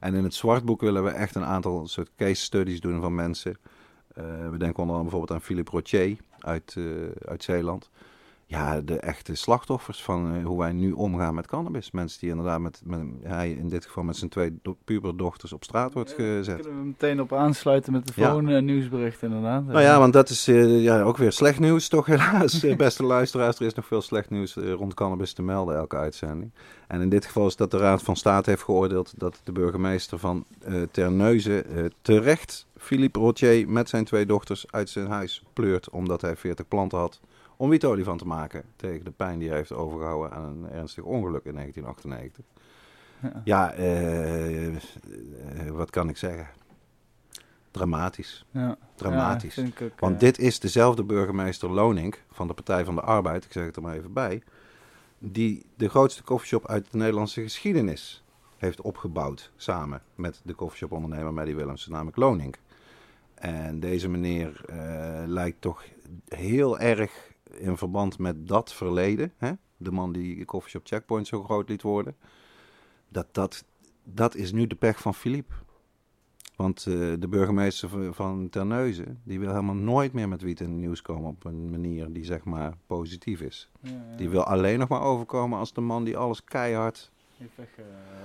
En 0.00 0.14
in 0.14 0.24
het 0.24 0.34
zwartboek 0.34 0.80
willen 0.80 1.04
we 1.04 1.10
echt 1.10 1.34
een 1.34 1.44
aantal 1.44 1.86
soort 1.86 2.10
case 2.16 2.42
studies 2.42 2.80
doen 2.80 3.00
van 3.00 3.14
mensen. 3.14 3.56
Uh, 4.18 4.24
we 4.50 4.58
denken 4.58 4.82
onder 4.82 4.96
andere 4.96 5.02
bijvoorbeeld 5.02 5.30
aan 5.30 5.40
Philippe 5.40 5.70
Rocher 5.70 6.16
uit, 6.38 6.74
uh, 6.78 7.10
uit 7.24 7.44
Zeeland. 7.44 7.90
Ja, 8.48 8.80
de 8.80 8.98
echte 8.98 9.34
slachtoffers 9.34 10.02
van 10.02 10.34
eh, 10.34 10.44
hoe 10.44 10.58
wij 10.58 10.72
nu 10.72 10.92
omgaan 10.92 11.34
met 11.34 11.46
cannabis. 11.46 11.90
Mensen 11.90 12.20
die 12.20 12.30
inderdaad 12.30 12.60
met, 12.60 12.80
met 12.84 13.00
hij 13.22 13.50
in 13.50 13.68
dit 13.68 13.84
geval 13.86 14.02
met 14.02 14.16
zijn 14.16 14.30
twee 14.30 14.58
do- 14.62 14.76
puberdochters 14.84 15.52
op 15.52 15.64
straat 15.64 15.92
wordt 15.92 16.16
daar 16.16 16.26
gezet. 16.36 16.60
kunnen 16.60 16.80
we 16.80 16.86
meteen 16.86 17.20
op 17.20 17.32
aansluiten 17.32 17.92
met 17.92 18.06
de 18.06 18.12
Ja. 18.16 18.26
volgende 18.28 18.60
nieuwsbericht 18.60 19.22
inderdaad. 19.22 19.64
Nou 19.66 19.80
ja, 19.80 19.98
want 19.98 20.12
dat 20.12 20.28
is 20.28 20.48
eh, 20.48 20.82
ja, 20.82 21.02
ook 21.02 21.16
weer 21.16 21.32
slecht 21.32 21.58
nieuws, 21.60 21.88
toch 21.88 22.06
helaas. 22.06 22.62
Eh, 22.64 22.76
Beste 22.76 23.04
luisteraars, 23.04 23.58
er 23.58 23.66
is 23.66 23.74
nog 23.74 23.86
veel 23.86 24.02
slecht 24.02 24.30
nieuws 24.30 24.56
eh, 24.56 24.72
rond 24.72 24.94
cannabis 24.94 25.32
te 25.32 25.42
melden, 25.42 25.76
elke 25.76 25.96
uitzending. 25.96 26.50
En 26.88 27.00
in 27.00 27.08
dit 27.08 27.24
geval 27.26 27.46
is 27.46 27.56
dat 27.56 27.70
de 27.70 27.78
Raad 27.78 28.02
van 28.02 28.16
State 28.16 28.50
heeft 28.50 28.62
geoordeeld 28.62 29.12
dat 29.16 29.40
de 29.44 29.52
burgemeester 29.52 30.18
van 30.18 30.44
eh 30.64 30.82
Terneuzen 30.90 31.66
eh, 31.66 31.84
terecht 32.02 32.66
Philippe 32.76 33.18
Rotier 33.18 33.68
met 33.68 33.88
zijn 33.88 34.04
twee 34.04 34.26
dochters 34.26 34.66
uit 34.70 34.88
zijn 34.90 35.06
huis 35.06 35.42
pleurt, 35.52 35.90
omdat 35.90 36.20
hij 36.20 36.36
40 36.36 36.68
planten 36.68 36.98
had 36.98 37.20
om 37.56 37.68
wietolie 37.68 38.04
van 38.04 38.18
te 38.18 38.26
maken 38.26 38.62
tegen 38.76 39.04
de 39.04 39.10
pijn 39.10 39.38
die 39.38 39.48
hij 39.48 39.56
heeft 39.56 39.72
overgehouden 39.72 40.32
aan 40.32 40.44
een 40.44 40.70
ernstig 40.70 41.04
ongeluk 41.04 41.44
in 41.44 41.54
1998. 41.54 42.44
Ja. 43.22 43.42
Ja, 43.44 43.72
eh, 43.72 44.66
eh, 44.66 44.80
wat 45.70 45.90
kan 45.90 46.08
ik 46.08 46.16
zeggen? 46.16 46.48
Dramatisch. 47.70 48.44
Ja. 48.50 48.76
Dramatisch. 48.94 49.54
Ja, 49.54 49.62
vind 49.62 49.80
ik 49.80 49.82
ook, 49.82 50.00
Want 50.00 50.20
dit 50.20 50.38
is 50.38 50.60
dezelfde 50.60 51.04
burgemeester 51.04 51.70
Lonink 51.70 52.22
van 52.30 52.46
de 52.46 52.54
Partij 52.54 52.84
van 52.84 52.94
de 52.94 53.00
Arbeid, 53.00 53.44
ik 53.44 53.52
zeg 53.52 53.64
het 53.64 53.76
er 53.76 53.82
maar 53.82 53.94
even 53.94 54.12
bij, 54.12 54.42
die 55.18 55.66
de 55.74 55.88
grootste 55.88 56.22
koffieshop 56.22 56.68
uit 56.68 56.90
de 56.90 56.98
Nederlandse 56.98 57.42
geschiedenis 57.42 58.24
heeft 58.56 58.80
opgebouwd 58.80 59.50
samen 59.56 60.02
met 60.14 60.40
de 60.44 60.54
koffieshop-ondernemer 60.54 61.32
Maddie 61.32 61.56
Willemsen, 61.56 61.92
namelijk 61.92 62.16
Lonink. 62.16 62.58
En 63.34 63.80
deze 63.80 64.08
meneer 64.08 64.60
eh, 64.66 65.22
lijkt 65.26 65.60
toch 65.60 65.84
heel 66.28 66.78
erg 66.78 67.25
in 67.58 67.76
verband 67.76 68.18
met 68.18 68.48
dat 68.48 68.72
verleden, 68.72 69.32
hè? 69.36 69.52
de 69.76 69.90
man 69.90 70.12
die 70.12 70.44
koffieshop 70.44 70.86
Checkpoint 70.86 71.26
zo 71.26 71.42
groot 71.42 71.68
liet 71.68 71.82
worden, 71.82 72.16
dat, 73.08 73.26
dat, 73.32 73.64
dat 74.04 74.34
is 74.34 74.52
nu 74.52 74.66
de 74.66 74.74
pech 74.74 75.00
van 75.00 75.14
Philippe. 75.14 75.54
Want 76.56 76.78
eh, 76.86 76.92
de 77.18 77.28
burgemeester 77.28 77.88
van- 77.88 78.14
van 78.14 78.48
Terneuzen, 78.48 79.20
die 79.24 79.38
wil 79.40 79.48
helemaal 79.48 79.74
nooit 79.74 80.12
meer 80.12 80.28
met 80.28 80.42
wiet 80.42 80.60
in 80.60 80.70
het 80.70 80.78
nieuws 80.78 81.02
komen 81.02 81.28
op 81.30 81.44
een 81.44 81.70
manier 81.70 82.12
die 82.12 82.24
zeg 82.24 82.44
maar 82.44 82.76
positief 82.86 83.40
is. 83.40 83.70
ja, 83.80 83.90
ja, 83.90 84.16
Die 84.16 84.28
wil 84.28 84.44
alleen 84.44 84.78
nog 84.78 84.88
maar 84.88 85.00
overkomen 85.02 85.58
als 85.58 85.72
de 85.72 85.80
man 85.80 86.04
die 86.04 86.16
alles 86.16 86.44
keihard... 86.44 87.10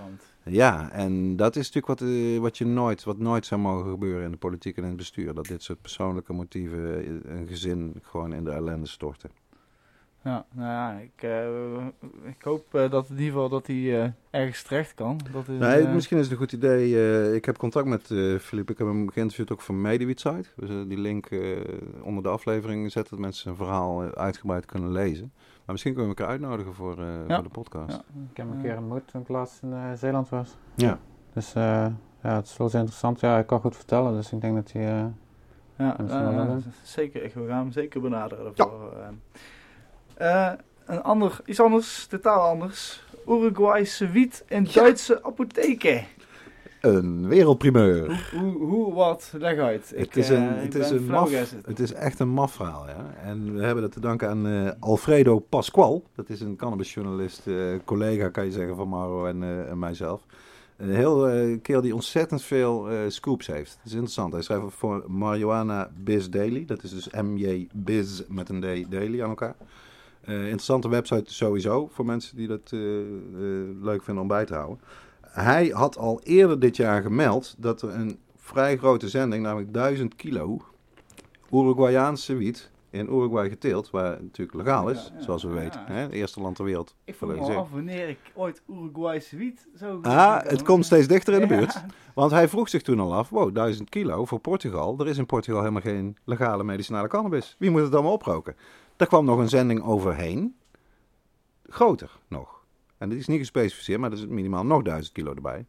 heeft. 0.09 0.30
Ja, 0.43 0.91
en 0.91 1.35
dat 1.35 1.55
is 1.55 1.71
natuurlijk 1.71 1.99
wat, 1.99 2.09
eh, 2.09 2.39
wat, 2.39 2.57
je 2.57 2.65
nooit, 2.65 3.03
wat 3.03 3.17
nooit 3.17 3.45
zou 3.45 3.61
mogen 3.61 3.91
gebeuren 3.91 4.23
in 4.23 4.31
de 4.31 4.37
politiek 4.37 4.77
en 4.77 4.83
in 4.83 4.87
het 4.87 4.97
bestuur. 4.97 5.33
Dat 5.33 5.45
dit 5.45 5.63
soort 5.63 5.81
persoonlijke 5.81 6.33
motieven 6.33 6.97
eh, 6.97 7.37
een 7.37 7.47
gezin 7.47 7.99
gewoon 8.01 8.33
in 8.33 8.43
de 8.43 8.51
ellende 8.51 8.87
storten. 8.87 9.29
Ja, 10.23 10.45
nou 10.51 10.67
ja, 10.67 10.99
ik, 10.99 11.23
eh, 11.23 11.85
ik 12.23 12.41
hoop 12.41 12.65
dat 12.71 13.09
in 13.09 13.15
ieder 13.15 13.31
geval 13.31 13.49
dat 13.49 13.67
hij 13.67 14.13
ergens 14.29 14.63
terecht 14.63 14.93
kan. 14.93 15.19
Dat 15.31 15.47
is, 15.47 15.59
Nee, 15.59 15.85
eh, 15.85 15.93
misschien 15.93 16.17
is 16.17 16.23
het 16.23 16.31
een 16.31 16.37
goed 16.37 16.51
idee. 16.51 17.35
ik 17.35 17.45
heb 17.45 17.57
contact 17.57 17.87
met 17.87 18.05
Philippe. 18.41 18.71
Ik 18.71 18.77
heb 18.77 18.87
hem 18.87 19.09
geïnterviewd 19.11 19.51
ook 19.51 19.61
voor 19.61 19.75
Mediwietsite. 19.75 20.49
We 20.55 20.65
zullen 20.65 20.87
die 20.87 20.97
link 20.97 21.29
onder 22.01 22.23
de 22.23 22.29
aflevering 22.29 22.91
zetten, 22.91 23.11
dat 23.11 23.19
mensen 23.19 23.43
zijn 23.43 23.55
verhaal 23.55 24.15
uitgebreid 24.15 24.65
kunnen 24.65 24.91
lezen. 24.91 25.33
Maar 25.65 25.75
misschien 25.75 25.93
kunnen 25.93 26.11
we 26.11 26.17
elkaar 26.17 26.31
uitnodigen 26.33 26.73
voor, 26.73 26.99
eh, 26.99 27.27
Ja. 27.27 27.35
voor 27.35 27.43
de 27.43 27.49
podcast. 27.49 27.91
ja. 27.91 27.97
Ik 28.31 28.37
heb 28.37 28.47
hem 28.47 28.55
een 28.55 28.61
keer 28.61 28.77
ontmoet 28.77 29.07
toen 29.07 29.21
ik 29.21 29.27
laatst 29.27 29.61
in 29.61 29.73
eh, 29.73 29.91
Zeeland 29.95 30.29
was. 30.29 30.55
Ja. 30.75 30.99
Dus 31.33 31.53
eh, 31.53 31.85
ja, 32.23 32.35
het 32.35 32.45
is 32.45 32.57
wel 32.57 32.67
eens 32.67 32.75
interessant. 32.75 33.19
Ja, 33.19 33.31
hij 33.31 33.43
kan 33.43 33.59
goed 33.61 33.75
vertellen, 33.75 34.13
dus 34.13 34.31
ik 34.31 34.41
denk 34.41 34.55
dat 34.55 34.71
hij... 34.71 34.83
eh, 34.99 35.05
Ja, 35.77 35.95
wel 35.97 36.57
zeker. 36.83 37.23
Ik- 37.23 37.33
We 37.33 37.47
gaan 37.47 37.57
hem 37.57 37.71
zeker 37.71 38.01
benaderen. 38.01 38.51
Daarvoor. 38.55 38.93
eh. 40.15 40.47
Eh, 40.47 40.53
een 40.85 41.01
ander, 41.03 41.39
iets 41.45 41.59
anders, 41.61 42.05
totaal 42.07 42.49
anders. 42.49 43.03
Uruguayse 43.27 44.07
wiet 44.09 44.43
in 44.47 44.67
Duitse 44.73 45.23
apotheken. 45.23 46.03
Een 46.81 47.27
wereldprimeur. 47.27 48.29
Hoe, 48.39 48.51
hoe, 48.51 48.93
wat? 48.93 49.33
Leg 49.37 49.57
uit. 49.57 49.93
Het 49.95 50.17
is 50.17 50.29
een, 50.29 50.49
eh, 50.49 50.61
het 50.61 50.75
ik 50.75 50.81
is 50.81 50.89
een 50.89 51.05
maf, 51.05 51.31
het 51.65 51.79
is 51.79 51.93
echt 51.93 52.19
een 52.19 52.29
maf 52.29 52.53
verhaal, 52.53 52.87
ja. 52.87 53.13
En 53.23 53.55
we 53.55 53.63
hebben 53.63 53.83
dat 53.83 53.91
te 53.91 53.99
danken 53.99 54.29
aan 54.29 54.47
eh, 54.47 54.71
Alfredo 54.79 55.39
Pasqual. 55.39 56.03
Dat 56.15 56.29
is 56.29 56.41
een 56.41 56.55
cannabisjournalist, 56.55 57.47
eh, 57.47 57.55
collega 57.85 58.29
kan 58.29 58.45
je 58.45 58.51
zeggen 58.51 58.75
van 58.75 58.89
Mauro 58.89 59.25
en, 59.25 59.67
en 59.69 59.79
mijzelf. 59.79 60.21
Een 60.77 60.89
heel 60.89 61.27
eh 61.27 61.61
kerel 61.61 61.81
die 61.81 61.93
ontzettend 61.93 62.41
veel 62.41 62.87
scoops 63.07 63.47
heeft. 63.47 63.71
Dat 63.75 63.85
is 63.85 63.91
interessant. 63.91 64.33
Hij 64.33 64.41
schrijft 64.41 64.63
voor 64.69 65.03
Marijuana 65.07 65.91
Biz 65.97 66.29
Daily. 66.29 66.65
Dat 66.65 66.83
is 66.83 66.91
dus 66.91 67.09
MJ 67.21 67.67
Biz 67.73 68.21
met 68.27 68.49
een 68.49 68.59
D 68.59 68.91
Daily 68.91 69.21
aan 69.21 69.29
elkaar. 69.29 69.55
Interessante 70.25 70.89
website 70.89 71.33
sowieso 71.33 71.89
voor 71.93 72.05
mensen 72.05 72.37
die 72.37 72.47
dat 72.47 72.71
leuk 73.81 74.03
vinden 74.03 74.21
om 74.21 74.27
bij 74.27 74.45
te 74.45 74.53
houden. 74.53 74.79
Hij 75.31 75.67
had 75.67 75.97
al 75.97 76.21
eerder 76.23 76.59
dit 76.59 76.75
jaar 76.75 77.01
gemeld 77.01 77.55
dat 77.57 77.81
er 77.81 77.89
een 77.89 78.19
vrij 78.35 78.77
grote 78.77 79.09
zending, 79.09 79.43
namelijk 79.43 79.73
1000 79.73 80.15
kilo 80.15 80.61
Uruguayaanse 81.51 82.35
wiet 82.35 82.71
in 82.89 83.05
Uruguay 83.05 83.49
geteeld, 83.49 83.89
waar 83.89 84.11
het 84.11 84.21
natuurlijk 84.21 84.57
legaal 84.57 84.89
is, 84.89 85.07
Ja, 85.11 85.17
ja, 85.17 85.23
zoals 85.23 85.43
we 85.43 85.49
ja. 85.49 85.55
weten. 85.55 85.85
Hè? 85.85 85.95
Het 85.95 86.11
eerste 86.11 86.41
land 86.41 86.55
ter 86.55 86.65
wereld. 86.65 86.95
Ik 87.03 87.15
vroeg 87.15 87.35
me 87.35 87.55
af 87.55 87.69
wanneer 87.69 88.09
ik 88.09 88.19
ooit 88.33 88.61
Uruguayse 88.69 89.37
wiet 89.37 89.67
zou 89.75 90.03
Ah, 90.03 90.41
het 90.43 90.63
komt 90.63 90.85
steeds 90.85 91.07
dichter 91.07 91.33
in 91.33 91.39
de 91.39 91.47
buurt. 91.47 91.83
Want 92.13 92.31
hij 92.31 92.47
vroeg 92.47 92.69
zich 92.69 92.81
toen 92.81 92.99
al 92.99 93.13
af, 93.13 93.29
wow, 93.29 93.55
1000 93.55 93.89
kilo 93.89 94.25
voor 94.25 94.39
Portugal. 94.39 94.99
Er 94.99 95.07
is 95.07 95.17
in 95.17 95.25
Portugal 95.25 95.59
helemaal 95.59 95.81
geen 95.81 96.17
legale 96.23 96.63
medicinale 96.63 97.07
cannabis. 97.07 97.55
Wie 97.59 97.69
moet 97.69 97.81
het 97.81 97.93
allemaal 97.93 98.13
oproken? 98.13 98.55
Daar 98.95 99.07
kwam 99.07 99.25
nog 99.25 99.39
een 99.39 99.49
zending 99.49 99.83
overheen. 99.83 100.55
Groter 101.67 102.19
nog. 102.27 102.60
En 103.01 103.09
dit 103.09 103.19
is 103.19 103.27
niet 103.27 103.39
gespecificeerd, 103.39 103.99
maar 103.99 104.11
er 104.11 104.17
is 104.17 104.25
minimaal 104.25 104.65
nog 104.65 104.81
1000 104.81 105.13
kilo 105.13 105.33
erbij. 105.33 105.65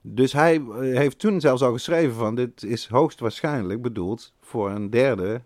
Dus 0.00 0.32
hij 0.32 0.54
eh, 0.54 0.78
heeft 0.78 1.18
toen 1.18 1.40
zelfs 1.40 1.62
al 1.62 1.72
geschreven 1.72 2.14
van, 2.14 2.34
dit 2.34 2.62
is 2.62 2.88
hoogstwaarschijnlijk 2.88 3.82
bedoeld 3.82 4.32
voor 4.40 4.70
een 4.70 4.90
derde 4.90 5.42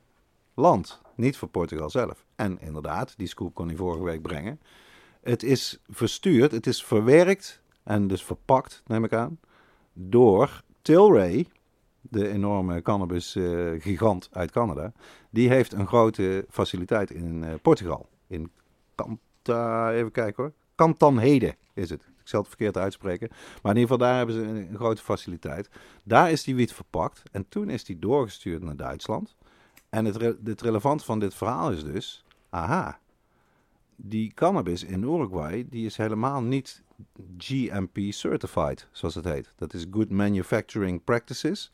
land. 0.54 1.00
Niet 1.14 1.36
voor 1.36 1.48
Portugal 1.48 1.90
zelf. 1.90 2.24
En 2.36 2.60
inderdaad, 2.60 3.14
die 3.16 3.26
scoop 3.26 3.54
kon 3.54 3.66
hij 3.66 3.76
vorige 3.76 4.04
week 4.04 4.22
brengen. 4.22 4.60
Het 5.22 5.42
is 5.42 5.78
verstuurd, 5.88 6.52
het 6.52 6.66
is 6.66 6.84
verwerkt 6.84 7.62
en 7.82 8.06
dus 8.06 8.24
verpakt, 8.24 8.82
neem 8.86 9.04
ik 9.04 9.12
aan, 9.12 9.38
door 9.92 10.62
Tilray, 10.82 11.46
de 12.00 12.28
enorme 12.28 12.82
cannabis-gigant 12.82 14.28
uit 14.32 14.50
Canada. 14.50 14.92
Die 15.30 15.48
heeft 15.48 15.72
een 15.72 15.86
grote 15.86 16.46
faciliteit 16.50 17.10
in 17.10 17.44
eh, 17.44 17.54
Portugal. 17.62 18.08
In 18.26 18.50
Canta, 18.94 19.92
even 19.92 20.12
kijken 20.12 20.42
hoor. 20.42 20.52
Cantanhede 20.76 21.56
is 21.72 21.90
het. 21.90 22.02
Ik 22.02 22.28
zal 22.32 22.40
het 22.40 22.48
verkeerd 22.48 22.76
uitspreken. 22.76 23.28
Maar 23.62 23.74
in 23.74 23.80
ieder 23.80 23.82
geval, 23.82 23.98
daar 23.98 24.16
hebben 24.16 24.34
ze 24.34 24.40
een, 24.42 24.76
grote 24.76 25.02
faciliteit. 25.02 25.68
Daar 26.02 26.30
is 26.30 26.44
die 26.44 26.54
wiet 26.54 26.72
verpakt. 26.72 27.22
En 27.32 27.48
toen 27.48 27.70
is 27.70 27.84
die 27.84 27.98
doorgestuurd 27.98 28.62
naar 28.62 28.76
Duitsland. 28.76 29.36
En 29.88 30.04
het, 30.04 30.16
re- 30.16 30.36
het 30.44 30.60
relevante 30.60 31.04
van 31.04 31.18
dit 31.18 31.34
verhaal 31.34 31.70
is 31.70 31.84
dus... 31.84 32.24
Aha, 32.50 32.98
die 33.96 34.32
cannabis 34.34 34.84
in 34.84 35.02
Uruguay, 35.02 35.66
die 35.70 35.86
is 35.86 35.96
helemaal 35.96 36.42
niet 36.42 36.82
GMP 37.38 37.98
certified, 38.08 38.88
zoals 38.90 39.14
het 39.14 39.24
heet. 39.24 39.52
Dat 39.56 39.74
is 39.74 39.86
Good 39.90 40.10
Manufacturing 40.10 41.04
Practices. 41.04 41.70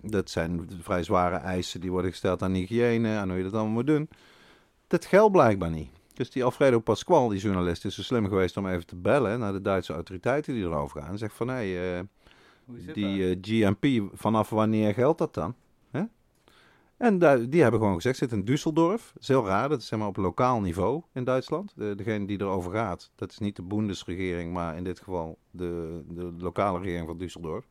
Dat 0.00 0.30
zijn 0.30 0.70
vrij 0.80 1.02
zware 1.02 1.36
eisen 1.36 1.80
die 1.80 1.90
worden 1.90 2.10
gesteld 2.10 2.42
aan 2.42 2.52
hygiëne, 2.52 3.16
aan 3.16 3.28
hoe 3.28 3.36
je 3.38 3.44
dat 3.44 3.52
allemaal 3.52 3.72
moet 3.72 3.86
doen. 3.86 4.08
Dat 4.86 5.04
geldt 5.04 5.32
blijkbaar 5.32 5.70
niet. 5.70 5.90
Dus 6.16 6.30
die 6.30 6.44
Alfredo 6.44 6.80
Pasqual, 6.80 7.28
die 7.28 7.40
journalist, 7.40 7.84
is 7.84 7.94
zo 7.94 8.02
slim 8.02 8.28
geweest 8.28 8.56
om 8.56 8.66
even 8.66 8.86
te 8.86 8.96
bellen 8.96 9.38
naar 9.38 9.52
de 9.52 9.60
Duitse 9.60 9.92
autoriteiten 9.92 10.54
die 10.54 10.62
erover 10.62 11.00
gaan. 11.00 11.10
En 11.10 11.18
zegt 11.18 11.34
van, 11.34 11.48
hé, 11.48 11.54
hey, 11.54 11.98
eh, 11.98 12.94
die 12.94 13.30
eh, 13.30 13.36
GMP, 13.40 14.10
vanaf 14.12 14.50
wanneer 14.50 14.94
geldt 14.94 15.18
dat 15.18 15.34
dan? 15.34 15.54
En 16.96 17.18
die 17.50 17.62
hebben 17.62 17.80
gewoon 17.80 17.94
gezegd, 17.94 18.18
zit 18.18 18.32
in 18.32 18.44
Düsseldorf. 18.44 19.12
Dat 19.12 19.22
is 19.22 19.28
heel 19.28 19.46
raar, 19.46 19.68
dat 19.68 19.80
is 19.80 19.86
zeg 19.86 19.98
maar 19.98 20.08
op 20.08 20.16
lokaal 20.16 20.60
niveau 20.60 21.02
in 21.12 21.24
Duitsland. 21.24 21.72
De, 21.74 21.94
degene 21.94 22.26
die 22.26 22.40
erover 22.40 22.72
gaat, 22.72 23.10
dat 23.14 23.30
is 23.30 23.38
niet 23.38 23.56
de 23.56 23.62
Bundesregering, 23.62 24.52
maar 24.52 24.76
in 24.76 24.84
dit 24.84 24.98
geval 24.98 25.38
de, 25.50 26.00
de 26.08 26.32
lokale 26.38 26.78
regering 26.78 27.06
van 27.06 27.18
Düsseldorf. 27.18 27.66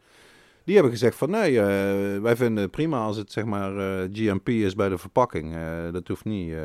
Die 0.64 0.74
hebben 0.74 0.91
gezegd 0.91 1.18
van 1.18 1.30
nee, 1.30 1.60
eh, 1.60 2.22
wij 2.22 2.36
vinden 2.36 2.64
het 2.64 2.72
prima 2.72 3.04
als 3.04 3.18
het 3.18 3.32
zeg 3.32 3.46
maar 3.46 3.78
eh, 3.78 4.10
GMP 4.12 4.50
is 4.50 4.76
bij 4.76 4.89
de 4.89 4.98
verpakking. 4.98 5.56
Dat 5.91 6.08
hoeft 6.08 6.26
niet 6.26 6.56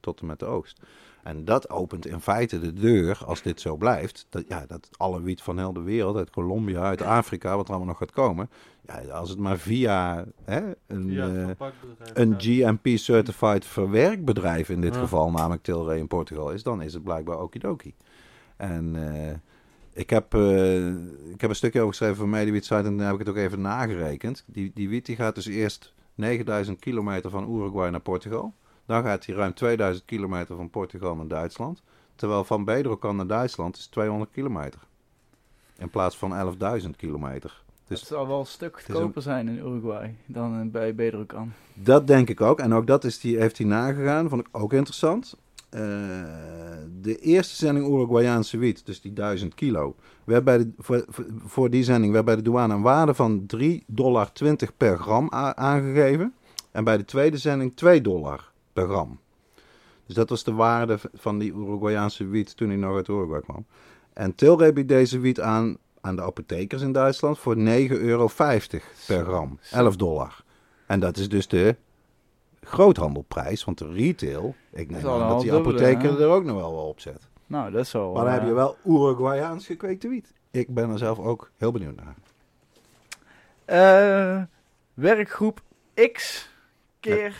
tot 0.00 0.20
en 0.20 0.26
met 0.26 0.38
de 0.38 0.46
oogst. 0.46 0.80
En 1.22 1.44
dat 1.44 1.70
opent 1.70 2.06
in 2.06 2.20
feite 2.20 2.58
de 2.60 2.72
deur, 2.72 3.22
als 3.26 3.42
dit 3.42 3.60
zo 3.60 3.76
blijft, 3.76 4.26
dat, 4.28 4.44
ja, 4.48 4.64
dat 4.66 4.88
alle 4.96 5.22
wiet 5.22 5.42
van 5.42 5.58
heel 5.58 5.72
de 5.72 5.82
wereld, 5.82 6.16
uit 6.16 6.30
Colombia, 6.30 6.80
uit 6.82 7.02
Afrika, 7.02 7.56
wat 7.56 7.64
er 7.64 7.70
allemaal 7.70 7.88
nog 7.88 7.98
gaat 7.98 8.10
komen, 8.12 8.50
ja, 8.86 9.12
als 9.12 9.30
het 9.30 9.38
maar 9.38 9.58
via 9.58 10.24
hè, 10.44 10.60
een, 10.86 11.10
Ja, 11.10 11.28
eh, 11.28 11.68
een. 12.14 12.34
GMP-certified 12.38 13.64
verwerkbedrijf 13.64 14.68
in 14.68 14.80
dit 14.80 14.94
Ja. 14.94 15.00
geval, 15.00 15.30
namelijk 15.30 15.62
Tilray 15.62 15.98
in 15.98 16.06
Portugal 16.08 16.50
is, 16.52 16.62
dan 16.62 16.82
is 16.82 16.94
het 16.94 17.02
blijkbaar 17.04 17.40
okidoki. 17.40 17.94
En 18.56 18.96
eh, 19.14 19.34
ik, 19.92 20.10
heb, 20.10 20.34
eh, 20.34 20.86
ik 21.32 21.40
heb 21.40 21.50
een 21.50 21.56
stukje 21.56 21.78
over 21.80 21.92
geschreven 21.92 22.16
van 22.16 22.30
Mediwiet 22.30 22.64
site 22.64 22.74
en 22.76 22.96
dan 22.96 23.06
heb 23.06 23.12
ik 23.12 23.18
het 23.18 23.28
ook 23.28 23.36
even 23.36 23.60
nagerekend. 23.60 24.44
Die, 24.46 24.70
die 24.74 24.88
wiet 24.88 25.06
die 25.06 25.16
gaat 25.16 25.34
dus 25.34 25.46
eerst 25.46 25.94
9000 26.14 26.78
kilometer 26.78 27.30
van 27.30 27.54
Uruguay 27.56 27.90
naar 27.90 28.00
Portugal. 28.00 28.54
Dan 28.90 29.02
gaat 29.02 29.26
hij 29.26 29.34
ruim 29.34 29.54
2000 29.54 30.04
kilometer 30.04 30.56
van 30.56 30.70
Portugal 30.70 31.16
naar 31.16 31.28
Duitsland. 31.28 31.82
Terwijl 32.14 32.44
van 32.44 32.64
Bedrokan 32.64 33.16
naar 33.16 33.26
Duitsland 33.26 33.76
is 33.76 33.86
200 33.86 34.30
kilometer. 34.30 34.80
In 35.78 35.90
plaats 35.90 36.16
van 36.16 36.54
11.000 36.82 36.90
kilometer. 36.96 37.62
Dus 37.86 38.00
het 38.00 38.08
zal 38.08 38.28
wel 38.28 38.40
een 38.40 38.46
stuk 38.46 38.82
goedkoper 38.84 39.22
zijn 39.22 39.48
in 39.48 39.56
Uruguay 39.56 40.14
dan 40.26 40.60
eh, 40.60 40.66
bij 40.66 40.94
Bedrokan. 40.94 41.52
Dat 41.74 42.06
denk 42.06 42.28
ik 42.28 42.40
ook. 42.40 42.60
En 42.60 42.74
ook 42.74 42.86
dat 42.86 43.04
is 43.04 43.20
die, 43.20 43.38
heeft 43.38 43.58
hij 43.58 43.66
nagegaan. 43.66 44.28
Vond 44.28 44.40
ik 44.40 44.48
ook 44.52 44.72
interessant. 44.72 45.36
Eh, 45.68 45.80
de 47.00 47.16
eerste 47.20 47.54
zending 47.54 47.86
Uruguayaanse 47.86 48.58
wiet, 48.58 48.86
dus 48.86 49.00
die 49.00 49.12
1000 49.12 49.54
kilo, 49.54 49.94
werd 50.24 50.44
bij 50.44 50.58
de, 50.58 50.70
voor, 50.78 51.04
voor- 51.46 51.70
die 51.70 51.84
zending 51.84 52.12
werd 52.12 52.24
bij 52.24 52.36
de 52.36 52.42
douane 52.42 52.74
een 52.74 52.82
waarde 52.82 53.14
van 53.14 53.46
3,20 53.56 53.66
dollar 53.86 54.30
per 54.76 54.98
gram 54.98 55.30
aangegeven. 55.54 56.34
En 56.70 56.84
bij 56.84 56.96
de 56.96 57.04
tweede 57.04 57.38
zending 57.38 57.76
2 57.76 58.00
dollar 58.00 58.49
per 58.72 58.88
gram. 58.88 59.20
Dus 60.06 60.14
dat 60.14 60.28
was 60.28 60.44
de 60.44 60.52
waarde 60.52 60.98
van 61.14 61.38
die 61.38 61.52
Uruguayaanse 61.52 62.26
wiet 62.26 62.56
toen 62.56 62.68
hij 62.68 62.76
nog 62.76 62.96
uit 62.96 63.08
Uruguay 63.08 63.40
kwam. 63.40 63.66
En 64.12 64.34
Tilray 64.34 64.72
biedt 64.72 64.88
deze 64.88 65.18
wiet 65.18 65.40
aan 65.40 65.78
aan 66.00 66.16
de 66.16 66.22
apothekers 66.22 66.82
in 66.82 66.92
Duitsland 66.92 67.38
voor 67.38 67.56
9,50 67.56 67.62
euro 67.88 68.30
per 69.06 69.24
gram. 69.24 69.58
11 69.70 69.96
dollar. 69.96 70.44
En 70.86 71.00
dat 71.00 71.16
is 71.16 71.28
dus 71.28 71.48
de 71.48 71.76
groothandelprijs, 72.60 73.64
want 73.64 73.78
de 73.78 73.92
retail, 73.92 74.54
ik 74.70 74.90
neem 74.90 75.06
aan 75.06 75.28
dat 75.28 75.40
die 75.40 75.52
apotheker 75.52 76.20
er 76.20 76.28
ook 76.28 76.44
nog 76.44 76.56
wel 76.56 76.72
op 76.72 77.00
zet. 77.00 77.28
Nou, 77.46 77.70
dat 77.70 77.80
is 77.84 77.92
wel... 77.92 78.12
Maar 78.12 78.24
dan 78.24 78.32
heb 78.32 78.42
eh, 78.42 78.48
je 78.48 78.54
wel 78.54 78.76
Uruguayaans 78.84 79.66
gekweekte 79.66 80.08
wiet. 80.08 80.32
Ik 80.50 80.74
ben 80.74 80.90
er 80.90 80.98
zelf 80.98 81.18
ook 81.18 81.50
heel 81.56 81.72
benieuwd 81.72 81.96
naar. 81.96 82.14
eh, 83.64 84.42
werkgroep 84.94 85.62
X 86.12 86.48
keer 87.00 87.26
eh, 87.26 87.34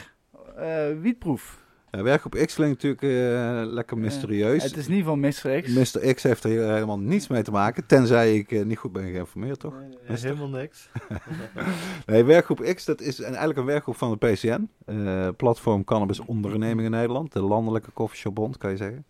wietproef. 1.00 1.58
Ja, 1.90 2.02
werkgroep 2.02 2.32
X 2.34 2.54
klinkt 2.54 2.82
natuurlijk 2.82 3.02
eh, 3.02 3.72
lekker 3.72 3.98
mysterieus. 3.98 4.62
Het 4.62 4.76
is 4.76 4.88
niet 4.88 5.04
van 5.04 5.20
Mr. 5.20 5.60
X. 5.62 5.68
Mr. 5.94 6.14
X 6.14 6.22
heeft 6.22 6.44
er 6.44 6.50
helemaal 6.50 6.98
niets 6.98 7.28
mee 7.28 7.42
te 7.42 7.50
maken, 7.50 7.86
tenzij 7.86 8.34
ik 8.36 8.52
eh, 8.52 8.64
niet 8.64 8.78
goed 8.78 8.92
ben 8.92 9.02
geïnformeerd, 9.10 9.60
toch? 9.60 9.74
Nee, 9.74 10.16
Is 10.16 10.22
helemaal 10.22 10.48
niks. 10.48 10.88
Nee, 12.06 12.24
werkgroep 12.24 12.60
X, 12.74 12.84
dat 12.84 13.00
is 13.00 13.18
een- 13.18 13.24
eigenlijk 13.24 13.58
een 13.58 13.64
werkgroep 13.64 13.96
van 13.96 14.16
de 14.18 14.26
PCN. 14.32 14.68
eh, 14.84 15.28
Platform 15.36 15.84
Cannabis 15.84 16.20
Ondernemingen 16.20 16.90
Nederland. 16.90 17.32
De 17.32 17.40
landelijke 17.42 17.90
koffieshopbond, 17.90 18.56
kan 18.56 18.70
je 18.70 18.76
zeggen. 18.76 19.04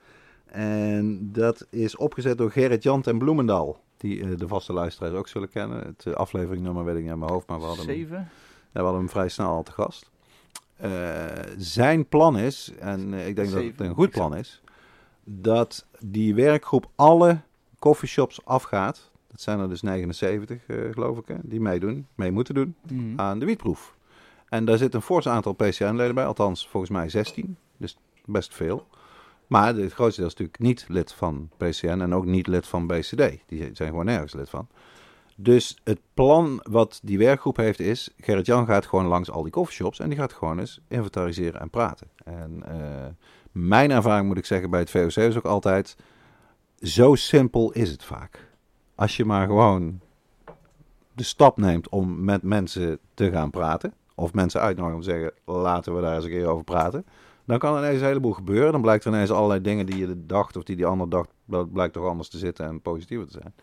En 0.47 1.29
dat 1.33 1.67
is 1.71 1.97
opgezet 1.97 2.39
door 2.39 2.51
Gerrit 2.51 2.83
Jant 2.83 3.07
en 3.07 3.19
Bloemendaal. 3.19 3.81
Die 3.97 4.23
eh, 4.23 4.29
de 4.37 4.49
vaste 4.49 4.73
luisteraars 4.73 5.15
ook 5.15 5.29
zullen 5.29 5.49
kennen. 5.49 5.79
Het 5.87 6.07
eh, 6.07 6.13
afleveringnummer 6.13 6.85
weet 6.85 6.97
ik 6.97 7.03
niet 7.03 7.11
aan 7.11 7.19
mijn 7.19 7.31
hoofd, 7.31 7.49
maar 7.49 7.59
we 7.59 7.65
hadden, 7.65 7.87
hem, 7.87 7.95
Zeven. 7.95 8.17
ja, 8.19 8.29
we 8.73 8.81
hadden 8.81 8.99
hem 9.01 9.09
vrij 9.11 9.29
snel 9.29 9.49
al 9.49 9.63
te 9.63 9.73
gast. 9.73 10.11
Eh, 10.81 10.91
zijn 11.57 12.07
plan 12.09 12.39
is, 12.39 12.73
en 12.79 13.15
eh, 13.15 13.27
ik 13.29 13.37
denk 13.37 13.51
dat 13.51 13.63
het 13.63 13.81
een 13.81 13.95
goed 13.95 14.11
plan 14.11 14.37
is, 14.37 14.63
dat 15.25 15.87
die 15.99 16.35
werkgroep 16.35 16.91
alle 16.95 17.41
coffeeshops 17.79 18.45
afgaat. 18.45 19.11
Dat 19.31 19.41
zijn 19.41 19.59
er 19.59 19.69
dus 19.69 19.83
79, 19.83 20.67
eh, 20.67 20.77
geloof 20.93 21.19
ik, 21.19 21.25
hè, 21.27 21.35
die 21.43 21.61
meedoen, 21.61 22.07
mee 22.15 22.31
moeten 22.31 22.55
doen 22.55 22.75
Mhm. 22.91 23.21
aan 23.21 23.39
de 23.39 23.47
wietproef. 23.47 23.95
En 24.49 24.65
daar 24.65 24.79
zit 24.79 24.95
een 24.95 25.03
fors 25.03 25.29
aantal 25.29 25.53
PCN-leden 25.53 26.15
bij, 26.15 26.27
althans 26.27 26.69
volgens 26.69 26.93
mij 26.93 27.09
16, 27.09 27.57
dus 27.77 27.97
best 28.25 28.55
veel. 28.55 28.87
Maar 29.47 29.75
het 29.75 29.93
grootste 29.93 30.21
deel 30.21 30.31
is 30.31 30.37
natuurlijk 30.37 30.59
niet 30.59 30.85
lid 30.89 31.13
van 31.13 31.51
PCN 31.57 32.01
en 32.01 32.15
ook 32.15 32.25
niet 32.25 32.47
lid 32.47 32.67
van 32.67 32.87
BCD. 32.87 33.39
Die 33.47 33.71
zijn 33.73 33.89
gewoon 33.89 34.05
nergens 34.05 34.33
lid 34.35 34.51
van. 34.51 34.69
Dus 35.43 35.77
het 35.85 36.01
plan 36.15 36.61
wat 36.63 37.01
die 37.03 37.19
werkgroep 37.19 37.57
heeft 37.57 37.81
is, 37.81 38.11
Gerrit-Jan 38.19 38.67
gaat 38.67 38.87
gewoon 38.87 39.07
langs 39.07 39.31
al 39.31 39.43
die 39.43 39.53
coffeeshops 39.53 39.99
en 39.99 40.09
die 40.09 40.19
gaat 40.19 40.33
gewoon 40.33 40.59
eens 40.59 40.81
inventariseren 40.89 41.61
en 41.61 41.71
praten. 41.71 42.07
En 42.25 42.63
eh, 42.67 43.07
mijn 43.53 43.91
ervaring 43.91 44.27
moet 44.27 44.39
ik 44.39 44.45
zeggen 44.45 44.71
bij 44.71 44.81
het 44.81 44.91
VOC 44.91 45.17
is 45.17 45.37
ook 45.37 45.45
altijd, 45.45 45.97
zo 46.81 47.15
simpel 47.15 47.73
is 47.73 47.91
het 47.91 48.05
vaak. 48.05 48.49
Als 48.95 49.17
je 49.17 49.25
maar 49.25 49.47
gewoon 49.47 50.01
de 51.15 51.23
stap 51.23 51.57
neemt 51.57 51.89
om 51.89 52.25
met 52.25 52.43
mensen 52.43 52.99
te 53.15 53.31
gaan 53.31 53.51
praten, 53.51 53.95
of 54.15 54.33
mensen 54.33 54.61
uitnodigen 54.61 54.97
om 54.97 55.03
te 55.03 55.11
zeggen, 55.11 55.33
laten 55.45 55.95
we 55.95 56.01
daar 56.01 56.15
eens 56.15 56.25
een 56.25 56.31
keer 56.31 56.47
over 56.47 56.65
praten, 56.65 57.05
dan 57.45 57.59
kan 57.59 57.77
er 57.77 57.83
ineens 57.83 58.01
een 58.01 58.07
heleboel 58.07 58.33
gebeuren. 58.33 58.73
Dan 58.73 58.83
blijkt 58.83 59.05
er 59.05 59.13
ineens 59.13 59.31
allerlei 59.31 59.61
dingen 59.61 59.87
die 59.87 59.99
je 59.99 60.27
dacht 60.27 60.57
of 60.57 60.63
die 60.63 60.77
die 60.77 60.87
ander 60.87 61.09
dacht, 61.09 61.29
dat 61.45 61.73
blijkt 61.73 61.93
toch 61.93 62.07
anders 62.07 62.29
te 62.29 62.39
zitten 62.39 62.67
en 62.67 62.81
positiever 62.81 63.27
te 63.27 63.39
zijn. 63.41 63.55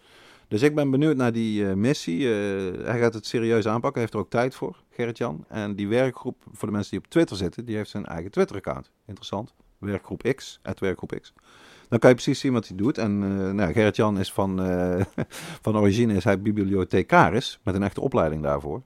Dus 0.48 0.62
ik 0.62 0.76
ben 0.76 0.92
benieuwd 0.92 1.16
naar 1.16 1.32
die 1.32 1.68
eh, 1.68 1.74
missie. 1.74 2.26
Eh, 2.26 2.86
hij 2.86 3.00
gaat 3.00 3.14
het 3.14 3.26
serieus 3.26 3.66
aanpakken, 3.68 3.94
hij 3.94 4.02
heeft 4.02 4.14
er 4.14 4.20
ook 4.20 4.30
tijd 4.30 4.56
voor, 4.56 4.84
Gerrit-Jan. 4.90 5.46
En 5.48 5.76
die 5.76 5.88
werkgroep, 5.88 6.44
voor 6.52 6.68
de 6.68 6.74
mensen 6.74 6.92
die 6.92 7.00
op 7.00 7.08
Twitter 7.08 7.38
zitten, 7.38 7.66
die 7.66 7.76
heeft 7.76 7.90
zijn 7.90 8.06
eigen 8.06 8.32
Twitter-account. 8.32 8.92
Interessant. 9.06 9.54
Werkgroep 9.78 10.34
X, 10.36 10.60
het 10.64 10.80
Werkgroep 10.80 11.20
X. 11.22 11.34
Dan 11.90 12.00
kan 12.00 12.10
je 12.10 12.16
precies 12.16 12.40
zien 12.40 12.54
wat 12.54 12.68
hij 12.68 12.78
doet. 12.78 12.98
En 12.98 13.24
eh 13.24 13.52
nou, 13.54 13.72
Gerrit-Jan 13.72 14.20
is 14.20 14.34
van, 14.34 14.58
van 15.66 15.78
origine 15.78 16.14
is 16.14 16.24
hij 16.24 16.42
bibliothecaris, 16.42 17.60
met 17.64 17.76
een 17.76 17.84
echte 17.84 18.02
opleiding 18.02 18.44
daarvoor. 18.44 18.82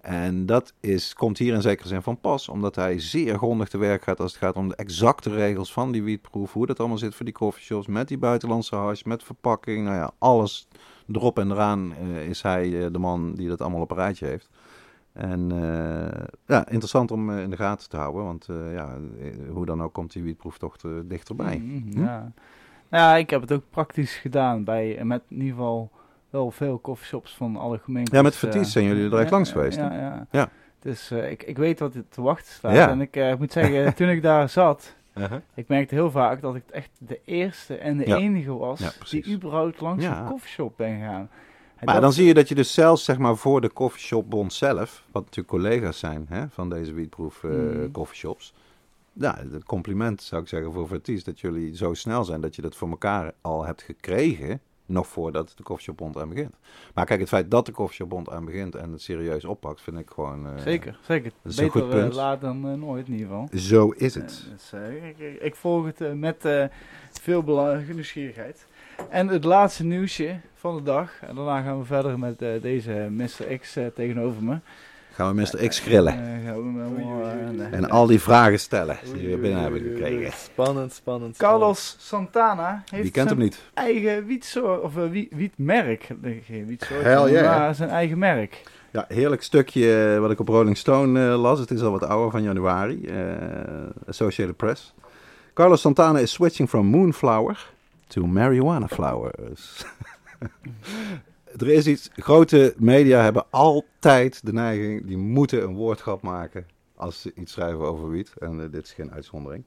En 0.00 0.46
dat 0.46 0.72
is, 0.80 1.14
komt 1.14 1.38
hier 1.38 1.54
in 1.54 1.62
zekere 1.62 1.88
zin 1.88 2.02
van 2.02 2.20
pas, 2.20 2.48
omdat 2.48 2.74
hij 2.74 3.00
zeer 3.00 3.36
grondig 3.36 3.68
te 3.68 3.78
werk 3.78 4.02
gaat 4.02 4.20
als 4.20 4.32
het 4.32 4.40
gaat 4.40 4.56
om 4.56 4.68
de 4.68 4.76
exacte 4.76 5.30
regels 5.30 5.72
van 5.72 5.92
die 5.92 6.02
wietproef. 6.02 6.52
Hoe 6.52 6.66
dat 6.66 6.78
allemaal 6.78 6.98
zit 6.98 7.14
voor 7.14 7.24
die 7.24 7.34
coffeeshops, 7.34 7.86
met 7.86 8.08
die 8.08 8.18
buitenlandse 8.18 8.76
hash, 8.76 9.02
met 9.02 9.22
verpakking. 9.22 9.84
Nou 9.84 9.96
ja, 9.96 10.10
alles 10.18 10.68
erop 11.12 11.38
en 11.38 11.50
eraan 11.50 11.94
eh, 11.94 12.28
is 12.28 12.42
hij 12.42 12.84
eh, 12.84 12.92
de 12.92 12.98
man 12.98 13.34
die 13.34 13.48
dat 13.48 13.60
allemaal 13.60 13.80
op 13.80 13.90
een 13.90 13.96
rijtje 13.96 14.26
heeft. 14.26 14.48
En 15.12 15.52
eh, 15.52 16.24
ja, 16.46 16.68
interessant 16.68 17.10
om 17.10 17.30
in 17.30 17.50
de 17.50 17.56
gaten 17.56 17.88
te 17.88 17.96
houden, 17.96 18.24
want 18.24 18.48
ja, 18.72 18.96
hoe 19.50 19.66
dan 19.66 19.82
ook 19.82 19.92
komt 19.92 20.12
die 20.12 20.22
wietproeftocht 20.22 20.84
dichterbij. 21.04 21.58
Mhm, 21.58 21.92
Hm? 21.92 22.02
Ja. 22.02 22.32
Nou 22.90 23.04
ja, 23.04 23.16
ik 23.16 23.30
heb 23.30 23.40
het 23.40 23.52
ook 23.52 23.64
praktisch 23.70 24.14
gedaan 24.16 24.64
bij, 24.64 25.00
met 25.04 25.22
in 25.28 25.36
ieder 25.36 25.54
geval 25.54 25.90
wel 26.30 26.50
veel 26.50 26.80
coffeeshops 26.80 27.34
van 27.34 27.56
alle 27.56 27.78
gemeentes. 27.78 28.14
Ja, 28.14 28.22
met 28.22 28.36
Verties 28.36 28.72
zijn 28.72 28.84
jullie 28.84 29.10
er 29.10 29.24
ja, 29.24 29.30
langs 29.30 29.52
geweest, 29.52 29.76
Ja, 29.76 29.92
ja. 29.92 30.26
Ja. 30.30 30.48
Dus 30.78 31.10
ik, 31.10 31.42
ik 31.42 31.56
weet 31.56 31.78
wat 31.78 31.94
er 31.94 32.04
te 32.08 32.22
wachten 32.22 32.52
staat. 32.52 32.74
Ja. 32.74 32.88
En 32.88 33.00
ik 33.00 33.38
moet 33.38 33.52
zeggen, 33.52 33.94
toen 33.96 34.08
ik 34.08 34.22
daar 34.22 34.48
zat, 34.48 34.96
Uh-huh. 35.18 35.40
ik 35.54 35.68
merkte 35.68 35.94
heel 35.94 36.10
vaak 36.10 36.40
dat 36.40 36.54
ik 36.54 36.62
echt 36.70 36.90
de 36.98 37.20
eerste 37.24 37.76
en 37.76 37.96
de 37.96 38.06
Ja. 38.06 38.16
enige 38.16 38.56
was 38.56 38.80
Ja, 38.80 38.92
die 39.10 39.34
überhaupt 39.34 39.80
langs 39.80 40.04
een 40.04 40.24
coffeeshop 40.26 40.76
ben 40.76 40.98
gegaan. 40.98 41.30
En 41.76 41.86
Maar 41.86 42.00
dan 42.00 42.12
zie 42.12 42.26
je 42.26 42.34
dat 42.34 42.48
je 42.48 42.54
dus 42.54 42.74
zelfs 42.74 43.04
zeg 43.04 43.18
maar 43.18 43.36
voor 43.36 43.60
de 43.60 43.72
coffeeshopbond 43.72 44.52
zelf, 44.52 45.04
wat 45.10 45.22
natuurlijk 45.24 45.48
collega's 45.48 45.98
zijn 45.98 46.26
hè, 46.28 46.48
van 46.48 46.68
deze 46.70 46.92
wietproef 46.92 47.44
coffeeshops. 47.92 48.54
Ja, 49.12 49.38
het 49.52 49.64
compliment 49.64 50.22
zou 50.22 50.42
ik 50.42 50.48
zeggen 50.48 50.72
voor 50.72 50.88
Verties 50.88 51.24
dat 51.24 51.40
jullie 51.40 51.76
zo 51.76 51.94
snel 51.94 52.24
zijn 52.24 52.40
dat 52.40 52.56
je 52.56 52.62
dat 52.62 52.76
voor 52.76 52.88
elkaar 52.90 53.32
al 53.40 53.64
hebt 53.64 53.82
gekregen, 53.82 54.60
nog 54.88 55.06
voordat 55.06 55.52
de 55.56 55.62
coffeeshopbond 55.62 56.16
aan 56.18 56.28
begint. 56.28 56.54
Maar 56.94 57.04
kijk, 57.04 57.20
het 57.20 57.28
feit 57.28 57.50
dat 57.50 57.66
de 57.66 57.72
coffeeshopbond 57.72 58.30
aan 58.30 58.44
begint 58.44 58.74
en 58.74 58.92
het 58.92 59.02
serieus 59.02 59.44
oppakt, 59.44 59.80
vind 59.80 59.98
ik 59.98 60.10
gewoon... 60.10 60.46
eh, 60.46 60.62
Zeker, 60.62 60.98
zeker. 61.02 61.32
dat 61.42 61.52
is 61.52 61.58
een 61.58 61.64
Beter 61.64 61.80
goed 61.80 61.90
punt. 61.90 62.10
eh, 62.10 62.16
laat 62.16 62.40
dan 62.40 62.68
eh, 62.68 62.74
nooit 62.74 63.06
in 63.06 63.12
ieder 63.12 63.26
geval. 63.28 63.48
Zo 63.52 63.88
is 63.90 64.14
het. 64.14 64.46
Dus, 64.52 64.72
ik, 65.40 65.54
volg 65.56 65.84
het 65.86 66.14
met 66.18 66.68
veel 67.20 67.42
bela- 67.42 67.82
nieuwsgierigheid. 67.92 68.66
En 69.08 69.28
het 69.28 69.44
laatste 69.44 69.84
nieuwsje 69.84 70.40
van 70.54 70.76
de 70.76 70.82
dag. 70.82 71.12
En 71.22 71.34
daarna 71.34 71.62
gaan 71.62 71.78
we 71.78 71.84
verder 71.84 72.18
met 72.18 72.38
deze 72.38 73.08
Mr. 73.10 73.58
X 73.58 73.72
tegenover 73.94 74.42
me. 74.44 74.58
Gaan 75.18 75.34
we 75.34 75.40
Mr. 75.40 75.68
X 75.68 75.78
grillen 75.80 76.12
gaan 76.44 76.94
we 76.94 77.52
nee. 77.52 77.66
en 77.70 77.90
al 77.90 78.06
die 78.06 78.20
vragen 78.20 78.60
stellen 78.60 78.96
die 79.14 79.28
we 79.28 79.36
binnen 79.36 79.60
hebben 79.60 79.80
gekregen. 79.80 80.32
Spannend, 80.32 80.92
spannend. 80.92 81.36
Carlos 81.36 81.96
Santana 81.98 82.82
heeft 82.90 83.02
Wie 83.02 83.12
kent 83.12 83.28
hem 83.28 83.38
zijn 83.38 83.50
niet? 83.50 83.62
eigen 83.74 84.26
wietsoort, 84.26 84.80
of 84.80 84.96
eh, 84.96 85.10
wie- 85.10 85.28
wietmerk. 85.30 86.08
Geen 86.46 86.66
wietsoort, 86.66 87.02
Hell 87.02 87.30
yeah. 87.30 87.58
maar 87.58 87.74
zijn 87.74 87.88
eigen 87.88 88.18
merk. 88.18 88.62
Ja, 88.90 89.04
heerlijk 89.08 89.42
stukje 89.42 90.12
eh, 90.14 90.20
wat 90.20 90.30
ik 90.30 90.40
op 90.40 90.48
Rolling 90.48 90.76
Stone 90.76 91.28
eh, 91.32 91.40
las. 91.40 91.58
Het 91.58 91.70
is 91.70 91.80
al 91.82 91.90
wat 91.90 92.04
ouder 92.04 92.30
van 92.30 92.42
januari. 92.42 93.04
eh, 93.04 93.16
Associated 94.08 94.56
Press. 94.56 94.94
Carlos 95.54 95.80
Santana 95.80 96.18
is 96.18 96.32
switching 96.32 96.68
from 96.68 96.86
moonflower 96.86 97.66
to 98.06 98.26
marijuana 98.26 98.86
flowers. 98.88 99.84
er 101.60 101.68
is 101.68 101.86
iets. 101.86 102.10
Grote 102.14 102.74
media 102.76 103.22
hebben 103.22 103.44
altijd 103.50 104.46
de 104.46 104.52
neiging. 104.52 105.06
Die 105.06 105.16
moeten 105.16 105.62
een 105.62 105.74
woordgrap 105.74 106.22
maken. 106.22 106.66
Als 106.94 107.20
ze 107.20 107.32
iets 107.34 107.52
schrijven 107.52 107.80
over 107.80 108.10
wiet. 108.10 108.32
En 108.38 108.60
eh, 108.60 108.70
dit 108.70 108.84
is 108.84 108.92
geen 108.92 109.12
uitzondering. 109.12 109.64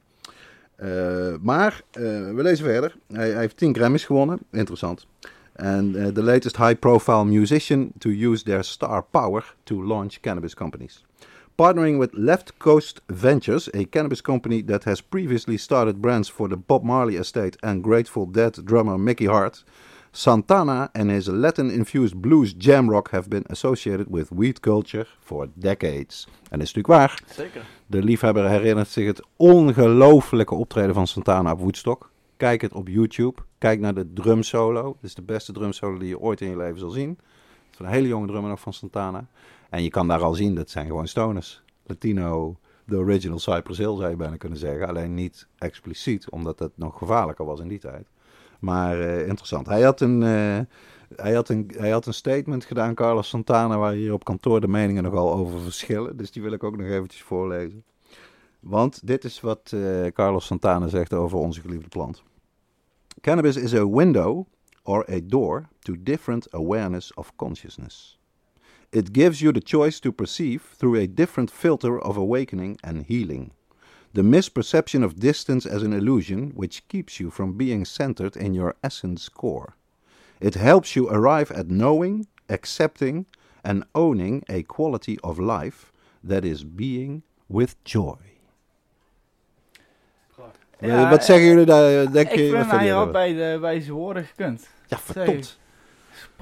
Eh, 0.76 1.34
maar 1.40 1.82
eh, 1.90 2.02
we 2.02 2.42
lezen 2.42 2.64
verder. 2.64 2.96
Hij, 3.12 3.36
heeft 3.36 3.56
10 3.56 3.74
Grammys 3.74 4.04
gewonnen. 4.04 4.38
Interessant. 4.50 5.06
Uh, 5.56 6.06
the 6.06 6.22
latest 6.22 6.56
high 6.56 6.78
profile 6.78 7.24
musician 7.24 7.92
to 7.98 8.10
use 8.10 8.44
their 8.44 8.64
star 8.64 9.04
power 9.10 9.54
to 9.62 9.84
launch 9.84 10.20
cannabis 10.20 10.54
companies. 10.54 11.04
Partnering 11.54 11.98
with 11.98 12.12
Left 12.12 12.56
Coast 12.56 13.02
Ventures, 13.06 13.72
a 13.74 13.84
cannabis 13.90 14.22
company 14.22 14.64
that 14.64 14.84
has 14.84 15.02
previously 15.02 15.56
started 15.56 16.00
brands 16.00 16.30
for 16.30 16.48
the 16.48 16.56
Bob 16.56 16.82
Marley 16.82 17.16
estate 17.16 17.56
and 17.60 17.82
Grateful 17.82 18.26
Dead 18.30 18.64
drummer 18.64 18.98
Mickey 18.98 19.26
Hart, 19.26 19.64
Santana 20.14 20.90
and 20.92 21.10
his 21.10 21.26
Latin-infused 21.26 22.20
blues 22.20 22.54
jam 22.58 22.90
rock 22.90 23.10
have 23.10 23.28
been 23.28 23.44
associated 23.46 24.06
with 24.10 24.28
weed 24.30 24.60
culture 24.60 25.06
for 25.20 25.48
decades. 25.54 26.26
En 26.26 26.58
dat 26.58 26.68
is 26.68 26.74
natuurlijk 26.74 26.86
waar. 26.86 27.22
Zeker. 27.26 27.66
De 27.86 28.02
liefhebber 28.02 28.48
herinnert 28.48 28.88
zich 28.88 29.06
het 29.06 29.22
ongelofelijke 29.36 30.54
optreden 30.54 30.94
van 30.94 31.06
Santana 31.06 31.52
op 31.52 31.58
Woodstock. 31.58 32.10
Kijk 32.36 32.60
het 32.60 32.72
op 32.72 32.88
YouTube. 32.88 33.42
Kijk 33.58 33.80
naar 33.80 33.94
de 33.94 34.12
drumsolo. 34.12 34.96
Dit 35.00 35.10
is 35.10 35.14
de 35.14 35.22
beste 35.22 35.52
drumsolo 35.52 35.98
die 35.98 36.08
je 36.08 36.18
ooit 36.18 36.40
in 36.40 36.48
je 36.48 36.56
leven 36.56 36.78
zal 36.78 36.90
zien. 36.90 37.08
Het 37.08 37.72
is 37.72 37.78
een 37.78 37.86
hele 37.86 38.08
jonge 38.08 38.26
drummer 38.26 38.50
nog 38.50 38.60
van 38.60 38.72
Santana. 38.72 39.26
En 39.70 39.82
je 39.82 39.90
kan 39.90 40.08
daar 40.08 40.22
al 40.22 40.34
zien, 40.34 40.54
dat 40.54 40.70
zijn 40.70 40.86
gewoon 40.86 41.08
stoners. 41.08 41.62
Latino, 41.86 42.56
de 42.84 42.96
original 42.96 43.38
Cypress 43.38 43.78
Hill 43.78 43.96
zou 43.96 44.08
je 44.08 44.16
bijna 44.16 44.36
kunnen 44.36 44.58
zeggen. 44.58 44.88
Alleen 44.88 45.14
niet 45.14 45.46
expliciet, 45.58 46.30
omdat 46.30 46.58
het 46.58 46.72
nog 46.74 46.98
gevaarlijker 46.98 47.44
was 47.44 47.60
in 47.60 47.68
die 47.68 47.78
tijd. 47.78 48.08
Maar 48.62 49.00
eh, 49.00 49.28
interessant. 49.28 49.66
Hij 49.66 49.82
had, 49.82 50.00
een, 50.00 50.22
eh, 50.22 50.60
hij, 51.16 51.34
had 51.34 51.48
een, 51.48 51.70
hij 51.76 51.90
had 51.90 52.06
een 52.06 52.14
statement 52.14 52.64
gedaan, 52.64 52.94
Carlos 52.94 53.28
Santana, 53.28 53.78
waar 53.78 53.92
hier 53.92 54.12
op 54.12 54.24
kantoor 54.24 54.60
de 54.60 54.68
meningen 54.68 55.02
nogal 55.02 55.34
over 55.34 55.60
verschillen. 55.60 56.16
Dus 56.16 56.30
die 56.30 56.42
wil 56.42 56.52
ik 56.52 56.64
ook 56.64 56.76
nog 56.76 56.86
eventjes 56.86 57.22
voorlezen. 57.22 57.84
Want 58.60 59.06
dit 59.06 59.24
is 59.24 59.40
wat 59.40 59.72
eh, 59.74 60.06
Carlos 60.06 60.46
Santana 60.46 60.88
zegt 60.88 61.12
over 61.12 61.38
onze 61.38 61.60
geliefde 61.60 61.88
plant. 61.88 62.22
Cannabis 63.20 63.56
is 63.56 63.74
a 63.74 63.88
window 63.88 64.46
or 64.82 65.10
a 65.10 65.20
door 65.24 65.68
to 65.78 65.94
different 65.98 66.52
awareness 66.52 67.14
of 67.14 67.36
consciousness. 67.36 68.18
It 68.90 69.08
gives 69.12 69.38
you 69.38 69.52
the 69.52 69.62
choice 69.64 70.00
to 70.00 70.12
perceive 70.12 70.62
through 70.76 71.02
a 71.02 71.06
different 71.14 71.50
filter 71.50 72.00
of 72.00 72.16
awakening 72.16 72.78
and 72.80 73.06
healing. 73.06 73.52
The 74.14 74.22
misperception 74.22 75.02
of 75.02 75.18
distance 75.18 75.64
as 75.64 75.82
an 75.82 75.92
illusion, 75.92 76.52
which 76.54 76.86
keeps 76.88 77.18
you 77.18 77.30
from 77.30 77.56
being 77.56 77.86
centered 77.86 78.36
in 78.36 78.54
your 78.54 78.74
essence 78.82 79.30
core. 79.30 79.74
It 80.40 80.54
helps 80.54 80.94
you 80.94 81.08
arrive 81.08 81.50
at 81.50 81.68
knowing, 81.68 82.26
accepting, 82.48 83.26
and 83.64 83.84
owning 83.94 84.44
a 84.48 84.62
quality 84.64 85.18
of 85.22 85.38
life 85.38 85.92
that 86.22 86.44
is 86.44 86.64
being 86.64 87.22
with 87.48 87.76
joy. 87.84 88.16
Ja, 90.80 91.10
wat 91.10 91.24
zeggen 91.24 91.46
jullie 91.46 91.64
daar? 91.64 92.02
Eh, 92.02 92.12
denk 92.12 92.28
ik 92.28 92.36
je, 92.36 92.42
vind 92.42 92.50
wat 92.52 92.60
vinden 92.60 92.78
hij 92.78 92.86
jullie 92.86 92.92
had 92.92 93.12
daarvan? 93.12 93.34
bij, 93.36 93.52
de, 93.52 93.58
bij 93.60 93.80
zijn 93.80 93.96
woorden 93.96 94.24
gekund. 94.24 94.68
Ja, 94.86 94.98
verdomd. 94.98 95.58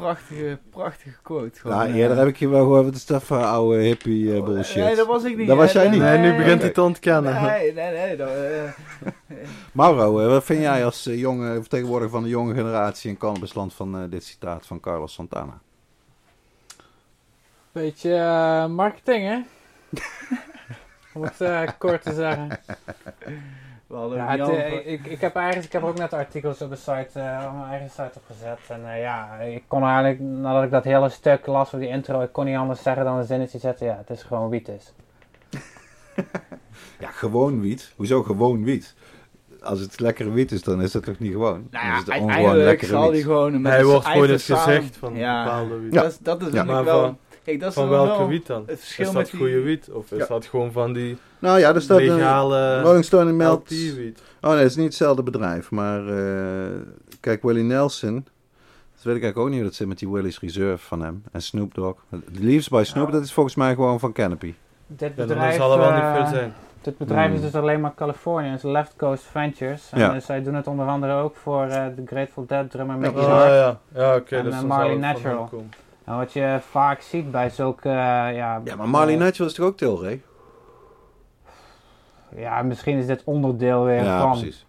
Prachtige, 0.01 0.59
prachtige 0.71 1.17
quote. 1.23 1.61
Gewoon, 1.61 1.77
Ja, 1.77 1.87
eh. 1.87 1.95
eerder 1.95 2.17
heb 2.17 2.27
ik 2.29 2.37
je 2.37 2.49
wel 2.49 2.61
gehoord, 2.61 2.85
wat 2.85 2.95
is 2.95 3.07
dat 3.07 3.23
voor 3.23 3.45
oude 3.45 3.79
hippie 3.79 4.35
eh, 4.35 4.45
bullshit. 4.45 4.85
Nee, 4.85 4.97
dat 4.97 5.07
was 5.07 5.25
ik 5.25 5.37
niet. 5.37 5.47
Dat 5.47 5.57
was 5.57 5.73
jij 5.73 5.89
niet? 5.89 6.01
Nee, 6.01 6.19
nu 6.19 6.37
begint 6.37 6.61
hij 6.61 6.71
te 6.71 6.83
ontkennen. 6.83 7.43
Nee, 7.43 7.73
nee, 7.73 7.93
nee. 7.93 8.17
dat, 8.17 8.29
eh, 8.29 8.73
Mauro, 9.73 10.21
eh, 10.21 10.27
wat 10.27 10.45
vind 10.45 10.61
jij 10.61 10.85
als 10.85 11.05
jonge 11.05 11.55
vertegenwoordiger 11.55 12.13
van 12.13 12.23
de 12.23 12.29
jonge 12.29 12.55
generatie 12.55 13.11
in 13.11 13.17
cannabisland 13.17 13.75
van 13.75 13.97
eh, 13.97 14.11
dit 14.11 14.25
citaat 14.25 14.67
van 14.67 14.81
Carlos 14.81 15.13
Santana? 15.13 15.61
Beetje 17.73 18.69
marketing, 18.69 19.25
hè? 19.25 19.41
Om 21.15 21.23
het 21.23 21.77
kort 21.79 22.03
te 22.03 22.15
zeggen. 22.15 22.49
Ja, 23.91 24.27
het, 24.37 24.49
eh, 24.49 24.93
ik, 24.93 25.07
ik, 25.07 25.21
heb 25.21 25.35
eigenlijk, 25.37 25.67
ik 25.67 25.73
heb 25.73 25.83
ook 25.83 25.99
net 25.99 26.13
artikels 26.13 26.63
op 26.63 26.71
de 26.71 26.77
site, 26.77 27.11
eh, 27.21 27.45
op 27.47 27.57
mijn 27.59 27.71
eigen 27.71 27.91
site 27.91 28.11
opgezet. 28.15 28.59
En 28.69 28.93
eh, 28.93 29.01
ja, 29.01 29.35
ik 29.35 29.63
kon 29.67 29.83
eigenlijk, 29.83 30.21
nadat 30.21 30.63
ik 30.65 30.71
dat 30.71 30.85
hele 30.85 31.09
stuk 31.09 31.47
las 31.47 31.71
voor 31.71 31.79
die 31.79 31.89
intro, 31.89 32.21
ik 32.23 32.33
kon 32.33 32.45
niet 32.45 32.57
anders 32.57 32.83
zeggen 32.83 33.05
dan 33.05 33.17
een 33.17 33.25
zinnetje 33.25 33.59
zetten. 33.59 33.87
Ja, 33.87 33.97
het 33.97 34.11
is 34.11 34.23
gewoon 34.23 34.49
wiet 34.49 34.69
is. 34.69 34.93
Ja, 36.99 37.09
gewoon 37.11 37.61
wiet. 37.61 37.93
Hoezo 37.97 38.23
gewoon 38.23 38.65
wiet? 38.65 38.95
Als 39.63 39.81
het 39.81 40.01
lekkere 40.01 40.31
wiet 40.31 40.53
is, 40.53 40.63
dan 40.63 40.83
is 40.83 40.93
het 40.93 41.05
toch 41.05 41.19
niet 41.19 41.33
gewoon? 41.33 41.67
Nou 41.71 41.87
ja, 41.87 41.93
is 41.93 41.99
het 41.99 42.09
eigenlijk 42.09 42.83
zal 42.85 43.11
die 43.11 43.23
gewoon 43.23 43.53
met 43.61 43.73
Hij 43.73 43.81
zijn 43.81 43.93
wordt 43.93 44.07
eigen 44.07 44.31
het 44.31 44.43
gezicht 44.43 44.97
van 44.97 45.15
ja, 45.17 45.45
bepaalde 45.45 45.79
wiet. 45.79 45.93
Ja. 45.95 46.03
Dat, 46.03 46.11
is- 46.11 46.19
dat 46.19 46.41
is 46.43 46.47
Ja. 46.47 46.53
natuurlijk 46.53 46.75
Maar 46.75 46.85
wel... 46.95 47.01
van- 47.05 47.19
Kijk, 47.51 47.63
dat 47.63 47.69
is 47.71 47.75
Van 47.75 47.89
wel 47.89 48.05
welke 48.05 48.19
wel 48.19 48.29
wiet 48.29 48.47
dan? 48.47 48.63
Het 48.67 48.79
verschil 48.79 49.07
Is 49.07 49.13
met 49.13 49.23
dat 49.23 49.31
die... 49.31 49.41
goede 49.41 49.61
wiet? 49.61 49.91
Of 49.91 50.13
is 50.13 50.19
Ja. 50.19 50.27
dat 50.27 50.47
gewoon 50.47 50.73
van 50.73 50.93
die 50.93 51.17
Nou 51.39 51.59
ja, 51.59 51.75
er 51.75 51.83
staat 51.83 51.99
een 51.99 52.15
legale 52.15 52.81
Rolling 52.83 53.05
Stone 53.05 53.33
meldt... 53.33 53.71
LP 53.71 53.97
wiet? 53.97 54.23
Oh 54.41 54.51
nee, 54.51 54.59
het 54.59 54.71
is 54.71 54.77
niet 54.77 54.85
hetzelfde 54.87 55.23
bedrijf. 55.23 55.71
Maar 55.71 56.09
eh, 56.09 56.71
kijk, 57.21 57.43
Willie 57.43 57.63
Nelson... 57.63 58.15
Dat 58.15 59.03
weet 59.09 59.17
ik 59.17 59.23
eigenlijk 59.23 59.37
ook 59.39 59.49
niet 59.49 59.55
hoe 59.57 59.65
dat 59.65 59.75
zit 59.75 59.87
met 59.89 59.99
die 59.99 60.09
Willie's 60.11 60.41
Reserve 60.41 60.85
van 60.87 61.03
hem. 61.03 61.23
En 61.33 61.43
Snoop 61.43 61.75
Dogg. 61.75 61.99
Leaves 62.33 62.69
by 62.69 62.83
Snoop, 62.85 63.07
Ja. 63.07 63.13
dat 63.13 63.23
is 63.25 63.33
volgens 63.33 63.55
mij 63.55 63.75
gewoon 63.75 64.01
van 64.01 64.13
Canopy. 64.13 64.55
Dit 64.87 65.13
Ja, 65.17 65.25
bedrijf, 65.27 65.57
zal 65.57 65.73
er 65.73 65.79
wel 65.79 65.93
niet 65.93 66.01
eh, 66.03 66.15
veel 66.17 66.27
zijn. 66.27 66.53
dit 66.83 66.99
bedrijf 66.99 67.29
is 67.33 67.33
Hmm. 67.41 67.43
dus 67.51 67.55
alleen 67.61 67.81
maar 67.81 67.95
Californië, 67.95 68.49
het 68.49 68.65
is 68.65 68.71
Left 68.71 68.95
Coast 68.97 69.23
Ventures. 69.25 69.89
En 69.91 69.99
Ja. 69.99 70.13
dus 70.13 70.25
zij 70.25 70.43
doen 70.43 70.55
het 70.55 70.67
onder 70.67 70.87
andere 70.87 71.13
ook 71.23 71.37
voor 71.37 71.63
eh, 71.65 71.85
de 71.97 72.03
Grateful 72.07 72.45
Dead 72.47 72.71
drummer 72.71 72.95
Ja. 72.97 73.01
Mickey 73.01 73.23
Oh 73.23 73.29
Hart. 73.29 73.51
ja, 73.53 73.79
ja 73.95 74.17
oké, 74.17 74.37
En, 74.37 74.45
dus 74.45 74.63
Marley 74.63 74.97
Natural. 74.97 75.51
En 76.11 76.17
wat 76.17 76.33
je 76.33 76.59
vaak 76.61 77.01
ziet 77.01 77.31
bij 77.31 77.51
zulke, 77.51 77.89
eh, 77.89 77.95
ja... 77.95 78.61
Ja, 78.65 78.77
maar 78.77 78.89
Marley 78.89 79.15
eh, 79.15 79.21
Natural 79.21 79.49
is 79.49 79.55
toch 79.55 79.67
ook 79.67 79.77
Tilray? 79.77 80.23
Ja, 82.37 82.63
misschien 82.63 82.99
is 82.99 83.07
dit 83.07 83.25
onderdeel 83.25 83.85
weer 83.85 84.03
Ja, 84.03 84.21
van. 84.21 84.31
precies. 84.31 84.67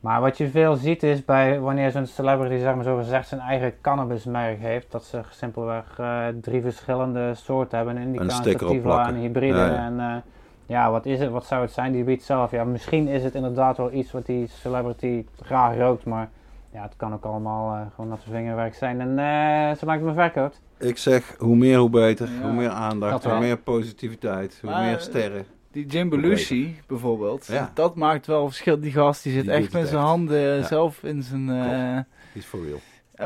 Maar 0.00 0.20
wat 0.20 0.38
je 0.38 0.48
veel 0.50 0.74
ziet 0.76 1.02
is 1.02 1.24
bij 1.24 1.60
wanneer 1.60 1.90
zo'n 1.90 2.06
celebrity 2.06 2.58
zeg 2.58 2.74
maar 2.74 2.84
zo 2.84 2.96
gezegd 2.96 3.28
zijn 3.28 3.40
eigen 3.40 3.80
cannabismerk 3.80 4.60
heeft, 4.60 4.90
dat 4.90 5.04
ze 5.04 5.20
simpelweg 5.30 5.98
eh, 5.98 6.26
drie 6.40 6.62
verschillende 6.62 7.34
soorten 7.34 7.76
hebben. 7.76 7.96
Een 7.96 8.02
indica, 8.02 8.24
Een 8.24 8.30
sativa, 8.30 9.08
een 9.08 9.14
hybride. 9.16 9.58
Ja, 9.58 9.66
ja. 9.66 9.84
En 9.84 10.24
ja, 10.66 10.90
wat 10.90 11.06
is 11.06 11.20
het? 11.20 11.30
Wat 11.30 11.46
zou 11.46 11.62
het 11.62 11.72
zijn? 11.72 11.92
Die 11.92 12.04
wiet 12.04 12.24
zelf. 12.24 12.50
Ja, 12.50 12.64
misschien 12.64 13.08
is 13.08 13.24
het 13.24 13.34
inderdaad 13.34 13.76
wel 13.76 13.92
iets 13.92 14.12
wat 14.12 14.26
die 14.26 14.46
celebrity 14.46 15.26
graag 15.42 15.76
rookt, 15.76 16.04
maar 16.04 16.30
ja, 16.72 16.82
het 16.82 16.96
kan 16.96 17.12
ook 17.12 17.24
allemaal 17.24 17.74
eh, 17.74 17.86
gewoon 17.94 18.10
natte 18.10 18.30
vingerwerk 18.30 18.74
zijn. 18.74 19.00
En 19.00 19.18
eh 19.18 19.76
zolang 19.78 19.98
het 19.98 20.08
me 20.08 20.12
verkoopt. 20.14 20.60
Ik 20.78 20.98
zeg, 20.98 21.34
hoe 21.38 21.56
meer 21.56 21.78
hoe 21.78 21.90
beter. 21.90 22.28
Ja. 22.30 22.40
Hoe 22.42 22.52
meer 22.52 22.68
aandacht, 22.70 23.24
hoe 23.24 23.38
meer 23.38 23.56
positiviteit, 23.58 24.58
hoe 24.60 24.70
Maar, 24.70 24.84
meer 24.84 24.98
sterren. 24.98 25.44
Die 25.72 25.86
Jim 25.86 26.08
Belushi 26.08 26.80
bijvoorbeeld, 26.86 27.46
Ja. 27.46 27.70
dat 27.74 27.96
maakt 27.96 28.26
wel 28.26 28.46
verschil. 28.46 28.80
Die 28.80 28.92
gast 28.92 29.22
die 29.22 29.32
zit 29.32 29.42
Die 29.42 29.52
echt 29.52 29.72
met 29.72 29.88
zijn 29.88 30.00
handen 30.02 30.40
Ja. 30.40 30.62
zelf 30.62 31.02
in 31.02 31.22
zijn... 31.22 31.50
eh, 31.50 31.96
Die 32.32 32.42
is 32.42 32.44
for 32.46 32.64
real. 32.64 32.78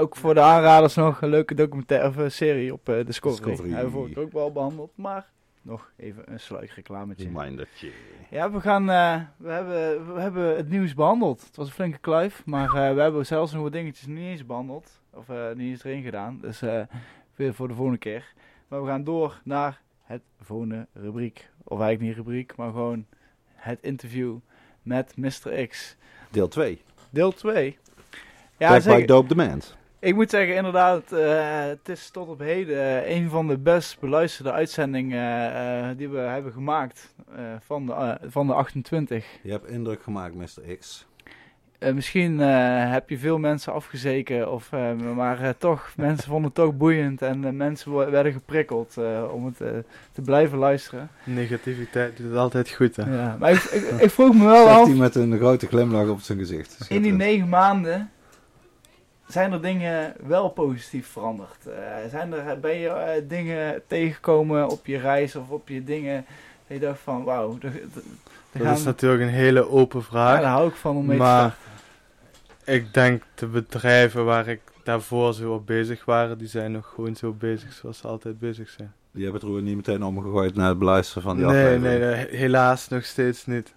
ook 0.03 0.16
voor 0.16 0.34
de 0.34 0.40
aanraders 0.40 0.95
nog 0.95 1.22
een 1.22 1.28
leuke 1.28 1.55
documentaire 1.55 2.24
of 2.24 2.32
serie 2.32 2.72
op 2.72 2.88
eh, 2.88 3.07
Discovery. 3.07 3.45
Discovery. 3.51 3.74
Hij 3.74 3.88
wordt 3.88 4.18
ook 4.18 4.32
wel 4.32 4.53
behandeld, 4.53 4.90
maar 4.95 5.26
nog 5.65 5.93
even 5.97 6.33
een 6.33 6.41
sluikreclametje. 6.41 7.25
Remindertje. 7.25 7.91
Ja, 8.31 8.51
we 8.51 8.61
gaan, 8.61 8.91
eh, 8.91 9.21
we, 9.37 9.51
hebben, 9.51 10.15
we 10.15 10.21
hebben 10.21 10.57
het 10.57 10.69
nieuws 10.69 10.95
behandeld. 10.95 11.41
Het 11.41 11.57
was 11.57 11.67
een 11.67 11.73
flinke 11.73 11.99
kluif, 11.99 12.43
maar 12.47 12.69
eh, 12.69 12.95
we 12.95 13.01
hebben 13.01 13.27
zelfs 13.27 13.53
nog 13.53 13.62
wat 13.62 13.73
dingetjes 13.73 14.07
niet 14.07 14.19
eens 14.19 14.47
behandeld. 14.47 15.01
Of 15.11 15.29
eh, 15.29 15.53
niet 15.55 15.71
eens 15.71 15.85
erin 15.85 16.03
gedaan, 16.03 16.39
dus 16.41 16.61
weer 17.35 17.55
voor 17.55 17.69
de 17.69 17.75
volgende 17.75 17.99
keer. 17.99 18.33
Maar 18.69 18.83
we 18.83 18.89
gaan 18.89 19.05
door 19.05 19.41
naar 19.45 19.81
het 20.03 20.23
volgende 20.41 20.87
rubriek. 20.93 21.51
Of 21.65 21.81
eigenlijk 21.81 22.17
niet 22.17 22.27
rubriek, 22.27 22.57
maar 22.57 22.71
gewoon 22.71 23.07
het 23.55 23.79
interview 23.83 24.37
met 24.83 25.17
Mr. 25.17 25.67
X. 25.69 25.97
Deel 26.31 26.49
2. 26.49 26.83
Deel 27.11 27.33
2. 27.33 27.79
Ja, 28.59 28.75
Ja, 28.75 28.81
by. 28.81 29.05
Dope 29.05 29.29
Demand. 29.29 29.77
Ik 30.05 30.15
moet 30.15 30.31
zeggen, 30.31 30.55
inderdaad, 30.57 31.13
eh, 31.13 31.65
het 31.67 31.89
is 31.89 32.11
tot 32.11 32.29
op 32.29 32.39
heden 32.39 33.05
eh, 33.05 33.17
een 33.17 33.31
van 33.31 33.47
de 33.47 33.59
best 33.59 34.01
beluisterde 34.01 34.53
uitzendingen 34.53 35.55
eh, 35.55 35.89
die 35.97 36.09
we 36.09 36.19
hebben 36.19 36.53
gemaakt 36.53 37.15
eh, 37.37 37.43
van, 37.61 37.87
de, 37.87 38.19
van 38.29 38.47
de 38.47 38.53
28. 38.53 39.25
Je 39.43 39.51
hebt 39.51 39.69
indruk 39.69 40.03
gemaakt, 40.03 40.35
Mr. 40.35 40.77
X. 40.79 41.07
Eh, 41.79 41.93
misschien 41.93 42.41
eh, 42.41 42.91
heb 42.91 43.09
je 43.11 43.19
veel 43.19 43.39
mensen 43.39 43.73
afgezeken, 43.73 44.53
of, 44.53 44.69
eh, 44.73 44.93
maar 45.17 45.41
eh, 45.43 45.49
toch, 45.59 45.93
mensen 45.97 46.29
vonden 46.29 46.45
het 46.45 46.55
toch 46.55 46.77
boeiend 46.77 47.23
en 47.23 47.57
mensen 47.57 48.11
werden 48.11 48.33
geprikkeld 48.33 48.97
eh, 48.97 49.25
om 49.33 49.45
het 49.47 49.57
te 50.13 50.23
blijven 50.25 50.59
luisteren. 50.59 51.09
Negativiteit 51.25 52.17
doet 52.17 52.27
het 52.29 52.37
altijd 52.37 52.71
goed, 52.71 52.97
hè? 52.97 53.17
Ja, 53.17 53.37
maar 53.39 53.51
ik, 53.53 53.63
ik, 53.63 53.83
ik 54.01 54.11
vroeg 54.11 54.35
me 54.35 54.45
wel 54.45 54.65
Zegt 54.67 54.79
af, 54.81 54.87
hij 54.87 54.97
met 54.97 55.15
een 55.15 55.37
grote 55.37 55.67
glimlach 55.67 56.09
op 56.09 56.21
zijn 56.21 56.39
gezicht. 56.39 56.87
in 56.89 57.03
die 57.03 57.13
negen 57.13 57.49
maanden 57.49 58.11
zijn 59.35 59.53
er 59.53 59.62
dingen 59.62 60.14
wel 60.26 60.49
positief 60.49 61.07
veranderd? 61.07 61.66
Eh, 61.66 62.11
zijn 62.11 62.32
er, 62.32 62.61
ben 62.61 62.74
je 62.78 62.89
eh, 62.89 63.22
dingen 63.28 63.82
tegengekomen 63.87 64.68
op 64.68 64.87
je 64.87 64.99
reis 64.99 65.37
of 65.37 65.51
op 65.51 65.68
je 65.68 65.85
dingen 65.85 66.24
dat 66.66 66.78
je 66.80 66.87
dacht 66.87 67.01
van 67.01 67.24
wauw, 67.24 67.59
Dat 67.59 67.72
gaan- 68.62 68.72
is 68.74 68.85
natuurlijk 68.85 69.22
een 69.22 69.28
hele 69.28 69.68
open 69.68 69.99
ja, 70.01 70.05
vraag. 70.07 70.41
daar 70.41 70.51
hou 70.51 70.68
ik 70.68 70.74
van 70.74 70.97
om 70.97 71.07
mee 71.07 71.16
te 71.16 71.22
Maar 71.22 71.57
ik 72.64 72.95
denk 72.95 73.22
de 73.35 73.47
bedrijven 73.47 74.24
waar 74.24 74.49
ik 74.49 74.61
daarvoor 74.85 75.35
zo 75.35 75.53
op 75.53 75.66
bezig 75.66 76.05
waren, 76.05 76.39
die 76.39 76.49
zijn 76.49 76.72
nog 76.72 76.93
gewoon 76.95 77.16
zo 77.16 77.32
bezig 77.32 77.72
zoals 77.72 77.99
ze 77.99 78.09
altijd 78.09 78.39
bezig 78.39 78.68
zijn. 78.68 78.93
Die 79.11 79.22
hebben 79.22 79.41
het 79.41 79.51
roer 79.51 79.62
niet 79.62 79.76
meteen 79.76 80.05
omgegooid 80.05 80.55
naar 80.55 80.68
het 80.68 80.78
beluisteren 80.78 81.22
van 81.22 81.37
die 81.37 81.45
nee, 81.47 81.64
aflevering. 81.66 82.01
nee, 82.03 82.14
nee, 82.26 82.37
helaas 82.37 82.89
nog 82.89 83.05
steeds 83.05 83.47
niet. 83.47 83.74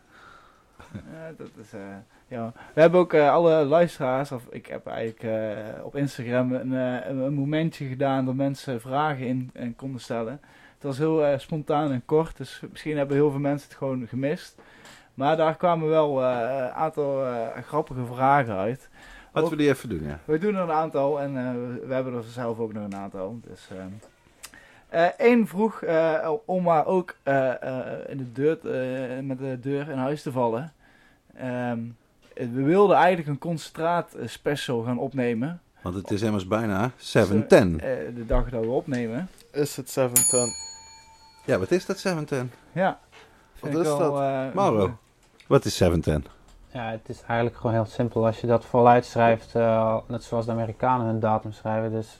Ja, 0.93 1.31
dat 1.37 1.49
is, 1.61 1.73
eh, 1.73 1.79
ja. 2.27 2.53
We 2.73 2.81
hebben 2.81 2.99
ook 2.99 3.13
eh, 3.13 3.31
alle 3.31 3.65
luisteraars, 3.65 4.31
of 4.31 4.43
ik 4.49 4.65
heb 4.65 4.87
eigenlijk 4.87 5.23
eh, 5.23 5.85
op 5.85 5.95
Instagram 5.95 6.53
een, 6.53 6.73
eh, 6.73 7.09
een, 7.09 7.33
momentje 7.33 7.87
gedaan 7.87 8.25
dat 8.25 8.35
mensen 8.35 8.81
vragen 8.81 9.25
in, 9.25 9.49
in 9.53 9.75
konden 9.75 10.01
stellen. 10.01 10.41
Het 10.73 10.83
was 10.83 10.97
heel 10.97 11.39
spontaan 11.39 11.91
en 11.91 12.05
kort, 12.05 12.37
dus 12.37 12.61
misschien 12.71 12.97
hebben 12.97 13.15
heel 13.15 13.31
veel 13.31 13.39
mensen 13.39 13.67
het 13.69 13.77
gewoon 13.77 14.07
gemist. 14.07 14.55
Maar 15.13 15.37
daar 15.37 15.57
kwamen 15.57 15.89
wel 15.89 16.23
een 16.23 16.71
aantal 16.71 17.25
grappige 17.65 18.05
vragen 18.05 18.55
uit. 18.55 18.89
Laten 19.31 19.51
we 19.51 19.57
die 19.57 19.69
even 19.69 19.89
doen, 19.89 20.03
ja. 20.03 20.19
We 20.25 20.37
doen 20.37 20.55
er 20.55 20.61
een 20.61 20.71
aantal 20.71 21.21
en 21.21 21.33
we- 21.87 21.93
hebben 21.93 22.13
er 22.13 22.23
zelf 22.23 22.59
ook 22.59 22.73
nog 22.73 22.83
een 22.83 22.95
aantal. 22.95 23.39
Dus, 23.43 23.69
Eén 25.17 25.47
vroeg 25.47 25.81
eh, 25.81 26.31
om 26.45 26.63
maar 26.63 26.85
ook 26.85 27.15
in 28.07 28.17
de 28.17 28.31
deur, 28.33 28.57
met 29.23 29.39
de 29.39 29.59
deur 29.59 29.89
in 29.89 29.97
huis 29.97 30.21
te 30.21 30.31
vallen. 30.31 30.73
Ehm, 31.35 31.79
we 32.37 32.61
wilden 32.63 32.95
eigenlijk 32.95 33.27
een 33.27 33.37
concentraat 33.37 34.13
eh, 34.13 34.27
special 34.27 34.81
gaan 34.83 34.97
opnemen. 34.99 35.61
Want 35.81 35.95
het 35.95 36.11
is 36.11 36.21
immers 36.21 36.47
bijna 36.47 36.91
710. 36.97 37.79
eh, 37.79 38.15
de 38.15 38.25
dag 38.25 38.49
dat 38.49 38.63
we 38.63 38.69
opnemen. 38.69 39.29
Is 39.51 39.75
het 39.75 39.89
710? 39.89 40.53
Ja, 41.45 41.59
wat 41.59 41.71
is 41.71 41.85
dat 41.85 41.99
710? 41.99 42.51
Ja. 42.71 42.99
Wat 43.59 43.69
is 43.75 43.83
dat? 43.87 44.19
eh, 44.19 44.53
Mauro. 44.53 44.97
Wat 45.47 45.65
is 45.65 45.75
710? 45.77 46.31
Ja, 46.71 46.89
het 46.91 47.09
is 47.09 47.21
eigenlijk 47.21 47.57
gewoon 47.57 47.71
heel 47.75 47.85
simpel. 47.85 48.25
Als 48.25 48.41
je 48.41 48.47
dat 48.47 48.65
voluit 48.65 49.05
schrijft, 49.05 49.55
eh, 49.55 49.97
net 50.07 50.23
zoals 50.23 50.45
de 50.45 50.51
Amerikanen 50.51 51.05
hun 51.05 51.19
datum 51.19 51.51
schrijven, 51.51 51.91
dus 51.91 52.19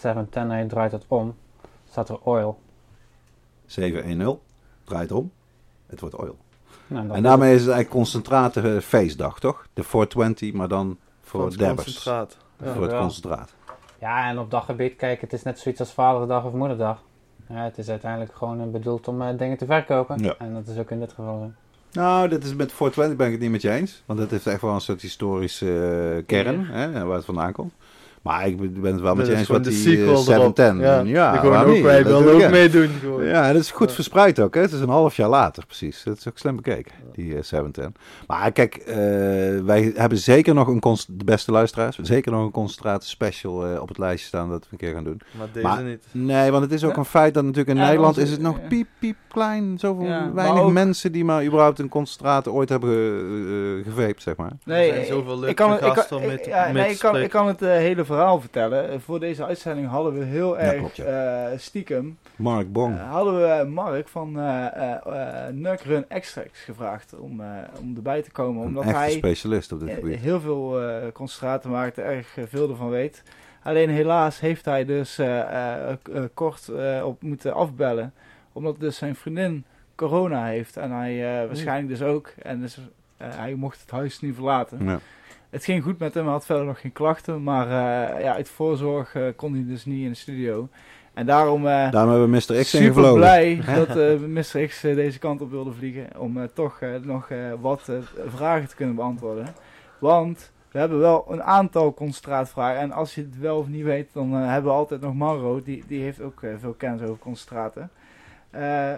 710 0.00 0.50
en 0.50 0.58
je 0.58 0.66
draait 0.66 0.92
het 0.92 1.04
om, 1.08 1.34
staat 1.90 2.08
er 2.08 2.18
oil. 2.20 2.58
710. 3.66 4.38
Draait 4.84 5.12
om. 5.12 5.32
Het 5.86 6.00
wordt 6.00 6.14
oil. 6.16 6.36
Nou, 6.86 7.06
dat 7.06 7.16
En 7.16 7.22
daarmee 7.22 7.54
is 7.54 7.60
het 7.60 7.70
eigenlijk 7.70 7.96
concentrate 7.96 8.80
feestdag, 8.82 9.40
toch? 9.40 9.66
De 9.72 9.82
420, 9.82 10.52
maar 10.52 10.68
dan 10.68 10.98
voor 11.22 11.44
het 11.44 11.56
concentraat. 11.56 12.36
Ja. 12.64 12.72
Voor 12.72 12.82
het 12.82 12.96
concentraat. 12.96 13.54
Ja, 14.00 14.28
en 14.28 14.38
op 14.38 14.50
dat 14.50 14.62
gebied, 14.62 14.96
kijk, 14.96 15.20
het 15.20 15.32
is 15.32 15.42
net 15.42 15.58
zoiets 15.58 15.80
als 15.80 15.92
Vaderdag 15.92 16.44
of 16.44 16.52
Moederdag. 16.52 17.02
Ja, 17.48 17.64
het 17.64 17.78
is 17.78 17.88
uiteindelijk 17.88 18.34
gewoon 18.34 18.60
eh, 18.60 18.66
bedoeld 18.66 19.08
om 19.08 19.22
eh, 19.22 19.38
dingen 19.38 19.56
te 19.56 19.66
verkopen. 19.66 20.18
Ja. 20.22 20.34
En 20.38 20.54
dat 20.54 20.66
is 20.66 20.78
ook 20.78 20.90
in 20.90 21.00
dit 21.00 21.12
geval 21.12 21.38
zo. 21.38 21.50
Nou, 22.00 22.28
dit 22.28 22.44
is 22.44 22.54
met 22.54 22.72
420 22.72 23.16
ben 23.16 23.26
ik 23.26 23.32
het 23.32 23.42
niet 23.42 23.50
met 23.50 23.62
je 23.62 23.70
eens. 23.70 24.02
Want 24.06 24.18
het 24.18 24.30
heeft 24.30 24.46
echt 24.46 24.60
wel 24.60 24.74
een 24.74 24.80
soort 24.80 25.00
historische 25.00 26.14
eh, 26.16 26.26
kern, 26.26 26.64
hè, 26.64 27.04
waar 27.04 27.16
het 27.16 27.24
vandaan 27.24 27.52
komt. 27.52 27.72
Maar 28.24 28.46
ik 28.46 28.80
ben 28.82 28.92
het 28.92 29.00
wel 29.00 29.14
met 29.14 29.26
je 29.26 29.34
eens 29.34 29.48
wat 29.48 29.64
de 29.64 29.70
die 29.70 29.78
eh, 29.78 29.84
sequel 29.84 30.06
erop. 30.08 30.24
710. 30.24 30.78
Ja, 30.78 31.00
ja 31.00 31.36
gewoon 31.36 31.64
ook, 31.64 31.82
wij 31.82 32.04
wilden 32.04 32.34
ook 32.44 32.50
meedoen. 32.50 32.88
Gewoon. 33.00 33.24
Ja, 33.24 33.52
dat 33.52 33.62
is 33.62 33.70
goed 33.70 33.88
Ja. 33.88 33.94
verspreid 33.94 34.40
ook. 34.40 34.54
Hè? 34.54 34.60
Het 34.60 34.72
is 34.72 34.80
een 34.80 34.88
half 34.88 35.16
jaar 35.16 35.28
later 35.28 35.66
precies. 35.66 36.02
Dat 36.02 36.16
is 36.16 36.28
ook 36.28 36.38
slim 36.38 36.56
bekeken, 36.56 36.92
die 37.14 37.36
eh 37.36 37.42
710. 37.42 37.94
Maar 38.26 38.52
kijk, 38.52 38.74
eh, 38.76 38.96
wij 39.64 39.92
hebben 39.94 40.18
zeker 40.18 40.54
nog 40.54 40.68
een, 40.68 40.80
de 41.08 41.24
beste 41.24 41.52
luisteraars, 41.52 41.98
zeker 42.02 42.32
nog 42.32 42.44
een 42.44 42.50
concentrate 42.50 43.06
special 43.06 43.66
eh, 43.66 43.80
op 43.80 43.88
het 43.88 43.98
lijstje 43.98 44.26
staan 44.28 44.48
dat 44.50 44.60
we 44.60 44.66
een 44.70 44.78
keer 44.78 44.92
gaan 44.94 45.04
doen. 45.04 45.20
Maar 45.38 45.46
deze 45.52 45.66
Maar- 45.66 45.82
niet. 45.82 46.04
Nee, 46.10 46.50
want 46.50 46.62
het 46.62 46.72
is 46.72 46.84
ook 46.84 46.92
Ja. 46.92 46.98
een 46.98 47.04
feit 47.04 47.34
dat 47.34 47.42
natuurlijk 47.42 47.70
in 47.70 47.76
Ja, 47.82 47.86
Nederland 47.88 48.16
is 48.16 48.30
het 48.30 48.40
nog 48.40 48.56
ja. 48.62 48.68
piep, 48.68 48.86
piep 48.98 49.16
klein. 49.28 49.78
Zoveel 49.78 50.32
weinig 50.34 50.62
ook- 50.62 50.72
mensen 50.72 51.12
die 51.12 51.24
maar 51.24 51.44
überhaupt 51.44 51.78
een 51.78 51.88
concentraat 51.88 52.48
ooit 52.48 52.68
hebben 52.68 52.88
ge- 52.90 53.82
eh, 53.84 53.92
geveept, 53.92 54.22
zeg 54.22 54.36
maar. 54.36 54.52
Nee, 54.64 54.88
Er 54.88 54.94
zijn 54.94 55.06
zoveel 55.06 55.32
ik- 55.32 55.38
leuke 55.38 55.48
ik 55.50 55.56
kan, 55.56 55.70
het- 55.70 55.78
ik 55.80 55.92
kan- 56.08 56.20
ja, 56.46 56.72
nee, 56.72 56.90
ik, 56.90 57.02
ik 57.02 57.30
het 57.46 57.62
eh, 57.62 57.68
hele 57.68 58.04
verhaal 58.14 58.40
vertellen. 58.40 59.00
Voor 59.00 59.20
deze 59.20 59.44
uitzending 59.44 59.88
hadden 59.88 60.18
we 60.18 60.24
heel 60.24 60.58
erg 60.58 60.78
klopt, 60.78 60.98
eh, 60.98 61.46
stiekem 61.56 62.18
Mark 62.36 62.72
Bong. 62.72 62.98
eh, 62.98 63.10
hadden 63.10 63.34
we 63.34 63.64
Mark 63.64 64.08
van 64.08 64.40
eh 64.40 65.46
Nuck 65.50 65.80
Run 65.80 66.04
Extracts 66.08 66.60
gevraagd 66.60 67.14
om, 67.18 67.42
om 67.80 67.96
erbij 67.96 68.22
te 68.22 68.30
komen. 68.30 68.62
een 68.62 68.68
Omdat 68.68 68.84
hij 68.84 69.10
specialist 69.10 69.72
op 69.72 69.80
dit 69.80 69.94
gebied. 69.94 70.18
heel 70.18 70.40
veel 70.40 70.80
concentraten 71.12 71.70
maakt, 71.70 71.96
er 71.96 72.04
erg 72.04 72.36
veel 72.48 72.70
ervan 72.70 72.90
weet. 72.90 73.22
Alleen 73.62 73.90
helaas 73.90 74.40
heeft 74.40 74.64
hij 74.64 74.84
dus 74.84 75.20
kort 76.34 76.70
op 77.02 77.22
moeten 77.22 77.54
afbellen. 77.54 78.12
Omdat 78.52 78.80
dus 78.80 78.96
zijn 78.96 79.14
vriendin 79.14 79.64
corona 79.94 80.44
heeft. 80.44 80.76
En 80.76 80.90
hij 80.90 81.40
eh, 81.40 81.46
waarschijnlijk 81.46 81.88
dus 81.88 82.02
ook. 82.02 82.32
En 82.42 82.60
dus, 82.60 82.78
hij 83.16 83.54
mocht 83.54 83.80
het 83.80 83.90
huis 83.90 84.20
niet 84.20 84.34
verlaten. 84.34 84.84
Ja. 84.84 84.98
Het 85.54 85.64
ging 85.64 85.82
goed 85.82 85.98
met 85.98 86.14
hem, 86.14 86.24
hij 86.24 86.32
had 86.32 86.46
verder 86.46 86.64
nog 86.64 86.80
geen 86.80 86.92
klachten. 86.92 87.42
Maar 87.42 87.66
eh, 87.66 88.22
ja, 88.22 88.34
uit 88.34 88.48
voorzorg 88.48 89.14
eh, 89.14 89.22
kon 89.36 89.52
hij 89.52 89.64
dus 89.66 89.84
niet 89.84 90.04
in 90.04 90.08
de 90.08 90.16
studio. 90.16 90.68
En 91.12 91.26
daarom 91.26 91.66
eh 91.66 91.90
Daarom 91.90 92.10
hebben 92.10 92.30
we 92.30 92.36
Mr. 92.36 92.60
X 92.60 92.68
super 92.70 92.86
ingevlogen. 92.86 93.14
blij 93.14 93.60
dat 93.86 94.20
Mr. 94.20 94.66
X 94.66 94.80
deze 94.80 95.18
kant 95.18 95.40
op 95.40 95.50
wilde 95.50 95.72
vliegen. 95.72 96.08
Om 96.18 96.48
toch 96.54 96.80
nog 97.02 97.28
wat 97.60 97.90
vragen 98.26 98.68
te 98.68 98.74
kunnen 98.74 98.94
beantwoorden. 98.94 99.46
Want 99.98 100.52
we 100.70 100.78
hebben 100.78 100.98
wel 100.98 101.26
een 101.28 101.42
aantal 101.42 101.94
concentraatvragen. 101.94 102.80
En 102.80 102.92
als 102.92 103.14
je 103.14 103.20
het 103.20 103.38
wel 103.38 103.58
of 103.58 103.68
niet 103.68 103.84
weet, 103.84 104.08
dan 104.12 104.32
hebben 104.32 104.70
we 104.70 104.78
altijd 104.78 105.00
nog 105.00 105.14
Mauro. 105.14 105.62
Die, 105.62 105.84
die 105.86 106.02
heeft 106.02 106.20
ook 106.20 106.40
veel 106.58 106.74
kennis 106.78 107.02
over 107.02 107.18
concentraten. 107.18 107.90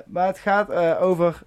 Maar 0.06 0.26
het 0.26 0.38
gaat 0.38 0.72
over 1.00 1.42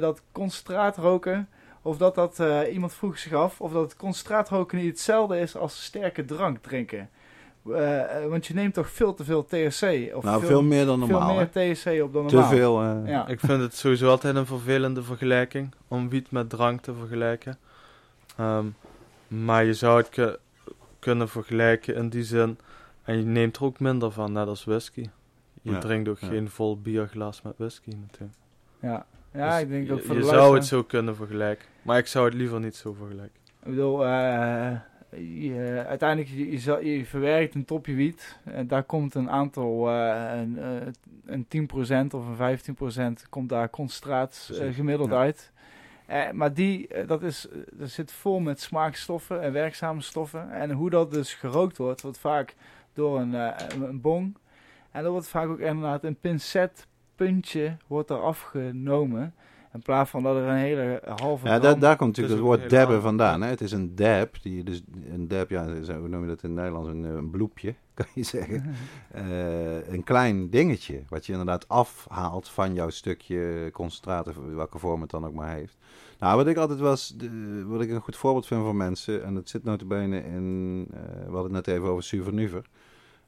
dat 0.00 0.22
concentraatroken. 0.32 1.48
Of 1.82 1.96
dat 1.98 2.14
dat, 2.14 2.40
eh, 2.40 2.72
iemand 2.72 2.92
vroeg 2.94 3.18
zich 3.18 3.32
af, 3.32 3.60
of 3.60 3.72
dat 3.72 3.82
het 3.82 3.96
concentraatroken 3.96 4.78
niet 4.78 4.86
hetzelfde 4.86 5.38
is 5.40 5.56
als 5.56 5.84
sterke 5.84 6.24
drank 6.24 6.58
drinken. 6.62 7.10
Eh, 7.70 8.22
eh, 8.22 8.28
want 8.28 8.46
je 8.46 8.54
neemt 8.54 8.74
toch 8.74 8.90
veel 8.90 9.14
te 9.14 9.24
veel 9.24 9.44
THC. 9.44 10.14
Of 10.16 10.24
Nou, 10.24 10.44
veel 10.44 10.62
meer 10.62 10.86
dan 10.86 10.98
normaal. 10.98 11.20
veel 11.28 11.38
hè? 11.38 11.48
meer 11.62 11.74
THC 11.76 12.02
op 12.02 12.12
dan 12.12 12.26
Te 12.26 12.34
normaal. 12.34 12.50
veel. 12.52 12.82
eh, 12.82 12.96
Ja. 13.10 13.26
Ik 13.28 13.40
vind 13.40 13.60
het 13.60 13.74
sowieso 13.74 14.08
altijd 14.08 14.36
een 14.36 14.46
vervelende 14.46 15.02
vergelijking 15.02 15.74
om 15.88 16.08
wiet 16.08 16.30
met 16.30 16.50
drank 16.50 16.80
te 16.80 16.94
vergelijken. 16.94 17.58
Ehm, 18.36 18.64
maar 19.28 19.64
je 19.64 19.74
zou 19.74 19.96
het 19.98 20.08
ku- 20.08 20.36
kunnen 20.98 21.28
vergelijken 21.28 21.94
in 21.94 22.08
die 22.08 22.24
zin. 22.24 22.58
En 23.02 23.16
je 23.18 23.24
neemt 23.24 23.56
er 23.56 23.64
ook 23.64 23.80
minder 23.80 24.10
van, 24.10 24.32
net 24.32 24.46
als 24.46 24.64
whisky. 24.64 25.08
Je 25.62 25.70
Ja, 25.70 25.78
drinkt 25.78 26.08
ook 26.08 26.18
ja. 26.18 26.28
geen 26.28 26.50
vol 26.50 26.80
bierglas 26.80 27.42
met 27.42 27.52
whisky 27.56 27.90
natuurlijk. 28.00 28.38
Ja, 28.80 29.06
ja 29.32 29.50
Dus 29.54 29.62
ik 29.62 29.68
denk 29.68 29.90
ook 29.90 29.98
je, 29.98 30.04
voor 30.04 30.14
je 30.14 30.20
de 30.20 30.26
zou 30.26 30.54
het 30.54 30.66
zo 30.66 30.82
kunnen 30.82 31.16
vergelijken. 31.16 31.66
Maar 31.90 31.98
ik 31.98 32.06
zou 32.06 32.24
het 32.24 32.34
liever 32.34 32.60
niet 32.60 32.76
zo 32.76 32.92
vergelijken. 32.92 33.40
Ik 33.62 33.68
bedoel, 33.68 34.04
eh, 34.06 34.76
je, 35.16 35.84
uiteindelijk, 35.88 36.28
je, 36.30 36.50
je, 36.50 36.58
zal- 36.58 36.80
je 36.80 37.06
verwerkt 37.06 37.54
een 37.54 37.64
topje 37.64 37.94
wiet. 37.94 38.38
En 38.44 38.66
daar 38.66 38.82
komt 38.82 39.14
een 39.14 39.30
aantal, 39.30 39.88
eh, 39.88 40.40
een, 40.40 40.58
eh, 40.58 40.86
een 41.26 41.46
10% 41.48 42.14
of 42.14 42.26
een 42.26 42.36
15% 42.36 43.28
komt 43.28 43.48
daar 43.48 43.70
concentraat 43.70 44.50
eh, 44.60 44.74
gemiddeld 44.74 45.10
ja. 45.10 45.16
uit. 45.16 45.52
Eh, 46.06 46.30
maar 46.30 46.54
die, 46.54 46.88
eh, 46.88 47.06
dat 47.06 47.22
is, 47.22 47.46
dat 47.72 47.88
zit 47.90 48.12
vol 48.12 48.40
met 48.40 48.60
smaakstoffen 48.60 49.42
en 49.42 49.52
werkzame 49.52 50.00
stoffen. 50.00 50.50
En 50.52 50.70
hoe 50.70 50.90
dat 50.90 51.10
dus 51.10 51.34
gerookt 51.34 51.76
wordt, 51.76 52.00
wordt 52.00 52.18
vaak 52.18 52.54
door 52.92 53.20
een, 53.20 53.34
eh, 53.34 53.66
een, 53.80 54.00
bong. 54.00 54.36
En 54.90 55.02
dan 55.02 55.12
wordt 55.12 55.28
vaak 55.28 55.48
ook 55.48 55.58
inderdaad 55.58 56.04
een 56.04 56.16
pincetpuntje 56.20 57.76
wordt 57.86 58.10
er 58.10 58.22
afgenomen. 58.22 59.34
In 59.72 59.82
plaats 59.82 60.10
van 60.10 60.22
dat 60.22 60.36
er 60.36 60.42
een 60.42 60.56
hele 60.56 61.02
halve 61.16 61.46
Ja, 61.48 61.58
daar, 61.58 61.78
daar 61.78 61.96
komt 61.96 62.16
natuurlijk 62.16 62.36
het 62.36 62.46
woord 62.46 62.70
dabben 62.70 63.02
vandaan. 63.02 63.42
Hè? 63.42 63.48
Het 63.48 63.60
is 63.60 63.72
een 63.72 63.94
dab. 63.94 64.42
Die 64.42 64.64
dus, 64.64 64.82
een 65.12 65.28
dab, 65.28 65.50
ja, 65.50 65.66
hoe 65.98 66.08
noem 66.08 66.22
je 66.22 66.28
dat 66.28 66.42
in 66.42 66.48
het 66.48 66.58
Nederlands? 66.58 66.88
Een, 66.88 67.04
eh, 67.04 67.10
een 67.10 67.30
bloepje, 67.30 67.74
kan 67.94 68.06
je 68.14 68.22
zeggen. 68.22 68.64
Eh, 69.10 69.88
een 69.88 70.04
klein 70.04 70.50
dingetje, 70.50 71.02
wat 71.08 71.26
je 71.26 71.32
inderdaad 71.32 71.68
afhaalt 71.68 72.48
van 72.48 72.74
jouw 72.74 72.90
stukje 72.90 73.70
concentraat, 73.72 74.28
welke 74.54 74.78
vorm 74.78 75.00
het 75.00 75.10
dan 75.10 75.26
ook 75.26 75.34
maar 75.34 75.54
heeft. 75.54 75.76
Nou, 76.18 76.36
wat 76.36 76.46
ik 76.46 76.56
altijd 76.56 76.78
was, 76.78 77.16
wat 77.66 77.80
ik 77.80 77.90
een 77.90 78.00
goed 78.00 78.16
voorbeeld 78.16 78.46
vind 78.46 78.62
voor 78.62 78.74
mensen, 78.74 79.24
en 79.24 79.34
dat 79.34 79.48
zit 79.48 79.64
notabene 79.64 80.24
in, 80.24 80.86
eh 80.92 81.00
we 81.00 81.32
hadden 81.32 81.54
het 81.54 81.66
net 81.66 81.66
even 81.66 81.88
over 81.88 82.02
Suvernuver. 82.02 82.64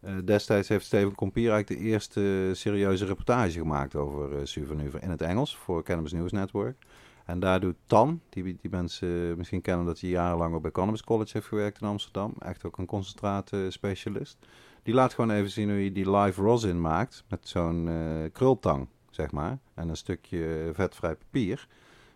Eh 0.03 0.15
destijds 0.25 0.69
heeft 0.69 0.85
Steven 0.85 1.15
Kompier 1.15 1.51
eigenlijk 1.51 1.81
de 1.81 1.89
eerste 1.89 2.51
serieuze 2.53 3.05
reportage 3.05 3.59
gemaakt 3.59 3.95
over 3.95 4.49
Suvernuver 4.49 5.03
in 5.03 5.11
het 5.11 5.23
Engels 5.23 5.57
voor 5.57 5.83
Cannabis 5.83 6.13
News 6.13 6.33
Network. 6.33 6.85
En 7.25 7.41
daar 7.41 7.61
doet 7.61 7.77
Tan, 7.87 8.21
die, 8.29 8.43
die 8.43 8.71
mensen 8.71 9.37
misschien 9.37 9.61
kennen 9.61 9.83
omdat 9.83 10.01
hij 10.01 10.11
jarenlang 10.11 10.55
ook 10.55 10.63
bij 10.63 10.71
Cannabis 10.71 11.05
College 11.05 11.31
heeft 11.33 11.47
gewerkt 11.47 11.81
in 11.81 11.87
Amsterdam, 11.87 12.35
echt 12.39 12.65
ook 12.65 12.79
een 12.79 12.87
concentraat 12.87 13.53
eh, 13.53 13.61
specialist. 13.69 14.39
Die 14.83 14.95
laat 14.95 15.15
gewoon 15.15 15.31
even 15.31 15.51
zien 15.51 15.69
hoe 15.69 15.85
je 15.85 15.93
die 15.93 16.11
live 16.11 16.43
rosin 16.43 16.81
maakt 16.81 17.25
met 17.29 17.49
zo'n 17.49 17.89
eh, 17.89 18.33
krultang, 18.33 18.89
zeg 19.11 19.31
maar, 19.31 19.59
en 19.75 19.89
een 19.89 19.97
stukje 19.97 20.71
vetvrij 20.73 21.15
papier. 21.15 21.69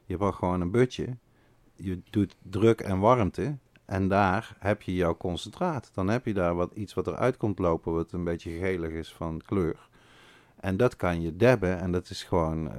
Je 0.04 0.16
pakt 0.16 0.36
gewoon 0.36 0.60
een 0.60 0.70
butje, 0.70 1.16
je 1.76 2.00
doet 2.10 2.36
druk 2.42 2.80
en 2.80 2.98
warmte 2.98 3.56
en 3.86 4.08
daar 4.08 4.56
heb 4.58 4.82
je 4.82 4.94
jouw 4.94 5.16
concentraat. 5.16 5.90
Dan 5.94 6.08
heb 6.08 6.26
je 6.26 6.34
daar 6.34 6.54
wat, 6.54 6.72
iets 6.74 6.94
wat 6.94 7.06
eruit 7.06 7.36
komt 7.36 7.58
lopen, 7.58 7.92
wat 7.92 8.12
een 8.12 8.24
beetje 8.24 8.58
gelig 8.58 8.90
is 8.90 9.12
van 9.12 9.40
kleur. 9.44 9.88
En 10.60 10.76
dat 10.76 10.96
kan 10.96 11.20
je 11.20 11.36
dabben 11.36 11.78
en 11.78 11.92
dat 11.92 12.10
is 12.10 12.22
gewoon 12.24 12.70
eh, 12.72 12.76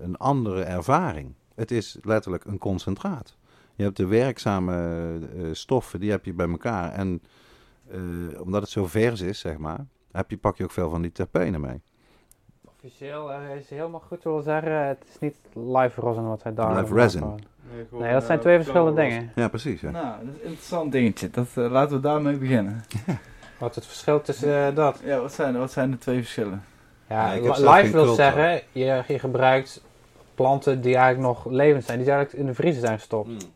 een 0.00 0.16
andere 0.16 0.62
ervaring. 0.62 1.34
Het 1.54 1.70
is 1.70 1.98
letterlijk 2.02 2.44
een 2.44 2.58
concentraat. 2.58 3.36
Je 3.74 3.82
hebt 3.82 3.96
de 3.96 4.06
werkzame 4.06 4.74
eh, 5.36 5.44
stoffen, 5.52 6.00
die 6.00 6.10
heb 6.10 6.24
je 6.24 6.32
bij 6.32 6.48
elkaar. 6.48 6.92
En 6.92 7.22
eh, 7.90 8.00
omdat 8.40 8.62
het 8.62 8.70
zo 8.70 8.86
vers 8.86 9.20
is, 9.20 9.38
zeg 9.38 9.58
maar, 9.58 9.86
heb 10.12 10.30
je, 10.30 10.38
pak 10.38 10.56
je 10.56 10.64
ook 10.64 10.70
veel 10.70 10.90
van 10.90 11.02
die 11.02 11.12
terpenen 11.12 11.60
mee. 11.60 11.82
Officieel 12.84 13.32
eh, 13.32 13.56
is 13.56 13.70
helemaal 13.70 14.02
goed 14.08 14.22
wil 14.22 14.42
zeggen, 14.42 14.86
het 14.86 15.04
is 15.08 15.18
niet 15.18 15.36
live 15.52 16.00
rosin 16.00 16.28
wat 16.28 16.42
hij 16.42 16.54
daar 16.54 16.80
Live 16.80 16.94
resin. 16.94 17.40
Nee, 17.90 18.12
dat 18.12 18.24
zijn 18.24 18.40
twee 18.40 18.56
verschillende 18.56 19.00
dingen. 19.00 19.32
Ja, 19.34 19.48
precies. 19.48 19.80
Ja. 19.80 19.90
Nou, 19.90 20.04
dat 20.24 20.34
is 20.34 20.40
een 20.40 20.46
interessant 20.46 20.92
dingetje. 20.92 21.30
Dat, 21.30 21.48
eh, 21.54 21.70
laten 21.70 21.96
we 21.96 22.02
daarmee 22.02 22.36
beginnen. 22.36 22.84
Wat 23.58 23.70
is 23.70 23.76
het 23.76 23.86
verschil 23.86 24.20
tussen 24.20 24.66
eh, 24.66 24.74
dat? 24.74 25.00
Ja, 25.04 25.20
wat 25.20 25.32
zijn, 25.32 25.58
wat 25.58 25.72
zijn 25.72 25.90
de 25.90 25.98
twee 25.98 26.18
verschillen? 26.18 26.64
Ja, 27.08 27.32
live 27.40 27.90
wil 27.90 28.14
zeggen, 28.14 28.62
je, 28.72 29.02
je 29.06 29.18
gebruikt 29.18 29.82
planten 30.34 30.80
die 30.80 30.96
eigenlijk 30.96 31.26
nog 31.26 31.52
levend 31.52 31.84
zijn, 31.84 31.98
die 31.98 32.10
eigenlijk 32.10 32.40
in 32.40 32.46
de 32.46 32.54
vriezer 32.54 32.80
zijn 32.80 32.98
gestopt. 32.98 33.48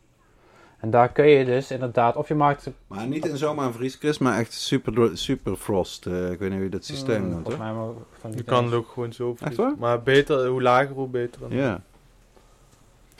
En 0.79 0.89
daar 0.89 1.09
kun 1.11 1.25
je 1.27 1.45
dus 1.45 1.71
inderdaad, 1.71 2.15
of 2.15 2.27
je 2.27 2.35
maakt, 2.35 2.69
Maar 2.87 3.07
niet 3.07 3.25
in 3.25 3.37
zomaar 3.37 3.65
een 3.65 3.73
vrieskist, 3.73 4.19
maar 4.19 4.37
echt 4.39 4.53
super, 4.53 5.17
super 5.17 5.55
frost. 5.55 6.05
eh, 6.05 6.31
ik 6.31 6.39
weet 6.39 6.49
niet 6.49 6.57
hoe 6.57 6.63
je 6.63 6.69
dat 6.69 6.85
systeem 6.85 7.21
Hmm, 7.21 7.29
noemt 7.29 7.41
volgens 7.47 7.65
hoor. 7.65 7.73
mij 7.75 7.83
maar 7.85 7.93
van 8.19 8.31
Je 8.31 8.43
kan 8.43 8.63
het 8.65 8.73
ook 8.73 8.87
gewoon 8.87 9.13
zo 9.13 9.29
Echt 9.29 9.39
vriezen. 9.39 9.63
waar? 9.63 9.73
Maar 9.77 10.01
beter, 10.01 10.47
hoe 10.47 10.61
lager, 10.61 10.95
hoe 10.95 11.07
beter. 11.07 11.41
dan. 11.41 11.51
Ja. 11.51 11.81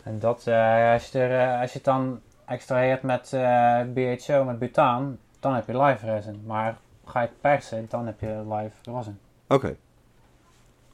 En 0.04 0.18
dat, 0.18 0.46
eh, 0.46 0.92
als, 0.92 1.10
je 1.10 1.18
er, 1.18 1.54
eh, 1.54 1.60
als 1.60 1.70
je 1.72 1.76
het 1.76 1.86
dan 1.86 2.20
extraheert 2.44 3.02
met 3.02 3.32
eh, 3.32 3.80
BHO, 3.94 4.44
met 4.44 4.58
butaan, 4.58 5.18
dan 5.40 5.54
heb 5.54 5.66
je 5.66 5.82
live 5.82 6.06
resin. 6.06 6.42
Maar 6.46 6.78
ga 7.04 7.20
je 7.20 7.26
het 7.26 7.40
persen, 7.40 7.86
dan 7.88 8.06
heb 8.06 8.20
je 8.20 8.42
live 8.48 8.90
rosin. 8.90 9.18
Oké, 9.48 9.76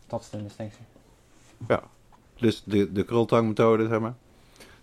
Dat 0.07 0.21
is 0.21 0.31
de 0.31 0.43
distinctie. 0.43 0.85
dus 2.35 2.63
de, 2.65 2.93
de 2.93 3.05
krultangmethode, 3.05 3.87
zeg 3.89 4.01
maar. 4.01 4.15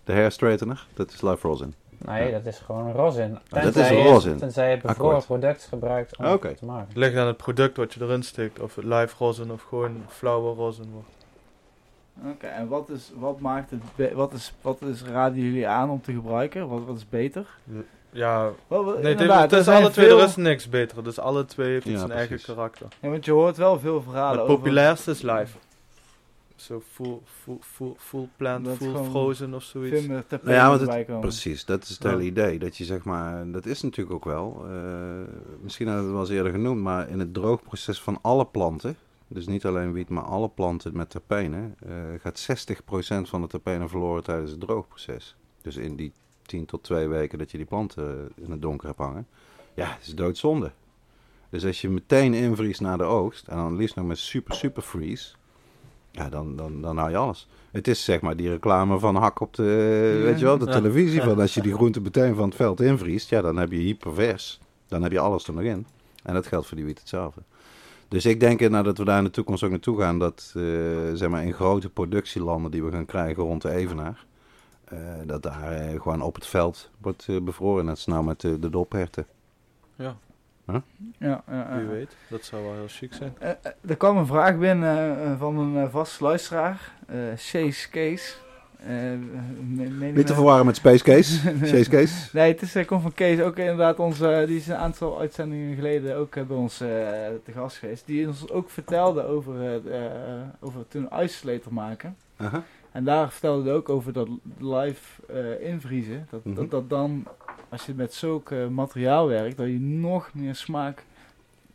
De 0.04 0.12
hair 0.12 0.30
straightener, 0.30 0.86
dat 0.94 1.10
is 1.12 1.20
live 1.22 1.46
rosin. 1.48 1.74
Nee, 1.98 2.32
dat 2.32 2.46
is 2.46 2.58
gewoon 2.58 2.92
rosin. 2.92 3.38
dat 3.48 3.76
is 3.76 3.88
je- 3.88 4.02
rosin. 4.02 4.36
Tenzij 4.36 4.70
je 4.70 4.76
bevroren 4.76 5.14
Akkoord. 5.16 5.26
product 5.26 5.64
gebruikt 5.64 6.16
om 6.16 6.24
het 6.24 6.58
te 6.58 6.64
maken. 6.64 6.86
Het 6.88 6.96
ligt 6.96 7.16
aan 7.16 7.26
het 7.26 7.36
product 7.36 7.76
wat 7.76 7.94
je 7.94 8.00
erin 8.02 8.22
steekt. 8.22 8.60
Of 8.60 8.74
het 8.74 8.84
live 8.84 9.14
rosin 9.18 9.52
of 9.52 9.62
gewoon 9.62 10.04
flauwe 10.08 10.54
rosin 10.54 10.90
wordt. 10.92 11.08
Oké, 12.34 12.46
en 12.46 12.68
wat, 12.68 12.88
is, 12.88 13.10
wat 13.18 13.40
maakt 13.40 13.70
het, 13.70 14.12
wat 14.14 14.32
is, 14.32 14.52
wat 14.60 14.80
is, 14.82 15.02
raden 15.02 15.38
jullie 15.42 15.68
aan 15.68 15.90
om 15.90 16.00
te 16.02 16.12
gebruiken? 16.12 16.68
Wat, 16.68 16.84
wat 16.86 16.96
is 16.96 17.08
beter? 17.08 17.46
Ja, 18.10 18.50
Wel, 18.66 18.84
wel, 18.84 18.84
nee, 18.84 18.94
het, 18.94 19.04
heeft- 19.04 19.20
inderdaad, 19.20 19.42
het 19.42 19.52
er 19.52 19.58
is 19.58 19.64
zijn 19.64 19.82
alle 19.82 19.90
twee, 19.90 20.06
veel- 20.06 20.18
er 20.18 20.24
is 20.24 20.36
niks 20.36 20.68
beter. 20.68 21.04
Dus 21.04 21.18
alle 21.18 21.44
twee 21.44 21.72
heeft 21.72 21.86
Ja, 21.86 21.98
zijn 21.98 22.10
eigen 22.10 22.40
karakter. 22.42 22.86
Ja, 23.00 23.08
want 23.08 23.24
je 23.24 23.30
hoort 23.32 23.56
wel 23.56 23.78
veel 23.78 24.02
verhalen 24.02 24.30
het 24.40 24.40
over... 24.40 24.54
populairste 24.56 25.10
is 25.10 25.22
live. 25.22 25.56
Zo 26.62 26.82
full, 26.92 27.18
full, 27.24 27.56
full, 27.60 27.94
full 27.96 28.28
plant, 28.36 28.64
Dat 28.64 28.76
full 28.76 29.04
frozen 29.04 29.54
of 29.54 29.62
zoiets. 29.62 29.98
Veel 29.98 30.08
meer 30.08 30.20
tapijten 30.26 30.48
Nou 30.48 30.60
ja, 30.60 30.78
want 30.78 31.06
het-. 31.06 31.20
Precies, 31.20 31.64
dat 31.64 31.82
is 31.82 31.88
het 31.88 32.02
Ja. 32.02 32.08
hele 32.10 32.22
idee. 32.22 32.58
Dat 32.58 32.76
je 32.76 32.84
zeg 32.84 33.04
maar, 33.04 33.50
dat 33.50 33.66
is 33.66 33.82
natuurlijk 33.82 34.14
ook 34.14 34.24
wel, 34.24 34.64
eh, 34.70 34.72
misschien 35.62 35.86
hebben 35.86 36.04
we 36.04 36.10
het 36.10 36.18
wel 36.18 36.20
eens 36.20 36.30
eerder 36.46 36.52
genoemd, 36.52 36.82
maar 36.82 37.08
in 37.08 37.18
het 37.18 37.34
droogproces 37.34 38.00
van 38.02 38.18
alle 38.22 38.46
planten, 38.46 38.96
dus 39.28 39.46
niet 39.46 39.64
alleen 39.66 39.92
wiet, 39.92 40.08
maar 40.08 40.22
alle 40.22 40.48
planten 40.48 40.96
met 40.96 41.10
terpenen, 41.10 41.74
eh, 41.86 41.92
gaat 42.20 42.38
60% 42.38 43.28
van 43.28 43.40
de 43.40 43.46
terpenen 43.46 43.88
verloren 43.88 44.24
tijdens 44.24 44.50
het 44.50 44.60
droogproces. 44.60 45.36
Dus 45.62 45.76
in 45.76 45.96
die 45.96 46.12
10 46.42 46.64
tot 46.66 46.82
2 46.82 47.08
weken 47.08 47.38
dat 47.38 47.50
je 47.50 47.56
die 47.56 47.66
planten 47.66 48.32
in 48.34 48.50
het 48.50 48.62
donker 48.62 48.86
hebt 48.86 48.98
hangen. 48.98 49.26
Ja, 49.74 49.86
het 49.86 50.06
is 50.06 50.14
doodzonde. 50.14 50.72
Dus 51.50 51.64
als 51.64 51.80
je 51.80 51.88
meteen 51.90 52.34
invriest 52.34 52.80
na 52.80 52.96
de 52.96 53.02
oogst, 53.04 53.48
en 53.48 53.56
dan 53.56 53.76
liefst 53.76 53.96
nog 53.96 54.06
met 54.06 54.18
super 54.18 54.54
super 54.54 54.82
freeze, 54.82 55.34
ja, 56.12 56.28
dan, 56.28 56.56
dan, 56.56 56.80
dan 56.82 56.96
hou 56.96 57.10
je 57.10 57.16
alles. 57.16 57.48
Het 57.70 57.88
is 57.88 58.04
zeg 58.04 58.20
maar 58.20 58.36
die 58.36 58.48
reclame 58.48 58.98
van 58.98 59.14
hak 59.16 59.40
op 59.40 59.54
de, 59.54 59.62
Ja. 60.18 60.24
weet 60.24 60.38
je 60.38 60.44
wel, 60.44 60.58
de 60.58 60.64
Ja. 60.66 60.72
televisie. 60.72 61.22
Van 61.22 61.40
als 61.40 61.54
je 61.54 61.62
die 61.62 61.74
groente 61.74 62.00
meteen 62.00 62.34
van 62.34 62.44
het 62.48 62.54
veld 62.54 62.80
invriest, 62.80 63.28
ja, 63.30 63.40
dan 63.40 63.56
heb 63.56 63.70
je 63.70 63.78
hypervers. 63.78 64.60
Dan 64.88 65.02
heb 65.02 65.12
je 65.12 65.18
alles 65.20 65.46
er 65.46 65.52
nog 65.54 65.62
in. 65.62 65.86
En 66.22 66.34
dat 66.34 66.46
geldt 66.46 66.66
voor 66.66 66.76
die 66.76 66.86
wiet 66.86 66.98
hetzelfde. 66.98 67.40
Dus 68.08 68.26
ik 68.26 68.40
denk 68.40 68.60
nou, 68.60 68.84
dat 68.84 68.98
we 68.98 69.04
daar 69.04 69.18
in 69.18 69.24
de 69.24 69.30
toekomst 69.30 69.62
ook 69.62 69.70
naartoe 69.70 70.00
gaan. 70.00 70.18
Dat 70.18 70.52
eh, 70.56 70.62
zeg 71.14 71.28
maar 71.28 71.44
in 71.44 71.52
grote 71.52 71.88
productielanden 71.90 72.70
die 72.70 72.82
we 72.84 72.90
gaan 72.90 73.06
krijgen 73.06 73.42
rond 73.42 73.62
de 73.62 73.70
Evenaar. 73.70 74.24
eh, 74.84 74.98
dat 75.26 75.42
daar 75.42 75.72
eh, 75.72 76.00
gewoon 76.00 76.22
op 76.22 76.34
het 76.34 76.46
veld 76.46 76.90
wordt 77.00 77.26
eh, 77.28 77.36
bevroren. 77.40 77.84
Net 77.84 77.94
als 77.94 78.06
nou 78.06 78.24
met 78.24 78.40
de, 78.40 78.58
de 78.58 78.70
dopherten. 78.70 79.26
Ja, 79.96 80.16
Ja, 80.66 80.82
ja, 81.18 81.42
ja. 81.50 81.76
wie 81.76 81.86
weet. 81.86 82.16
Dat 82.28 82.44
zou 82.44 82.62
wel 82.62 82.72
heel 82.74 82.88
chic 82.88 83.12
zijn. 83.12 83.34
Eh, 83.38 83.50
eh, 83.50 83.56
er 83.86 83.96
kwam 83.96 84.16
een 84.16 84.26
vraag 84.26 84.58
binnen 84.58 85.22
eh, 85.24 85.38
van 85.38 85.58
een 85.58 85.74
uh, 85.74 85.88
vaste 85.90 86.24
luisteraar, 86.24 86.92
eh 87.06 87.16
Chase 87.36 87.88
Case. 87.90 88.34
Eh, 88.86 88.88
meen- 89.60 90.14
Niet 90.14 90.26
te 90.26 90.34
verwarren 90.34 90.66
met 90.66 90.76
Space 90.76 91.04
Case. 91.04 91.38
Chase 91.72 91.90
Case. 91.90 92.28
Nee, 92.36 92.52
het 92.52 92.62
is, 92.62 92.86
komt 92.86 93.02
van 93.02 93.14
Kees, 93.14 93.40
ook 93.40 93.56
inderdaad 93.56 93.98
onze, 93.98 94.44
die 94.46 94.56
is 94.56 94.68
een 94.68 94.76
aantal 94.76 95.20
uitzendingen 95.20 95.74
geleden 95.74 96.16
ook 96.16 96.34
bij 96.46 96.56
ons 96.56 96.76
te 96.76 97.52
gast 97.54 97.76
geweest. 97.76 98.06
Die 98.06 98.26
ons 98.26 98.50
ook 98.50 98.70
vertelde 98.70 99.24
over, 99.24 99.80
over 100.60 100.88
toen 100.88 101.08
isolator 101.20 101.72
maken. 101.72 102.16
Aha. 102.36 102.62
En 102.92 103.04
daar 103.04 103.30
vertelde 103.30 103.64
hij 103.64 103.72
ook 103.72 103.88
over 103.88 104.12
dat 104.12 104.28
live 104.58 105.22
eh, 105.32 105.68
invriezen. 105.68 106.26
Dat, 106.30 106.44
Mhm. 106.44 106.54
dat, 106.54 106.70
dat 106.70 106.90
dan, 106.90 107.24
als 107.72 107.86
je 107.86 107.94
met 107.94 108.14
zulk 108.14 108.50
eh, 108.50 108.66
materiaal 108.66 109.28
werkt, 109.28 109.56
dat 109.56 109.66
je 109.66 109.80
nog 109.80 110.30
meer 110.34 110.54
smaak 110.54 111.04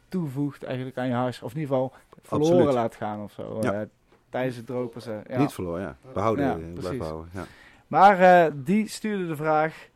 toevoegt 0.09 0.63
eigenlijk 0.63 0.97
aan 0.97 1.07
je 1.07 1.13
hars. 1.13 1.41
Of 1.41 1.53
in 1.53 1.59
ieder 1.59 1.75
geval 1.75 1.93
verloren 2.21 2.53
Absoluut. 2.53 2.73
laat 2.73 2.95
gaan 2.95 3.23
of 3.23 3.31
zo. 3.31 3.59
Ja. 3.61 3.73
eh, 3.73 3.87
tijdens 4.29 4.55
het 4.55 4.65
droogproces. 4.65 5.21
Ja. 5.29 5.37
Niet 5.37 5.53
verloren, 5.53 5.81
ja. 5.81 5.97
Behouden, 6.13 6.45
Ja, 6.45 6.51
eh, 6.53 6.73
blijven 6.79 7.05
houden. 7.05 7.29
Ja. 7.33 7.45
Maar 7.87 8.19
eh, 8.19 8.51
die 8.55 8.87
stuurde 8.87 9.27
de 9.27 9.35
vraag: 9.35 9.87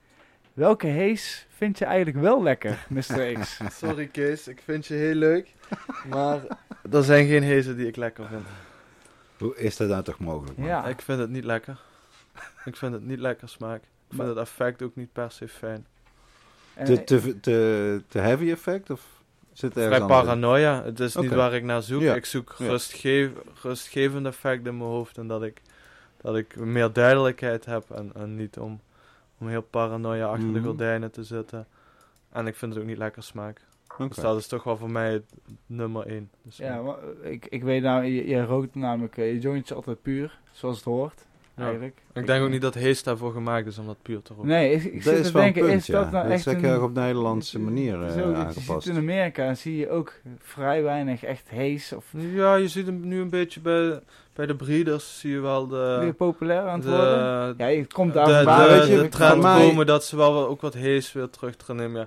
welke 0.54 0.88
hees 0.88 1.47
vind 1.49 1.78
je 1.78 1.86
eigenlijk 1.86 2.18
wel 2.18 2.43
lekker, 2.43 2.86
Mr. 2.89 3.34
X? 3.39 3.60
Sorry 3.70 4.08
Kees, 4.08 4.47
ik 4.47 4.62
vind 4.64 4.86
je 4.86 4.93
heel 4.93 5.16
leuk. 5.16 5.54
Maar 6.10 6.41
er 6.91 7.04
zijn 7.04 7.28
geen 7.28 7.43
hezen 7.43 7.78
die 7.78 7.88
ik 7.88 7.95
lekker 7.95 8.28
vind. 8.28 8.45
Hoe 9.38 9.58
is 9.58 9.78
dat 9.78 9.88
nou 9.89 10.04
toch 10.04 10.20
mogelijk? 10.20 10.58
man? 10.58 10.68
ja, 10.68 10.86
Ik 10.86 11.02
vind 11.02 11.20
het 11.20 11.30
niet 11.30 11.43
lekker. 11.43 11.80
Ik 12.66 12.76
vind 12.76 12.93
het 12.93 13.06
niet 13.06 13.20
lekker 13.20 13.49
smaak. 13.49 13.84
Ik 14.12 14.18
vind 14.18 14.28
Maar- 14.28 14.38
het 14.38 14.47
effect 14.47 14.82
ook 14.82 14.95
niet 14.95 15.12
per 15.14 15.32
se 15.32 15.47
fijn. 15.47 15.86
Te, 16.86 17.03
te, 17.03 17.39
te, 17.39 18.01
te 18.07 18.20
heavy 18.20 18.51
effect? 18.51 18.89
Of 18.89 19.01
zit 19.53 19.76
er 19.76 19.86
Vrij 19.88 19.99
in? 19.99 20.05
paranoia. 20.07 20.84
Het 20.84 20.99
is 20.99 21.16
niet 21.16 21.34
waar 21.34 21.53
ik 21.53 21.64
naar 21.64 21.82
zoek. 21.82 22.01
Ja. 22.01 22.16
Ik 22.16 22.26
zoek 22.26 22.55
Ja. 22.57 22.66
rustgev 22.68 23.32
rustgevend 23.62 24.26
effect 24.26 24.66
in 24.68 24.78
mijn 24.78 24.89
hoofd. 24.89 25.18
En 25.18 25.28
dat 25.28 25.43
ik, 25.43 25.62
dat 26.22 26.36
ik 26.36 26.55
meer 26.55 26.93
duidelijkheid 26.93 27.66
heb. 27.66 27.89
En, 27.91 28.12
en 28.16 28.36
niet 28.36 28.57
om, 28.57 28.80
om 29.38 29.47
heel 29.47 29.62
paranoia 29.62 30.26
achter 30.28 30.53
de 30.53 30.59
Mhm. 30.59 30.66
gordijnen 30.68 31.12
te 31.12 31.24
zitten. 31.24 31.68
En 32.32 32.47
ik 32.47 32.55
vind 32.55 32.74
het 32.74 32.82
ook 32.82 32.88
niet 32.89 32.97
lekker 32.97 33.24
smaak. 33.24 33.62
Dus 33.97 34.16
dat 34.16 34.38
is 34.38 34.47
toch 34.47 34.64
wel 34.64 34.78
voor 34.78 34.91
mij 34.91 35.12
het 35.12 35.34
nummer 35.66 36.05
één. 36.07 36.30
Dus, 36.43 36.57
ja, 36.57 36.82
maar, 36.82 36.95
eh, 37.24 37.32
ik, 37.32 37.45
ik 37.45 37.64
weet 37.64 37.82
nou, 37.82 38.03
je, 38.05 38.28
je 38.28 38.45
rookt 38.45 38.76
namelijk 38.76 39.18
eh, 39.18 39.32
je 39.34 39.39
jointje 39.39 39.76
altijd 39.76 40.01
puur, 40.01 40.39
zoals 40.51 40.76
het 40.76 40.86
hoort. 40.86 41.26
Ja. 41.62 41.68
Eigenlijk. 41.68 42.01
Ik 42.14 42.28
denk 42.28 42.43
ook 42.43 42.49
niet 42.49 42.62
dat 42.62 42.74
Hees 42.74 43.03
daarvoor 43.03 43.32
gemaakt 43.34 43.68
is 43.68 43.78
om 43.78 43.86
dat 43.86 43.97
puur 44.01 44.22
te 44.22 44.34
roken. 44.34 44.47
Nee, 44.49 44.72
ik, 44.74 44.84
ik 44.84 44.93
Dat 44.93 45.03
zit 45.16 45.26
is 45.26 45.26
te 45.28 45.34
wel 45.34 45.41
een 45.41 45.53
denken, 45.53 45.70
punt, 45.70 45.82
is 45.82 45.88
ja. 45.88 46.01
dat 46.01 46.12
nou 46.12 46.28
Dat 46.30 46.38
is 46.39 46.45
echt 46.45 46.64
erg 46.64 46.82
op 46.82 46.93
Nederlandse 46.93 47.59
manier 47.59 47.91
Zo, 47.93 47.99
eh, 48.07 48.16
je 48.16 48.22
aangepast. 48.36 48.84
ziet 48.86 48.93
in 48.93 48.99
Amerika 48.99 49.53
zie 49.53 49.78
je 49.78 49.89
ook 49.89 50.14
vrij 50.39 50.84
weinig 50.84 51.24
echt 51.24 51.49
hees 51.49 51.93
of 51.93 52.05
Ja, 52.18 52.55
je 52.55 52.68
ziet 52.68 52.86
hem 52.86 53.07
nu 53.07 53.22
een 53.22 53.30
beetje 53.30 53.59
bij, 53.59 53.99
bij 54.34 54.45
de 54.45 54.55
breeders. 54.55 55.20
Zie 55.20 55.32
je 55.32 55.39
wel 55.39 55.68
de... 55.68 55.97
weer 56.01 56.14
populair 56.14 56.62
aan 56.68 56.80
het 56.80 56.84
de, 56.84 56.89
worden. 56.89 57.53
Ja, 57.57 57.68
je 57.68 57.86
komt 57.88 58.14
de, 58.14 58.20
daar 58.20 58.68
de, 58.68 58.74
weet 58.74 58.88
je, 58.88 58.97
de 59.01 59.07
trend 59.09 59.41
mij- 59.41 59.68
komen 59.68 59.86
dat 59.86 60.05
ze 60.05 60.16
wel 60.18 60.47
ook 60.47 60.62
wat 60.62 60.74
hees 60.74 61.14
weer 61.14 61.30
terug 61.30 61.55
erin 61.64 61.76
nemen. 61.76 61.99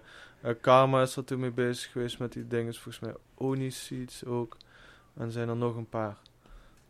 Ja. 0.42 0.48
Eh, 0.48 0.54
Karma 0.60 1.02
is 1.02 1.16
er 1.16 1.24
toen 1.24 1.40
mee 1.40 1.50
bezig 1.50 1.92
geweest 1.92 2.18
met 2.18 2.32
die 2.32 2.46
dingen. 2.48 2.74
Volgens 2.74 3.00
mij 3.00 3.14
Oni 3.34 3.70
Seeds 3.70 4.24
ook. 4.24 4.56
En 5.16 5.30
zijn 5.30 5.48
er 5.48 5.56
nog 5.56 5.76
een 5.76 5.88
paar 5.88 6.16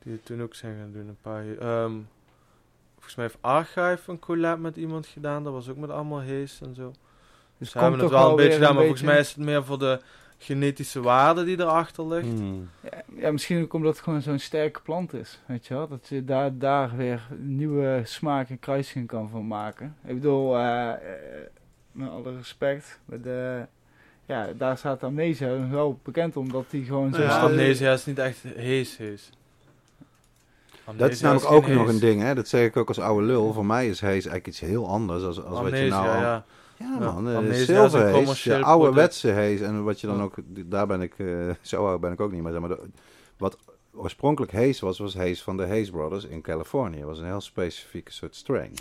die 0.03 0.13
het 0.13 0.25
toen 0.25 0.43
ook 0.43 0.55
zijn 0.55 0.77
gaan 0.81 0.93
doen. 0.93 1.09
Een 1.09 1.17
paar, 1.23 1.45
ehm, 1.59 1.93
volgens 3.05 3.15
mij 3.15 3.25
heeft 3.25 3.67
Archive 3.77 4.11
een 4.11 4.19
collab 4.19 4.59
met 4.59 4.77
iemand 4.77 5.07
gedaan. 5.07 5.45
Dat 5.45 5.53
was 5.53 5.69
ook 5.69 5.77
met 5.77 5.91
allemaal 5.91 6.21
hees 6.21 6.61
en 6.63 6.75
zo. 6.75 6.93
Dus 7.59 7.71
Ze 7.71 7.79
hebben 7.79 8.01
het 8.01 8.11
wel 8.11 8.31
een 8.31 8.37
beetje 8.37 8.53
gedaan, 8.53 8.75
maar 8.75 8.83
volgens 8.83 9.03
mij 9.03 9.19
is 9.19 9.29
het 9.29 9.45
meer 9.45 9.65
voor 9.65 9.79
de 9.79 10.01
genetische 10.39 11.01
waarde 11.01 11.45
die 11.45 11.61
erachter 11.61 12.07
ligt. 12.07 12.39
Hmm. 12.39 12.69
Ja, 12.83 13.03
ja, 13.17 13.33
misschien 13.33 13.63
ook 13.63 13.73
omdat 13.73 13.93
het 13.95 14.03
gewoon 14.03 14.23
zo'n 14.23 14.39
sterke 14.39 14.81
plant 14.81 15.13
is, 15.13 15.41
weet 15.47 15.67
je 15.67 15.75
wel. 15.75 15.89
Dat 15.89 16.09
je 16.09 16.25
daar, 16.25 16.59
daar 16.59 16.97
weer 16.97 17.29
nieuwe 17.39 18.01
smaak 18.05 18.49
en 18.49 18.59
kruising 18.59 19.07
kan 19.07 19.29
van 19.29 19.47
maken. 19.47 19.97
Ik 20.05 20.15
bedoel, 20.15 20.57
eh, 20.57 20.91
eh, 20.91 20.99
met 21.93 22.11
alle 22.11 22.37
respect, 22.37 23.01
met 23.05 23.23
de, 23.23 23.67
ja, 24.27 24.53
daar 24.57 24.79
staat 24.79 25.03
Amnesia 25.03 25.69
wel 25.69 26.01
bekend 26.03 26.37
omdat 26.37 26.71
die 26.71 26.85
gewoon 26.85 27.15
zo... 27.15 27.23
Ja, 27.23 27.41
amnesia 27.41 27.93
is 27.93 28.07
niet 28.07 28.19
echt 28.19 28.43
hees 28.43 28.97
hees. 28.97 29.31
Dat 30.97 31.11
is 31.11 31.21
namelijk 31.21 31.51
ook 31.51 31.67
nog 31.67 31.89
een 31.89 31.99
ding, 31.99 32.23
hè? 32.23 32.35
dat 32.35 32.49
zeg 32.49 32.67
ik 32.67 32.77
ook 32.77 32.89
als 32.89 32.99
oude 33.01 33.27
lul. 33.27 33.53
Voor 33.53 33.67
mij 33.67 33.89
is 33.89 34.01
haze 34.01 34.13
eigenlijk 34.13 34.47
iets 34.47 34.61
heel 34.61 34.89
anders 34.89 35.23
als, 35.25 35.45
als 35.45 35.61
wat 35.61 35.79
je 35.79 35.89
nou... 35.89 36.09
al- 36.09 36.15
ja. 36.15 36.45
Ja 36.79 36.97
Ja, 37.01 37.13
man, 37.13 37.29
eh, 37.29 37.37
amnesia 37.37 37.63
is 37.63 37.69
een 37.69 37.75
zilver 37.91 38.11
commercieel 38.13 38.59
de 38.59 38.65
ouderwetse 38.65 39.33
haze. 39.33 39.65
En 39.65 39.85
wat 39.85 40.01
je 40.01 40.07
dan 40.07 40.17
Ja. 40.17 40.23
ook, 40.23 40.35
daar 40.47 40.87
ben 40.87 41.01
ik, 41.03 41.15
eh, 41.19 41.27
zo 41.63 41.87
oud 41.87 42.01
ben 42.01 42.13
ik 42.13 42.21
ook 42.21 42.33
niet, 42.33 42.43
maar, 42.43 42.53
zeg 42.53 42.61
maar 42.61 42.69
de- 42.71 42.89
wat 43.37 43.57
oorspronkelijk 43.95 44.53
haze 44.53 44.85
was, 44.85 44.99
was 44.99 45.15
haze 45.17 45.43
van 45.43 45.57
de 45.57 45.67
Haze 45.67 45.91
Brothers 45.91 46.25
in 46.25 46.41
Californië. 46.41 46.99
Dat 46.99 47.09
was 47.09 47.19
een 47.19 47.27
heel 47.27 47.41
specifieke 47.41 48.13
soort 48.13 48.35
strain. 48.37 48.73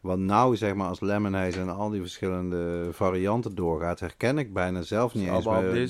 Wat 0.00 0.18
nou 0.18 0.56
zeg 0.56 0.74
maar 0.74 0.88
als 0.88 1.00
lemon 1.00 1.34
haze 1.34 1.60
en 1.60 1.68
al 1.76 1.90
die 1.90 2.00
verschillende 2.00 2.88
varianten 2.92 3.54
doorgaat, 3.54 4.00
herken 4.00 4.38
ik 4.38 4.52
bijna 4.52 4.82
zelf 4.82 5.14
niet 5.14 5.22
eens 5.28 5.46
Allemaal 5.46 5.62
meer. 5.62 5.88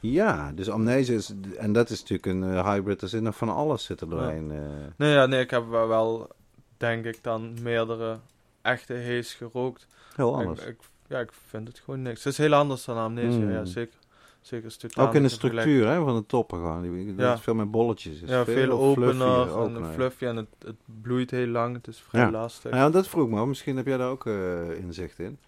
Ja, 0.00 0.52
dus 0.54 0.70
amnesia 0.70 1.14
is, 1.16 1.32
en 1.58 1.72
dat 1.72 1.90
is 1.90 2.00
natuurlijk 2.00 2.26
een 2.26 2.44
eh, 2.56 2.72
hybrid, 2.72 3.02
er 3.02 3.08
zit 3.08 3.22
nog 3.22 3.36
van 3.36 3.48
alles 3.48 3.84
zit 3.84 4.00
er 4.00 4.08
Ja. 4.08 4.14
doorheen. 4.14 4.50
eh. 4.50 4.58
Nee, 4.96 5.12
ja, 5.12 5.26
nee, 5.26 5.40
ik 5.40 5.50
heb 5.50 5.68
wel, 5.68 6.28
denk 6.76 7.04
ik, 7.04 7.18
dan 7.22 7.54
meerdere 7.62 8.18
echte 8.62 8.92
hees 8.92 9.34
gerookt. 9.34 9.86
heel 10.14 10.36
anders. 10.36 10.64
ik, 10.66 10.76
ja, 11.08 11.18
ik 11.20 11.30
vind 11.48 11.68
het 11.68 11.78
gewoon 11.84 12.02
niks. 12.02 12.24
Het 12.24 12.32
is 12.32 12.38
heel 12.38 12.54
anders 12.54 12.84
dan 12.84 12.96
amnesia, 12.96 13.38
Mm. 13.44 13.50
ja, 13.50 13.64
zeker. 13.64 13.94
Zeker 14.40 14.66
is 14.66 14.76
totaal 14.76 15.06
Ook 15.06 15.14
in 15.14 15.22
de 15.22 15.28
structuur 15.28 15.88
hè, 15.88 16.04
van 16.04 16.14
de 16.16 16.26
toppen 16.26 16.58
gewoon. 16.58 17.14
Ja. 17.16 17.32
is 17.34 17.40
veel 17.40 17.54
meer 17.54 17.70
bolletjes. 17.70 18.20
is 18.20 18.28
Ja, 18.28 18.44
veel 18.44 18.70
opener 18.70 19.50
ook, 19.54 19.66
en 19.66 19.72
nee. 19.82 19.92
fluffy 19.92 20.24
en 20.26 20.36
het, 20.36 20.46
het 20.64 20.76
bloeit 21.02 21.30
heel 21.30 21.46
lang. 21.46 21.74
Het 21.76 21.86
is 21.86 21.98
vrij 22.08 22.20
Ja. 22.20 22.30
lastig. 22.30 22.70
Nou 22.70 22.82
ja, 22.84 22.90
dat 22.90 23.08
vroeg 23.08 23.28
me. 23.28 23.46
Misschien 23.46 23.76
heb 23.76 23.86
jij 23.86 23.96
daar 23.96 24.10
ook 24.10 24.26
eh, 24.26 24.78
inzicht 24.78 25.18
in. 25.18 25.38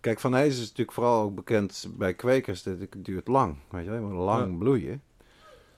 Kijk, 0.00 0.20
Van 0.20 0.34
Hees 0.34 0.52
is 0.54 0.60
natuurlijk 0.60 0.92
vooral 0.92 1.22
ook 1.22 1.34
bekend 1.34 1.86
bij 1.96 2.14
kwekers. 2.14 2.62
Dat 2.62 2.78
het 2.78 2.94
duurt 3.04 3.28
lang. 3.28 3.56
Weet 3.70 3.84
je 3.84 3.90
moet 3.90 4.12
lang 4.12 4.58
bloeien. 4.58 5.02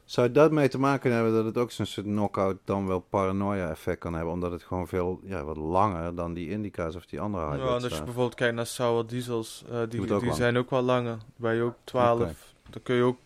Zou 0.05 0.33
dat 0.33 0.51
mee 0.53 0.69
te 0.69 0.79
maken 0.79 1.13
hebben 1.13 1.33
dat 1.33 1.45
het 1.45 1.57
ook 1.59 1.71
zo'n 1.71 1.87
soort 1.87 2.07
knockout 2.07 2.57
dan 2.65 2.87
wel 2.87 3.01
paranoia 3.01 3.71
effect 3.71 3.99
kan 3.99 4.15
hebben? 4.15 4.33
Omdat 4.33 4.53
het 4.53 4.63
gewoon 4.63 4.89
veel, 4.89 5.21
ja, 5.25 5.45
wat 5.45 5.57
langer 5.57 6.15
dan 6.15 6.35
die 6.35 6.49
indica's 6.49 6.97
of 6.97 7.07
die 7.07 7.21
andere 7.21 7.45
Ja, 7.45 7.51
hybrids 7.51 7.77
en 7.77 7.83
als 7.89 7.99
je 7.99 8.05
bijvoorbeeld 8.05 8.35
kijkt 8.35 8.55
naar 8.55 8.67
sour 8.67 9.07
diesels, 9.07 9.65
eh, 9.71 9.79
die, 9.89 10.01
die 10.01 10.07
lang. 10.09 10.35
zijn 10.35 10.57
ook 10.57 10.71
wel 10.71 10.83
langer. 10.83 11.19
Waar 11.37 11.55
je 11.55 11.63
ook 11.63 11.75
12, 11.85 12.21
Oké. 12.21 12.35
dan 12.71 12.83
kun 12.83 12.95
je 12.95 13.03
ook 13.03 13.19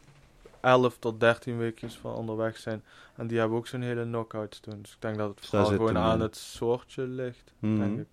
11 0.61 0.97
tot 0.99 1.21
13 1.21 1.59
weekjes 1.59 1.97
van 1.97 2.15
onderweg 2.15 2.57
zijn. 2.57 2.83
En 3.17 3.27
die 3.27 3.39
hebben 3.39 3.59
ook 3.59 3.67
zo'n 3.67 3.83
hele 3.83 4.03
knockout 4.05 4.59
doen. 4.65 4.79
Dus 4.83 4.93
ik 4.93 5.01
denk 5.01 5.17
dat 5.17 5.29
het 5.29 5.47
vooral 5.47 5.69
gewoon 5.69 5.99
aan 5.99 6.21
het 6.21 6.37
soortje 6.37 7.03
ligt, 7.07 7.53
Mhm. 7.59 7.79
denk 7.79 7.99
ik. 8.01 8.09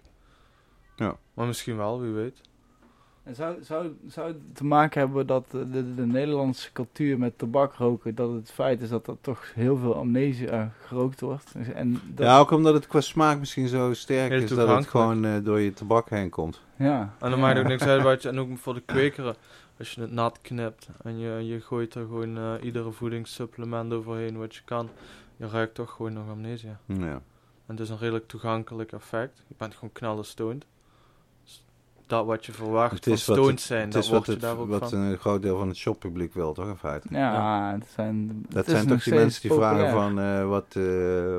Ja. 0.95 1.17
Maar 1.33 1.47
misschien 1.47 1.77
wel, 1.77 2.01
wie 2.01 2.11
weet. 2.11 2.41
En 3.31 3.37
zou, 3.37 3.63
zou, 3.63 3.95
zou 4.07 4.27
het 4.27 4.55
te 4.55 4.65
maken 4.65 4.99
hebben 4.99 5.27
dat 5.27 5.51
de, 5.51 5.69
de, 5.69 5.93
de 5.95 6.05
Nederlandse 6.05 6.71
cultuur 6.71 7.17
met 7.17 7.37
tabak 7.37 7.73
roken, 7.73 8.15
dat 8.15 8.31
het 8.33 8.51
feit 8.51 8.81
is 8.81 8.89
dat 8.89 9.07
er 9.07 9.15
toch 9.21 9.53
heel 9.53 9.77
veel 9.77 9.95
amnesia 9.95 10.71
gerookt 10.85 11.19
wordt? 11.21 11.53
Dus- 11.53 11.67
En 11.67 12.01
dat, 12.15 12.25
Ja, 12.25 12.39
ook 12.39 12.51
omdat 12.51 12.73
het 12.73 12.87
qua 12.87 13.01
smaak 13.01 13.39
misschien 13.39 13.67
zo 13.67 13.93
sterk 13.93 14.29
Heel 14.31 14.41
is 14.41 14.49
dat 14.49 14.67
het 14.67 14.87
gewoon 14.87 15.25
eh, 15.25 15.35
door 15.43 15.59
je 15.59 15.73
tabak 15.73 16.09
heen 16.09 16.29
komt. 16.29 16.61
ja. 16.75 17.15
En 17.19 17.29
dan 17.29 17.39
maakt 17.39 17.53
het 17.55 17.63
ook 17.63 17.69
niks 17.71 17.83
uit 17.83 18.01
wat 18.11 18.21
je, 18.21 18.29
en 18.29 18.39
ook 18.39 18.57
voor 18.57 18.73
de 18.73 18.81
kwekeren, 18.85 19.35
als 19.79 19.91
je 19.91 20.01
het 20.01 20.11
nat 20.11 20.39
knipt 20.41 20.87
en 21.03 21.19
je, 21.19 21.45
je 21.45 21.61
gooit 21.61 21.95
er 21.95 22.01
gewoon 22.05 22.37
eh, 22.37 22.53
iedere 22.61 22.91
voedingssupplement 22.91 23.93
overheen 23.93 24.37
wat 24.37 24.55
je 24.55 24.61
kan, 24.65 24.89
je 25.37 25.47
ruikt 25.47 25.75
toch 25.75 25.91
gewoon 25.91 26.13
nog 26.13 26.29
amnesia. 26.29 26.79
Ja. 26.85 27.21
En 27.65 27.77
het 27.77 27.79
is 27.79 27.89
een 27.89 27.97
redelijk 27.97 28.27
toegankelijk 28.27 28.91
effect. 28.91 29.43
Je 29.47 29.55
bent 29.57 29.73
gewoon 29.73 29.91
knallen 29.93 30.25
stoned. 30.25 30.65
Dat 32.11 32.25
wat 32.25 32.45
je 32.45 32.51
verwacht 32.51 32.91
Het 32.93 33.07
is 33.07 33.25
wat 33.25 33.45
het- 33.47 33.61
zijn, 33.61 33.81
Het 33.81 33.91
dat 33.91 34.03
is 34.03 34.09
wat, 34.09 34.25
je 34.25 34.37
daar 34.37 34.57
ook 34.57 34.69
het, 34.71 34.79
wat 34.79 34.89
van. 34.89 34.99
een 34.99 35.17
groot 35.17 35.41
deel 35.41 35.57
van 35.57 35.67
het 35.67 35.77
shoppubliek 35.77 36.33
wil, 36.33 36.53
toch 36.53 36.67
in 36.67 36.75
feite? 36.75 37.07
Ja, 37.11 37.71
het 37.73 37.87
zijn, 37.95 38.45
Dat 38.49 38.69
zijn 38.69 38.87
toch 38.87 39.03
die 39.03 39.13
mensen 39.13 39.41
die 39.41 39.57
vragen 39.57 39.89
van 39.91 40.19
eh, 40.19 40.47
wat, 40.47 40.65
eh, 40.69 40.83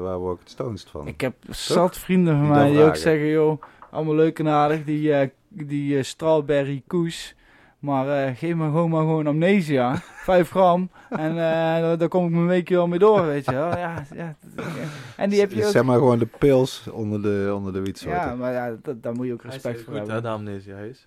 waar 0.00 0.18
word 0.18 0.34
ik 0.34 0.40
het 0.40 0.50
stonest 0.50 0.90
van? 0.90 1.06
Ik 1.06 1.20
heb 1.20 1.34
zat 1.48 1.98
vrienden 1.98 2.34
van 2.34 2.42
Die 2.42 2.52
mij 2.52 2.70
die 2.70 2.82
ook 2.82 2.96
zeggen, 2.96 3.26
joh, 3.26 3.62
allemaal 3.90 4.14
leuk 4.14 4.38
en 4.38 4.48
aardig, 4.48 4.84
die, 4.84 5.12
eh, 5.14 5.28
die 5.48 5.96
eh, 5.98 6.02
strawberry 6.02 6.82
koes. 6.86 7.34
Maar 7.82 8.24
eh, 8.26 8.36
geef 8.36 8.54
me 8.54 8.64
gewoon 8.64 8.90
maar 8.90 9.00
gewoon 9.00 9.26
amnesia, 9.26 9.96
5 10.24 10.50
gram. 10.50 10.90
En 11.10 11.30
eh, 11.30 11.98
daar, 11.98 12.08
kom 12.08 12.24
ik 12.24 12.30
mijn 12.30 12.46
weekje 12.46 12.74
wel 12.74 12.86
mee 12.86 12.98
door, 12.98 13.26
weet 13.26 13.44
je 13.44 13.52
wel. 13.52 13.76
Ja, 13.76 14.04
ja, 14.14 14.36
en 15.16 15.30
die 15.30 15.40
heb 15.40 15.52
je 15.52 15.64
ook... 15.64 15.70
Zeg 15.70 15.82
maar 15.82 15.98
gewoon 15.98 16.18
de 16.18 16.28
pils 16.38 16.88
onder 16.90 17.22
de, 17.22 17.52
onder 17.54 17.72
de 17.72 17.80
wietsoorten. 17.80 18.20
Ja, 18.20 18.34
maar 18.34 18.52
ja, 18.52 18.76
dat, 18.82 19.02
daar 19.02 19.12
moet 19.14 19.26
je 19.26 19.32
ook 19.32 19.42
Hij 19.42 19.48
is 19.48 19.54
respect 19.62 19.84
voor 19.84 19.94
goed, 19.94 20.06
hè, 20.06 20.12
hebben. 20.12 20.30
de 20.30 20.36
amnesia 20.36 20.76
is. 20.78 21.02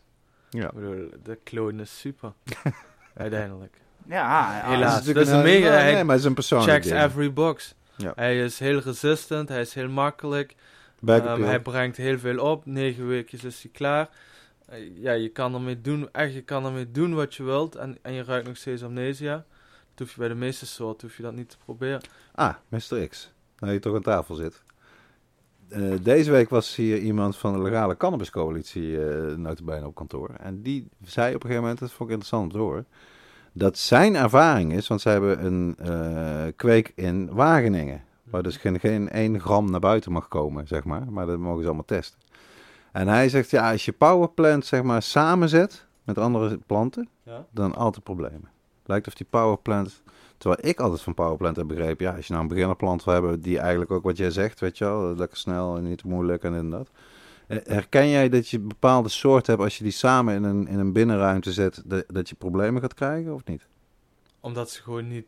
Ja. 0.49 0.65
Ik 0.65 0.71
bedoel, 0.73 1.09
de 1.23 1.37
clone 1.43 1.81
is 1.81 1.99
super. 1.99 2.31
Uiteindelijk. 3.13 3.77
Ja, 4.07 4.61
Helaas. 4.63 4.95
Het 4.95 5.07
is 5.07 5.13
dat 5.13 5.23
is 5.23 5.29
natuurlijk 5.29 5.55
een 5.55 5.61
mega- 5.61 5.75
hij 5.81 5.93
Nee, 5.93 6.03
maar 6.03 6.11
het 6.15 6.23
is 6.23 6.29
een 6.29 6.33
persoonlijk 6.33 6.71
Checks 6.71 6.87
ding. 6.87 7.01
every 7.01 7.33
box. 7.33 7.75
Ja. 7.97 8.11
Hij 8.15 8.43
is 8.43 8.59
heel 8.59 8.79
resistant, 8.79 9.49
hij 9.49 9.61
is 9.61 9.73
heel 9.73 9.89
makkelijk. 9.89 10.55
Ehm, 11.05 11.27
appeal. 11.27 11.47
hij 11.47 11.59
brengt 11.59 11.97
heel 11.97 12.19
veel 12.19 12.39
op. 12.39 12.65
Negen 12.65 13.07
weekjes 13.07 13.43
is 13.43 13.61
hij 13.61 13.71
klaar. 13.73 14.09
Eh, 14.65 14.97
ja, 14.97 15.11
je 15.11 15.29
kan 15.29 15.53
ermee 15.53 15.81
doen, 15.81 16.09
echt, 16.11 16.33
je 16.33 16.41
kan 16.41 16.65
ermee 16.65 16.91
doen 16.91 17.13
wat 17.13 17.35
je 17.35 17.43
wilt. 17.43 17.75
En, 17.75 17.97
en 18.01 18.13
je 18.13 18.23
ruikt 18.23 18.47
nog 18.47 18.57
steeds 18.57 18.83
amnesia. 18.83 19.45
Dat 19.93 20.07
hoef 20.07 20.11
je 20.11 20.19
bij 20.19 20.27
de 20.27 20.35
meeste 20.35 20.65
soorten, 20.65 21.07
hoef 21.07 21.17
je 21.17 21.23
dat 21.23 21.33
niet 21.33 21.49
te 21.49 21.57
proberen. 21.65 22.01
Ah, 22.33 22.53
Mr. 22.69 23.07
X. 23.07 23.31
Nou, 23.59 23.73
je 23.73 23.79
toch 23.79 23.95
aan 23.95 24.01
tafel 24.01 24.35
zit. 24.35 24.63
Eh, 25.69 25.93
deze 26.01 26.31
week 26.31 26.49
was 26.49 26.75
hier 26.75 26.97
iemand 26.97 27.37
van 27.37 27.53
de 27.53 27.61
legale 27.61 27.97
cannabiscoalitie 27.97 29.05
eh 29.05 29.35
notabene 29.35 29.87
op 29.87 29.95
kantoor. 29.95 30.29
En 30.29 30.61
die 30.61 30.89
zei 31.03 31.27
op 31.27 31.33
een 31.35 31.41
gegeven 31.41 31.61
moment, 31.61 31.79
dat 31.79 31.91
vond 31.91 32.09
ik 32.09 32.15
interessant 32.15 32.43
om 32.43 32.51
te 32.51 32.65
horen, 32.65 32.87
dat 33.51 33.77
zijn 33.77 34.15
ervaring 34.15 34.73
is, 34.73 34.87
want 34.87 35.01
ze 35.01 35.09
hebben 35.09 35.45
een 35.45 35.75
eh, 35.77 36.45
kweek 36.55 36.91
in 36.95 37.33
Wageningen. 37.33 38.03
Waar 38.23 38.43
dus 38.43 38.57
geen, 38.57 38.79
geen 38.79 39.09
1 39.09 39.39
gram 39.39 39.71
naar 39.71 39.79
buiten 39.79 40.11
mag 40.11 40.27
komen, 40.27 40.67
zeg 40.67 40.83
maar. 40.83 41.11
Maar 41.11 41.25
dat 41.25 41.37
mogen 41.37 41.59
ze 41.61 41.65
allemaal 41.65 41.85
testen. 41.85 42.19
En 42.95 43.07
hij 43.07 43.29
zegt, 43.29 43.49
ja, 43.49 43.71
als 43.71 43.85
je 43.85 43.91
powerplant 43.91 44.65
zeg 44.65 44.83
maar 44.83 45.01
samenzet 45.01 45.85
met 46.03 46.17
andere 46.17 46.59
planten, 46.65 47.09
Ja? 47.23 47.45
dan 47.51 47.75
altijd 47.75 48.03
problemen. 48.03 48.49
Lijkt 48.85 49.07
of 49.07 49.13
die 49.13 49.25
powerplant, 49.29 50.01
terwijl 50.37 50.69
ik 50.69 50.79
altijd 50.79 51.01
van 51.01 51.13
powerplant 51.13 51.55
heb 51.55 51.67
begrepen, 51.67 52.05
ja, 52.05 52.15
als 52.15 52.27
je 52.27 52.31
nou 52.33 52.43
een 52.45 52.51
beginnerplant 52.51 53.03
wil 53.03 53.13
hebben 53.13 53.41
die 53.41 53.59
eigenlijk 53.59 53.91
ook 53.91 54.03
wat 54.03 54.17
jij 54.17 54.31
zegt, 54.31 54.59
weet 54.59 54.77
je 54.77 54.85
wel, 54.85 55.15
lekker 55.15 55.37
snel 55.37 55.77
en 55.77 55.83
niet 55.83 55.97
te 55.97 56.07
moeilijk 56.07 56.43
en 56.43 56.53
en 56.55 56.69
dat. 56.69 56.89
Eh, 57.47 57.57
Herken 57.63 58.09
jij 58.09 58.29
dat 58.29 58.49
je 58.49 58.59
bepaalde 58.59 59.09
soorten 59.09 59.51
hebt 59.51 59.63
als 59.63 59.77
je 59.77 59.83
die 59.83 59.93
samen 59.93 60.35
in 60.35 60.43
een, 60.43 60.67
in 60.67 60.79
een 60.79 60.93
binnenruimte 60.93 61.53
zet, 61.53 61.81
dat, 61.85 62.03
dat 62.07 62.29
je 62.29 62.35
problemen 62.35 62.81
gaat 62.81 62.93
krijgen 62.93 63.33
of 63.33 63.45
niet? 63.45 63.67
Omdat 64.39 64.69
ze 64.69 64.81
gewoon 64.81 65.07
niet 65.07 65.25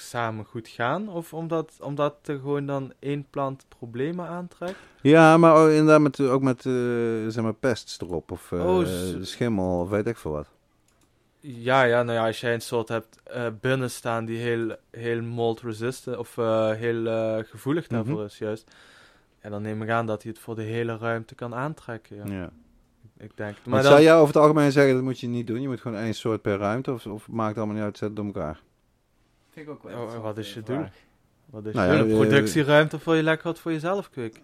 samen 0.00 0.44
goed 0.44 0.68
gaan? 0.68 1.08
Of 1.08 1.34
omdat, 1.34 1.76
omdat 1.80 2.14
er 2.24 2.38
gewoon 2.38 2.66
dan 2.66 2.92
één 2.98 3.26
plant 3.30 3.64
problemen 3.78 4.26
aantrekt? 4.28 4.78
Ja, 5.02 5.36
maar 5.36 5.70
inderdaad 5.70 6.00
met, 6.00 6.20
ook 6.20 6.42
met 6.42 6.66
eh, 6.66 6.72
zeg 7.28 7.42
maar 7.42 7.54
pests 7.54 8.00
erop 8.00 8.30
of 8.30 8.52
eh, 8.52 8.66
Oh, 8.66 8.84
schimmel 9.20 9.80
of 9.80 9.88
weet 9.88 10.06
ik 10.06 10.16
veel 10.16 10.30
wat. 10.32 10.46
Ja, 11.40 11.82
ja, 11.82 12.02
nou 12.02 12.18
ja, 12.18 12.26
als 12.26 12.40
jij 12.40 12.54
een 12.54 12.60
soort 12.60 12.88
hebt 12.88 13.18
eh, 13.24 13.46
binnen 13.60 13.90
staan 13.90 14.24
die 14.24 14.38
heel, 14.38 14.76
heel 14.90 15.22
mold 15.22 15.60
resistant 15.60 16.16
of 16.16 16.36
heel 16.76 17.04
gevoelig 17.44 17.86
daarvoor 17.86 18.14
Mhm. 18.16 18.24
is, 18.24 18.38
juist. 18.38 18.70
Ja, 19.42 19.50
dan 19.50 19.62
neem 19.62 19.82
ik 19.82 19.90
aan 19.90 20.06
dat 20.06 20.22
hij 20.22 20.32
het 20.32 20.40
voor 20.40 20.54
de 20.54 20.62
hele 20.62 20.96
ruimte 20.96 21.34
kan 21.34 21.54
aantrekken. 21.54 22.16
Ja. 22.16 22.24
Ja. 22.40 22.50
Ik 23.18 23.30
denk. 23.36 23.56
Maar 23.64 23.74
Maar 23.74 23.82
zou 23.82 24.00
jij 24.02 24.14
over 24.14 24.26
het 24.26 24.36
algemeen 24.36 24.72
zeggen 24.72 24.94
dat 24.94 25.02
moet 25.02 25.20
je 25.20 25.26
niet 25.28 25.46
doen? 25.46 25.60
Je 25.60 25.68
moet 25.68 25.80
gewoon 25.80 25.98
één 26.00 26.14
soort 26.14 26.42
per 26.42 26.58
ruimte 26.58 26.92
of, 26.92 27.06
of 27.06 27.28
maakt 27.28 27.48
het 27.48 27.56
allemaal 27.56 27.74
niet 27.76 27.84
uit, 27.84 27.98
zet 27.98 28.08
het 28.08 28.16
door 28.16 28.26
elkaar? 28.26 28.60
Vind 29.58 29.70
ik 29.70 29.74
ook 29.74 29.82
wel 29.82 30.02
Oh, 30.06 30.22
wat 30.22 30.38
is 30.38 30.54
je 30.54 30.60
eh, 30.60 30.66
doel? 30.66 30.84
wat 31.46 31.64
is 31.66 31.74
Nou 31.74 31.88
je 31.92 31.94
ja, 31.94 32.00
een 32.00 32.08
productieruimte 32.16 32.98
voor 32.98 33.14
je 33.14 33.22
lekker 33.22 33.46
wat 33.46 33.58
voor 33.58 33.72
jezelf 33.72 34.10
kweek? 34.10 34.40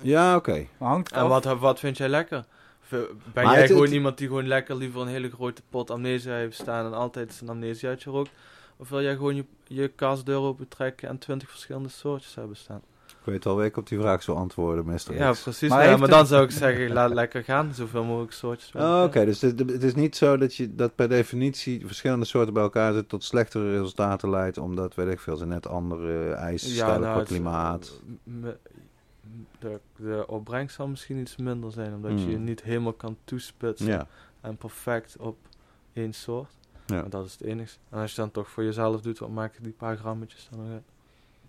Ja, 0.00 0.36
oké. 0.36 0.66
Hangt 0.78 1.12
En 1.12 1.28
wat, 1.28 1.44
wat 1.44 1.78
vind 1.78 1.96
jij 1.96 2.08
lekker? 2.08 2.44
Ben 2.88 3.06
Maar 3.34 3.44
jij 3.44 3.54
het- 3.60 3.66
gewoon 3.70 3.82
het- 3.84 3.92
iemand 3.92 4.18
die 4.18 4.26
gewoon 4.26 4.46
lekker 4.46 4.76
liever 4.76 5.00
een 5.00 5.06
hele 5.06 5.30
grote 5.30 5.62
pot 5.68 5.90
amnesia 5.90 6.34
heeft 6.34 6.54
staan 6.56 6.86
en 6.86 6.92
altijd 6.94 7.34
zijn 7.34 7.50
amnesiaatje 7.50 8.10
rookt? 8.10 8.30
Of 8.76 8.88
wil 8.88 9.02
jij 9.02 9.14
gewoon 9.14 9.36
je, 9.36 9.44
je 9.66 9.88
kastdeur 9.88 10.38
open 10.38 10.68
trekken 10.68 11.08
en 11.08 11.18
twintig 11.18 11.50
verschillende 11.50 11.88
soortjes 11.88 12.34
hebben 12.34 12.56
staan? 12.56 12.82
Ik 13.20 13.26
weet 13.26 13.46
al 13.46 13.56
week 13.56 13.76
op 13.76 13.88
die 13.88 13.98
vraag 13.98 14.22
zo 14.22 14.32
antwoorden, 14.34 14.84
Mr. 14.86 15.14
Ja, 15.14 15.32
precies. 15.42 15.68
Maar 15.68 15.78
Maar, 15.98 15.98
ja, 16.00 16.06
dan 16.16 16.26
zou 16.26 16.44
ik 16.44 16.50
zeggen, 16.50 16.92
laat 16.92 17.12
lekker 17.12 17.44
gaan. 17.44 17.74
Zoveel 17.74 18.04
mogelijk 18.04 18.32
soortjes. 18.32 18.72
Oh. 18.74 19.02
Oké, 19.06 19.24
dus 19.24 19.40
het, 19.40 19.58
het 19.58 19.82
is 19.82 19.94
niet 19.94 20.16
zo 20.16 20.36
dat 20.36 20.54
je 20.54 20.74
dat 20.74 20.94
per 20.94 21.08
definitie 21.08 21.86
verschillende 21.86 22.24
soorten 22.24 22.54
bij 22.54 22.62
elkaar 22.62 22.92
zit 22.92 23.08
tot 23.08 23.24
slechtere 23.24 23.70
resultaten 23.78 24.30
leidt, 24.30 24.58
omdat, 24.58 24.94
weet 24.94 25.08
ik 25.12 25.20
veel, 25.20 25.36
ze 25.36 25.46
net 25.46 25.66
andere 25.68 26.32
eisen 26.32 26.70
stellen 26.70 27.00
qua 27.00 27.18
het- 27.18 27.28
klimaat. 27.28 28.00
De, 29.58 29.78
de 29.96 30.24
opbrengst 30.26 30.76
zal 30.76 30.88
misschien 30.88 31.18
iets 31.18 31.36
minder 31.36 31.72
zijn, 31.72 31.94
omdat 31.94 32.10
Hmm. 32.10 32.20
je 32.20 32.30
je 32.30 32.38
niet 32.38 32.62
helemaal 32.62 32.92
kan 32.92 33.16
toespitsen 33.24 33.86
Ja, 33.88 34.06
en 34.40 34.56
perfect 34.56 35.16
op 35.18 35.36
één 35.92 36.12
soort. 36.12 36.50
ja. 36.86 37.00
Maar 37.00 37.10
dat 37.10 37.26
is 37.26 37.32
het 37.32 37.42
enige. 37.42 37.76
En 37.90 38.00
als 38.00 38.10
je 38.10 38.16
dan 38.20 38.30
toch 38.30 38.48
voor 38.50 38.64
jezelf 38.64 39.00
doet, 39.00 39.18
wat 39.18 39.30
maken 39.30 39.62
die 39.62 39.72
paar 39.72 39.96
grammetjes 39.96 40.48
dan 40.50 40.60
nog 40.64 40.72
uit? 40.72 40.82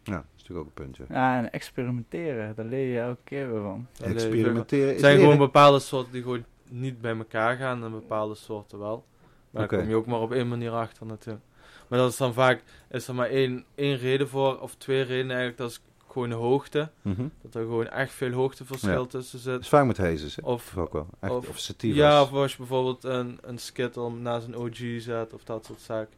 Ja, 0.03 0.13
dat 0.15 0.23
is 0.35 0.41
natuurlijk 0.41 0.59
ook 0.59 0.65
een 0.77 0.83
puntje. 0.83 1.03
Ja, 1.09 1.37
en 1.37 1.51
experimenteren, 1.51 2.55
daar 2.55 2.65
leer 2.65 2.93
je 2.93 2.99
elke 2.99 3.21
keer 3.23 3.51
weer 3.51 3.61
van. 3.61 3.87
Daar 3.97 4.09
Experimenteren 4.09 4.93
Er 4.93 4.99
zijn 4.99 5.19
gewoon 5.19 5.37
bepaalde 5.37 5.79
soorten 5.79 6.11
die 6.11 6.21
gewoon 6.21 6.45
niet 6.69 7.01
bij 7.01 7.17
elkaar 7.17 7.55
gaan 7.57 7.83
en 7.83 7.91
bepaalde 7.91 8.35
soorten 8.35 8.79
wel. 8.79 9.05
Maar 9.51 9.67
daar 9.67 9.79
kom 9.79 9.89
je 9.89 9.95
ook 9.95 10.05
maar 10.05 10.19
op 10.19 10.31
één 10.31 10.47
manier 10.47 10.71
achter 10.71 11.05
natuurlijk. 11.05 11.45
Maar 11.87 11.99
dat 11.99 12.11
is 12.11 12.17
dan 12.17 12.33
vaak, 12.33 12.63
is 12.89 13.07
er 13.07 13.15
maar 13.15 13.29
één, 13.29 13.65
één 13.75 13.97
reden 13.97 14.27
voor, 14.29 14.59
of 14.59 14.75
twee 14.75 15.01
redenen 15.01 15.29
eigenlijk, 15.37 15.57
dat 15.57 15.69
is 15.69 15.81
gewoon 16.07 16.29
de 16.29 16.35
hoogte. 16.35 16.89
Mhm. 17.01 17.27
Dat 17.41 17.55
er 17.55 17.61
gewoon 17.61 17.87
echt 17.87 18.11
veel 18.13 18.31
hoogteverschil 18.31 18.91
Ja. 19.01 19.05
tussen 19.05 19.39
Dat 19.43 19.47
is 19.47 19.59
zit. 19.59 19.67
vaak 19.67 19.85
met 19.85 19.97
hazes, 19.97 20.35
hè? 20.35 20.41
Of, 20.45 20.53
Of 20.71 20.77
ook 20.77 20.93
wel. 20.93 21.07
Echt, 21.19 21.31
of, 21.33 21.49
of- 21.49 21.57
sativas. 21.59 21.97
ja, 21.97 22.21
of 22.21 22.31
als 22.31 22.51
je 22.51 22.57
bijvoorbeeld 22.57 23.03
een, 23.03 23.37
een 23.41 23.57
skittle 23.57 24.09
naast 24.11 24.47
een 24.47 24.55
OG 24.55 24.77
zet 24.97 25.33
of 25.33 25.43
dat 25.43 25.65
soort 25.65 25.79
zaken. 25.81 26.13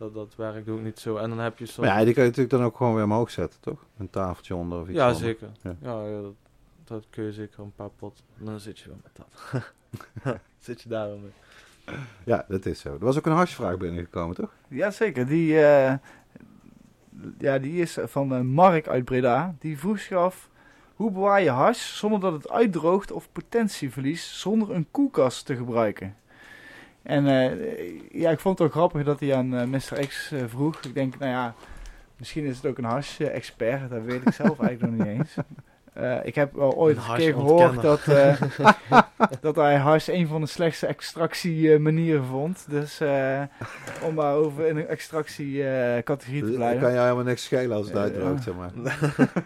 Dat, 0.00 0.14
dat 0.14 0.34
werkt 0.36 0.68
ook 0.68 0.80
niet 0.80 0.98
zo. 0.98 1.16
En 1.16 1.28
dan 1.28 1.38
heb 1.38 1.58
je 1.58 1.66
soort... 1.66 1.86
Maar 1.86 1.98
ja, 1.98 2.04
die 2.04 2.14
kan 2.14 2.22
je 2.22 2.28
natuurlijk 2.28 2.56
dan 2.56 2.64
ook 2.66 2.76
gewoon 2.76 2.94
weer 2.94 3.04
omhoog 3.04 3.30
zetten, 3.30 3.60
toch? 3.60 3.84
Een 3.98 4.10
tafeltje 4.10 4.54
onder 4.54 4.80
of 4.80 4.88
iets 4.88 4.96
Ja, 4.96 5.06
onder. 5.06 5.20
zeker. 5.20 5.48
Ja. 5.62 5.76
Ja, 5.82 6.06
ja, 6.06 6.20
dat, 6.20 6.34
dat 6.84 7.04
kun 7.10 7.24
je 7.24 7.32
zeker 7.32 7.62
een 7.62 7.72
paar 7.74 7.90
pot. 7.90 8.22
En 8.38 8.44
dan 8.44 8.60
zit 8.60 8.78
je 8.78 8.88
wel 8.88 8.98
met 9.02 9.16
dat. 9.16 9.62
zit 10.66 10.80
je 10.82 10.88
daar 10.88 11.06
wel 11.06 11.18
mee. 11.18 11.96
Ja, 12.24 12.44
dat 12.48 12.66
is 12.66 12.80
zo. 12.80 12.92
Er 12.92 12.98
was 12.98 13.18
ook 13.18 13.26
een 13.26 13.32
hashvraag 13.32 13.76
binnengekomen, 13.76 14.36
toch? 14.36 14.52
Jazeker, 14.68 15.26
die, 15.26 15.64
eh, 15.64 15.94
ja, 17.38 17.58
die 17.58 17.80
is 17.80 17.98
van 18.04 18.34
eh, 18.34 18.40
Mark 18.40 18.88
uit 18.88 19.04
Breda. 19.04 19.54
Die 19.58 19.78
vroeg 19.78 19.98
zich 20.00 20.16
af, 20.16 20.48
hoe 20.94 21.10
bewaar 21.10 21.42
je 21.42 21.50
hash 21.50 21.96
zonder 21.98 22.20
dat 22.20 22.32
het 22.32 22.50
uitdroogt 22.50 23.12
of 23.12 23.32
potentie 23.32 23.90
verliest 23.90 24.28
zonder 24.28 24.70
een 24.70 24.86
koelkast 24.90 25.46
te 25.46 25.56
gebruiken? 25.56 26.16
En 27.02 27.26
eh, 27.26 27.50
ja, 28.12 28.30
ik 28.30 28.40
vond 28.40 28.58
het 28.58 28.66
ook 28.66 28.72
grappig 28.74 29.04
dat 29.04 29.20
hij 29.20 29.34
aan 29.34 29.54
eh, 29.56 29.66
Mr. 29.66 30.06
X 30.06 30.32
eh, 30.32 30.40
vroeg. 30.46 30.80
Ik 30.84 30.94
denk, 30.94 31.18
nou 31.18 31.30
ja, 31.30 31.54
misschien 32.16 32.44
is 32.44 32.56
het 32.56 32.66
ook 32.66 32.78
een 32.78 32.84
hash-expert. 32.84 33.90
Dat 33.90 34.02
weet 34.04 34.20
ik 34.26 34.32
zelf 34.32 34.60
eigenlijk 34.60 34.96
nog 34.96 35.06
niet 35.06 35.18
eens. 35.18 35.34
Eh, 35.92 36.16
ik 36.22 36.34
heb 36.34 36.54
wel 36.54 36.74
ooit 36.76 36.96
Een 36.96 37.02
een 37.10 37.16
keer 37.16 37.32
gehoord 37.32 37.82
dat, 37.82 38.00
eh, 38.06 38.40
dat 39.40 39.56
hij 39.56 39.76
hash 39.76 40.08
een 40.08 40.26
van 40.26 40.40
de 40.40 40.46
slechtste 40.46 40.86
extractiemanieren 40.86 42.24
vond. 42.24 42.64
Dus 42.68 43.00
eh, 43.00 43.40
om 44.02 44.14
maar 44.14 44.34
over 44.34 44.66
in 44.66 44.76
een 44.76 44.86
extractiecategorie 44.86 46.40
te 46.42 46.46
Dan 46.46 46.56
blijven. 46.56 46.80
kan 46.80 46.92
je 46.92 46.98
helemaal 46.98 47.24
niks 47.24 47.44
schelen 47.44 47.76
als 47.76 47.86
het 47.86 47.96
uitdroogt, 47.96 48.42
zeg 48.42 48.54
maar. 48.54 48.70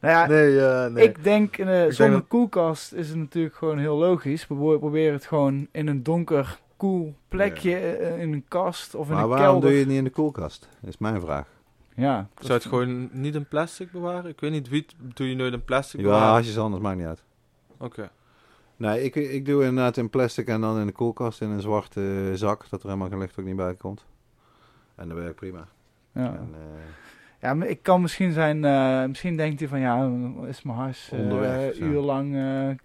Nou 0.00 0.14
ja, 0.14 0.26
nee, 0.26 0.60
eh, 0.66 0.86
nee. 0.86 1.04
ik 1.04 1.24
denk, 1.24 1.56
denk 1.56 1.92
zonder 1.92 2.18
dat- 2.18 2.28
koelkast 2.28 2.92
is 2.92 3.08
het 3.08 3.16
natuurlijk 3.18 3.54
gewoon 3.56 3.78
heel 3.78 3.96
logisch. 3.96 4.46
We 4.46 4.54
pro- 4.54 4.78
proberen 4.78 5.12
het 5.12 5.26
gewoon 5.26 5.68
in 5.72 5.86
een 5.88 6.02
donker, 6.02 6.58
koel 6.76 7.14
plekje, 7.28 7.76
eh, 7.78 8.20
in 8.22 8.32
een 8.32 8.44
kast 8.48 8.94
of 8.94 9.08
in 9.08 9.14
Maar 9.14 9.22
een 9.22 9.28
waarom 9.28 9.46
kelder. 9.46 9.62
doe 9.62 9.72
je 9.72 9.78
het 9.78 9.88
niet 9.88 9.98
in 9.98 10.04
de 10.04 10.10
koelkast? 10.10 10.68
is 10.82 10.98
mijn 10.98 11.20
vraag. 11.20 11.46
Ja, 11.94 12.28
Zou 12.38 12.52
het 12.52 12.64
gewoon 12.64 13.08
niet 13.12 13.34
in 13.34 13.48
plastic 13.48 13.90
bewaren? 13.92 14.30
Ik 14.30 14.40
weet 14.40 14.50
niet, 14.50 14.68
wiet 14.68 14.94
doe 14.98 15.28
je 15.28 15.34
nooit 15.36 15.52
in 15.52 15.64
plastic 15.64 16.00
Ja, 16.00 16.06
bewaren? 16.06 16.28
hasjes 16.32 16.58
anders, 16.58 16.82
maakt 16.82 16.96
niet 16.96 17.06
uit. 17.06 17.22
Oké. 17.78 18.10
Nee, 18.76 19.02
ik, 19.04 19.14
ik 19.14 19.44
doe 19.46 19.64
inderdaad 19.64 19.96
in 19.96 20.10
plastic 20.10 20.48
en 20.48 20.60
dan 20.60 20.78
in 20.78 20.86
de 20.86 20.92
koelkast 20.92 21.40
in 21.40 21.50
een 21.50 21.60
zwarte 21.60 22.28
eh, 22.30 22.36
zak, 22.36 22.70
dat 22.70 22.80
er 22.82 22.86
helemaal 22.88 23.08
geen 23.08 23.18
licht 23.18 23.38
ook 23.38 23.46
niet 23.46 23.56
bij 23.56 23.74
komt. 23.74 24.04
En 24.94 25.08
dat 25.08 25.18
werkt 25.18 25.36
prima. 25.36 25.68
ja. 26.12 26.24
En, 26.34 26.48
eh, 26.54 26.60
ja, 27.46 27.54
maar 27.54 27.68
ik 27.68 27.82
kan 27.82 28.00
misschien 28.00 28.32
zijn, 28.32 28.64
eh, 28.64 29.04
misschien 29.04 29.36
denkt 29.36 29.60
hij 29.60 29.68
van 29.68 29.80
ja, 29.80 30.10
is 30.48 30.62
mijn 30.62 30.78
hars 30.78 31.04
zo. 31.04 31.16
uur 31.80 32.00
lang 32.00 32.36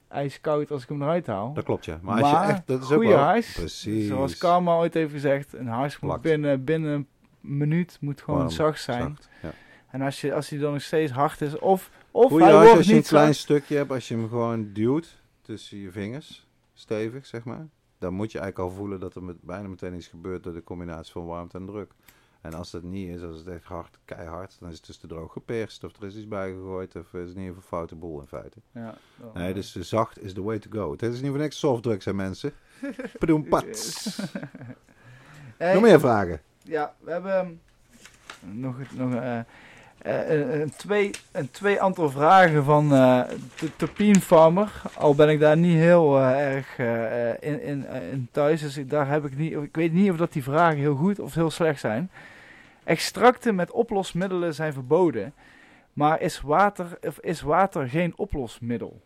ijskoud 0.07 0.71
als 0.71 0.83
ik 0.83 0.89
hem 0.89 1.01
eruit 1.01 1.27
haal. 1.27 1.53
dat 1.53 1.63
klopt, 1.63 1.85
ja. 1.85 1.99
Maar, 2.01 2.21
als 2.21 2.31
je 2.31 2.51
echt, 2.51 2.67
dat 2.67 2.83
is 2.83 2.91
ook 2.91 3.03
wel... 3.03 3.17
hars, 3.17 3.53
Precies. 3.53 4.07
Zoals 4.07 4.37
Karma 4.37 4.75
ooit 4.75 4.93
heeft 4.93 5.11
gezegd, 5.11 5.53
een 5.53 5.67
hars 5.67 5.99
moet 5.99 6.21
binnen, 6.21 6.63
binnen 6.63 6.91
een 6.91 7.07
minuut 7.39 7.97
moet 8.01 8.21
gewoon 8.21 8.39
Warm, 8.39 8.51
zacht 8.51 8.81
zijn. 8.81 9.01
Zacht, 9.01 9.29
ja. 9.41 9.51
En 9.91 10.01
als, 10.01 10.21
je, 10.21 10.33
als 10.33 10.49
hij 10.49 10.59
dan 10.59 10.71
nog 10.71 10.81
steeds 10.81 11.11
hard 11.11 11.41
is, 11.41 11.59
of, 11.59 11.89
of 12.11 12.29
Goeie 12.29 12.45
hij 12.45 12.53
wordt 12.53 12.77
als 12.77 12.85
je 12.85 12.91
een 12.91 12.97
niet 12.97 13.07
klein 13.07 13.25
zacht. 13.25 13.39
stukje 13.39 13.75
hebt, 13.75 13.91
als 13.91 14.07
je 14.07 14.15
hem 14.15 14.29
gewoon 14.29 14.69
duwt 14.73 15.21
tussen 15.41 15.77
je 15.77 15.91
vingers, 15.91 16.47
stevig 16.73 17.25
zeg 17.25 17.43
maar, 17.43 17.67
dan 17.97 18.13
moet 18.13 18.31
je 18.31 18.39
eigenlijk 18.39 18.69
al 18.69 18.77
voelen 18.77 18.99
dat 18.99 19.15
er 19.15 19.23
met, 19.23 19.41
bijna 19.41 19.67
meteen 19.67 19.95
iets 19.95 20.07
gebeurt 20.07 20.43
door 20.43 20.53
de 20.53 20.63
combinatie 20.63 21.11
van 21.11 21.25
warmte 21.25 21.57
en 21.57 21.65
druk. 21.65 21.91
En 22.41 22.53
als 22.53 22.71
dat 22.71 22.83
niet 22.83 23.09
is, 23.09 23.21
als 23.21 23.37
het 23.37 23.47
echt 23.47 23.63
hard, 23.63 23.97
keihard, 24.05 24.57
dan 24.59 24.69
is 24.69 24.75
het 24.75 24.85
dus 24.85 24.97
te 24.97 25.07
droog 25.07 25.33
geperst 25.33 25.83
of 25.83 25.95
er 25.95 26.07
is 26.07 26.15
iets 26.15 26.27
bijgegooid 26.27 26.95
of 26.95 27.13
is 27.13 27.27
het 27.27 27.37
niet 27.37 27.47
een 27.47 27.61
foute 27.61 27.95
boel 27.95 28.19
in 28.19 28.27
feite. 28.27 28.57
Ja, 28.71 28.97
Nee, 29.33 29.53
dus 29.53 29.75
zacht 29.75 30.21
is 30.21 30.33
the 30.33 30.43
way 30.43 30.59
to 30.59 30.69
go. 30.71 30.91
Het 30.91 31.01
is 31.01 31.21
niet 31.21 31.29
voor 31.29 31.39
niks 31.39 31.59
softdrugs 31.59 32.05
hè 32.05 32.13
mensen. 32.13 32.53
Padoem 33.19 33.47
pats. 33.47 34.05
Hey, 35.57 35.73
Nog 35.73 35.81
meer 35.81 35.99
vragen? 35.99 36.41
Ja, 36.63 36.93
we 36.99 37.11
hebben 37.11 37.33
ehm, 37.33 38.59
nog, 38.59 38.75
nog 38.95 39.13
eh, 39.13 39.39
eh, 40.01 40.61
een, 40.61 40.69
twee, 40.75 41.11
een 41.31 41.51
twee 41.51 41.81
aantal 41.81 42.09
vragen 42.09 42.63
van 42.63 42.93
eh, 42.93 43.21
de 43.59 43.75
Topien 43.75 44.21
Farmer. 44.21 44.81
Al 44.97 45.15
ben 45.15 45.29
ik 45.29 45.39
daar 45.39 45.57
niet 45.57 45.77
heel 45.77 46.19
erg 46.19 46.77
in, 47.39 47.61
in, 47.61 47.85
in 48.11 48.27
thuis, 48.31 48.61
dus 48.61 48.77
ik, 48.77 48.89
daar 48.89 49.07
heb 49.07 49.25
ik 49.25 49.37
niet. 49.37 49.51
Ik 49.51 49.75
weet 49.75 49.93
niet 49.93 50.11
of 50.11 50.17
dat 50.17 50.33
die 50.33 50.43
vragen 50.43 50.79
heel 50.79 50.95
goed 50.95 51.19
of 51.19 51.33
heel 51.33 51.49
slecht 51.49 51.79
zijn. 51.79 52.11
Extracten 52.83 53.55
met 53.55 53.71
oplosmiddelen 53.71 54.53
zijn 54.53 54.73
verboden, 54.73 55.33
maar 55.93 56.21
is 56.21 56.41
water, 56.41 56.97
of 57.07 57.19
is 57.19 57.41
water 57.41 57.89
geen 57.89 58.13
oplosmiddel? 58.17 59.01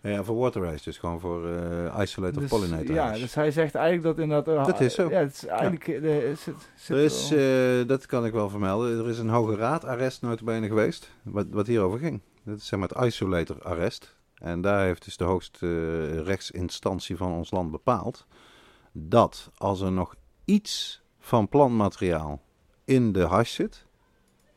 Ja, 0.00 0.24
voor 0.24 0.36
water 0.36 0.62
race, 0.62 0.84
dus 0.84 0.98
gewoon 0.98 1.20
voor 1.20 1.48
eh 1.48 2.00
isolate 2.00 2.34
of 2.34 2.40
Dus, 2.40 2.50
pollinator 2.50 2.94
ja, 2.94 3.12
dus 3.12 3.34
hij 3.34 3.50
zegt 3.50 3.74
eigenlijk 3.74 4.06
dat 4.16 4.18
inderdaad. 4.24 4.58
eh, 4.58 4.64
Dat 4.64 4.80
is 4.80 4.94
zo. 4.94 5.08
Ja, 5.10 5.18
het 5.18 5.32
is 5.32 5.44
eigenlijk. 5.46 5.88
eh, 5.88 6.30
is 6.30 6.42
zit 6.74 6.96
Er 6.96 6.98
is, 6.98 7.30
eh, 7.32 7.88
dat 7.88 8.06
kan 8.06 8.26
ik 8.26 8.32
wel 8.32 8.48
vermelden. 8.48 8.98
Er 8.98 9.08
is 9.08 9.18
een 9.18 9.28
hoge 9.28 9.56
raad 9.56 9.84
arrest 9.84 10.22
notabene 10.22 10.66
geweest, 10.66 11.10
wat, 11.22 11.46
wat 11.50 11.66
hierover 11.66 11.98
ging. 11.98 12.20
Dat 12.42 12.56
is 12.58 12.66
zeg 12.66 12.78
maar 12.78 12.88
het 12.88 13.04
isolator 13.04 13.62
arrest. 13.62 14.16
En 14.34 14.60
daar 14.60 14.84
heeft 14.84 15.04
dus 15.04 15.16
de 15.16 15.24
hoogste 15.24 15.66
eh, 15.66 16.18
rechtsinstantie 16.20 17.16
van 17.16 17.32
ons 17.32 17.50
land 17.50 17.70
bepaald 17.70 18.26
dat 18.92 19.50
als 19.56 19.80
er 19.80 19.92
nog 19.92 20.14
iets 20.44 21.02
van 21.18 21.48
plantmateriaal 21.48 22.40
in 22.86 23.12
de 23.12 23.22
hash 23.22 23.54
zit, 23.54 23.86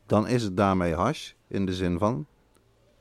dan 0.05 0.27
is 0.27 0.43
het 0.43 0.57
daarmee 0.57 0.93
hash 0.93 1.31
in 1.47 1.65
de 1.65 1.73
zin 1.73 1.97
van 1.97 2.25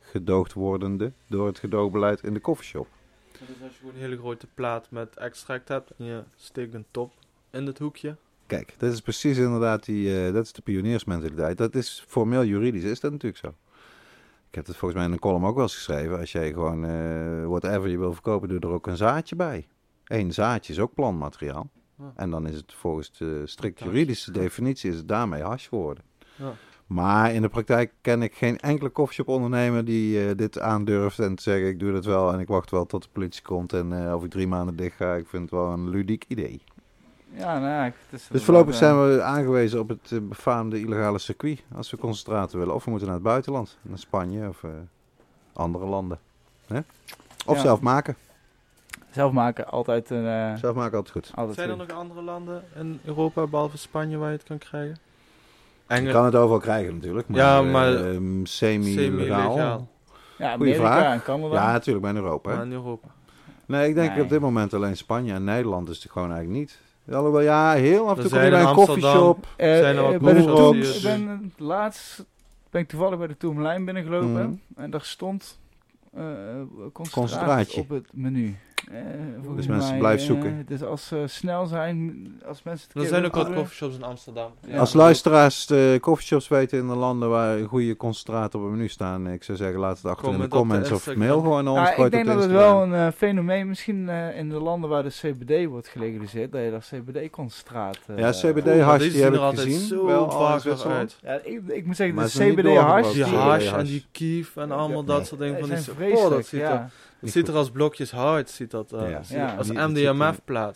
gedoogd 0.00 0.52
wordende 0.52 1.12
door 1.26 1.46
het 1.46 1.58
gedoogbeleid 1.58 2.22
in 2.22 2.34
de 2.34 2.40
koffieshop. 2.40 2.88
Dus 3.32 3.40
als 3.62 3.72
je 3.72 3.78
gewoon 3.78 3.94
een 3.94 4.00
hele 4.00 4.16
grote 4.16 4.46
plaat 4.54 4.90
met 4.90 5.16
extract 5.16 5.68
hebt 5.68 5.90
en 5.98 6.04
je 6.04 6.22
steekt 6.36 6.74
een 6.74 6.86
top 6.90 7.12
in 7.50 7.66
het 7.66 7.78
hoekje. 7.78 8.16
Kijk, 8.46 8.74
dat 8.78 8.92
is 8.92 9.00
precies 9.00 9.38
inderdaad 9.38 9.84
die, 9.84 10.26
eh, 10.26 10.32
dat 10.32 10.44
is 10.44 10.52
de 10.52 10.62
pioniersmentaliteit. 10.62 11.58
Dat 11.58 11.74
is 11.74 12.04
formeel 12.08 12.44
juridisch, 12.44 12.82
is 12.82 13.00
dat 13.00 13.10
natuurlijk 13.12 13.40
zo. 13.40 13.54
Ik 14.48 14.54
heb 14.54 14.66
het 14.66 14.76
volgens 14.76 15.00
mij 15.00 15.08
in 15.08 15.12
een 15.12 15.18
column 15.18 15.44
ook 15.44 15.54
wel 15.54 15.62
eens 15.62 15.74
geschreven. 15.74 16.18
Als 16.18 16.32
jij 16.32 16.52
gewoon 16.52 16.84
eh 16.84 17.46
whatever 17.46 17.88
je 17.88 17.98
wil 17.98 18.12
verkopen, 18.12 18.48
doe 18.48 18.60
er 18.60 18.68
ook 18.68 18.86
een 18.86 18.96
zaadje 18.96 19.36
bij. 19.36 19.66
Eén 20.04 20.32
zaadje 20.32 20.72
is 20.72 20.78
ook 20.78 20.94
plantmateriaal. 20.94 21.70
Ja. 21.98 22.12
En 22.16 22.30
dan 22.30 22.46
is 22.46 22.54
het 22.56 22.72
volgens 22.74 23.12
de 23.18 23.42
strikt 23.44 23.80
juridische 23.80 24.30
definitie 24.32 24.90
is 24.90 24.96
het 24.96 25.08
daarmee 25.08 25.42
hash 25.42 25.68
geworden. 25.68 26.04
Ja. 26.36 26.52
Maar 26.86 27.32
in 27.34 27.42
de 27.42 27.48
praktijk 27.48 27.92
ken 28.00 28.22
ik 28.22 28.34
geen 28.34 28.58
enkele 28.58 28.88
koffieshop 28.88 29.28
ondernemer 29.28 29.84
die 29.84 30.28
eh, 30.28 30.36
dit 30.36 30.60
aandurft 30.60 31.18
en 31.18 31.34
te 31.34 31.42
zeggen 31.42 31.68
ik 31.68 31.78
doe 31.78 31.92
dat 31.92 32.04
wel 32.04 32.32
en 32.32 32.40
ik 32.40 32.48
wacht 32.48 32.70
wel 32.70 32.86
tot 32.86 33.02
de 33.02 33.08
politie 33.12 33.42
komt 33.42 33.72
en 33.72 34.06
eh 34.06 34.14
of 34.14 34.24
ik 34.24 34.30
drie 34.30 34.46
maanden 34.46 34.76
dicht 34.76 34.96
ga. 34.96 35.14
Ik 35.14 35.28
vind 35.28 35.42
het 35.42 35.50
wel 35.50 35.72
een 35.72 35.88
ludiek 35.88 36.24
idee. 36.28 36.62
Ja, 37.34 37.58
nou 37.58 37.70
ja, 37.72 37.82
het 37.84 37.94
is 38.20 38.28
Dus 38.30 38.44
voorlopig 38.44 38.72
eh, 38.72 38.78
zijn 38.78 39.08
we 39.08 39.22
aangewezen 39.22 39.80
op 39.80 39.88
het 39.88 40.28
befaamde 40.28 40.80
illegale 40.80 41.18
circuit 41.18 41.62
als 41.74 41.90
we 41.90 41.96
concentraten 41.96 42.58
willen. 42.58 42.74
Of 42.74 42.84
we 42.84 42.90
moeten 42.90 43.08
naar 43.08 43.16
het 43.18 43.26
buitenland, 43.26 43.78
naar 43.82 43.98
Spanje 43.98 44.48
of 44.48 44.64
andere 45.52 45.86
landen. 45.86 46.18
Hè? 46.66 46.78
Of 47.46 47.56
Ja. 47.56 47.62
zelf 47.62 47.80
maken. 47.80 48.16
Zelf 49.10 49.32
maken, 49.32 49.66
altijd 49.68 50.10
een... 50.10 50.26
eh, 50.26 50.54
Zelf 50.56 50.74
maken 50.74 50.96
altijd 50.96 51.10
goed. 51.16 51.30
altijd 51.34 51.56
Zijn 51.56 51.70
er 51.70 51.76
goed. 51.76 51.88
nog 51.88 51.96
andere 51.96 52.22
landen 52.22 52.62
in 52.76 53.00
Europa, 53.04 53.46
behalve 53.46 53.78
Spanje, 53.78 54.16
waar 54.16 54.30
je 54.30 54.36
het 54.36 54.46
kan 54.46 54.58
krijgen? 54.58 54.96
Je 55.88 55.94
Engel- 55.94 56.12
kan 56.12 56.24
het 56.24 56.34
overal 56.34 56.58
krijgen 56.60 56.94
natuurlijk. 56.94 57.28
Maar, 57.28 57.38
Ja, 57.38 57.62
maar- 57.62 57.94
ehm, 57.94 58.44
semi-legaal. 58.44 59.04
Semi-legaal. 59.52 59.88
Ja, 60.38 60.54
Goeie 60.56 60.74
Amerika 60.74 61.00
vraag. 61.02 61.22
Canada. 61.24 61.54
Ja, 61.54 61.72
natuurlijk 61.72 62.04
bij 62.12 62.14
Europa. 62.14 62.54
Maar 62.54 62.64
in 62.64 62.72
Europa. 62.72 63.08
Nee, 63.66 63.88
ik 63.88 63.94
denk 63.94 64.14
Nee. 64.14 64.22
op 64.22 64.28
dit 64.28 64.40
moment 64.40 64.74
alleen 64.74 64.96
Spanje 64.96 65.32
en 65.32 65.44
Nederland 65.44 65.88
is 65.88 66.02
het 66.02 66.12
gewoon 66.12 66.30
eigenlijk 66.32 66.60
niet. 66.60 66.78
Alhoewel, 67.14 67.40
ja, 67.40 67.72
heel 67.72 68.08
af 68.08 68.16
en 68.18 68.22
toe 68.22 68.24
Er 68.24 68.30
kom 68.30 68.38
je 68.38 68.50
zijn 68.50 68.50
bij 68.50 68.60
in 68.60 68.66
een 68.68 68.74
koffieshop. 68.74 69.46
Eh, 69.56 69.66
Zijn 69.76 69.96
er 69.96 70.04
eh, 70.04 70.20
wat 70.20 70.72
die 70.72 70.94
ik 70.94 71.02
ben 71.02 71.28
eh, 71.56 71.66
laatst 71.66 72.24
ben 72.70 72.80
ik 72.80 72.88
toevallig 72.88 73.18
bij 73.18 73.26
de 73.26 73.36
Toemlijn 73.36 73.84
binnengelopen 73.84 74.30
Mhm. 74.30 74.80
en 74.82 74.90
daar 74.90 75.04
stond 75.04 75.58
eh 76.14 76.22
concentraat 76.92 77.74
op 77.74 77.88
het 77.88 78.06
menu. 78.12 78.56
Eh, 78.92 79.00
volgens 79.44 79.66
mensen 79.66 79.90
mij, 79.90 79.98
blijven 79.98 80.20
eh, 80.20 80.26
zoeken. 80.32 80.64
dus 80.66 80.82
als 80.82 81.06
ze 81.06 81.24
snel 81.26 81.66
zijn, 81.66 82.26
als 82.46 82.62
mensen 82.62 82.86
het 82.88 82.96
Er 82.96 83.02
een 83.02 83.08
zijn 83.08 83.24
ook 83.24 83.34
wat 83.34 83.52
coffeeshops 83.54 83.94
in 83.96 84.02
Amsterdam. 84.02 84.50
Ja. 84.66 84.78
Als 84.78 84.92
luisteraars 84.92 85.66
de 85.66 85.98
coffeeshops 86.00 86.48
weten 86.48 86.78
in 86.78 86.86
de 86.86 86.94
landen 86.94 87.28
waar 87.30 87.64
goede 87.64 87.96
concentraten 87.96 88.58
op 88.58 88.64
het 88.64 88.74
menu 88.74 88.88
staan, 88.88 89.28
ik 89.28 89.42
zou 89.44 89.58
zeggen 89.58 89.80
laat 89.80 89.96
het 89.96 90.06
achter 90.06 90.28
in 90.28 90.36
de 90.36 90.42
de 90.42 90.48
comments 90.48 90.90
of 90.92 91.14
mail 91.16 91.40
gewoon 91.40 91.64
naar 91.64 91.72
ons. 91.72 91.88
Ja, 91.96 92.04
ik 92.04 92.10
denk 92.10 92.26
dat 92.26 92.42
het 92.42 92.50
wel 92.50 92.82
een 92.82 92.94
eh, 92.94 93.06
fenomeen, 93.16 93.68
misschien 93.68 94.08
eh, 94.08 94.38
in 94.38 94.48
de 94.48 94.58
landen 94.60 94.90
waar 94.90 95.02
de 95.02 95.08
CBD 95.08 95.66
wordt 95.66 95.88
gelegaliseerd, 95.88 96.52
dat 96.52 96.62
je 96.62 96.70
daar 96.70 96.86
CBD-concentraat... 97.00 97.98
eh, 98.06 98.18
Ja, 98.18 98.30
CBD 98.30 98.66
Oeh, 98.66 98.76
maar 98.76 98.78
hash, 98.84 99.10
die 99.12 99.22
heb 99.22 99.34
ik 99.34 99.40
gezien. 99.40 99.80
zo 99.80 100.06
Wel 100.06 100.60
Zwitserland. 100.60 100.98
uit. 100.98 101.44
Ja, 101.44 101.50
ik, 101.50 101.60
ik 101.66 101.86
moet 101.86 101.96
zeggen, 101.96 102.16
Maar 102.16 102.24
de 102.24 102.30
CBD-hash... 102.52 103.12
Die 103.12 103.24
hash 103.24 103.68
hash. 103.68 103.72
en 103.78 103.84
die 103.84 104.04
kief 104.12 104.56
en 104.56 104.70
allemaal 104.72 105.04
dat 105.04 105.26
soort 105.26 105.40
dingen. 105.40 105.58
Van 105.58 105.68
zijn 105.68 105.82
die 105.82 105.94
vreselijk, 105.94 106.46
ja. 106.46 106.88
Het 107.20 107.30
ziet 107.30 107.48
er 107.48 107.54
als 107.54 107.70
blokjes 107.70 108.10
hout. 108.10 108.50
Ziet 108.50 108.70
dat, 108.70 108.92
eh, 108.92 109.10
Ja. 109.10 109.22
ziet 109.22 109.36
Ja. 109.36 109.54
als 109.56 109.66
ziet 109.66 109.76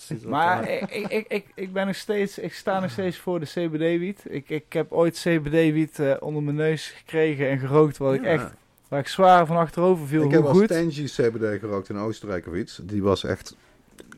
ziet 0.02 0.20
dat 0.22 0.30
Maar 0.30 0.62
eruit. 0.68 0.82
ik, 0.94 1.06
ik, 1.10 1.24
ik, 1.28 1.46
ik, 1.54 1.72
ben 1.72 1.86
nog 1.86 1.96
steeds, 1.96 2.38
ik 2.38 2.52
sta 2.54 2.80
nog 2.80 2.90
steeds 2.90 3.16
voor 3.16 3.40
de 3.40 3.46
CBD-wiet. 3.46 4.20
Ik, 4.28 4.48
ik 4.50 4.72
heb 4.72 4.92
ooit 4.92 5.18
CBD-wiet 5.18 5.98
eh, 5.98 6.14
onder 6.20 6.42
mijn 6.42 6.56
neus 6.56 6.86
gekregen 6.86 7.48
en 7.50 7.58
gerookt, 7.58 7.96
wat 7.98 8.14
ik 8.14 8.22
echt, 8.22 8.50
waar 8.88 9.00
ik 9.00 9.08
zwaar 9.08 9.46
van 9.46 9.56
achterover 9.56 10.06
viel. 10.06 10.22
Ik 10.22 10.34
hoe 10.34 10.34
heb 10.44 10.44
goed. 10.54 10.64
Stengy 10.64 11.04
CBD 11.04 11.58
gerookt 11.60 11.88
in 11.88 11.96
Oostenrijk 11.96 12.46
of 12.46 12.54
iets. 12.54 12.80
Die 12.82 13.02
was 13.02 13.24
echt 13.24 13.56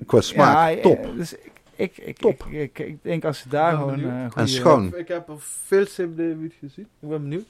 qua 0.07 0.21
smaak 0.21 0.75
ja, 0.75 0.81
top. 0.83 1.05
eh, 1.05 1.17
Dus 1.17 1.33
ik, 1.35 1.51
ik, 1.77 1.97
ik, 1.99 2.19
Top. 2.19 2.45
Ik, 2.51 2.79
ik, 2.79 2.79
ik 2.87 2.97
denk 3.03 3.25
als 3.25 3.39
ze 3.39 3.49
daar 3.49 3.73
Ik 3.73 3.79
gewoon... 3.79 4.01
eh, 4.05 4.23
En 4.25 4.31
goede- 4.31 4.49
schoon. 4.49 4.95
Ik 4.97 5.09
heb 5.09 5.29
er 5.29 5.35
veel 5.39 5.85
CBD-wiet 5.85 6.55
gezien. 6.61 6.87
Ik 7.01 7.09
ben 7.09 7.23
benieuwd. 7.23 7.45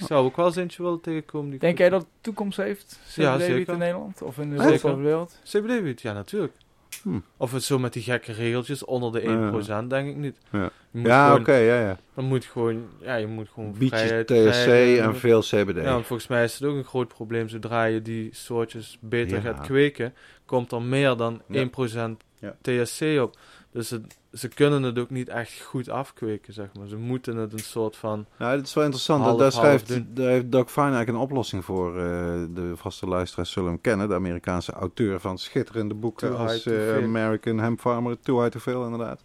Ik 0.00 0.06
zou 0.06 0.24
ook 0.24 0.36
wel 0.36 0.46
eens 0.46 0.56
eentje 0.56 0.82
willen 0.82 1.00
tegenkomen. 1.00 1.50
die 1.50 1.58
Denk 1.58 1.78
jij 1.78 1.88
dat 1.88 2.00
het 2.00 2.10
toekomst 2.20 2.56
heeft, 2.56 3.00
Ja, 3.14 3.34
CBD-wiet 3.36 3.56
zeker. 3.56 3.72
in 3.72 3.78
Nederland? 3.78 4.22
Of 4.22 4.38
in 4.38 4.50
de 4.50 4.62
rest 4.68 4.80
van 4.80 4.94
de 4.96 5.02
wereld? 5.02 5.38
CBD-wiet, 5.44 6.00
ja 6.00 6.12
natuurlijk. 6.12 6.52
Hm. 7.02 7.18
Of 7.36 7.52
het 7.52 7.62
zo 7.62 7.78
met 7.78 7.92
die 7.92 8.02
gekke 8.02 8.32
regeltjes 8.32 8.84
onder 8.84 9.12
de 9.12 9.20
1%, 9.84 9.86
denk 9.88 10.08
ik 10.08 10.16
niet. 10.16 10.36
Ja. 10.50 10.70
Ja, 10.92 11.34
oké, 11.34 11.54
ja, 11.54 11.80
ja. 11.80 11.98
Dan 12.14 12.24
moet 12.24 12.44
gewoon, 12.44 12.86
ja, 13.00 13.14
je 13.14 13.26
moet 13.26 13.48
gewoon 13.54 13.74
Bietjes 13.78 14.10
THC 14.26 14.98
en 14.98 15.16
veel 15.16 15.40
CBD. 15.40 15.76
Ja, 15.82 15.92
volgens 15.94 16.26
mij 16.28 16.44
is 16.44 16.54
het 16.54 16.64
ook 16.68 16.76
een 16.76 16.84
groot 16.84 17.08
probleem. 17.08 17.48
Zodra 17.48 17.84
je 17.84 18.02
die 18.02 18.28
soortjes 18.32 18.98
beter 19.00 19.36
Ja. 19.36 19.42
gaat 19.42 19.60
kweken, 19.66 20.14
komt 20.44 20.72
er 20.72 20.82
meer 20.82 21.16
dan 21.16 21.42
Ja. 21.48 21.60
1% 21.60 22.22
Ja. 22.38 22.56
THC 22.60 23.20
op. 23.22 23.36
Dus 23.72 23.90
het, 23.90 24.18
ze 24.32 24.48
kunnen 24.48 24.82
het 24.82 24.98
ook 24.98 25.10
niet 25.10 25.28
echt 25.28 25.60
goed 25.60 25.88
afkweken, 25.88 26.52
zeg 26.52 26.68
maar. 26.78 26.86
Ze 26.86 26.96
moeten 26.96 27.36
het 27.36 27.52
een 27.52 27.58
soort 27.58 27.96
van... 27.96 28.26
Nou, 28.38 28.56
dat 28.56 28.66
is 28.66 28.74
wel 28.74 28.84
interessant. 28.84 29.22
Half, 29.22 29.38
daar, 29.38 29.52
schrijft, 29.52 30.16
daar 30.16 30.30
heeft 30.30 30.52
Doug 30.52 30.70
Fine 30.70 30.86
eigenlijk 30.86 31.16
een 31.16 31.24
oplossing 31.24 31.64
voor. 31.64 31.96
eh, 31.96 32.02
de 32.54 32.72
vaste 32.74 33.06
luisteraars 33.06 33.50
zullen 33.50 33.68
hem 33.68 33.80
kennen. 33.80 34.08
De 34.08 34.14
Amerikaanse 34.14 34.72
auteur 34.72 35.20
van 35.20 35.38
schitterende 35.38 35.94
boeken 35.94 36.30
Too 36.30 36.38
als 36.38 36.66
eh. 36.66 36.96
American 36.96 37.58
Hemp 37.58 37.80
Farmer. 37.80 38.20
Too 38.20 38.40
High 38.40 38.52
to 38.52 38.58
Fail, 38.58 38.84
inderdaad. 38.84 39.22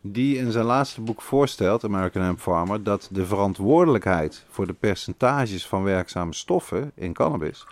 Die 0.00 0.36
in 0.36 0.52
zijn 0.52 0.64
laatste 0.64 1.00
boek 1.00 1.22
voorstelt, 1.22 1.84
American 1.84 2.22
Hemp 2.22 2.38
Farmer, 2.40 2.82
dat 2.82 3.08
de 3.12 3.26
verantwoordelijkheid 3.26 4.44
voor 4.48 4.66
de 4.66 4.72
percentages 4.72 5.66
van 5.66 5.82
werkzame 5.82 6.34
stoffen 6.34 6.92
in 6.94 7.12
cannabis, 7.12 7.66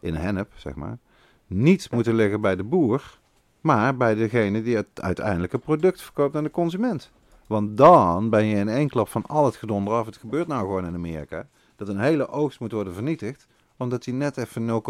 in 0.00 0.14
hennep 0.14 0.52
zeg 0.56 0.74
maar, 0.74 0.98
niet 1.46 1.90
moeten 1.90 2.14
liggen 2.14 2.40
bij 2.40 2.56
de 2.56 2.64
boer, 2.64 3.18
maar 3.60 3.96
bij 3.96 4.14
degene 4.14 4.62
die 4.62 4.76
het 4.76 4.86
uiteindelijke 4.94 5.58
product 5.58 6.02
verkoopt 6.02 6.36
aan 6.36 6.44
de 6.44 6.50
consument. 6.50 7.10
Want 7.46 7.76
dan 7.76 8.30
ben 8.30 8.44
je 8.44 8.56
in 8.56 8.68
één 8.68 8.88
klap 8.88 9.08
van 9.08 9.26
al 9.26 9.44
het 9.44 9.56
gedonder 9.56 9.94
af. 9.94 10.06
Het 10.06 10.16
gebeurt 10.16 10.46
nou 10.46 10.60
gewoon 10.60 10.86
in 10.86 10.94
Amerika. 10.94 11.46
Dat 11.76 11.88
een 11.88 12.00
hele 12.00 12.28
oogst 12.28 12.60
moet 12.60 12.72
worden 12.72 12.94
vernietigd. 12.94 13.46
Omdat 13.76 14.04
hij 14.04 14.14
net 14.14 14.36
even 14.36 14.82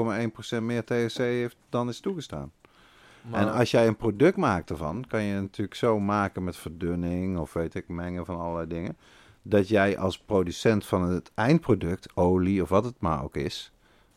0,1% 0.59 0.63
meer 0.63 0.85
THC 0.85 1.17
heeft 1.17 1.57
dan 1.69 1.89
is 1.89 2.01
toegestaan. 2.01 2.53
Maar, 3.31 3.41
En 3.41 3.53
als 3.53 3.71
jij 3.71 3.87
een 3.87 3.97
product 3.97 4.37
maakt 4.37 4.71
ervan, 4.71 5.05
kan 5.09 5.23
je 5.23 5.33
het 5.33 5.43
natuurlijk 5.43 5.77
zo 5.77 6.01
maken 6.01 6.45
met 6.45 6.57
verdunning 6.57 7.39
of 7.39 7.53
weet 7.53 7.75
ik, 7.75 7.89
mengen 7.89 8.27
van 8.27 8.39
allerlei 8.39 8.67
dingen. 8.67 8.97
Dat 9.43 9.69
jij 9.69 9.99
als 9.99 10.19
producent 10.19 10.87
van 10.87 11.03
het 11.03 11.31
eindproduct, 11.35 12.17
olie 12.17 12.63
of 12.63 12.69
wat 12.69 12.85
het 12.85 13.01
maar 13.01 13.23
ook 13.23 13.37
is. 13.37 13.73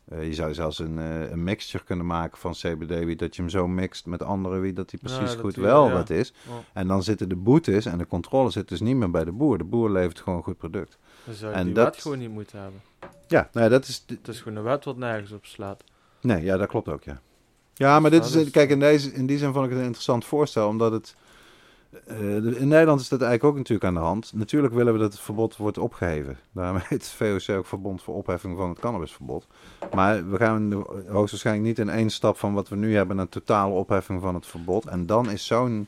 Eh, 0.10 0.26
je 0.28 0.34
zou 0.34 0.54
zelfs 0.54 0.80
een, 0.80 1.00
eh, 1.00 1.30
een 1.32 1.44
mixture 1.44 1.84
kunnen 1.84 2.06
maken 2.06 2.38
van 2.38 2.52
CBD-wiet, 2.52 3.20
dat 3.20 3.36
je 3.36 3.42
hem 3.42 3.52
zo 3.52 3.68
mixt 3.68 4.06
met 4.06 4.24
andere 4.24 4.60
wiet, 4.60 4.76
dat 4.76 4.90
die 4.90 5.00
Ja, 5.04 5.18
precies 5.18 5.36
goed 5.40 5.54
die- 5.54 5.64
wel 5.64 5.88
ja. 5.88 5.94
wat 5.94 6.10
is. 6.10 6.34
oh, 6.50 6.56
En 6.74 6.88
dan 6.88 7.04
zitten 7.04 7.30
de 7.30 7.36
boetes 7.36 7.86
en 7.86 7.98
de 7.98 8.08
controle 8.08 8.50
zit 8.50 8.68
dus 8.70 8.80
niet 8.82 8.96
meer 8.96 9.12
bij 9.12 9.24
de 9.24 9.32
boer. 9.32 9.58
De 9.58 9.64
boer 9.64 9.90
levert 9.92 10.20
gewoon 10.20 10.38
een 10.38 10.44
goed 10.46 10.58
product. 10.58 10.98
dan 11.26 11.34
zou 11.36 11.52
je 11.52 11.58
en 11.58 11.66
die 11.66 11.74
dat- 11.74 11.86
wet 11.94 12.02
gewoon 12.02 12.20
niet 12.20 12.30
moeten 12.32 12.60
hebben. 12.62 12.82
Ja, 13.28 13.50
nou 13.54 13.66
ja, 13.66 13.72
dat 13.72 13.88
is... 13.88 14.04
Het 14.08 14.28
is 14.28 14.42
gewoon 14.42 14.58
een 14.58 14.64
wet 14.64 14.86
wat 14.86 14.98
nergens 14.98 15.32
op 15.32 15.46
slaat. 15.46 15.84
Nee, 16.22 16.44
ja, 16.44 16.58
dat 16.58 16.68
klopt 16.68 16.90
ook, 16.90 17.04
ja. 17.04 17.22
Ja, 17.74 18.00
maar 18.00 18.12
dit 18.12 18.26
is, 18.26 18.36
is- 18.36 18.50
kijk, 18.50 18.70
in, 18.70 18.80
deze, 18.80 19.14
in 19.14 19.26
die 19.26 19.38
zin 19.38 19.54
vond 19.54 19.64
ik 19.66 19.70
het 19.72 19.80
een 19.80 19.86
interessant 19.86 20.26
voorstel, 20.26 20.68
omdat 20.68 20.92
het... 20.92 21.16
eh, 22.06 22.36
in 22.36 22.68
Nederland 22.68 23.02
is 23.02 23.10
dat 23.10 23.22
eigenlijk 23.22 23.52
ook 23.52 23.58
natuurlijk 23.58 23.88
aan 23.88 23.94
de 23.94 24.00
hand. 24.08 24.32
Natuurlijk 24.34 24.74
willen 24.74 24.94
we 24.94 25.00
dat 25.00 25.12
het 25.12 25.22
verbod 25.22 25.58
wordt 25.58 25.78
opgeheven. 25.78 26.38
Daarom 26.52 26.76
heet 26.88 26.90
het 26.90 27.08
VOC 27.46 27.56
ook 27.58 27.66
Verbond 27.66 28.02
voor 28.04 28.16
Opheffing 28.16 28.58
van 28.58 28.70
het 28.70 28.80
Cannabisverbod. 28.80 29.48
Maar 29.94 30.30
we 30.30 30.38
gaan 30.38 30.72
hoogstwaarschijnlijk 31.08 31.68
niet 31.68 31.80
in 31.80 31.90
één 31.90 32.10
stap 32.10 32.38
van 32.38 32.54
wat 32.54 32.70
we 32.70 32.76
nu 32.76 32.96
hebben 32.96 33.16
naar 33.16 33.30
totale 33.30 33.74
opheffing 33.74 34.22
van 34.22 34.36
het 34.36 34.46
verbod. 34.46 34.86
En 34.86 35.06
dan 35.06 35.30
is 35.32 35.46
zo'n 35.46 35.88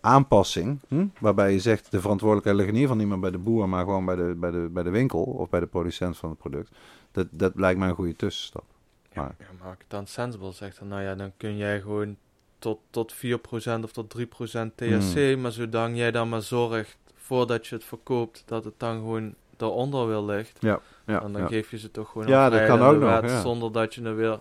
aanpassing, 0.00 0.78
hm, 0.88 1.06
waarbij 1.20 1.52
je 1.52 1.58
zegt 1.60 1.90
de 1.90 2.00
verantwoordelijkheid 2.00 2.56
ligt 2.56 2.68
in 2.68 2.74
ieder 2.74 2.90
geval 2.90 3.04
niet 3.06 3.12
meer 3.14 3.30
bij 3.30 3.38
de 3.40 3.44
boer, 3.44 3.68
maar 3.68 3.84
gewoon 3.84 4.04
bij 4.04 4.16
de, 4.16 4.34
bij 4.36 4.50
de, 4.50 4.68
bij 4.72 4.82
de 4.82 4.90
winkel 4.90 5.22
of 5.22 5.48
bij 5.48 5.60
de 5.60 5.66
producent 5.66 6.16
van 6.16 6.28
het 6.28 6.38
product. 6.38 6.70
Dat, 7.12 7.26
dat 7.30 7.52
lijkt 7.54 7.78
mij 7.78 7.88
een 7.88 7.94
goede 7.94 8.16
tussenstap. 8.16 8.64
Ja, 9.12 9.20
Maar- 9.22 9.34
ja, 9.38 9.46
maar 9.58 9.68
als 9.68 9.76
ik 9.78 9.84
dan 9.88 10.06
sensible 10.06 10.52
zegt, 10.52 10.78
dan, 10.78 10.88
nou 10.88 11.02
ja, 11.02 11.14
dan 11.14 11.32
kun 11.36 11.56
jij 11.56 11.80
gewoon 11.80 12.16
tot, 12.58 12.78
tot 12.90 13.14
4% 13.14 13.18
of 13.82 13.92
tot 13.92 14.14
3% 14.18 14.74
THC, 14.74 15.14
Hmm. 15.14 15.40
maar 15.40 15.52
zolang 15.52 15.96
jij 15.96 16.10
dan 16.10 16.28
maar 16.28 16.42
zorgt 16.42 16.96
voordat 17.14 17.66
je 17.66 17.74
het 17.74 17.84
verkoopt, 17.84 18.42
dat 18.46 18.64
het 18.64 18.74
dan 18.76 18.96
gewoon 18.96 19.34
daaronder 19.56 20.06
wil 20.06 20.24
ligt, 20.24 20.56
Ja, 20.60 20.80
en 21.04 21.32
dan 21.32 21.40
ja. 21.42 21.46
geef 21.46 21.70
je 21.70 21.78
ze 21.78 21.90
toch 21.90 22.10
gewoon 22.10 22.26
Ja, 22.26 22.50
dat 22.50 22.66
kan 22.66 22.80
ook 22.82 22.92
de 23.00 23.06
nog, 23.06 23.20
wet, 23.20 23.30
ja. 23.30 23.40
zonder 23.40 23.72
dat 23.72 23.94
je 23.94 24.02
er 24.02 24.16
weer 24.16 24.40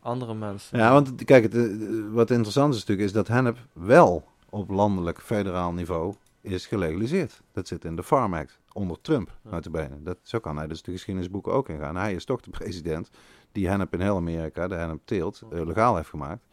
andere 0.00 0.34
mensen... 0.34 0.78
Ja, 0.78 0.92
want 0.92 1.24
kijk, 1.24 1.42
het, 1.42 1.54
eh, 1.54 1.62
wat 2.10 2.30
interessant 2.30 2.74
is 2.74 2.78
natuurlijk, 2.80 3.06
is 3.08 3.12
dat 3.14 3.28
hennep 3.28 3.58
wel 3.72 4.24
op 4.50 4.70
landelijk 4.70 5.20
federaal 5.20 5.72
niveau 5.72 6.14
is 6.40 6.66
gelegaliseerd. 6.66 7.40
Dat 7.52 7.68
zit 7.68 7.84
in 7.84 7.96
de 7.96 8.02
Farm 8.02 8.34
Act, 8.34 8.58
onder 8.72 9.00
Trump, 9.00 9.30
Ja. 9.44 9.50
notabene. 9.50 10.02
Dat, 10.02 10.16
zo 10.22 10.38
kan 10.38 10.56
hij 10.56 10.66
dus 10.66 10.82
de 10.82 10.90
geschiedenisboeken 10.92 11.52
ook 11.52 11.68
ingaan. 11.68 11.96
Hij 11.96 12.14
is 12.14 12.24
toch 12.24 12.40
de 12.40 12.50
president 12.50 13.10
die 13.52 13.68
hennep 13.68 13.92
in 13.94 14.00
heel 14.00 14.16
Amerika, 14.16 14.68
de 14.68 14.74
hennep 14.74 15.00
teelt, 15.04 15.42
eh, 15.50 15.64
legaal 15.66 15.96
heeft 15.96 16.08
gemaakt. 16.08 16.45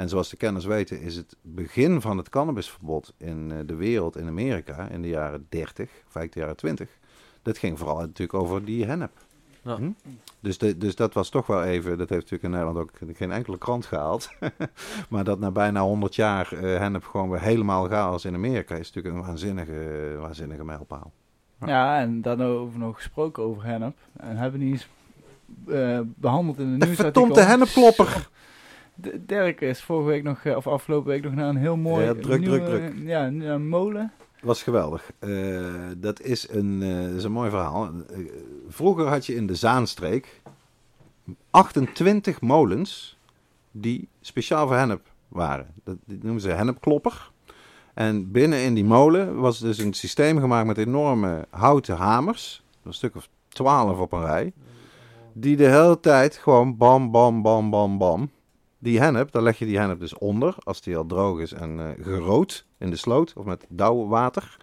En 0.00 0.08
zoals 0.08 0.28
de 0.28 0.36
kenners 0.36 0.64
weten, 0.64 1.00
is 1.00 1.16
het 1.16 1.36
begin 1.42 2.00
van 2.00 2.16
het 2.16 2.28
cannabisverbod 2.28 3.12
in 3.16 3.50
eh, 3.52 3.58
de 3.66 3.74
wereld, 3.74 4.16
in 4.16 4.26
Amerika, 4.26 4.88
in 4.88 5.02
de 5.02 5.08
jaren 5.08 5.46
30, 5.48 5.84
of 5.84 6.14
eigenlijk 6.14 6.32
de 6.32 6.40
jaren 6.40 6.56
20. 6.56 6.88
Dat 7.42 7.58
ging 7.58 7.78
vooral 7.78 7.98
natuurlijk 7.98 8.34
over 8.34 8.64
die 8.64 8.84
hennep. 8.84 9.12
Ja. 9.62 9.76
Hm? 9.76 9.90
Dus, 10.40 10.58
de, 10.58 10.78
dus 10.78 10.94
dat 10.94 11.14
was 11.14 11.28
toch 11.28 11.46
wel 11.46 11.64
even, 11.64 11.98
dat 11.98 12.08
heeft 12.08 12.30
natuurlijk 12.30 12.42
in 12.42 12.50
Nederland 12.50 12.78
ook 12.78 13.16
geen 13.16 13.32
enkele 13.32 13.58
krant 13.58 13.86
gehaald. 13.86 14.30
maar 15.10 15.24
dat 15.24 15.38
na 15.38 15.50
bijna 15.50 15.80
100 15.80 16.14
jaar 16.14 16.52
eh 16.52 16.78
hennep 16.78 17.04
gewoon 17.04 17.30
weer 17.30 17.40
helemaal 17.40 18.14
is 18.14 18.24
in 18.24 18.34
Amerika, 18.34 18.74
is 18.74 18.92
natuurlijk 18.92 19.14
een 19.14 19.28
waanzinnige, 19.30 20.16
waanzinnige 20.20 20.64
mijlpaal. 20.64 21.12
Ja. 21.60 21.66
Ja, 21.66 22.00
en 22.00 22.22
daarover 22.22 22.78
nog 22.78 22.96
gesproken 22.96 23.42
over 23.42 23.64
hennep. 23.64 23.96
En 24.16 24.36
hebben 24.36 24.60
niet 24.60 24.72
eens 24.72 24.88
eh, 25.68 26.00
behandeld 26.04 26.58
in 26.58 26.72
de 26.72 26.78
De 26.78 26.84
nieuwsartikel. 26.86 27.22
verdomde 27.22 27.42
hennepklopper! 27.42 28.28
Dirk 29.26 29.60
is 29.60 29.82
vorige 29.82 30.08
week 30.08 30.22
nog, 30.22 30.44
eh, 30.44 30.56
of 30.56 30.66
afgelopen 30.66 31.10
week 31.10 31.22
nog 31.22 31.34
naar 31.34 31.48
een 31.48 31.56
heel 31.56 31.76
mooi 31.76 32.04
Ja, 32.04 32.14
druk, 32.14 32.40
nieuwe, 32.40 32.58
druk, 32.58 32.90
druk. 32.90 33.06
Ja, 33.06 33.26
een, 33.26 33.68
molen. 33.68 34.12
was 34.42 34.62
geweldig. 34.62 35.10
Eh, 35.18 35.30
dat, 35.96 36.20
is 36.20 36.48
een, 36.50 36.82
eh, 36.82 37.06
dat 37.06 37.14
is 37.14 37.24
een 37.24 37.32
mooi 37.32 37.50
verhaal. 37.50 37.90
Vroeger 38.68 39.06
had 39.06 39.26
je 39.26 39.34
in 39.34 39.46
de 39.46 39.54
Zaanstreek 39.54 40.40
28 41.50 42.40
molens 42.40 43.18
die 43.70 44.08
speciaal 44.20 44.66
voor 44.66 44.76
hennep 44.76 45.06
waren. 45.28 45.66
Dat 45.84 45.96
noemen 46.06 46.40
ze 46.40 46.48
hennepklopper. 46.48 47.30
En 47.94 48.30
binnen 48.30 48.58
in 48.58 48.74
die 48.74 48.84
molen 48.84 49.36
was 49.40 49.58
dus 49.58 49.78
een 49.78 49.92
systeem 49.92 50.38
gemaakt 50.38 50.66
met 50.66 50.78
enorme 50.78 51.46
houten 51.50 51.96
hamers. 51.96 52.62
Een 52.82 52.94
stuk 52.94 53.16
of 53.16 53.28
12 53.48 53.98
op 53.98 54.12
een 54.12 54.24
rij. 54.24 54.52
Die 55.32 55.56
de 55.56 55.66
hele 55.66 56.00
tijd 56.00 56.36
gewoon 56.36 56.76
bam, 56.76 57.10
bam, 57.10 57.42
bam, 57.42 57.70
bam, 57.70 57.98
bam. 57.98 58.30
Die 58.82 59.00
hennep, 59.00 59.32
daar 59.32 59.42
leg 59.42 59.58
je 59.58 59.64
die 59.64 59.78
hennep 59.78 60.00
dus 60.00 60.18
onder. 60.18 60.54
Als 60.58 60.80
die 60.80 60.96
al 60.96 61.06
droog 61.06 61.40
is 61.40 61.52
en 61.52 61.80
eh, 61.80 62.04
gerood 62.04 62.66
in 62.78 62.90
de 62.90 62.96
sloot 62.96 63.32
of 63.36 63.44
met 63.44 63.66
dauwwater. 63.68 64.56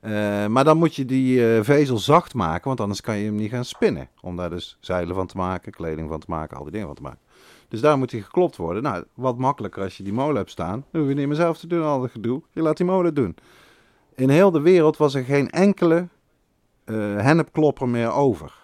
Eh, 0.00 0.46
maar 0.46 0.64
dan 0.64 0.76
moet 0.76 0.94
je 0.94 1.04
die 1.04 1.54
eh, 1.54 1.62
vezel 1.62 1.98
zacht 1.98 2.34
maken, 2.34 2.66
want 2.66 2.80
anders 2.80 3.00
kan 3.00 3.16
je 3.16 3.24
hem 3.24 3.34
niet 3.34 3.50
gaan 3.50 3.64
spinnen. 3.64 4.08
Om 4.20 4.36
daar 4.36 4.50
dus 4.50 4.76
zeilen 4.80 5.14
van 5.14 5.26
te 5.26 5.36
maken, 5.36 5.72
kleding 5.72 6.08
van 6.08 6.20
te 6.20 6.26
maken, 6.28 6.56
al 6.56 6.62
die 6.62 6.72
dingen 6.72 6.86
van 6.86 6.96
te 6.96 7.02
maken. 7.02 7.18
Dus 7.68 7.80
daar 7.80 7.98
moet 7.98 8.10
hij 8.10 8.20
geklopt 8.20 8.56
worden. 8.56 8.82
Nou, 8.82 9.04
wat 9.14 9.38
makkelijker 9.38 9.82
als 9.82 9.96
je 9.96 10.02
die 10.02 10.12
molen 10.12 10.36
hebt 10.36 10.50
staan. 10.50 10.84
Dan 10.90 11.00
hoef 11.00 11.10
je 11.10 11.16
niet 11.16 11.26
meer 11.26 11.36
zelf 11.36 11.58
te 11.58 11.66
doen, 11.66 11.82
al 11.82 12.00
dat 12.00 12.10
gedoe. 12.10 12.42
Je 12.52 12.62
laat 12.62 12.76
die 12.76 12.86
molen 12.86 13.14
doen. 13.14 13.36
In 14.14 14.28
heel 14.28 14.50
de 14.50 14.60
wereld 14.60 14.96
was 14.96 15.14
er 15.14 15.24
geen 15.24 15.50
enkele 15.50 16.08
hennepklopper 17.16 17.88
meer 17.88 18.12
over. 18.12 18.63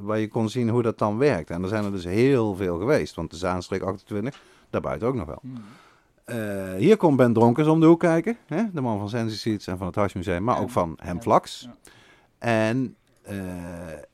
Waar 0.00 0.18
je 0.18 0.28
kon 0.28 0.48
zien 0.48 0.68
hoe 0.68 0.82
dat 0.82 0.98
dan 0.98 1.18
werkt. 1.18 1.50
En 1.50 1.62
er 1.62 1.68
zijn 1.68 1.84
er 1.84 1.92
dus 1.92 2.04
heel 2.04 2.54
veel 2.54 2.78
geweest. 2.78 3.14
Want 3.14 3.30
de 3.30 3.36
Zaanstreek 3.36 3.82
28, 3.82 4.40
daarbuiten 4.70 5.08
ook 5.08 5.14
nog 5.14 5.26
wel. 5.26 5.42
Eh, 6.24 6.74
hier 6.74 6.96
komt 6.96 7.16
Ben 7.16 7.32
Dronkers 7.32 7.66
om 7.66 7.80
de 7.80 7.86
hoek 7.86 8.00
kijken. 8.00 8.36
Hè? 8.46 8.62
De 8.72 8.80
man 8.80 8.98
van 8.98 9.08
Sensi 9.08 9.36
Seeds 9.36 9.66
en 9.66 9.78
van 9.78 9.86
het 9.86 9.96
Huismuseum, 9.96 10.44
maar 10.44 10.56
En- 10.56 10.62
ook 10.62 10.70
van 10.70 10.94
Hemflax. 10.96 11.60
Ja. 11.60 11.74
En 12.38 12.96
eh, 13.22 13.36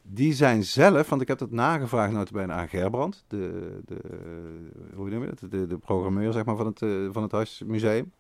die 0.03 0.33
zijn 0.33 0.65
zelf, 0.65 1.09
want 1.09 1.23
ik 1.23 1.29
heb 1.29 1.39
dat 1.39 1.51
nagevraagd 1.51 2.13
notabene 2.13 2.53
aan 2.53 2.69
Gerbrand, 2.69 3.25
de, 3.29 3.79
de, 3.87 3.97
hoe 4.95 5.09
noem 5.11 5.23
je 5.23 5.29
dat? 5.29 5.51
De, 5.51 5.67
de 5.67 5.79
programmeur 5.79 6.33
zeg 6.33 6.45
maar, 6.45 6.57
van 6.57 6.67
het, 6.67 6.83
eh, 6.83 6.91
van 7.11 7.23
het 7.23 7.33
Huismuseum. 7.33 8.13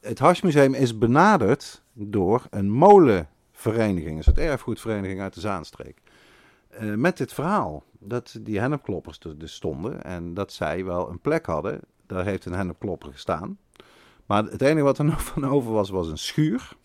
Het 0.00 0.18
Huismuseum 0.18 0.74
is 0.74 0.98
benaderd 0.98 1.82
door 1.92 2.46
een 2.50 2.70
molenvereniging, 3.64 4.16
dus 4.16 4.26
het 4.26 4.38
erfgoedvereniging 4.38 5.20
uit 5.20 5.34
de 5.34 5.40
Zaanstreek. 5.40 6.02
Eh, 6.68 6.94
met 6.94 7.16
dit 7.16 7.32
verhaal, 7.32 7.82
dat 7.98 8.38
die 8.40 8.58
hennepkloppers 8.60 9.18
er 9.18 9.38
dus 9.38 9.54
stonden 9.54 10.02
en 10.02 10.34
dat 10.34 10.52
zij 10.52 10.84
wel 10.84 11.10
een 11.10 11.20
plek 11.20 11.46
hadden. 11.46 11.80
Daar 12.06 12.24
heeft 12.24 12.44
een 12.44 12.52
hennepklopper 12.52 13.12
gestaan. 13.12 13.58
Maar 14.26 14.44
het 14.44 14.62
enige 14.62 14.82
wat 14.82 14.98
er 14.98 15.04
nog 15.04 15.24
van 15.24 15.46
over 15.46 15.72
was, 15.72 15.90
was 15.90 16.08
een 16.08 16.18
schuur. 16.18 16.76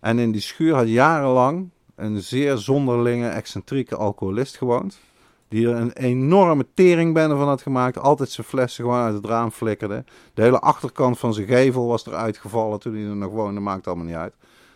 En 0.00 0.18
in 0.18 0.32
die 0.32 0.40
schuur 0.40 0.74
had 0.74 0.88
jarenlang 0.88 1.70
een 1.94 2.22
zeer 2.22 2.56
zonderlinge, 2.56 3.28
excentrieke 3.28 3.96
alcoholist 3.96 4.56
gewoond. 4.56 5.00
Die 5.48 5.68
er 5.68 5.76
een 5.76 5.92
enorme 5.92 6.66
teringbende 6.74 7.36
van 7.36 7.48
had 7.48 7.62
gemaakt. 7.62 7.98
Altijd 7.98 8.30
zijn 8.30 8.46
flessen 8.46 8.84
gewoon 8.84 9.00
uit 9.00 9.14
het 9.14 9.26
raam 9.26 9.50
flikkerde. 9.50 10.04
De 10.34 10.42
hele 10.42 10.60
achterkant 10.60 11.18
van 11.18 11.34
zijn 11.34 11.46
gevel 11.46 11.86
was 11.86 12.06
eruit 12.06 12.38
gevallen 12.38 12.80
toen 12.80 12.94
hij 12.94 13.04
er 13.04 13.16
nog 13.16 13.32
woonde. 13.32 13.60
Maakt 13.60 13.86
allemaal 13.86 14.04
niet 14.04 14.14
uit. 14.14 14.34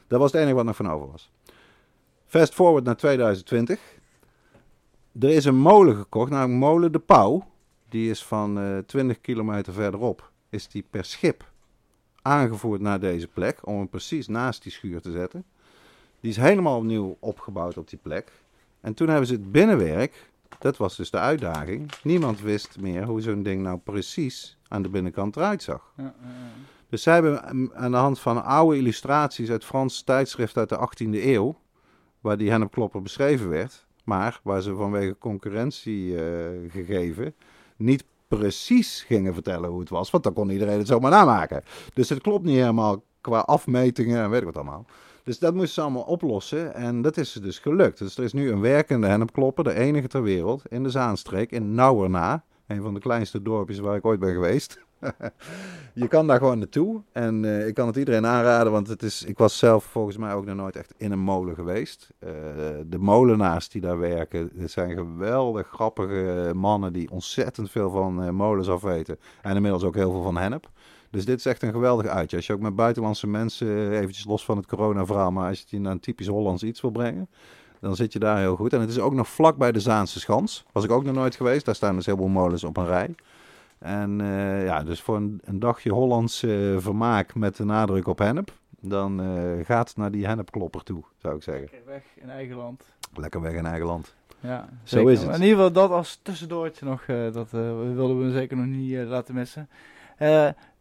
Dat 0.08 0.20
was 0.20 0.32
het 0.32 0.40
enige 0.40 0.56
wat 0.56 0.64
nog 0.64 0.76
van 0.76 0.90
over 0.90 1.10
was. 1.10 1.30
Fast 2.26 2.54
forward 2.54 2.84
naar 2.84 2.96
2020. 2.96 3.80
Er 5.20 5.30
is 5.30 5.44
een 5.44 5.58
molen 5.58 5.96
gekocht, 5.96 6.30
namelijk 6.30 6.60
molen 6.60 6.92
De 6.92 6.98
Pauw. 6.98 7.46
Die 7.88 8.10
is 8.10 8.24
van 8.24 8.58
eh 8.58 8.78
20 8.78 9.20
kilometer 9.20 9.72
verderop. 9.72 10.30
Is 10.48 10.68
die 10.68 10.84
per 10.90 11.04
schip 11.04 11.50
aangevoerd 12.22 12.80
naar 12.80 13.00
deze 13.00 13.28
plek. 13.28 13.66
Om 13.66 13.76
hem 13.76 13.88
precies 13.88 14.26
naast 14.26 14.62
die 14.62 14.72
schuur 14.72 15.00
te 15.00 15.10
zetten. 15.10 15.44
Die 16.20 16.30
is 16.30 16.36
helemaal 16.36 16.76
opnieuw 16.76 17.16
opgebouwd 17.18 17.76
op 17.76 17.88
die 17.88 17.98
plek. 18.02 18.32
En 18.80 18.94
toen 18.94 19.08
hebben 19.08 19.26
ze 19.26 19.32
het 19.32 19.52
binnenwerk. 19.52 20.30
Dat 20.58 20.76
was 20.76 20.96
dus 20.96 21.10
de 21.10 21.18
uitdaging. 21.18 21.90
Niemand 22.02 22.40
wist 22.40 22.80
meer 22.80 23.04
hoe 23.04 23.20
zo'n 23.20 23.42
ding 23.42 23.62
nou 23.62 23.78
precies 23.78 24.56
aan 24.68 24.82
de 24.82 24.88
binnenkant 24.88 25.36
eruit 25.36 25.62
zag. 25.62 25.92
Ja. 25.96 26.14
Dus 26.88 27.02
zij 27.02 27.14
hebben 27.14 27.70
aan 27.74 27.90
de 27.90 27.96
hand 27.96 28.20
van 28.20 28.44
oude 28.44 28.76
illustraties 28.76 29.50
uit 29.50 29.64
Frans 29.64 30.02
tijdschrift 30.02 30.56
uit 30.56 30.68
de 30.68 30.88
18e 30.88 31.24
eeuw, 31.24 31.58
waar 32.20 32.36
die 32.36 32.50
hennepklopper 32.50 33.02
beschreven 33.02 33.48
werd, 33.48 33.86
maar 34.04 34.40
waar 34.42 34.62
ze 34.62 34.74
vanwege 34.74 35.16
concurrentie 35.18 36.24
eh, 36.24 36.70
gegeven 36.70 37.34
niet 37.76 38.04
precies 38.28 39.02
gingen 39.02 39.34
vertellen 39.34 39.70
hoe 39.70 39.80
het 39.80 39.88
was, 39.88 40.10
want 40.10 40.24
dan 40.24 40.32
kon 40.32 40.50
iedereen 40.50 40.78
het 40.78 40.86
zomaar 40.86 41.10
namaken. 41.10 41.62
Dus 41.94 42.08
het 42.08 42.20
klopt 42.20 42.44
niet 42.44 42.56
helemaal 42.56 43.02
qua 43.20 43.38
afmetingen 43.38 44.22
en 44.22 44.30
weet 44.30 44.40
ik 44.40 44.46
wat 44.46 44.56
allemaal. 44.56 44.86
Dus 45.24 45.38
dat 45.38 45.54
moesten 45.54 45.74
ze 45.74 45.80
allemaal 45.80 46.02
oplossen 46.02 46.74
en 46.74 47.02
dat 47.02 47.16
is 47.16 47.32
dus 47.32 47.58
gelukt. 47.58 47.98
Dus 47.98 48.16
er 48.16 48.24
is 48.24 48.32
nu 48.32 48.50
een 48.50 48.60
werkende 48.60 49.06
hennepklopper, 49.06 49.64
de 49.64 49.74
enige 49.74 50.08
ter 50.08 50.22
wereld, 50.22 50.62
in 50.68 50.82
de 50.82 50.90
Zaanstreek, 50.90 51.50
in 51.50 51.74
Nauwerna. 51.74 52.44
Een 52.66 52.82
van 52.82 52.94
de 52.94 53.00
kleinste 53.00 53.42
dorpjes 53.42 53.78
waar 53.78 53.96
ik 53.96 54.04
ooit 54.04 54.20
ben 54.20 54.32
geweest. 54.32 54.80
je 55.94 56.08
kan 56.08 56.26
daar 56.26 56.38
gewoon 56.38 56.58
naartoe. 56.58 57.02
En 57.12 57.44
eh, 57.44 57.66
ik 57.66 57.74
kan 57.74 57.86
het 57.86 57.96
iedereen 57.96 58.26
aanraden, 58.26 58.72
want 58.72 58.88
het 58.88 59.02
is, 59.02 59.24
ik 59.24 59.38
was 59.38 59.58
zelf 59.58 59.84
volgens 59.84 60.16
mij 60.16 60.32
ook 60.32 60.44
nog 60.44 60.56
nooit 60.56 60.76
echt 60.76 60.94
in 60.96 61.12
een 61.12 61.18
molen 61.18 61.54
geweest. 61.54 62.08
Eh, 62.18 62.30
de 62.86 62.98
molenaars 62.98 63.68
die 63.68 63.80
daar 63.80 63.98
werken, 63.98 64.50
het 64.56 64.70
zijn 64.70 64.92
geweldig 64.92 65.68
grappige 65.68 66.52
mannen 66.54 66.92
die 66.92 67.10
ontzettend 67.10 67.70
veel 67.70 67.90
van 67.90 68.22
eh, 68.22 68.30
molens 68.30 68.68
af 68.68 68.82
weten. 68.82 69.18
En 69.42 69.56
inmiddels 69.56 69.84
ook 69.84 69.94
heel 69.94 70.12
veel 70.12 70.22
van 70.22 70.36
hennep. 70.36 70.70
Dus 71.10 71.24
dit 71.24 71.38
is 71.38 71.46
echt 71.46 71.62
een 71.62 71.72
geweldig 71.72 72.06
uitje. 72.06 72.36
Als 72.36 72.46
je 72.46 72.52
ook 72.52 72.60
met 72.60 72.76
buitenlandse 72.76 73.26
mensen, 73.26 73.92
eventjes 73.92 74.24
los 74.24 74.44
van 74.44 74.56
het 74.56 74.66
corona-verhaal, 74.66 75.30
maar 75.30 75.48
als 75.48 75.58
je 75.58 75.66
het 75.70 75.80
naar 75.80 75.92
een 75.92 76.00
typisch 76.00 76.26
Hollands 76.26 76.62
iets 76.62 76.80
wil 76.80 76.90
brengen, 76.90 77.28
dan 77.80 77.96
zit 77.96 78.12
je 78.12 78.18
daar 78.18 78.38
heel 78.38 78.56
goed. 78.56 78.72
En 78.72 78.80
het 78.80 78.90
is 78.90 78.98
ook 78.98 79.14
nog 79.14 79.28
vlak 79.28 79.56
bij 79.56 79.72
de 79.72 79.80
Zaanse 79.80 80.20
Schans. 80.20 80.64
Was 80.72 80.84
ik 80.84 80.90
ook 80.90 81.04
nog 81.04 81.14
nooit 81.14 81.36
geweest. 81.36 81.64
Daar 81.64 81.74
staan 81.74 81.94
dus 81.94 82.06
heel 82.06 82.16
veel 82.16 82.28
molens 82.28 82.64
op 82.64 82.76
een 82.76 82.86
rij. 82.86 83.14
En 83.78 84.20
uh, 84.20 84.64
ja, 84.64 84.82
dus 84.82 85.00
voor 85.00 85.16
een, 85.16 85.40
een 85.44 85.58
dagje 85.58 85.92
Hollands 85.92 86.42
uh, 86.42 86.78
vermaak 86.78 87.34
met 87.34 87.56
de 87.56 87.64
nadruk 87.64 88.06
op 88.06 88.18
hennep, 88.18 88.52
dan 88.80 89.20
uh, 89.20 89.64
gaat 89.64 89.96
naar 89.96 90.10
die 90.10 90.26
hennepklopper 90.26 90.82
toe, 90.82 91.02
zou 91.16 91.36
ik 91.36 91.42
zeggen. 91.42 91.68
Lekker 91.70 91.92
weg 91.92 92.02
in 92.14 92.30
eigen 92.30 92.56
land. 92.56 92.84
Lekker 93.14 93.40
weg 93.40 93.52
in 93.52 93.66
eigen 93.66 93.86
land. 93.86 94.14
Ja, 94.40 94.68
Zo 94.82 95.06
is 95.06 95.22
het. 95.22 95.28
In 95.34 95.42
ieder 95.42 95.56
geval 95.56 95.72
dat 95.72 95.90
als 95.90 96.20
tussendoortje 96.22 96.84
nog, 96.84 97.04
dat 97.32 97.50
wilden 97.50 98.24
we 98.24 98.32
zeker 98.32 98.56
nog 98.56 98.66
niet 98.66 98.96
laten 98.96 99.34
missen. 99.34 99.68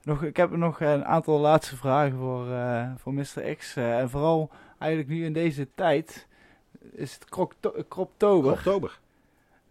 nog, 0.03 0.23
ik 0.23 0.37
heb 0.37 0.55
nog 0.55 0.81
een 0.81 1.05
aantal 1.05 1.39
laatste 1.39 1.75
vragen 1.75 2.17
voor, 2.17 2.45
voor 2.97 3.13
Mr. 3.13 3.55
X. 3.57 3.75
en 3.75 4.09
vooral 4.09 4.49
eigenlijk 4.77 5.11
nu 5.11 5.25
in 5.25 5.33
deze 5.33 5.67
tijd 5.75 6.27
is 6.91 7.13
het 7.13 7.25
krokto- 7.29 7.73
kroptober. 7.87 8.51
Oktober. 8.51 8.99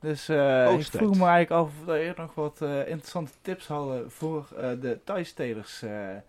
Dus 0.06 0.28
uh, 0.28 0.78
ik 0.78 0.84
vroeg 0.84 1.16
me 1.16 1.24
eigenlijk 1.24 1.50
af 1.50 1.70
of 1.82 1.88
er 1.88 2.14
nog 2.16 2.34
wat 2.34 2.60
uh, 2.62 2.88
interessante 2.88 3.32
tips 3.42 3.66
hadden 3.66 4.10
voor 4.10 4.48
uh, 4.52 4.60
de 4.80 4.98
thuistelers. 5.04 5.84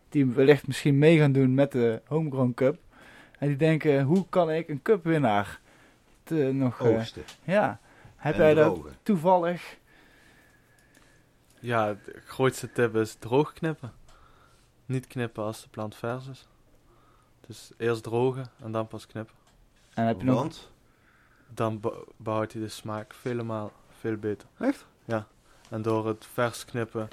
die 0.10 0.26
wellicht 0.26 0.68
misschien 0.68 0.98
mee 0.98 1.18
gaan 1.18 1.32
doen 1.32 1.54
met 1.54 1.72
de 1.72 2.02
Homegrown 2.06 2.54
Cup. 2.54 2.78
En 3.40 3.48
die 3.48 3.58
denken, 3.58 4.04
hoe 4.04 4.26
kan 4.30 4.52
ik 4.52 4.70
een 4.70 4.82
cupwinnaar 4.82 5.60
te, 6.24 6.36
nog... 6.36 6.82
Oogsten. 6.82 7.24
ja, 7.44 7.80
heb 8.16 8.36
jij 8.36 8.54
dat 8.54 8.80
toevallig... 9.04 9.78
Ja, 11.60 11.94
de 11.94 12.22
grootste 12.26 12.72
tip 12.72 12.96
is 12.96 13.14
droog 13.14 13.54
knippen. 13.54 13.92
Niet 14.86 15.08
knippen 15.08 15.44
als 15.44 15.62
de 15.62 15.70
plant 15.70 15.96
vers 15.96 16.28
is. 16.28 16.48
Dus 17.48 17.72
eerst 17.78 18.04
drogen 18.04 18.50
en 18.64 18.72
dan 18.72 18.88
pas 18.88 19.08
knippen. 19.08 19.36
En 19.94 20.06
heb 20.06 20.20
je 20.20 20.26
nog... 20.26 20.70
Dan 21.54 21.80
be- 21.80 22.06
behoudt 22.18 22.54
hij 22.54 22.62
de 22.62 22.70
smaak 22.70 23.14
vele 23.14 23.70
veel 24.00 24.16
beter. 24.18 24.48
Echt? 24.60 24.86
Ja. 25.06 25.28
En 25.70 25.82
door 25.82 26.08
het 26.08 26.26
vers 26.34 26.66
knippen 26.66 27.08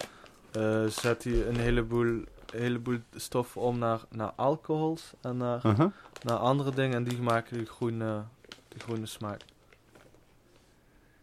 eh, 0.52 0.84
zet 0.86 1.24
hij 1.24 1.46
een 1.46 1.56
heleboel, 1.56 2.22
heleboel 2.52 2.98
stoffen 3.14 3.60
om 3.60 3.78
naar, 3.78 4.00
naar 4.10 4.32
alcohols 4.36 5.12
en 5.20 5.36
naar, 5.36 5.64
Uh-huh. 5.66 5.90
naar 6.22 6.36
andere 6.36 6.70
dingen. 6.74 6.96
En 6.96 7.04
die 7.04 7.22
maken 7.22 7.56
die 7.56 7.66
groene, 7.66 8.22
die 8.68 8.80
groene 8.80 9.06
smaak. 9.06 9.40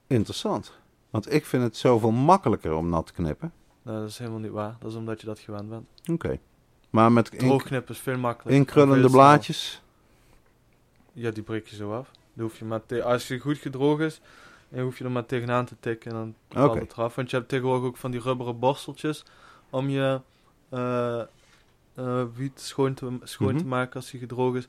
Interessant. 0.07 0.73
Want 1.09 1.33
ik 1.33 1.45
vind 1.45 1.63
het 1.63 1.77
zoveel 1.77 2.11
makkelijker 2.11 2.73
om 2.73 2.89
nat 2.89 3.05
te 3.07 3.13
knippen. 3.13 3.53
Nou, 3.81 3.99
dat 3.99 4.09
is 4.09 4.17
helemaal 4.17 4.39
niet 4.39 4.51
waar. 4.51 4.75
Dat 4.79 4.91
is 4.91 4.97
omdat 4.97 5.19
je 5.21 5.25
dat 5.27 5.39
gewend 5.39 5.69
bent. 5.69 5.87
Oké. 6.11 6.39
Maar 6.89 7.11
met 7.11 7.25
Droog 7.39 7.51
ink- 7.51 7.63
knippen 7.63 7.95
is 7.95 8.01
veel 8.01 8.17
makkelijker. 8.17 8.53
en 8.53 8.59
inkrullende 8.67 9.09
blaadjes. 9.09 9.81
Ja, 11.13 11.31
die 11.31 11.43
breek 11.43 11.67
je 11.67 11.75
zo 11.75 11.93
af. 11.97 12.11
Dan 12.33 12.43
hoef 12.45 12.59
je 12.59 12.65
maar 12.65 12.85
te- 12.85 13.03
als 13.03 13.27
je 13.27 13.39
goed 13.39 13.57
gedroogd 13.57 14.01
is, 14.01 14.21
dan 14.69 14.83
hoef 14.83 14.97
je 14.97 15.03
er 15.03 15.11
maar 15.11 15.25
tegenaan 15.25 15.65
te 15.65 15.75
tikken 15.79 16.11
en 16.11 16.17
dan 16.17 16.35
valt 16.49 16.79
het 16.79 16.91
eraf. 16.91 17.15
Want 17.15 17.29
je 17.29 17.35
hebt 17.37 17.49
tegenwoordig 17.49 17.87
ook 17.87 17.97
van 17.97 18.11
die 18.11 18.19
rubberen 18.21 18.59
borsteltjes 18.59 19.25
om 19.69 19.89
je 19.89 20.21
eh, 21.95 22.23
wiet 22.35 22.59
schoon, 22.59 22.93
te, 22.93 23.17
schoon 23.23 23.47
te 23.47 23.53
Mhm. 23.63 23.67
maken 23.67 23.93
als 23.95 24.11
die 24.11 24.19
gedroogd 24.19 24.55
is. 24.57 24.67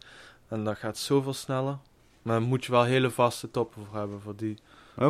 En 0.49 0.65
dat 0.65 0.77
gaat 0.77 0.99
zoveel 0.99 1.33
sneller. 1.33 1.79
Maar 2.23 2.39
dan 2.41 2.49
moet 2.49 2.65
je 2.65 2.73
wel 2.73 2.83
hele 2.83 3.11
vaste 3.11 3.51
toppen 3.51 3.85
voor 3.87 3.99
hebben 3.99 4.21
voor 4.21 4.37
die 4.37 4.59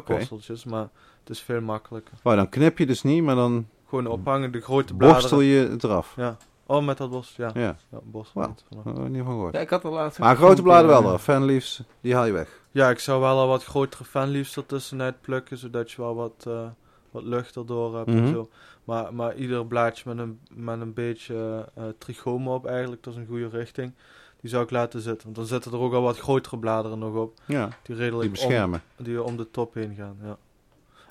borsteltjes. 0.04 0.64
Maar 0.64 0.88
het 1.20 1.30
is 1.30 1.40
veel 1.40 1.60
makkelijker. 1.60 2.12
Dan 2.22 2.48
knip 2.48 2.78
je 2.78 2.86
dus 2.86 3.02
niet, 3.02 3.22
maar 3.22 3.34
dan 3.34 3.68
Gewoon 3.88 4.06
ophangen, 4.06 4.52
de 4.52 4.60
grote 4.60 4.94
bladeren. 4.94 5.20
borstel 5.20 5.40
je 5.40 5.68
het 5.68 5.84
eraf. 5.84 6.12
Ja. 6.16 6.36
Oh, 6.66 6.84
met 6.84 6.96
dat 6.96 7.10
borstel, 7.10 7.50
ja. 7.54 7.60
Ja, 7.60 7.76
Ja, 7.90 7.98
vanaf. 8.12 8.32
daar 8.34 8.94
heb 8.94 9.04
ik 9.04 9.08
niet 9.08 9.22
van 9.22 9.32
gehoord. 9.32 9.54
Ja, 9.54 9.60
ik 9.60 9.70
had 9.70 9.84
er 9.84 9.90
laatst... 9.90 10.18
ook 10.18 10.24
Maar 10.24 10.36
grote 10.36 10.62
bladen 10.62 10.86
wel 10.90 11.00
eh, 11.00 11.06
eraf. 11.06 11.22
Fanleaves, 11.22 11.82
die 12.00 12.14
haal 12.14 12.24
je 12.24 12.32
weg. 12.32 12.60
Ja, 12.70 12.90
ik 12.90 12.98
zou 12.98 13.20
wel 13.20 13.38
al 13.38 13.46
wat 13.48 13.64
grotere 13.64 14.04
fanleaves 14.04 14.56
ertussenuit 14.56 15.20
plukken, 15.20 15.58
zodat 15.58 15.90
je 15.90 16.02
wel 16.02 16.14
wat, 16.14 16.44
eh, 16.48 16.66
wat 17.10 17.22
lucht 17.22 17.56
erdoor 17.56 17.96
hebt 17.96 18.08
Mhm. 18.08 18.18
en 18.18 18.28
zo. 18.28 18.48
Maar, 18.84 19.14
maar 19.14 19.34
ieder 19.34 19.66
blaadje 19.66 20.02
met 20.14 20.18
een, 20.18 20.40
met 20.54 20.80
een 20.80 20.94
beetje 20.94 21.68
eh 21.74 21.84
trichome 21.98 22.50
op 22.50 22.66
eigenlijk, 22.66 23.02
dat 23.02 23.12
is 23.12 23.18
een 23.18 23.26
goede 23.26 23.48
richting. 23.48 23.92
Die 24.40 24.50
zou 24.50 24.62
ik 24.64 24.70
laten 24.70 25.00
zitten, 25.00 25.24
want 25.24 25.36
dan 25.36 25.46
zitten 25.46 25.72
er 25.72 25.78
ook 25.78 25.92
al 25.92 26.02
wat 26.02 26.18
grotere 26.18 26.58
bladeren 26.58 26.98
nog 26.98 27.14
op, 27.14 27.38
Ja, 27.46 27.68
die 27.82 27.96
redelijk 27.96 28.22
die 28.22 28.30
beschermen. 28.30 28.82
Om, 28.98 29.04
die 29.04 29.22
om 29.22 29.36
de 29.36 29.50
top 29.50 29.74
heen 29.74 29.94
gaan, 29.94 30.16
ja. 30.22 30.36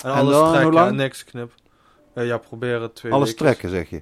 En, 0.03 0.09
En 0.09 0.11
alles 0.11 0.33
dan, 0.33 0.41
hoe 0.43 0.51
trekken 0.51 0.73
lang? 0.73 0.89
en 0.89 0.95
niks 0.95 1.23
knip. 1.23 1.53
Eh, 2.13 2.25
ja, 2.25 2.37
proberen 2.37 2.93
twee 2.93 3.11
Alles 3.11 3.29
weken. 3.29 3.45
trekken, 3.45 3.69
zeg 3.69 3.89
je. 3.89 4.01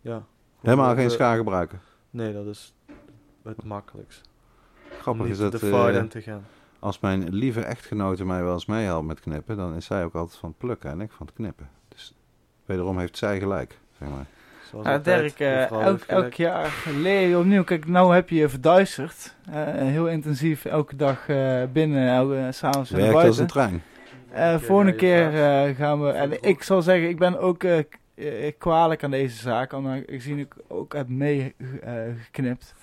Ja. 0.00 0.24
Helemaal 0.60 0.94
geen 0.94 1.04
eh, 1.04 1.10
schaar 1.10 1.36
gebruiken. 1.36 1.80
Nee, 2.10 2.32
dat 2.32 2.46
is 2.46 2.74
het 3.42 3.64
makkelijkst. 3.64 4.28
Grappig 5.00 5.26
is 5.26 5.38
dat 5.38 5.52
de 5.52 5.58
fout 5.58 5.94
in 5.94 6.08
te 6.08 6.22
gaan. 6.22 6.46
als 6.78 7.00
mijn 7.00 7.28
lieve 7.28 7.60
echtgenote 7.60 8.24
mij 8.24 8.42
wel 8.42 8.52
eens 8.52 8.66
meehelpt 8.66 9.06
met 9.06 9.20
knippen, 9.20 9.56
dan 9.56 9.74
is 9.74 9.84
zij 9.86 10.04
ook 10.04 10.14
altijd 10.14 10.38
van 10.38 10.48
het 10.48 10.58
plukken 10.58 10.90
en 10.90 11.00
ik 11.00 11.10
van 11.12 11.26
het 11.26 11.34
knippen. 11.34 11.68
Dus 11.88 12.14
wederom 12.64 12.98
heeft 12.98 13.16
zij 13.16 13.38
gelijk, 13.38 13.78
zeg 13.98 14.08
maar. 14.08 14.26
Zoals 14.70 15.02
Dirk, 15.02 15.40
eh, 15.40 15.70
elk, 16.06 16.34
jaar 16.34 16.84
leer 16.96 17.28
je 17.28 17.38
opnieuw. 17.38 17.64
Kijk, 17.64 17.86
nou 17.86 18.14
heb 18.14 18.28
je 18.28 18.36
je 18.36 18.48
verduisterd. 18.48 19.34
Eh, 19.50 19.64
heel 19.64 20.08
intensief 20.08 20.64
elke 20.64 20.96
dag 20.96 21.28
eh, 21.28 21.62
binnen, 21.72 22.08
elke, 22.08 22.48
s'avonds 22.50 22.90
weer 22.90 23.00
naar 23.00 23.12
Werkt 23.12 23.26
als 23.26 23.36
buiten. 23.36 23.42
een 23.42 23.68
trein. 23.68 23.82
Eh 24.30 24.60
volgende 24.60 24.94
keer 24.94 25.34
eh, 25.34 25.76
gaan 25.76 26.02
we. 26.02 26.10
En 26.10 26.42
ik 26.42 26.62
zal 26.62 26.82
zeggen, 26.82 27.08
ik 27.08 27.18
ben 27.18 27.38
ook 27.38 27.64
kwalijk 28.58 29.04
aan 29.04 29.10
deze 29.10 29.36
zaak. 29.36 29.72
Omdat 29.72 29.96
ik 30.06 30.22
zie 30.22 30.36
ik 30.38 30.54
ook 30.68 30.92
heb 30.92 31.08
meegeknipt. 31.08 32.74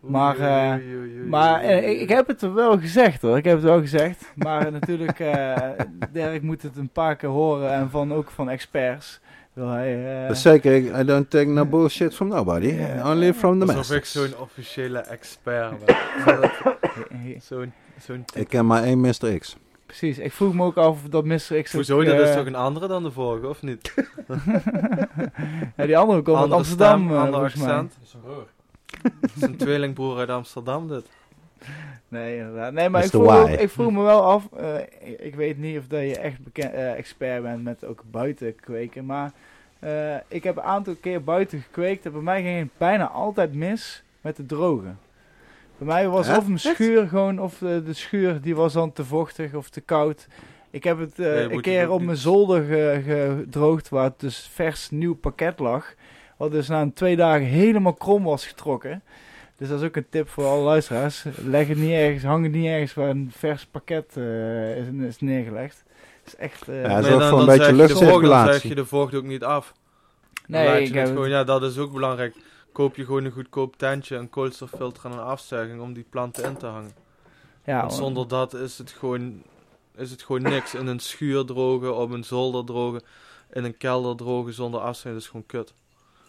Maar, 0.00 0.36
Oei, 0.36 0.46
eh, 0.46 0.72
oei, 0.72 0.96
oei, 0.96 1.18
oei, 1.18 1.28
maar 1.28 1.60
oei, 1.64 1.72
eh, 1.72 1.76
oei, 1.84 1.86
ik, 1.94 2.00
ik 2.00 2.08
heb 2.08 2.26
het 2.26 2.42
er 2.42 2.54
wel 2.54 2.78
gezegd 2.78 3.22
hoor. 3.22 3.36
Ik 3.36 3.44
heb 3.44 3.54
het 3.54 3.64
wel 3.64 3.80
gezegd. 3.80 4.32
Maar 4.34 4.72
natuurlijk, 4.72 5.20
eh 5.20 5.56
Dirk 6.12 6.42
moet 6.42 6.62
het 6.62 6.76
een 6.76 6.88
paar 6.88 7.16
keer 7.16 7.28
horen. 7.28 7.72
En 7.72 7.90
van, 7.90 8.12
ook 8.14 8.30
van 8.30 8.48
experts. 8.50 9.20
Wil 9.52 9.68
hij, 9.68 10.26
eh, 10.28 10.34
zeker, 10.34 10.72
ik- 10.74 10.96
I 10.96 11.04
don't 11.04 11.30
take 11.30 11.44
no 11.46 11.64
bullshit 11.66 12.14
from 12.14 12.28
nobody. 12.28 12.76
Only 13.04 13.34
from 13.34 13.58
the 13.60 13.66
Alsof 13.66 13.90
ik 13.90 13.98
masters. 14.00 14.12
zo'n 14.30 14.40
officiële 14.40 14.98
expert 14.98 15.74
ben. 15.84 15.96
Zo'n 17.48 17.72
zo'n 18.00 18.24
Ik 18.34 18.48
ken 18.48 18.66
maar 18.66 18.82
één 18.82 19.00
Mr. 19.00 19.38
X. 19.38 19.56
precies. 19.96 20.18
Ik 20.18 20.32
vroeg 20.32 20.54
me 20.54 20.64
ook 20.64 20.76
af 20.76 20.86
of 20.88 21.02
dat 21.02 21.24
Mr. 21.24 21.62
X. 21.62 21.72
Hoezo? 21.72 22.04
Dat 22.04 22.20
is 22.20 22.28
eh, 22.28 22.34
toch 22.36 22.46
een 22.46 22.54
andere 22.54 22.86
dan 22.88 23.02
de 23.02 23.10
vorige, 23.10 23.48
of 23.48 23.62
niet? 23.62 23.94
ja, 25.76 25.86
die 25.86 25.98
andere 25.98 26.22
komt 26.22 26.38
uit 26.38 26.50
Amsterdam. 26.52 27.00
stem, 27.04 27.10
eh, 27.12 27.18
ander 27.22 27.32
volgens 27.32 27.54
mij. 27.54 27.66
accent. 27.72 27.96
Het 29.20 29.30
is 29.36 29.42
een 29.42 29.56
tweelingbroer 29.56 30.18
uit 30.18 30.28
Amsterdam, 30.28 30.88
dit. 30.88 31.06
Nee, 32.08 32.36
inderdaad. 32.38 32.72
Nee, 32.72 32.88
maar 32.88 33.04
ik 33.04 33.10
vroeg, 33.10 33.36
ook- 33.36 33.48
ik 33.48 33.70
vroeg 33.70 33.92
me 33.92 34.02
wel 34.02 34.22
af. 34.22 34.48
eh, 34.56 34.78
ik, 35.00 35.20
ik 35.20 35.34
weet 35.34 35.58
niet 35.58 35.78
of 35.78 35.86
dat 35.86 36.00
je 36.00 36.18
echt 36.18 36.44
bekend, 36.44 36.72
eh, 36.72 36.92
expert 36.92 37.42
bent 37.42 37.62
met 37.64 37.84
ook 37.84 38.02
buiten 38.10 38.54
kweken. 38.54 39.06
Maar 39.06 39.32
eh, 39.78 40.14
ik 40.28 40.44
heb 40.44 40.56
een 40.56 40.62
aantal 40.62 40.94
keer 41.00 41.24
buiten 41.24 41.60
gekweekt. 41.60 42.06
En 42.06 42.12
bij 42.12 42.20
mij 42.20 42.42
ging 42.42 42.58
het 42.58 42.68
bijna 42.78 43.08
altijd 43.08 43.54
mis 43.54 44.02
met 44.20 44.36
de 44.36 44.46
drogen. 44.46 44.98
Bij 45.80 45.88
mij 45.88 46.08
was 46.08 46.26
Hè? 46.26 46.36
of 46.36 46.46
een 46.46 46.58
schuur 46.58 47.08
gewoon, 47.08 47.40
of 47.40 47.58
de, 47.58 47.82
de 47.84 47.92
schuur 47.92 48.40
die 48.40 48.56
was 48.56 48.72
dan 48.72 48.92
te 48.92 49.04
vochtig 49.04 49.54
of 49.54 49.68
te 49.70 49.80
koud. 49.80 50.26
Ik 50.70 50.84
heb 50.84 50.98
het 50.98 51.18
eh, 51.18 51.40
een 51.40 51.60
keer 51.60 51.90
op 51.90 51.96
niet- 51.98 52.06
mijn 52.06 52.18
zolder 52.18 52.62
ge- 52.64 53.02
gedroogd, 53.38 53.88
waar 53.88 54.04
het 54.04 54.20
dus 54.20 54.50
vers 54.52 54.90
nieuw 54.90 55.14
pakket 55.14 55.58
lag. 55.58 55.94
Wat 56.36 56.50
dus 56.50 56.68
na 56.68 56.80
een 56.80 56.92
twee 56.92 57.16
dagen 57.16 57.46
helemaal 57.46 57.92
krom 57.94 58.22
was 58.24 58.46
getrokken. 58.46 59.02
Dus 59.56 59.68
dat 59.68 59.80
is 59.80 59.86
ook 59.86 59.96
een 59.96 60.06
tip 60.10 60.28
voor 60.28 60.44
alle 60.44 60.62
luisteraars. 60.62 61.24
Leg 61.44 61.68
het 61.68 61.78
niet 61.78 61.90
ergens, 61.90 62.22
hang 62.22 62.42
het 62.44 62.52
niet 62.52 62.66
ergens 62.66 62.94
waar 62.94 63.08
een 63.08 63.30
vers 63.36 63.66
pakket 63.66 64.16
eh, 64.16 64.76
is, 64.76 64.86
is 65.08 65.20
neergelegd. 65.20 65.84
is 66.26 66.36
echt... 66.36 66.68
eh, 66.68 66.82
Ja, 66.82 67.02
zorg 67.02 67.18
dan, 67.18 67.28
voor 67.28 67.40
een 67.40 67.46
dan 67.46 67.56
beetje 67.58 67.74
zuig 67.74 67.76
je 67.76 67.86
de 67.86 67.88
vocht- 67.88 67.98
Dan 68.00 68.08
luchtcirculatie. 68.08 68.50
zuig 68.50 68.62
je 68.62 68.74
de 68.74 68.84
vocht 68.86 69.14
ook 69.14 69.24
niet 69.24 69.44
af. 69.44 69.72
Dan 70.46 70.64
laat 70.64 70.72
nee, 70.72 70.80
je 70.82 70.88
ik 70.88 70.94
het 70.94 71.06
heb, 71.06 71.16
gewoon, 71.16 71.28
ja, 71.30 71.44
dat 71.44 71.62
is 71.62 71.78
ook 71.78 71.92
belangrijk. 71.92 72.34
Koop 72.72 72.96
je 72.96 73.04
gewoon 73.04 73.24
een 73.24 73.30
goedkoop 73.32 73.76
tentje, 73.76 74.16
een 74.16 74.30
koolstoffilter 74.30 75.04
en 75.04 75.12
een 75.12 75.18
afzuiging 75.18 75.80
om 75.80 75.92
die 75.92 76.06
planten 76.10 76.44
in 76.44 76.56
te 76.56 76.66
hangen. 76.66 76.92
Ja, 77.64 77.80
Want 77.80 77.92
zonder 77.92 78.28
dat 78.28 78.54
is 78.54 78.78
het 78.78 78.90
gewoon, 78.90 79.42
is 79.96 80.10
het 80.10 80.22
gewoon 80.22 80.42
niks. 80.42 80.74
In 80.74 80.86
een 80.86 81.00
schuur 81.00 81.44
drogen, 81.44 81.96
op 81.96 82.10
een 82.10 82.24
zolder 82.24 82.64
drogen, 82.64 83.02
in 83.52 83.64
een 83.64 83.76
kelder 83.76 84.16
drogen 84.16 84.52
zonder 84.52 84.80
afzuiging, 84.80 85.14
dat 85.14 85.22
is 85.22 85.28
gewoon 85.28 85.46
kut. 85.46 85.74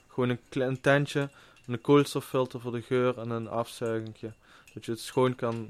Gewoon 0.07 0.29
een 0.29 0.39
klein 0.49 0.81
tentje, 0.81 1.29
een 1.67 1.81
koolstoffilter 1.81 2.59
voor 2.59 2.71
de 2.71 2.81
geur 2.81 3.17
en 3.19 3.29
een 3.29 3.49
afzuigingje. 3.49 4.33
Dat 4.73 4.85
je 4.85 4.91
het 4.91 4.99
schoon 4.99 5.35
kan. 5.35 5.69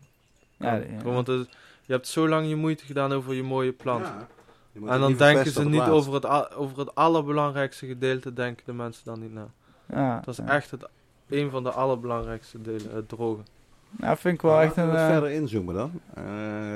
Ja, 0.57 0.69
kan- 0.79 0.91
ja. 0.91 0.97
Gewoon, 0.99 1.13
Want 1.13 1.27
het- 1.27 1.49
je 1.85 1.93
hebt 1.93 2.07
zo 2.07 2.27
lang 2.27 2.47
je 2.49 2.55
moeite 2.55 2.85
gedaan 2.85 3.11
over 3.13 3.33
je 3.33 3.43
mooie 3.43 3.71
plant. 3.71 4.05
Ja. 4.05 4.27
Je 4.71 4.79
En 4.79 4.99
dan 4.99 5.15
denken 5.15 5.51
ze 5.51 5.63
niet 5.69 5.81
over 5.93 6.13
het, 6.13 6.53
over 6.55 6.79
het 6.79 6.95
allerbelangrijkste 6.95 7.85
gedeelte, 7.87 8.33
denken 8.33 8.65
de 8.65 8.73
mensen 8.73 9.05
dan 9.05 9.19
niet 9.19 9.33
na. 9.33 9.47
Ja, 9.91 10.15
Dat 10.19 10.27
is 10.27 10.37
ja. 10.45 10.47
echt 10.51 10.71
het, 10.71 10.87
een 11.29 11.49
van 11.49 11.63
de 11.63 11.71
allerbelangrijkste 11.71 12.61
delen, 12.61 12.95
het 12.95 13.09
drogen. 13.09 13.45
Nou, 13.91 14.17
vind 14.17 14.33
ik 14.35 14.41
wel 14.41 14.59
echt 14.61 14.77
een... 14.77 14.89
eh, 14.95 15.07
verder 15.07 15.31
inzoomen 15.31 15.75
dan. 15.75 15.91
Eh, 16.13 16.23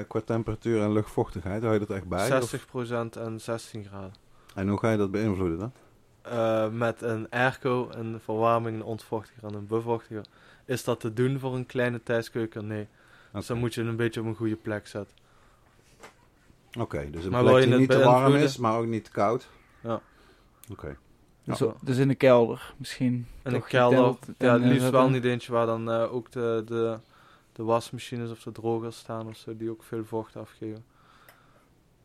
qua 0.07 0.21
temperatuur 0.25 0.81
en 0.81 0.91
luchtvochtigheid, 0.91 1.61
hou 1.61 1.73
je 1.73 1.79
dat 1.79 1.89
echt 1.89 2.07
bij? 2.07 2.37
Of- 2.41 2.55
60% 2.55 3.17
en 3.19 3.41
16 3.41 3.83
graden. 3.85 4.13
En 4.55 4.67
hoe 4.67 4.79
ga 4.79 4.91
je 4.91 4.97
dat 4.97 5.11
beïnvloeden 5.11 5.59
dan? 5.59 5.71
Eh, 6.21 6.69
met 6.69 7.01
een 7.01 7.27
airco, 7.29 7.87
een 7.91 8.19
verwarming, 8.23 8.75
een 8.75 8.83
ontvochtiger 8.83 9.43
en 9.43 9.53
een 9.53 9.67
bevochtiger. 9.67 10.25
Is 10.65 10.83
dat 10.83 10.99
te 10.99 11.13
doen 11.13 11.39
voor 11.39 11.55
een 11.55 11.65
kleine 11.65 12.03
thuiskeuken? 12.03 12.67
Nee. 12.67 12.87
Dus 13.33 13.45
dan 13.47 13.57
moet 13.57 13.73
je 13.73 13.81
het 13.81 13.89
een 13.89 13.95
beetje 13.95 14.19
op 14.21 14.25
een 14.25 14.35
goede 14.35 14.55
plek 14.55 14.87
zetten. 14.87 15.15
Oké, 16.79 17.09
dus 17.09 17.25
een 17.25 17.31
Maar 17.31 17.43
plek 17.43 17.63
die 17.63 17.75
niet 17.77 17.89
te 17.89 18.03
warm 18.03 18.35
is, 18.35 18.57
maar 18.57 18.77
ook 18.77 18.85
niet 18.85 19.03
te 19.03 19.11
koud. 19.11 19.47
Ja. 19.81 20.01
Oké. 20.71 20.97
Dus, 21.45 21.59
Ja. 21.59 21.73
dus 21.81 21.97
in 21.97 22.07
de 22.07 22.15
kelder 22.15 22.73
misschien. 22.77 23.27
En 23.43 23.53
een 23.53 23.59
toch 23.59 23.67
kelder, 23.69 23.99
ja, 24.37 24.53
het 24.53 24.61
eh, 24.61 24.67
liefst 24.67 24.81
wel 24.89 24.91
zetten. 24.91 25.11
niet 25.11 25.23
eentje 25.25 25.51
waar 25.51 25.65
dan 25.65 25.91
eh, 25.91 26.13
ook 26.13 26.31
de, 26.31 26.63
de, 26.65 26.97
de 27.53 27.63
wasmachines 27.63 28.31
of 28.31 28.43
de 28.43 28.51
drogers 28.51 28.97
staan 28.97 29.27
of 29.27 29.37
zo, 29.37 29.57
die 29.57 29.69
ook 29.69 29.83
veel 29.83 30.05
vocht 30.05 30.35
afgeven. 30.35 30.83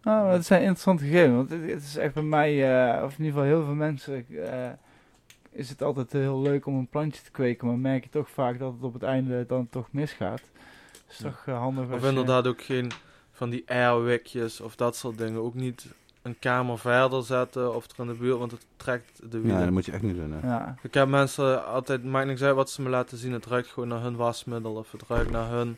Nou, 0.03 0.31
dat 0.31 0.45
zijn 0.45 0.61
interessante 0.61 1.05
gegevens. 1.05 1.35
Want 1.37 1.51
het, 1.51 1.71
het 1.71 1.83
is 1.83 1.97
echt 1.97 2.15
bij 2.15 2.23
mij, 2.23 2.51
eh, 2.99 3.03
of 3.05 3.19
in 3.19 3.25
ieder 3.25 3.33
geval 3.41 3.57
heel 3.57 3.65
veel 3.65 3.75
mensen, 3.75 4.27
eh, 4.29 4.71
is 5.51 5.69
het 5.69 5.83
altijd 5.83 6.13
heel 6.13 6.41
leuk 6.41 6.67
om 6.67 6.75
een 6.75 6.87
plantje 6.89 7.23
te 7.23 7.31
kweken. 7.31 7.67
Maar 7.67 7.79
merk 7.79 8.05
je 8.05 8.11
toch 8.11 8.31
vaak 8.31 8.59
dat 8.59 8.73
het 8.73 8.83
op 8.83 8.93
het 8.93 9.03
einde 9.03 9.45
dan 9.47 9.69
toch 9.69 9.89
misgaat. 9.93 10.41
Het 10.93 11.05
is 11.09 11.19
Ja. 11.19 11.25
toch 11.25 11.43
eh, 11.47 11.59
handig 11.59 11.85
als 11.87 11.95
Of 11.95 12.03
je- 12.03 12.09
inderdaad 12.09 12.47
ook 12.47 12.63
geen 12.63 12.91
van 13.33 13.51
die 13.51 13.63
airwikjes 13.71 14.61
of 14.61 14.77
dat 14.77 14.97
soort 14.97 15.19
dingen. 15.19 15.41
Ook 15.41 15.55
niet 15.55 15.87
een 16.23 16.39
kamer 16.39 16.79
verder 16.79 17.23
zetten 17.23 17.75
of 17.75 17.85
er 17.85 18.01
in 18.01 18.07
de 18.07 18.15
buurt, 18.15 18.39
want 18.39 18.51
het 18.51 18.67
trekt 18.77 19.21
de 19.31 19.37
Ja, 19.37 19.43
wielen. 19.43 19.61
dat 19.61 19.71
moet 19.71 19.85
je 19.85 19.93
echt 19.93 20.03
niet 20.03 20.17
doen. 20.17 20.33
Hè. 20.33 20.47
Ja, 20.49 20.75
Ik 20.83 20.95
heb 20.95 21.09
mensen 21.09 21.67
altijd, 21.67 22.05
maakt 22.05 22.27
niks 22.27 22.43
uit 22.43 22.55
wat 22.55 22.71
ze 22.71 22.83
me 22.83 22.89
laten 22.89 23.19
zien, 23.19 23.33
het 23.33 23.47
ruikt 23.47 23.69
gewoon 23.69 23.89
naar 23.89 24.01
hun 24.03 24.17
wasmiddel, 24.17 24.75
of 24.75 24.93
het 24.93 25.03
ruikt 25.09 25.31
naar 25.31 25.51
hun, 25.51 25.77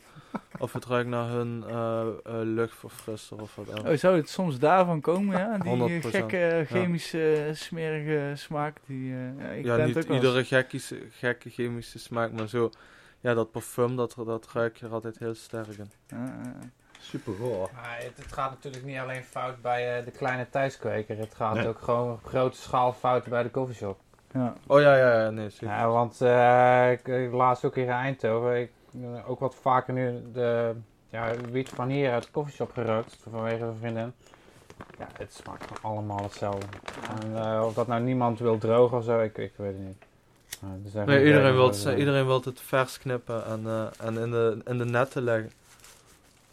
of 0.59 0.73
het 0.73 0.85
ruikt 0.85 1.09
naar 1.09 1.29
hun 1.29 1.63
eh, 1.67 2.01
eh, 2.01 2.33
luchtverfrisser 2.43 3.41
of 3.41 3.55
wat 3.55 3.67
dan. 3.67 3.87
Oh, 3.87 3.97
zou 3.97 4.15
het 4.17 4.29
soms 4.29 4.59
daarvan 4.59 5.01
komen, 5.01 5.37
ja? 5.37 5.57
Die 5.57 6.01
100%, 6.01 6.07
gekke 6.09 6.65
chemische 6.67 7.49
smerige 7.53 8.31
smaak. 8.35 8.77
Die, 8.85 9.13
eh, 9.13 9.37
ja, 9.37 9.49
ik 9.49 9.65
ja, 9.65 9.85
niet 9.85 9.97
ook 9.97 10.03
iedere 10.13 10.43
gekke, 10.45 10.79
gekke 11.09 11.49
chemische 11.49 11.99
smaak, 11.99 12.31
maar 12.31 12.47
zo, 12.47 12.69
ja, 13.19 13.33
dat 13.33 13.51
parfum, 13.51 13.95
dat, 13.95 14.15
dat 14.25 14.47
ruik 14.53 14.77
je 14.77 14.85
er 14.85 14.91
altijd 14.91 15.19
heel 15.19 15.33
sterk 15.35 15.77
in. 15.77 15.91
Super 17.03 17.33
goor. 17.39 17.69
Maar 17.73 17.97
het, 17.99 18.17
het 18.17 18.33
gaat 18.33 18.49
natuurlijk 18.49 18.83
niet 18.85 18.97
alleen 18.97 19.23
fout 19.23 19.61
bij 19.61 19.97
eh, 19.99 20.05
de 20.05 20.11
kleine 20.11 20.49
thuiskweker. 20.49 21.17
Het 21.17 21.35
gaat 21.35 21.53
Nee. 21.55 21.67
ook 21.67 21.79
gewoon 21.81 22.11
op 22.11 22.25
grote 22.25 22.57
schaal 22.57 22.93
fout 22.93 23.25
bij 23.27 23.43
de 23.43 23.51
coffeeshop. 23.51 23.99
ja. 24.33 24.53
Oh 24.67 24.81
ja, 24.81 24.95
ja, 24.95 25.23
ja, 25.23 25.29
nee, 25.29 25.49
zeker. 25.49 25.67
Ja, 25.67 25.87
want 25.87 26.21
eh, 26.21 26.91
ik, 26.91 27.07
ik 27.07 27.31
laatst 27.31 27.65
ook 27.65 27.75
hier 27.75 27.83
in 27.83 27.89
Eindhoven. 27.89 28.61
Ik, 28.61 28.71
eh, 29.01 29.29
ook 29.29 29.39
wat 29.39 29.55
vaker 29.61 29.93
nu 29.93 30.21
de 30.33 30.75
ja, 31.09 31.31
wiet 31.51 31.69
van 31.69 31.89
hier 31.89 32.11
uit 32.11 32.23
de 32.23 32.31
coffeeshop 32.31 32.71
gerookt. 32.71 33.17
Vanwege 33.31 33.63
een 33.63 33.77
vriendin. 33.79 34.13
Ja, 34.99 35.07
het 35.17 35.33
smaakt 35.33 35.81
allemaal 35.81 36.23
hetzelfde. 36.23 36.65
En 37.21 37.37
eh, 37.45 37.63
of 37.65 37.73
dat 37.73 37.87
nou 37.87 38.01
niemand 38.01 38.39
wil 38.39 38.57
drogen 38.57 38.97
of 38.97 39.03
zo, 39.03 39.19
ik, 39.19 39.37
ik 39.37 39.53
weet 39.55 39.73
het 39.73 39.85
niet. 39.85 40.03
Nee, 41.05 41.25
iedereen, 41.25 41.53
wil 41.53 41.67
het, 41.67 41.83
iedereen 41.97 42.25
wil 42.25 42.41
het 42.43 42.61
vers 42.61 42.97
knippen 42.99 43.45
en, 43.45 43.61
eh, 43.65 43.85
en 44.07 44.17
in, 44.17 44.31
de, 44.31 44.61
in 44.65 44.77
de 44.77 44.85
netten 44.85 45.23
leggen. 45.23 45.51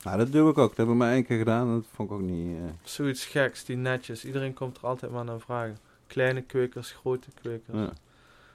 Nou, 0.04 0.18
dat 0.18 0.32
doe 0.32 0.50
ik 0.50 0.58
ook. 0.58 0.68
Dat 0.68 0.76
heb 0.76 0.86
ik 0.88 0.94
maar 0.94 1.12
één 1.12 1.24
keer 1.26 1.38
gedaan. 1.38 1.66
en 1.68 1.74
Dat 1.74 1.84
vond 1.94 2.10
ik 2.10 2.14
ook 2.16 2.22
niet... 2.22 2.56
eh, 2.56 2.62
Zoiets 2.82 3.24
geks, 3.26 3.64
die 3.64 3.76
netjes. 3.76 4.24
Iedereen 4.24 4.54
komt 4.54 4.76
er 4.76 4.86
altijd 4.86 5.12
maar 5.12 5.24
naar 5.24 5.40
vragen. 5.40 5.78
Kleine 6.06 6.42
kwekers, 6.42 6.92
grote 6.92 7.28
kwekers. 7.40 7.78
ja. 7.78 7.90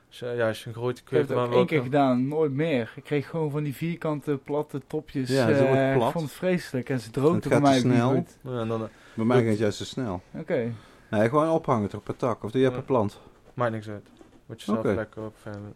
Als 0.07 0.19
je, 0.19 0.26
ja, 0.38 0.47
als 0.47 0.61
je 0.63 0.67
een 0.67 0.73
grote 0.76 0.91
Ik 0.91 0.97
heb 0.97 1.05
kweker 1.07 1.27
het 1.27 1.38
maar 1.38 1.47
ook 1.47 1.53
één 1.53 1.65
keer 1.65 1.81
gedaan, 1.81 2.27
nooit 2.27 2.51
meer. 2.51 2.93
Ik 2.95 3.03
kreeg 3.03 3.30
gewoon 3.30 3.51
van 3.51 3.63
die 3.63 3.76
vierkante, 3.76 4.39
platte 4.43 4.81
topjes. 4.88 5.30
Ja, 5.30 5.47
ze 5.55 5.65
eh, 5.65 5.93
plat. 5.95 6.05
Ik 6.07 6.11
vond 6.13 6.26
het 6.26 6.34
vreselijk 6.34 6.89
en 6.89 6.99
ze 6.99 7.11
droogden 7.11 7.51
voor 7.51 7.61
mij 7.61 7.80
snel. 7.80 8.09
goed. 8.13 8.38
Ja, 8.41 8.59
en 8.59 8.67
dan 8.67 8.81
eh, 8.81 8.88
Bij 9.13 9.26
mij 9.26 9.38
ging 9.38 9.49
het 9.49 9.59
juist 9.59 9.77
zo 9.77 9.84
snel. 9.84 10.22
Oké. 10.31 10.72
Nee, 11.09 11.30
gewoon 11.30 11.49
ophangen 11.49 11.89
toch 11.89 12.03
per 12.03 12.15
tak. 12.15 12.43
Of 12.43 12.51
doe 12.51 12.61
je 12.61 12.72
per 12.72 12.84
plant. 12.84 13.19
maakt 13.53 13.72
niks 13.72 13.89
uit. 13.89 14.07
Moet 14.45 14.59
je 14.59 14.65
zelf 14.65 14.77
Oké. 14.77 14.93
lekker 14.93 15.23
op 15.23 15.35
fijn 15.41 15.53
vinden. 15.55 15.73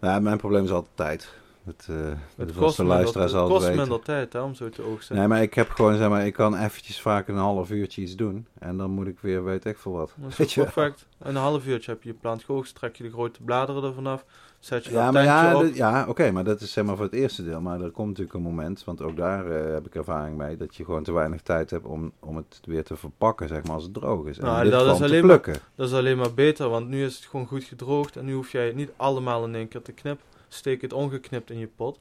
Ja, 0.00 0.20
mijn 0.20 0.36
probleem 0.38 0.64
is 0.64 0.70
altijd 0.70 0.96
tijd. 0.96 1.34
Dat, 1.64 1.86
eh 1.90 1.96
Het 2.36 2.54
kost, 2.54 2.76
de 2.76 2.84
luisteraars 2.84 3.32
kost 3.32 3.74
minder 3.74 4.00
tijd 4.00 4.32
hè, 4.32 4.40
om 4.40 4.54
zo 4.54 4.68
te 4.68 4.82
oogsten. 4.82 5.16
Nee, 5.16 5.28
maar 5.28 5.42
ik 5.42 5.54
heb 5.54 5.70
gewoon, 5.70 5.96
zeg 5.96 6.08
maar, 6.08 6.26
ik 6.26 6.32
kan 6.32 6.56
eventjes 6.56 7.00
vaak 7.00 7.28
een 7.28 7.36
half 7.36 7.70
uurtje 7.70 8.02
iets 8.02 8.16
doen. 8.16 8.46
En 8.58 8.76
dan 8.76 8.90
moet 8.90 9.06
ik 9.06 9.18
weer, 9.20 9.44
weet 9.44 9.64
ik 9.64 9.78
veel 9.78 9.92
wat. 9.92 10.14
Dat 10.16 10.38
is 10.38 10.54
perfect. 10.54 11.06
Een 11.18 11.36
half 11.36 11.66
uurtje 11.66 11.90
heb 11.90 12.02
je 12.02 12.08
je 12.08 12.14
plant 12.14 12.44
geoogst, 12.44 12.74
trek 12.74 12.96
je 12.96 13.02
de 13.02 13.10
grote 13.10 13.42
bladeren 13.42 13.84
ervan 13.84 14.06
af, 14.06 14.24
zet 14.58 14.84
je 14.84 14.90
Ja, 14.92 15.04
dat 15.04 15.12
maar 15.12 15.24
ja, 15.24 15.56
op. 15.56 15.74
ja 15.74 16.06
oké, 16.08 16.30
maar 16.30 16.44
dat 16.44 16.60
is 16.60 16.72
zeg 16.72 16.84
maar 16.84 16.96
voor 16.96 17.04
het 17.04 17.14
eerste 17.14 17.44
deel. 17.44 17.60
Maar 17.60 17.80
er 17.80 17.90
komt 17.90 18.08
natuurlijk 18.08 18.34
een 18.36 18.42
moment, 18.42 18.84
want 18.84 19.02
ook 19.02 19.16
daar 19.16 19.50
eh, 19.50 19.72
heb 19.72 19.86
ik 19.86 19.94
ervaring 19.94 20.36
mee, 20.36 20.56
dat 20.56 20.76
je 20.76 20.84
gewoon 20.84 21.02
te 21.02 21.12
weinig 21.12 21.42
tijd 21.42 21.70
hebt 21.70 21.84
om, 21.84 22.12
om 22.20 22.36
het 22.36 22.60
weer 22.64 22.84
te 22.84 22.96
verpakken, 22.96 23.48
zeg 23.48 23.62
maar, 23.62 23.74
als 23.74 23.82
het 23.84 23.94
droog 23.94 24.26
is. 24.26 24.38
En 24.38 24.44
Nou, 24.44 24.70
dat 24.70 24.94
is 24.94 25.02
alleen 25.02 25.26
maar-. 25.26 25.60
Dat 25.74 25.88
is 25.88 25.94
alleen 25.94 26.16
maar 26.16 26.34
beter, 26.34 26.68
want 26.68 26.88
nu 26.88 27.04
is 27.04 27.16
het 27.16 27.24
gewoon 27.24 27.46
goed 27.46 27.64
gedroogd 27.64 28.16
en 28.16 28.24
nu 28.24 28.34
hoef 28.34 28.52
jij 28.52 28.66
het 28.66 28.76
niet 28.76 28.90
allemaal 28.96 29.44
in 29.44 29.54
één 29.54 29.68
keer 29.68 29.82
te 29.82 29.92
knippen. 29.92 30.24
Steek 30.52 30.80
het 30.82 30.92
ongeknipt 30.92 31.50
in 31.50 31.58
je 31.58 31.66
pot. 31.76 32.00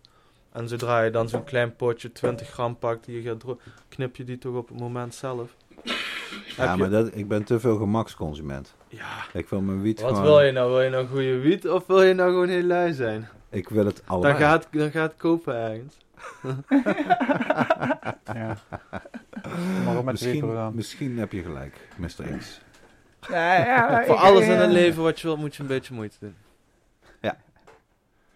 En 0.52 0.68
zodra 0.68 1.02
je 1.02 1.12
dan 1.12 1.30
zo'n 1.30 1.44
klein 1.44 1.76
potje 1.76 2.12
20 2.12 2.50
gram 2.50 2.78
pakt 2.78 3.06
die 3.06 3.22
je 3.22 3.30
gaat 3.30 3.44
knip 3.90 4.16
je 4.16 4.24
die 4.24 4.38
toch 4.38 4.56
op 4.56 4.68
het 4.70 4.80
moment 4.80 5.16
zelf. 5.16 5.56
Ja, 6.58 6.72
je- 6.72 6.78
maar 6.78 6.90
dat, 6.90 7.16
ik 7.16 7.28
ben 7.28 7.44
te 7.44 7.60
veel 7.60 7.78
gemaksconsument. 7.78 8.76
Ja, 8.88 9.26
Ik 9.34 9.50
wil 9.50 9.62
mijn 9.62 9.82
wiet 9.82 10.02
wat 10.02 10.10
gewoon... 10.10 10.26
wil 10.26 10.42
je 10.42 10.52
nou? 10.52 10.70
Wil 10.72 10.82
je 10.82 10.90
nou 10.90 11.08
goede 11.08 11.40
wiet 11.40 11.70
of 11.70 11.88
wil 11.88 12.02
je 12.04 12.14
nou 12.14 12.30
gewoon 12.30 12.48
heel 12.50 12.64
lui 12.64 12.94
zijn? 12.94 13.30
Ik 13.50 13.70
wil 13.70 13.86
het 13.86 13.96
Dan 13.96 14.06
allebei. 14.08 14.36
gaat, 14.36 14.68
dan 14.72 14.92
gaat 14.92 15.14
kopen 15.18 15.56
ergens. 15.56 15.98
Ja. 18.34 18.58
Maar 19.86 20.04
misschien, 20.04 20.72
misschien 20.76 21.20
heb 21.20 21.32
je 21.32 21.42
gelijk, 21.42 21.88
Mr. 21.98 22.38
X. 22.40 22.62
Ja, 23.30 23.56
ja, 23.66 24.04
Voor 24.06 24.16
alles 24.16 24.46
in 24.46 24.52
het 24.58 24.72
leven 24.72 25.04
wat 25.04 25.20
je 25.20 25.28
wilt, 25.28 25.40
moet 25.40 25.56
je 25.56 25.62
een 25.62 25.68
beetje 25.68 25.94
moeite 25.94 26.16
doen. 26.20 26.36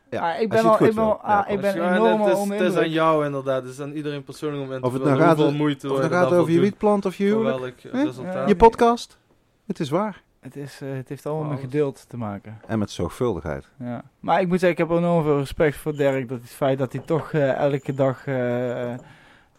Ja, 0.09 0.33
Ah, 0.33 0.41
ik 0.41 0.49
ben, 0.49 0.65
het 0.65 0.75
goed 0.75 0.87
ik 0.87 0.95
ben, 0.95 1.21
ah, 1.21 1.49
ik 1.51 1.61
ben 1.61 1.75
Ja, 1.75 1.95
enorm 1.95 2.21
het, 2.21 2.33
is, 2.33 2.37
onder 2.39 2.57
het 2.57 2.71
is 2.71 2.77
aan 2.77 2.89
jou 2.89 3.25
inderdaad. 3.25 3.61
Het 3.63 3.71
is 3.71 3.79
aan 3.81 3.91
iedereen 3.91 4.23
persoonlijk 4.23 4.63
om 4.63 4.71
in 4.73 4.79
te 4.79 4.85
Of 4.85 4.93
het 4.93 5.03
nou 5.03 5.17
gaat- 5.19 5.35
hoeveel 5.37 5.53
moeite 5.55 5.89
Of 5.91 5.97
het 5.97 6.03
je 6.05 6.11
gaat 6.11 6.31
over 6.33 6.51
je 6.53 6.59
wietplant 6.59 7.05
of 7.05 7.15
je 7.15 7.23
huwelijk. 7.23 7.81
welk 7.81 7.95
Hè? 7.95 8.03
resultaat. 8.03 8.47
Je 8.49 8.55
podcast. 8.55 9.17
Het 9.65 9.79
is 9.79 9.89
waar. 9.89 10.21
Het, 10.39 10.55
is, 10.55 10.81
eh, 10.81 10.89
het 10.93 11.09
heeft 11.09 11.25
allemaal 11.25 11.49
met 11.49 11.59
geduld 11.59 12.05
te 12.09 12.17
maken. 12.17 12.59
En 12.67 12.79
met 12.79 12.91
zorgvuldigheid. 12.91 13.69
Ja. 13.79 14.03
Maar 14.19 14.41
ik 14.41 14.47
moet 14.47 14.59
zeggen, 14.59 14.83
ik 14.83 14.89
heb 14.89 14.97
enorm 14.97 15.23
veel 15.23 15.37
respect 15.37 15.75
voor 15.77 15.95
Dirk. 15.95 16.29
Dat 16.29 16.41
het 16.41 16.49
feit 16.49 16.77
dat 16.77 16.91
hij 16.93 17.01
toch 17.05 17.31
eh, 17.33 17.53
elke 17.53 17.93
dag 17.93 18.27
eh, 18.27 18.93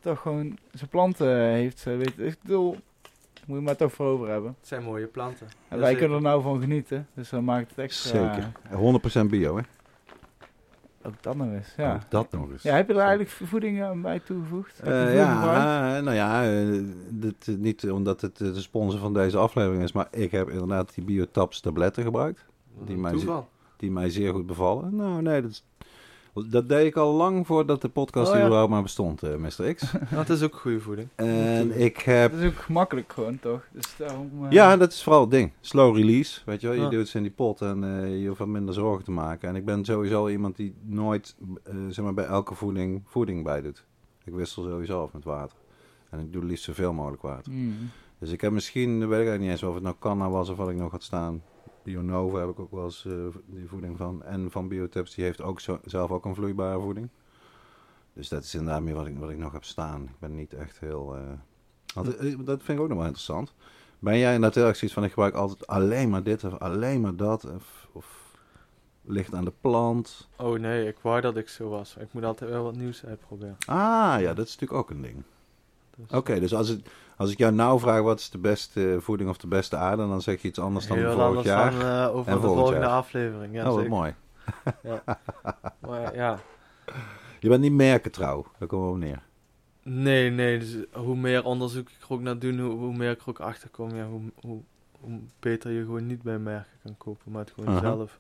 toch 0.01 0.21
gewoon 0.21 0.59
zijn 0.73 0.91
planten 0.91 1.39
heeft. 1.39 1.85
weet, 1.85 2.19
ik 2.19 2.37
bedoel, 2.43 2.77
moet 3.47 3.59
je 3.59 3.65
maar 3.65 3.77
toch 3.77 3.93
voor 3.93 4.07
over 4.07 4.29
hebben. 4.29 4.55
Het 4.59 4.69
zijn 4.69 4.83
mooie 4.83 5.07
planten. 5.07 5.47
En 5.69 5.79
wij 5.79 5.95
kunnen 5.95 6.17
er 6.17 6.23
nou 6.23 6.43
van 6.43 6.61
genieten. 6.61 7.07
Dus 7.15 7.29
dan 7.29 7.45
maakt 7.45 7.71
het 7.71 7.79
extra... 7.79 8.35
Zeker. 8.35 9.23
100% 9.27 9.27
bio, 9.31 9.57
hè? 9.57 9.63
Ook 11.07 11.23
dat 11.23 11.37
nog 11.37 11.53
eens, 11.53 11.75
ja. 11.77 11.95
Ook 11.95 12.01
dat 12.11 12.33
nog 12.33 12.51
eens. 12.51 12.63
Ja, 12.63 12.75
heb 12.75 12.87
je 12.87 12.93
er 12.93 12.99
eigenlijk 13.01 13.31
voeding 13.31 13.83
aan 13.83 14.03
bij 14.03 14.21
toegevoegd? 14.21 14.81
Eh, 14.81 15.15
ja, 15.15 15.97
eh, 15.97 16.03
nou 16.03 16.17
ja, 16.17 16.45
eh, 16.51 16.81
dit, 17.09 17.47
niet 17.59 17.91
omdat 17.91 18.21
het 18.21 18.37
de 18.37 18.61
sponsor 18.61 19.01
van 19.01 19.15
deze 19.15 19.39
aflevering 19.39 19.83
is, 19.83 19.93
maar 19.93 20.09
ik 20.11 20.31
heb 20.31 20.49
inderdaad 20.51 20.95
die 20.95 21.05
Biotaps 21.05 21.61
tabletten 21.61 22.03
gebruikt, 22.03 22.45
Die 22.85 22.97
mij 22.97 23.13
Toeval. 23.13 23.49
die 23.77 23.91
mij 23.91 24.11
zeer 24.11 24.33
goed 24.33 24.47
bevallen. 24.47 24.97
Nou, 24.97 25.23
nee, 25.23 25.43
dat, 25.43 25.51
is- 25.51 25.65
dat 26.49 26.69
deed 26.69 26.87
ik 26.87 26.97
al 26.97 27.13
lang 27.15 27.47
voordat 27.47 27.83
de 27.83 27.89
podcast 27.89 28.27
Oh, 28.27 28.33
hier 28.33 28.41
ja. 28.41 28.47
überhaupt 28.47 28.73
maar 28.73 28.83
bestond, 28.83 29.23
eh 29.23 29.37
Mr. 29.37 29.75
X. 29.75 29.93
Dat 30.11 30.29
is 30.29 30.43
ook 30.43 30.55
goede 30.55 30.81
voeding. 30.81 31.09
en 31.15 31.81
ik 31.81 31.97
heb... 31.99 32.33
Dat 32.33 32.41
is 32.41 32.47
ook 32.47 32.57
gemakkelijk 32.59 33.13
gewoon, 33.13 33.39
toch? 33.39 33.63
Dus 33.73 33.97
daarom... 33.97 34.31
eh, 34.45 34.51
Ja, 34.51 34.77
dat 34.77 34.93
is 34.93 35.03
vooral 35.03 35.21
het 35.21 35.31
ding. 35.31 35.53
Slow 35.61 35.97
release, 35.97 36.41
weet 36.45 36.61
je 36.61 36.67
wel. 36.67 36.77
Je 36.77 36.83
Ja. 36.83 36.89
doet 36.89 37.09
ze 37.09 37.17
in 37.17 37.23
die 37.23 37.33
pot 37.33 37.61
en 37.61 37.85
eh, 38.03 38.21
je 38.21 38.27
hoeft 38.27 38.39
wat 38.39 38.49
minder 38.49 38.75
zorgen 38.75 39.05
te 39.05 39.11
maken. 39.11 39.49
En 39.49 39.57
ik 39.57 39.65
ben 39.65 39.85
sowieso 39.85 40.29
iemand 40.29 40.57
die 40.57 40.75
nooit, 40.83 41.37
zeg 41.89 42.05
maar, 42.05 42.15
bij 42.15 42.25
elke 42.27 42.55
voeding 42.55 43.03
voeding 43.05 43.45
bij 43.45 43.61
doet. 43.63 43.85
Ik 44.25 44.35
wissel 44.35 44.63
sowieso 44.63 45.03
af 45.03 45.13
met 45.13 45.25
water. 45.25 45.57
En 46.11 46.21
ik 46.21 46.33
doe 46.33 46.45
liefst 46.45 46.65
zoveel 46.65 46.93
mogelijk 46.93 47.23
water. 47.23 47.53
Mm. 47.53 47.75
Dus 48.19 48.31
ik 48.31 48.41
heb 48.41 48.53
misschien, 48.53 48.99
weet 48.99 49.05
ik 49.05 49.11
eigenlijk 49.13 49.41
niet 49.41 49.51
eens 49.51 49.63
of 49.63 49.75
het 49.75 49.83
nou 49.83 49.95
Canna 49.99 50.31
was 50.31 50.49
of 50.49 50.57
wat 50.57 50.69
ik 50.71 50.77
nog 50.77 50.91
had 50.91 51.03
staan. 51.03 51.43
Bionova 51.87 52.39
heb 52.39 52.49
ik 52.49 52.59
ook 52.59 52.71
wel 52.71 52.85
eens 52.85 53.05
eh, 53.05 53.13
die 53.47 53.69
voeding 53.69 53.97
van. 53.97 54.25
En 54.25 54.51
van 54.51 54.69
Biotips, 54.69 55.15
die 55.15 55.25
heeft 55.25 55.43
ook 55.43 55.61
zo, 55.61 55.81
zelf 55.85 56.11
ook 56.11 56.25
een 56.25 56.35
vloeibare 56.35 56.81
voeding. 56.81 57.09
Dus 58.13 58.29
dat 58.29 58.43
is 58.43 58.55
inderdaad 58.55 58.83
meer 58.83 58.95
wat 58.95 59.07
ik, 59.07 59.19
wat 59.19 59.31
ik 59.31 59.39
nog 59.39 59.53
heb 59.53 59.65
staan. 59.65 60.03
Ik 60.03 60.19
ben 60.19 60.35
niet 60.35 60.55
echt 60.55 60.81
heel... 60.81 61.17
eh, 61.17 61.23
want, 61.95 62.17
eh, 62.17 62.37
dat 62.39 62.63
vind 62.63 62.79
ik 62.79 62.85
ook 62.85 62.89
nog 62.89 62.97
wel 62.97 63.07
interessant. 63.07 63.55
Ben 63.99 64.19
jij 64.19 64.35
inderdaad 64.35 64.55
heel 64.55 64.67
erg 64.67 64.77
zoiets 64.77 64.97
van, 64.97 65.05
ik 65.05 65.13
gebruik 65.13 65.35
altijd 65.35 65.67
alleen 65.67 66.11
maar 66.11 66.23
dit 66.23 66.45
of 66.45 66.59
alleen 66.59 67.01
maar 67.01 67.17
dat? 67.17 67.45
Of, 67.45 67.89
of 67.93 68.37
ligt 69.05 69.35
aan 69.35 69.45
de 69.45 69.53
plant? 69.61 70.29
Oh 70.37 70.59
nee, 70.59 70.87
ik 70.87 70.99
wou 71.03 71.21
dat 71.21 71.37
ik 71.37 71.49
zo 71.49 71.69
was. 71.69 71.97
Ik 71.97 72.13
moet 72.13 72.25
altijd 72.25 72.51
wel 72.51 72.63
wat 72.63 72.77
nieuws 72.77 73.05
uitproberen. 73.05 73.57
Ah, 73.67 74.17
ja, 74.21 74.35
dat 74.35 74.47
is 74.47 74.59
natuurlijk 74.59 74.81
ook 74.81 74.91
een 74.91 75.03
ding. 75.03 75.23
Dus, 75.97 76.11
Oké, 76.11 76.41
dus 76.41 76.55
als, 76.55 76.69
het, 76.69 76.89
als 77.17 77.31
ik 77.31 77.39
jou 77.39 77.53
nou 77.53 77.81
vraag 77.81 78.03
wat 78.03 78.19
is 78.19 78.31
de 78.31 78.39
beste 78.39 78.97
voeding 79.01 79.31
of 79.31 79.37
de 79.37 79.47
beste 79.47 79.77
aarde, 79.77 80.07
dan 80.09 80.23
zeg 80.23 80.43
je 80.43 80.49
iets 80.49 80.59
anders 80.59 80.87
dan 80.87 80.97
Heel 80.97 81.11
vorig 81.13 81.27
anders 81.27 81.47
jaar. 81.47 81.71
dan 81.71 81.81
eh, 81.81 82.15
over 82.17 82.33
en 82.33 82.35
de 82.39 82.41
volgend 82.41 82.61
volgende 82.65 82.81
jaar. 82.87 82.97
aflevering. 82.97 83.55
Ja, 83.55 83.69
oh, 83.71 83.75
wat 83.77 83.87
mooi. 83.89 84.15
Maar 85.81 86.15
ja, 86.15 86.39
Je 87.41 87.49
bent 87.49 87.61
niet 87.61 87.73
merkentrouw, 87.73 88.47
daar 88.59 88.69
komen 88.69 88.87
we 88.87 88.93
op 88.93 88.99
neer. 88.99 89.23
nee, 89.83 90.31
nee. 90.31 90.59
Dus 90.59 90.77
hoe 90.93 91.17
meer 91.17 91.45
onderzoek 91.45 91.89
ik 91.89 91.97
er 92.03 92.15
ook 92.15 92.21
naar 92.21 92.39
doe, 92.39 92.61
hoe, 92.61 92.71
hoe 92.79 92.97
meer 92.97 93.11
ik 93.11 93.21
er 93.21 93.29
ook 93.29 93.41
achter 93.41 93.69
kom, 93.69 93.97
ja, 93.97 94.07
hoe, 94.07 94.21
hoe, 94.41 94.61
hoe 95.01 95.21
beter 95.41 95.71
je 95.71 95.81
gewoon 95.81 96.07
niet 96.07 96.23
bij 96.23 96.39
merken 96.39 96.73
kan 96.83 96.95
kopen, 96.99 97.33
maar 97.33 97.41
het 97.45 97.53
gewoon 97.55 97.81
zelf 97.81 98.17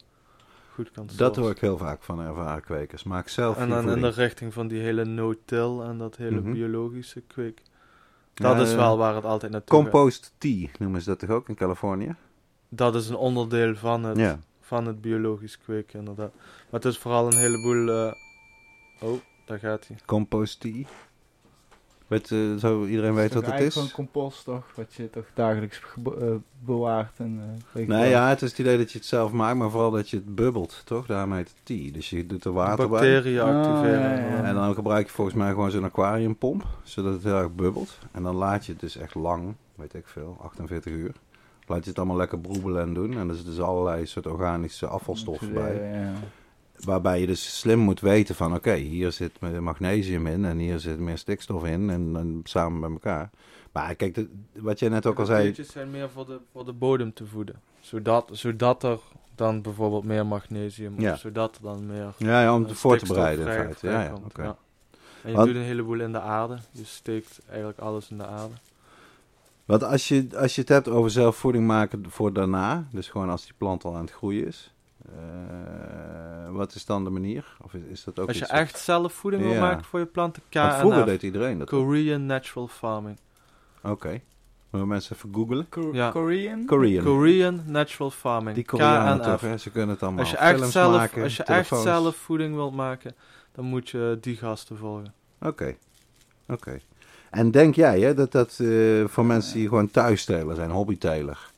goed 0.74 0.90
kan 0.90 1.06
Dat 1.06 1.16
sourcen. 1.16 1.43
hoor 1.43 1.51
ik 1.51 1.59
heel 1.60 1.78
vaak 1.78 2.02
van 2.02 2.20
ervaren 2.20 2.62
kwekers. 2.62 3.02
Maak 3.02 3.28
zelf 3.28 3.56
En 3.56 3.68
dan 3.68 3.90
in 3.90 4.01
de 4.01 4.09
richting 4.09 4.52
van 4.52 4.68
die 4.68 4.81
hele 4.81 5.05
no-till 5.05 5.82
en 5.82 5.98
dat 5.98 6.16
hele 6.16 6.40
Mhm. 6.40 6.52
biologische 6.52 7.20
kweek. 7.20 7.62
Dat 8.43 8.61
is 8.61 8.71
ja. 8.71 8.77
wel 8.77 8.97
waar 8.97 9.15
het 9.15 9.25
altijd 9.25 9.53
naartoe 9.53 9.77
gaat. 9.83 9.91
Compost 9.91 10.33
tea 10.39 10.69
noemen 10.79 11.01
ze 11.03 11.09
dat 11.09 11.19
toch 11.19 11.31
ook 11.31 11.49
in 11.49 11.55
Californië? 11.55 12.15
Dat 12.69 12.95
is 12.95 13.09
een 13.09 13.17
onderdeel 13.17 13.75
van 13.77 14.05
het, 14.05 14.17
Ja. 14.17 14.39
van 14.61 14.87
het 14.87 15.01
biologisch 15.01 15.59
kweken, 15.59 15.99
inderdaad. 15.99 16.33
Maar 16.35 16.81
het 16.81 16.85
is 16.85 16.99
vooral 16.99 17.27
een 17.27 17.39
heleboel... 17.39 17.89
eh, 18.07 18.13
Oh, 19.01 19.19
daar 19.45 19.59
gaat 19.59 19.87
hij. 19.89 19.97
Compost 20.07 20.61
tea. 20.61 20.83
Weet, 22.07 22.31
eh, 22.31 22.39
zou 22.57 22.89
iedereen 22.89 23.15
weten 23.15 23.35
wat 23.35 23.43
het 23.45 23.53
eigenlijk 23.55 23.66
is? 23.87 23.93
gewoon 23.93 24.11
compost 24.12 24.45
toch, 24.45 24.65
wat 24.74 24.95
je 24.95 25.11
toch 25.11 25.24
dagelijks 25.35 25.81
eh, 26.20 26.27
bewaart 26.65 27.12
en 27.19 27.39
eh, 27.41 27.62
weet 27.73 27.87
Nee, 27.89 28.01
wel. 28.01 28.09
ja, 28.11 28.28
het 28.28 28.43
is 28.43 28.51
het 28.51 28.59
idee 28.59 28.78
dat 28.78 28.93
je 28.93 28.99
het 28.99 29.07
zelf 29.07 29.33
maakt, 29.33 29.57
maar 29.57 29.70
vooral 29.70 29.91
dat 29.91 30.11
je 30.11 30.16
het 30.16 30.35
bubbelt, 30.35 30.83
toch? 30.85 31.07
Daarom 31.07 31.33
heet 31.33 31.49
het 31.49 31.57
tea. 31.62 31.93
Dus 31.93 32.11
je 32.11 32.27
doet 32.27 32.45
er 32.45 32.53
water 32.53 32.77
bij. 32.89 33.01
Bacteriën 33.01 33.41
Ah, 33.41 33.57
activeren. 33.57 34.01
ja, 34.01 34.37
ja. 34.37 34.43
En 34.43 34.55
dan 34.55 34.74
gebruik 34.74 35.07
je 35.07 35.12
volgens 35.12 35.37
mij 35.37 35.51
gewoon 35.51 35.70
zo'n 35.70 35.85
aquariumpomp, 35.85 36.65
zodat 36.83 37.12
het 37.12 37.23
heel 37.23 37.37
erg 37.39 37.55
bubbelt. 37.55 37.99
En 38.12 38.23
dan 38.23 38.35
laat 38.35 38.66
je 38.66 38.73
het 38.73 38.81
dus 38.81 38.97
echt 38.97 39.15
lang, 39.15 39.55
weet 39.74 39.95
ik 39.95 40.07
veel, 40.07 40.37
48 40.43 40.93
uur. 40.93 41.12
Laat 41.66 41.83
je 41.85 41.89
het 41.89 41.99
allemaal 41.99 42.16
lekker 42.16 42.39
broebelen 42.39 42.83
en 42.83 42.95
doen. 42.95 43.19
En 43.19 43.28
er 43.28 43.35
zitten 43.35 43.55
dus 43.55 43.62
allerlei 43.65 44.07
soort 44.07 44.27
organische 44.27 44.87
afvalstoffen 44.87 45.53
bij. 45.53 45.74
Ja, 45.74 46.01
ja. 46.01 46.12
Waarbij 46.85 47.20
je 47.20 47.27
dus 47.27 47.59
slim 47.59 47.78
moet 47.78 48.01
weten 48.01 48.35
van, 48.35 48.55
oké, 48.55 48.74
hier 48.74 49.12
zit 49.12 49.40
magnesium 49.61 50.27
in 50.27 50.44
en 50.44 50.59
hier 50.59 50.78
zit 50.78 50.98
meer 50.98 51.19
stikstof 51.19 51.65
in. 51.65 51.90
En 51.90 52.12
dan 52.12 52.40
samen 52.44 52.81
bij 52.81 52.90
elkaar. 52.90 53.31
Maar 53.73 53.94
kijk, 53.94 54.15
de- 54.15 54.28
wat 54.55 54.78
jij 54.78 54.89
net 54.89 55.07
ook 55.07 55.19
al 55.19 55.24
de 55.24 55.31
zei, 55.31 55.44
bacteriën 55.47 55.70
zijn 55.73 55.90
meer 55.90 56.11
voor 56.11 56.27
de, 56.27 56.39
voor 56.53 56.65
de 56.65 56.73
bodem 56.73 57.12
te 57.12 57.27
voeden. 57.27 57.61
Zodat, 57.81 58.28
zodat 58.32 58.82
er 58.82 58.98
dan 59.35 59.62
bijvoorbeeld 59.62 60.05
meer 60.05 60.27
magnesium, 60.27 61.01
Ja. 61.01 61.12
of 61.12 61.19
zodat 61.19 61.57
er 61.57 61.62
dan 61.62 61.86
meer 61.86 62.15
ja, 62.16 62.43
ja 62.43 62.55
om 62.55 62.62
het 62.65 62.73
voor 62.78 62.98
te 62.98 63.07
bereiden 63.07 63.47
in 63.47 63.53
feite. 63.53 63.86
Ja, 63.89 64.03
ja. 64.03 64.57
En 65.23 65.31
je 65.31 65.36
Want- 65.36 65.47
doet 65.48 65.57
een 65.57 65.62
heleboel 65.62 66.01
in 66.01 66.12
de 66.12 66.20
aarde. 66.20 66.59
Je 66.70 66.85
steekt 66.85 67.40
eigenlijk 67.48 67.78
alles 67.78 68.11
in 68.11 68.16
de 68.19 68.27
aarde. 68.27 68.55
Want 69.65 69.82
als 69.85 70.09
je, 70.09 70.27
als 70.36 70.55
je 70.55 70.61
het 70.61 70.70
hebt 70.70 70.89
over 70.89 71.11
zelfvoeding 71.11 71.66
maken 71.66 72.05
voor 72.11 72.32
daarna, 72.32 72.86
dus 72.90 73.09
gewoon 73.09 73.31
als 73.31 73.43
die 73.44 73.55
plant 73.59 73.85
al 73.85 73.94
aan 73.94 74.01
het 74.01 74.12
groeien 74.12 74.47
is, 74.47 74.74
eh, 75.16 76.51
wat 76.51 76.74
is 76.74 76.85
dan 76.85 77.05
de 77.05 77.11
manier? 77.11 77.57
Of 77.62 77.74
is, 77.74 77.83
is 77.91 78.05
dat 78.05 78.19
ook 78.19 78.28
Als 78.28 78.37
je 78.37 78.43
iets 78.43 78.53
echt 78.53 78.78
zelf 78.78 79.12
voeding 79.12 79.43
wil 79.43 79.53
Ja. 79.53 79.61
maken 79.61 79.85
voor 79.85 79.99
je 80.01 80.07
planten, 80.07 80.43
vroeger 80.51 80.91
KNF. 80.99 81.05
deed 81.05 81.23
iedereen 81.23 81.59
dat. 81.59 81.69
Korean 81.69 82.27
Natural 82.27 82.69
Farming. 82.69 83.19
Oké. 83.83 84.20
Moeten 84.70 84.89
mensen 84.89 85.16
even 85.16 85.93
Ja. 85.93 86.11
Korean? 86.11 86.65
Korean. 86.66 87.05
Korean 87.05 87.62
Natural 87.66 88.11
Farming. 88.11 88.55
Die 88.55 88.65
Koreanen 88.65 89.19
KNF. 89.19 89.27
toch, 89.27 89.41
hè? 89.41 89.57
Ze 89.57 89.70
kunnen 89.70 89.89
het 89.89 90.03
allemaal. 90.03 90.20
Als 90.20 90.31
je 90.31 90.37
echt 90.37 90.70
zelf, 90.70 90.97
maken, 90.97 91.23
als 91.23 91.37
je 91.37 91.43
echt 91.43 91.69
zelf 91.69 92.16
voeding 92.16 92.55
wilt 92.55 92.74
maken, 92.74 93.15
dan 93.53 93.65
moet 93.65 93.89
je 93.91 94.19
die 94.20 94.37
gasten 94.37 94.77
volgen. 94.77 95.15
Oké. 95.41 95.77
Oké. 96.49 96.81
En 97.31 97.51
denk 97.51 97.74
jij 97.74 98.01
hè, 98.01 98.15
dat 98.15 98.33
dat 98.33 98.59
eh, 98.61 99.05
voor 99.07 99.27
mensen 99.27 99.55
die 99.55 99.69
gewoon 99.69 99.91
thuisteler 99.91 100.55
zijn, 100.55 100.70
hobbyteler, 100.70 101.51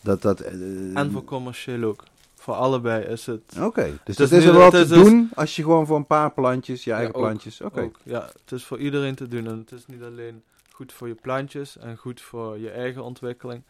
dat 0.00 0.22
dat... 0.22 0.40
eh, 0.40 0.52
En 0.96 1.10
voor 1.12 1.24
commercieel 1.24 1.82
ook. 1.82 2.04
Voor 2.46 2.54
allebei 2.54 3.04
is 3.04 3.26
het 3.26 3.58
Oké, 3.60 3.82
dus 3.82 3.92
Het 4.04 4.16
dat 4.16 4.30
is 4.30 4.32
is 4.38 4.42
nu- 4.44 4.48
er 4.50 4.56
wel 4.56 4.64
het 4.64 4.72
te 4.74 4.80
is 4.80 4.88
doen 4.88 5.30
als 5.34 5.56
je 5.56 5.62
gewoon 5.62 5.86
voor 5.86 5.96
een 5.96 6.06
paar 6.06 6.30
plantjes, 6.32 6.84
je 6.84 6.90
Ja, 6.90 6.96
eigen 6.96 7.14
ook. 7.14 7.20
plantjes... 7.22 7.60
Oké. 7.60 7.80
ook. 7.80 7.96
Ja, 8.02 8.28
het 8.42 8.52
is 8.52 8.64
voor 8.64 8.78
iedereen 8.78 9.14
te 9.14 9.28
doen. 9.28 9.46
En 9.46 9.58
het 9.58 9.72
is 9.72 9.86
niet 9.86 10.02
alleen 10.02 10.42
goed 10.72 10.92
voor 10.92 11.08
je 11.08 11.14
plantjes 11.14 11.78
en 11.78 11.96
goed 11.96 12.20
voor 12.20 12.58
je 12.58 12.70
eigen 12.70 13.02
ontwikkeling. 13.04 13.62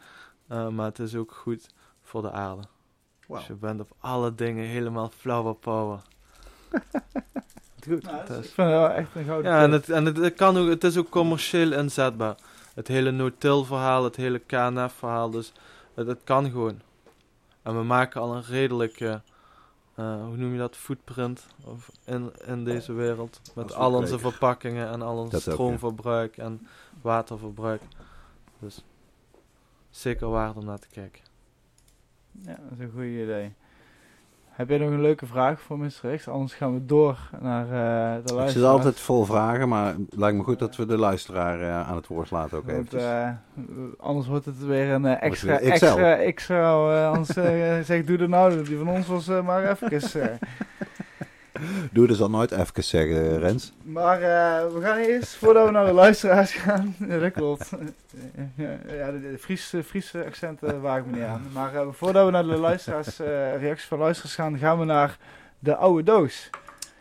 eh, 0.48 0.69
maar 0.69 0.86
het 0.86 0.98
is 0.98 1.15
ook 1.15 1.32
goed 1.32 1.66
voor 2.03 2.23
de 2.23 2.31
aarde. 2.31 2.62
Wauw. 3.27 3.39
Dus 3.39 3.47
je 3.48 3.55
bent 3.55 3.81
op 3.81 3.90
alle 4.01 4.35
dingen 4.35 4.65
helemaal 4.65 5.11
flower 5.19 5.55
power. 5.55 6.01
Goed. 7.89 8.03
Nou, 8.03 8.16
Het 8.16 8.27
dat 8.27 8.36
is- 8.39 8.44
is- 8.44 8.48
ik 8.48 8.55
vind 8.55 8.69
het 8.69 8.77
wel 8.77 8.89
echt 8.90 9.09
een 9.15 9.24
gouden 9.24 9.51
Ja, 9.53 9.62
en, 9.62 9.70
het, 9.73 9.90
en 9.90 10.05
het, 10.05 10.16
het 10.16 10.35
kan 10.35 10.57
ook, 10.57 10.69
het 10.69 10.85
is 10.85 10.97
ook 10.97 11.09
commercieel 11.09 11.73
inzetbaar. 11.73 12.35
Het 12.74 12.89
hele 12.89 13.11
no-till 13.11 13.65
verhaal, 13.65 14.05
het 14.05 14.16
hele 14.16 14.39
KNF 14.39 14.93
verhaal, 14.98 15.31
dus 15.31 15.53
het, 15.94 16.07
het 16.07 16.20
kan 16.24 16.51
gewoon. 16.51 16.81
En 17.66 17.76
we 17.76 17.82
maken 17.82 18.20
al 18.20 18.34
een 18.34 18.43
redelijke, 18.43 19.22
eh, 19.94 20.24
hoe 20.24 20.36
noem 20.36 20.52
je 20.52 20.59
dat, 20.59 20.76
footprint 20.76 21.47
of 21.64 21.90
in, 22.05 22.32
in 22.44 22.64
deze 22.64 22.93
wereld. 22.93 23.40
Met 23.55 23.74
al 23.74 23.94
onze 23.94 24.18
verpakkingen 24.18 24.88
en 24.88 25.02
al 25.02 25.18
ons 25.18 25.30
Dat 25.30 25.40
ook, 25.40 25.47
ja. 25.47 25.52
stroomverbruik 25.52 26.36
en 26.36 26.66
waterverbruik. 27.02 27.82
Dus 28.59 28.84
zeker 29.90 30.28
waard 30.28 30.56
om 30.56 30.64
naar 30.64 30.78
te 30.78 30.88
kijken. 30.88 31.22
Ja, 32.30 32.56
dat 32.62 32.72
is 32.72 32.78
een 32.78 32.90
goed 32.90 33.02
idee. 33.02 33.55
Heb 34.57 34.69
jij 34.69 34.78
nog 34.78 34.91
een 34.91 35.01
leuke 35.01 35.27
vraag 35.27 35.61
voor 35.61 35.78
Mr. 35.78 36.16
X? 36.16 36.28
Anders 36.28 36.55
gaan 36.55 36.74
we 36.74 36.85
door 36.87 37.19
naar 37.41 37.65
eh, 37.65 37.70
de 38.24 38.35
luisteraar. 38.35 38.49
zit 38.49 38.62
altijd 38.62 39.01
vol 39.01 39.24
vragen, 39.24 39.69
maar 39.69 39.87
het 39.87 40.16
lijkt 40.16 40.37
me 40.37 40.43
goed 40.43 40.59
dat 40.59 40.77
we 40.77 40.87
de 40.87 40.99
luisteraar 40.99 41.61
eh, 41.61 41.89
aan 41.89 41.97
het 41.97 42.07
woord 42.07 42.31
laten 42.31 42.57
ook 42.59 42.65
Want, 42.65 42.77
eventjes. 42.77 43.03
eh, 43.03 43.28
anders 43.99 44.27
wordt 44.27 44.45
het 44.45 44.65
weer 44.65 44.89
een 44.91 45.07
extra, 45.07 45.53
het 45.53 45.61
weer 45.62 45.70
extra, 45.73 46.16
extra. 46.16 46.59
eh, 46.97 47.09
anders 47.11 47.28
zeg 47.89 48.05
doe 48.05 48.19
er 48.19 48.28
nou, 48.28 48.62
die 48.62 48.78
van 48.78 48.89
ons 48.89 49.07
was 49.07 49.27
maar 49.27 49.70
even. 49.70 50.39
Eh. 51.61 51.93
Doe 51.93 52.07
dus 52.07 52.20
al 52.20 52.31
nooit 52.31 52.51
even 52.51 52.85
zeggen, 52.85 53.39
Rens. 53.39 53.73
Maar 53.83 54.23
eh, 54.23 54.73
we 54.74 54.81
gaan 54.81 54.97
eerst, 54.97 55.35
voordat 55.35 55.66
we 55.66 55.70
naar 55.70 55.87
de 55.87 55.93
luisteraars 55.93 56.53
gaan, 56.53 56.97
dat 57.20 57.33
klopt. 57.33 57.70
ja, 58.89 59.11
de, 59.11 59.20
de 59.20 59.39
Friese, 59.41 59.83
Friese 59.83 60.24
accenten 60.24 60.81
waag 60.81 60.99
ik 60.99 61.07
me 61.07 61.12
niet 61.16 61.24
aan. 61.24 61.43
Maar 61.53 61.74
eh, 61.74 61.87
voordat 61.91 62.24
we 62.24 62.31
naar 62.31 62.47
de 62.47 62.57
luisteraars, 62.57 63.20
eh, 63.20 63.61
reacties 63.61 63.87
van 63.89 63.99
luisteraars 63.99 64.35
gaan, 64.35 64.59
gaan 64.59 64.78
we 64.78 64.85
naar 64.85 65.19
de 65.59 65.77
oude 65.77 66.03
doos. 66.03 66.51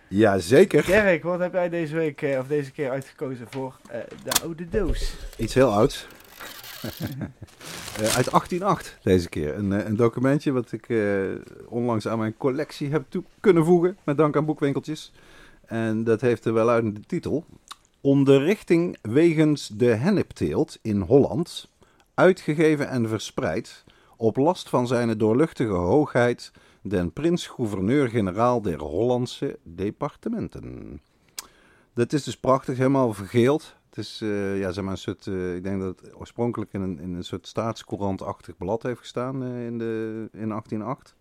Ja, 0.08 0.38
zeker. 0.40 0.84
Kerk, 0.84 1.24
wat 1.24 1.40
heb 1.40 1.54
jij 1.54 1.70
deze 1.70 1.96
week, 1.96 2.22
eh, 2.22 2.40
of 2.40 2.48
deze 2.48 2.72
keer 2.72 2.90
uitgekozen 2.90 3.48
voor 3.50 3.76
eh, 3.90 4.00
de 4.24 4.42
oude 4.44 4.70
doos? 4.70 5.14
Iets 5.38 5.54
heel 5.54 5.74
ouds. 5.74 6.08
Eh, 7.96 8.16
uit 8.16 8.30
1808 8.32 8.98
deze 9.04 9.30
keer. 9.30 9.56
Een, 9.56 9.74
eh, 9.74 9.88
een 9.88 9.96
documentje 9.96 10.52
wat 10.52 10.72
ik 10.72 10.90
eh, 10.90 11.00
onlangs 11.68 12.08
aan 12.08 12.20
mijn 12.20 12.38
collectie 12.38 12.92
heb 12.92 13.06
toe 13.10 13.24
kunnen 13.40 13.66
voegen. 13.66 13.98
Met 14.04 14.18
dank 14.18 14.36
aan 14.36 14.46
boekwinkeltjes. 14.46 15.12
En 15.66 16.04
dat 16.04 16.22
heeft 16.22 16.46
er 16.46 16.54
wel 16.54 16.70
uit 16.70 16.96
de 16.96 17.02
titel. 17.08 17.46
Onderrichting 18.02 18.98
wegens 19.02 19.68
de 19.68 19.86
hennepteelt 19.86 20.80
in 20.82 21.02
Holland. 21.02 21.70
Uitgegeven 22.14 22.90
en 22.90 23.08
verspreid. 23.08 23.84
Op 24.18 24.36
last 24.36 24.70
van 24.70 24.88
zijn 24.88 25.18
doorluchtige 25.18 25.74
hoogheid. 25.74 26.52
Den 26.82 27.14
prins-gouverneur-generaal 27.14 28.62
der 28.62 28.80
Hollandse 28.80 29.58
departementen. 29.64 31.02
Dat 31.94 32.14
is 32.14 32.24
dus 32.24 32.38
prachtig, 32.38 32.78
helemaal 32.78 33.14
vergeeld. 33.14 33.76
Het 33.96 34.06
is 34.06 34.22
eh, 34.22 34.60
ja, 34.60 34.72
zeg 34.72 34.84
maar 34.84 34.94
een 34.94 35.00
soort, 35.00 35.28
eh, 35.28 35.56
ik 35.56 35.64
denk 35.64 35.82
dat 35.82 36.00
het 36.00 36.16
oorspronkelijk 36.16 36.74
in 36.74 36.82
een, 36.82 37.00
in 37.00 37.14
een 37.14 37.24
soort 37.24 37.48
staatscourantachtig 37.48 38.58
blad 38.58 38.84
heeft 38.84 39.00
gestaan 39.00 39.44
eh, 39.44 39.66
in, 39.66 39.78
de, 39.78 40.28
in 40.32 40.50
1808. 40.50 41.16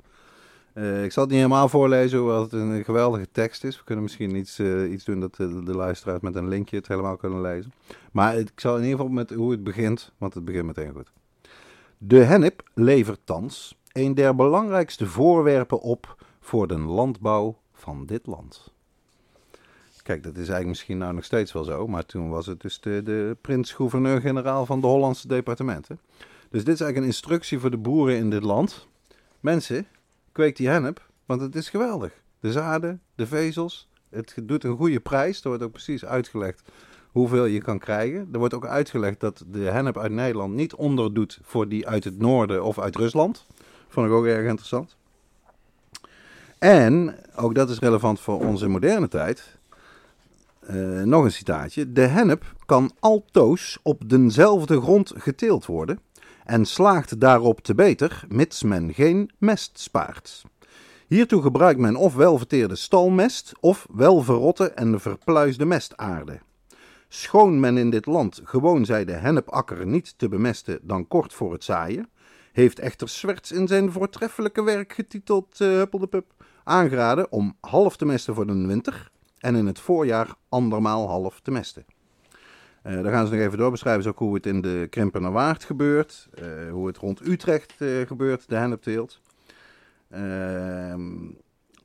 Eh, 0.72 1.04
ik 1.04 1.12
zal 1.12 1.22
het 1.22 1.32
niet 1.32 1.42
helemaal 1.42 1.68
voorlezen, 1.68 2.18
hoewel 2.18 2.42
het 2.42 2.52
een 2.52 2.84
geweldige 2.84 3.28
tekst 3.32 3.64
is. 3.64 3.78
We 3.78 3.84
kunnen 3.84 4.04
misschien 4.04 4.36
iets, 4.36 4.60
iets 4.90 5.04
doen 5.04 5.20
dat 5.20 5.34
de, 5.34 5.62
de 5.62 5.76
luisteraars 5.76 6.20
met 6.20 6.34
een 6.34 6.48
linkje 6.48 6.76
het 6.76 6.88
helemaal 6.88 7.16
kunnen 7.16 7.40
lezen. 7.40 7.72
Maar 8.12 8.38
ik 8.38 8.60
zal 8.60 8.76
in 8.76 8.82
ieder 8.82 8.96
geval 8.96 9.12
met 9.12 9.30
hoe 9.30 9.50
het 9.50 9.64
begint, 9.64 10.12
want 10.18 10.34
het 10.34 10.44
begint 10.44 10.66
meteen 10.66 10.92
goed. 10.92 11.12
De 11.98 12.18
hennep 12.18 12.70
levert 12.72 13.20
thans 13.24 13.78
een 13.92 14.14
der 14.14 14.34
belangrijkste 14.34 15.06
voorwerpen 15.06 15.80
op 15.80 16.24
voor 16.40 16.66
de 16.66 16.78
landbouw 16.78 17.58
van 17.72 18.06
dit 18.06 18.26
land. 18.26 18.73
Kijk, 20.04 20.22
dat 20.22 20.32
is 20.32 20.38
eigenlijk 20.38 20.68
misschien 20.68 20.98
nou 20.98 21.14
nog 21.14 21.24
steeds 21.24 21.52
wel 21.52 21.64
zo, 21.64 21.86
maar 21.86 22.06
toen 22.06 22.28
was 22.28 22.46
het 22.46 22.60
dus 22.60 22.80
de, 22.80 23.02
de 23.02 23.36
prins-gouverneur-generaal 23.40 24.66
van 24.66 24.80
de 24.80 24.86
Hollandse 24.86 25.28
departementen. 25.28 26.00
Dus 26.50 26.64
dit 26.64 26.74
is 26.74 26.80
eigenlijk 26.80 26.96
een 26.96 27.04
instructie 27.04 27.58
voor 27.58 27.70
de 27.70 27.76
boeren 27.76 28.16
in 28.16 28.30
dit 28.30 28.42
land. 28.42 28.86
Mensen, 29.40 29.86
kweek 30.32 30.56
die 30.56 30.68
hennep, 30.68 31.06
want 31.26 31.40
het 31.40 31.54
is 31.54 31.68
geweldig. 31.68 32.12
De 32.40 32.52
zaden, 32.52 33.00
de 33.14 33.26
vezels, 33.26 33.88
het 34.08 34.34
doet 34.42 34.64
een 34.64 34.76
goede 34.76 35.00
prijs. 35.00 35.42
Er 35.42 35.48
wordt 35.48 35.62
ook 35.62 35.72
precies 35.72 36.04
uitgelegd 36.04 36.62
hoeveel 37.10 37.44
je 37.44 37.60
kan 37.60 37.78
krijgen. 37.78 38.28
Er 38.32 38.38
wordt 38.38 38.54
ook 38.54 38.66
uitgelegd 38.66 39.20
dat 39.20 39.44
de 39.46 39.58
hennep 39.58 39.98
uit 39.98 40.12
Nederland 40.12 40.54
niet 40.54 40.74
onderdoet 40.74 41.38
voor 41.42 41.68
die 41.68 41.88
uit 41.88 42.04
het 42.04 42.18
noorden 42.18 42.64
of 42.64 42.78
uit 42.78 42.96
Rusland. 42.96 43.46
Vond 43.88 44.06
ik 44.06 44.12
ook 44.12 44.26
erg 44.26 44.46
interessant. 44.46 44.96
En, 46.58 47.16
ook 47.36 47.54
dat 47.54 47.70
is 47.70 47.78
relevant 47.78 48.20
voor 48.20 48.40
onze 48.40 48.68
moderne 48.68 49.08
tijd. 49.08 49.56
Eh, 50.66 51.02
nog 51.02 51.24
een 51.24 51.32
citaatje. 51.32 51.92
De 51.92 52.06
hennep 52.06 52.54
kan 52.66 52.92
altoos 53.00 53.78
op 53.82 54.08
denzelfde 54.08 54.80
grond 54.80 55.12
geteeld 55.16 55.66
worden 55.66 56.00
en 56.44 56.64
slaagt 56.64 57.20
daarop 57.20 57.60
te 57.60 57.74
beter, 57.74 58.24
mits 58.28 58.62
men 58.62 58.94
geen 58.94 59.30
mest 59.38 59.78
spaart. 59.78 60.42
Hiertoe 61.06 61.42
gebruikt 61.42 61.80
men 61.80 61.96
of 61.96 62.14
welverteerde 62.14 62.76
stalmest 62.76 63.52
of 63.60 63.86
welverrotte 63.92 64.70
en 64.70 65.00
verpluisde 65.00 65.64
mestaarde. 65.64 66.40
Schoon 67.08 67.60
men 67.60 67.76
in 67.76 67.90
dit 67.90 68.06
land 68.06 68.40
gewoon 68.44 68.84
zij 68.84 69.04
de 69.04 69.12
hennepakker 69.12 69.86
niet 69.86 70.18
te 70.18 70.28
bemesten 70.28 70.78
dan 70.82 71.08
kort 71.08 71.32
voor 71.32 71.52
het 71.52 71.64
zaaien, 71.64 72.08
heeft 72.52 72.78
echter 72.78 73.08
Swerts 73.08 73.52
in 73.52 73.66
zijn 73.68 73.92
voortreffelijke 73.92 74.62
werk 74.62 74.92
getiteld 74.92 75.60
uh, 75.60 75.68
Huppeldepup 75.68 76.32
aangeraden 76.64 77.32
om 77.32 77.56
half 77.60 77.96
te 77.96 78.04
mesten 78.04 78.34
voor 78.34 78.46
de 78.46 78.66
winter 78.66 79.12
en 79.44 79.54
in 79.54 79.66
het 79.66 79.80
voorjaar 79.80 80.34
andermaal 80.48 81.08
half 81.08 81.40
te 81.40 81.50
mesten. 81.50 81.84
Uh, 82.86 83.02
daar 83.02 83.12
gaan 83.12 83.26
ze 83.26 83.32
nog 83.32 83.42
even 83.42 83.58
door 83.58 83.70
beschrijven, 83.70 84.10
ook 84.10 84.18
hoe 84.18 84.34
het 84.34 84.46
in 84.46 84.60
de 84.60 84.86
Krimpener 84.90 85.32
Waard 85.32 85.64
gebeurt, 85.64 86.28
uh, 86.42 86.70
hoe 86.70 86.86
het 86.86 86.96
rond 86.96 87.26
Utrecht 87.26 87.74
uh, 87.78 88.06
gebeurt, 88.06 88.48
de 88.48 88.54
hennepteelt. 88.54 89.20
Ehm, 90.10 91.10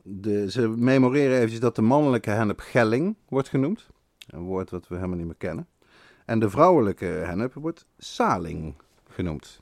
de, 0.02 0.52
ze 0.52 0.68
memoreren 0.68 1.36
eventjes 1.36 1.60
dat 1.60 1.76
de 1.76 1.82
mannelijke 1.82 2.30
hennep 2.30 2.60
gelling 2.60 3.16
wordt 3.30 3.50
genoemd, 3.50 3.88
een 4.28 4.44
woord 4.44 4.70
wat 4.70 4.88
we 4.88 4.96
helemaal 4.96 5.18
niet 5.18 5.26
meer 5.26 5.36
kennen. 5.38 5.68
En 6.26 6.40
de 6.40 6.50
vrouwelijke 6.50 7.06
hennep 7.06 7.54
wordt 7.54 7.86
saling 7.98 8.74
genoemd. 9.10 9.62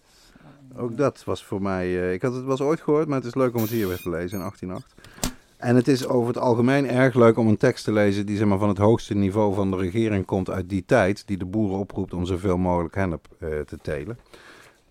Ook 0.76 0.98
dat 0.98 1.24
was 1.24 1.46
voor 1.46 1.62
mij, 1.62 2.14
ik 2.14 2.22
had 2.22 2.34
het 2.34 2.44
was 2.44 2.62
ooit 2.62 2.82
gehoord, 2.82 3.08
maar 3.08 3.18
het 3.18 3.28
is 3.28 3.36
leuk 3.36 3.56
om 3.56 3.62
het 3.62 3.72
hier 3.72 3.88
weer 3.88 4.02
te 4.02 4.10
lezen 4.10 4.40
in 4.40 4.44
1808. 4.44 5.27
En 5.58 5.76
het 5.76 5.88
is 5.88 6.08
over 6.08 6.28
het 6.28 6.38
algemeen 6.38 6.90
erg 6.90 7.16
leuk 7.16 7.38
om 7.38 7.48
een 7.48 7.58
tekst 7.58 7.84
te 7.84 7.92
lezen 7.92 8.26
die 8.26 8.38
zeg 8.38 8.48
maar, 8.48 8.58
van 8.58 8.68
het 8.68 8.78
hoogste 8.78 9.14
niveau 9.14 9.54
van 9.54 9.72
de 9.72 9.78
regering 9.78 10.26
komt 10.26 10.50
uit 10.50 10.70
die 10.70 10.86
tijd. 10.86 11.28
Die 11.28 11.38
de 11.38 11.46
boeren 11.46 11.78
oproept 11.78 12.14
om 12.14 12.26
zoveel 12.26 12.58
mogelijk 12.58 12.96
hennep 12.96 13.28
uh, 13.40 13.60
te 13.60 13.78
telen. 13.82 14.20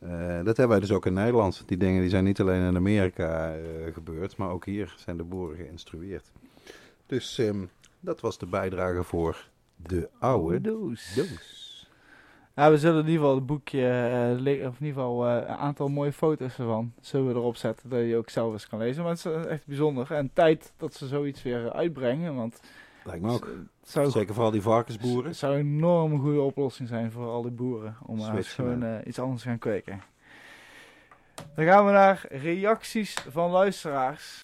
Uh, 0.02 0.10
dat 0.36 0.56
hebben 0.56 0.68
wij 0.68 0.80
dus 0.80 0.92
ook 0.92 1.06
in 1.06 1.12
Nederland. 1.12 1.62
Die 1.66 1.76
dingen 1.76 2.00
die 2.00 2.10
zijn 2.10 2.24
niet 2.24 2.40
alleen 2.40 2.68
in 2.68 2.76
Amerika 2.76 3.56
uh, 3.56 3.62
gebeurd, 3.94 4.36
maar 4.36 4.50
ook 4.50 4.64
hier 4.64 4.94
zijn 4.98 5.16
de 5.16 5.24
boeren 5.24 5.56
geïnstrueerd. 5.56 6.32
Dus 7.06 7.38
um, 7.38 7.70
dat 8.00 8.20
was 8.20 8.38
de 8.38 8.46
bijdrage 8.46 9.02
voor 9.02 9.48
de 9.76 10.08
oude 10.18 10.60
doos. 10.60 11.12
doos. 11.14 11.65
Ja, 12.56 12.70
we 12.70 12.78
zullen 12.78 13.00
in 13.00 13.06
ieder 13.06 13.20
geval 13.20 13.34
het 13.34 13.46
boekje, 13.46 13.80
uh, 13.80 14.66
of 14.68 14.80
in 14.80 14.86
ieder 14.86 15.02
geval 15.02 15.28
uh, 15.28 15.34
een 15.34 15.56
aantal 15.56 15.88
mooie 15.88 16.12
foto's 16.12 16.58
ervan, 16.58 16.92
zullen 17.00 17.26
we 17.26 17.34
erop 17.34 17.56
zetten, 17.56 17.88
dat 17.88 18.00
je 18.00 18.16
ook 18.16 18.30
zelf 18.30 18.52
eens 18.52 18.68
kan 18.68 18.78
lezen. 18.78 19.02
Maar 19.02 19.12
het 19.12 19.24
is 19.24 19.46
echt 19.46 19.66
bijzonder. 19.66 20.12
En 20.12 20.30
tijd 20.32 20.72
dat 20.76 20.94
ze 20.94 21.06
zoiets 21.06 21.42
weer 21.42 21.72
uitbrengen, 21.72 22.34
want... 22.34 22.60
Lijkt 23.04 23.22
me 23.22 23.32
ook. 23.32 23.48
Zou, 23.82 24.10
Zeker 24.10 24.34
voor 24.34 24.44
al 24.44 24.50
die 24.50 24.62
varkensboeren. 24.62 25.30
Het 25.30 25.36
zou 25.36 25.54
een 25.54 25.66
enorm 25.66 26.20
goede 26.20 26.40
oplossing 26.40 26.88
zijn 26.88 27.12
voor 27.12 27.26
al 27.26 27.42
die 27.42 27.50
boeren, 27.50 27.96
om 28.02 28.18
uh, 28.18 28.34
gewoon 28.40 29.00
iets 29.04 29.18
anders 29.18 29.42
te 29.42 29.48
gaan 29.48 29.58
kweken. 29.58 30.02
Dan 31.54 31.64
gaan 31.64 31.86
we 31.86 31.92
naar 31.92 32.24
reacties 32.28 33.14
van 33.28 33.50
luisteraars. 33.50 34.40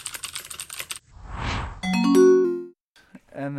En 3.32 3.54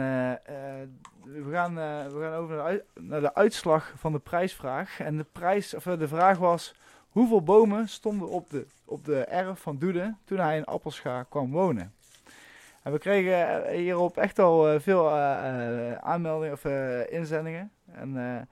we 1.24 1.52
gaan, 1.52 1.78
uh, 1.78 2.06
we 2.14 2.20
gaan 2.22 2.34
over 2.34 2.56
naar 2.56 2.72
de, 2.72 2.84
naar 3.02 3.22
de, 3.22 3.36
uitslag 3.36 3.94
van 3.95 4.12
de 4.12 4.20
prijsvraag. 4.20 5.00
En 5.00 5.18
de, 5.18 5.26
prijs, 5.32 5.74
of 5.74 5.84
de 5.84 6.08
vraag 6.08 6.38
was: 6.38 6.76
hoeveel 7.10 7.44
bomen 7.44 7.88
stonden 7.88 8.30
op 8.30 8.50
de, 8.50 8.66
op 8.86 9.06
de 9.06 9.24
erf 9.24 9.60
van 9.60 9.78
Doede 9.78 10.16
toen 10.26 10.40
hij 10.40 10.58
in 10.58 10.66
Appelscha 10.66 11.24
kwam 11.30 11.52
wonen? 11.52 11.94
En 12.82 12.91
we 12.91 12.98
kregen 12.98 13.70
hierop 13.72 14.18
echt 14.18 14.40
al 14.40 14.80
veel 14.80 15.12
aanmeldingen 16.00 16.54
of 16.54 16.66
inzendingen. 17.10 17.72
En 17.91 18.48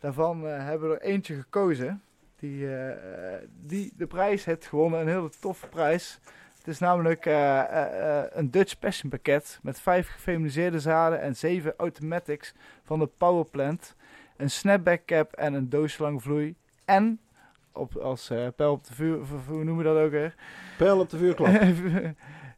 daarvan 0.00 0.42
hebben 0.44 0.88
we 0.88 0.94
er 0.94 1.02
eentje 1.02 1.34
gekozen. 1.34 2.02
Die, 2.38 2.68
die 3.60 3.92
de 3.96 4.06
prijs 4.06 4.44
heeft 4.44 4.66
gewonnen. 4.66 5.00
Een 5.00 5.08
hele 5.08 5.30
toffe 5.40 5.66
prijs. 5.66 6.20
Het 6.68 6.76
is 6.76 6.82
namelijk 6.82 7.26
uh, 7.26 7.34
uh, 7.34 8.22
een 8.30 8.50
Dutch 8.50 8.78
Passion 8.78 9.10
pakket 9.10 9.58
met 9.62 9.80
vijf 9.80 10.08
gefeminiseerde 10.08 10.80
zaden 10.80 11.20
en 11.20 11.36
zeven 11.36 11.74
automatics 11.76 12.54
van 12.84 12.98
de 12.98 13.06
Powerplant. 13.06 13.94
Een 14.36 14.50
snapback 14.50 15.04
cap 15.06 15.32
en 15.32 15.54
een 15.54 15.68
doosje 15.68 16.02
lang 16.02 16.22
vloei. 16.22 16.54
En, 16.84 17.20
op, 17.72 17.96
als 17.96 18.30
uh, 18.30 18.46
pijl 18.56 18.72
op 18.72 18.84
de 18.84 18.94
vuur, 18.94 19.18
hoe 19.46 19.64
noemen 19.64 19.76
we 19.76 19.82
dat 19.82 19.96
ook 19.96 20.10
weer? 20.10 20.34
Pijl 20.78 21.00
op 21.00 21.10
de 21.10 21.18
vuurklap. 21.18 21.60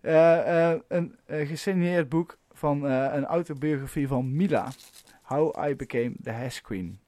een 0.86 1.46
gesigneerd 1.46 2.08
boek 2.08 2.38
van 2.52 2.82
een 2.84 3.24
autobiografie 3.24 4.08
van 4.08 4.36
Mila. 4.36 4.68
How 5.22 5.68
I 5.68 5.76
Became 5.76 6.12
the 6.22 6.30
Hash 6.30 6.60
Queen. 6.60 7.00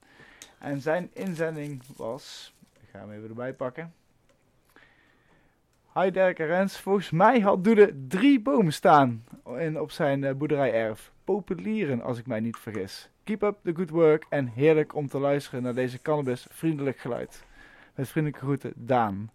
En 0.59 0.81
zijn 0.81 1.11
inzending 1.13 1.83
was, 1.97 2.55
ik 2.81 2.89
ga 2.93 2.99
hem 2.99 3.13
even 3.13 3.29
erbij 3.29 3.55
pakken. 3.55 3.93
Hi 5.95 6.11
Dirk 6.11 6.39
en 6.39 6.47
Rens, 6.47 6.81
volgens 6.81 7.11
mij 7.11 7.41
had 7.41 7.65
Doede 7.65 8.07
drie 8.09 8.41
bomen 8.41 8.73
staan 8.73 9.25
in, 9.59 9.81
op 9.81 9.91
zijn 9.91 10.23
uh, 10.23 10.33
boerderij-erf. 10.33 11.13
Populieren, 11.25 12.03
als 12.03 12.19
ik 12.19 12.27
mij 12.27 12.41
niet 12.41 12.57
vergis. 12.57 13.11
Keep 13.25 13.43
up 13.43 13.57
the 13.63 13.75
good 13.75 13.91
work 13.91 14.27
en 14.29 14.47
heerlijk 14.47 14.95
om 14.95 15.09
te 15.09 15.19
luisteren 15.19 15.63
naar 15.63 15.75
deze 15.75 16.03
cannabis 16.03 16.47
vriendelijk 16.51 16.99
geluid. 16.99 17.45
Met 17.95 18.09
vriendelijke 18.09 18.45
groeten, 18.45 18.73
Daan. 18.77 19.31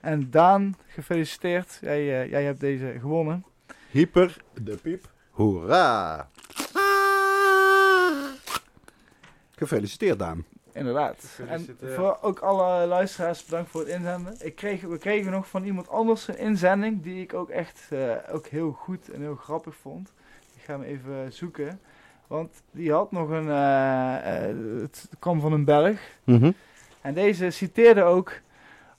En 0.00 0.30
Daan, 0.30 0.76
gefeliciteerd. 0.86 1.78
Jij, 1.80 2.00
uh, 2.00 2.30
jij 2.30 2.44
hebt 2.44 2.60
deze 2.60 2.96
gewonnen. 3.00 3.44
Hyper 3.90 4.36
de 4.62 4.76
piep. 4.76 5.10
Hoera! 5.30 6.28
Gefeliciteerd, 9.56 10.18
Daan. 10.18 10.44
Inderdaad. 10.74 11.40
En 11.48 11.76
voor 11.80 12.18
ook 12.20 12.38
alle 12.38 12.86
luisteraars 12.86 13.44
bedankt 13.44 13.70
voor 13.70 13.80
het 13.80 13.90
inzenden. 13.90 14.36
Ik 14.40 14.54
kreeg, 14.54 14.80
we 14.80 14.98
kregen 14.98 15.32
nog 15.32 15.48
van 15.48 15.64
iemand 15.64 15.88
anders 15.88 16.28
een 16.28 16.38
inzending 16.38 17.02
die 17.02 17.22
ik 17.22 17.34
ook 17.34 17.48
echt 17.48 17.88
uh, 17.92 18.12
ook 18.30 18.46
heel 18.46 18.72
goed 18.72 19.10
en 19.10 19.20
heel 19.20 19.34
grappig 19.34 19.74
vond. 19.76 20.12
Ik 20.56 20.62
ga 20.62 20.72
hem 20.72 20.82
even 20.82 21.32
zoeken. 21.32 21.80
Want 22.26 22.62
die 22.70 22.92
had 22.92 23.12
nog 23.12 23.28
een. 23.28 23.46
Uh, 23.46 23.52
uh, 23.52 24.80
het 24.80 25.08
kwam 25.18 25.40
van 25.40 25.52
een 25.52 25.64
Belg. 25.64 25.98
Mm 26.24 26.38
-hmm. 26.38 26.54
En 27.00 27.14
deze 27.14 27.50
citeerde 27.50 28.02
ook. 28.02 28.32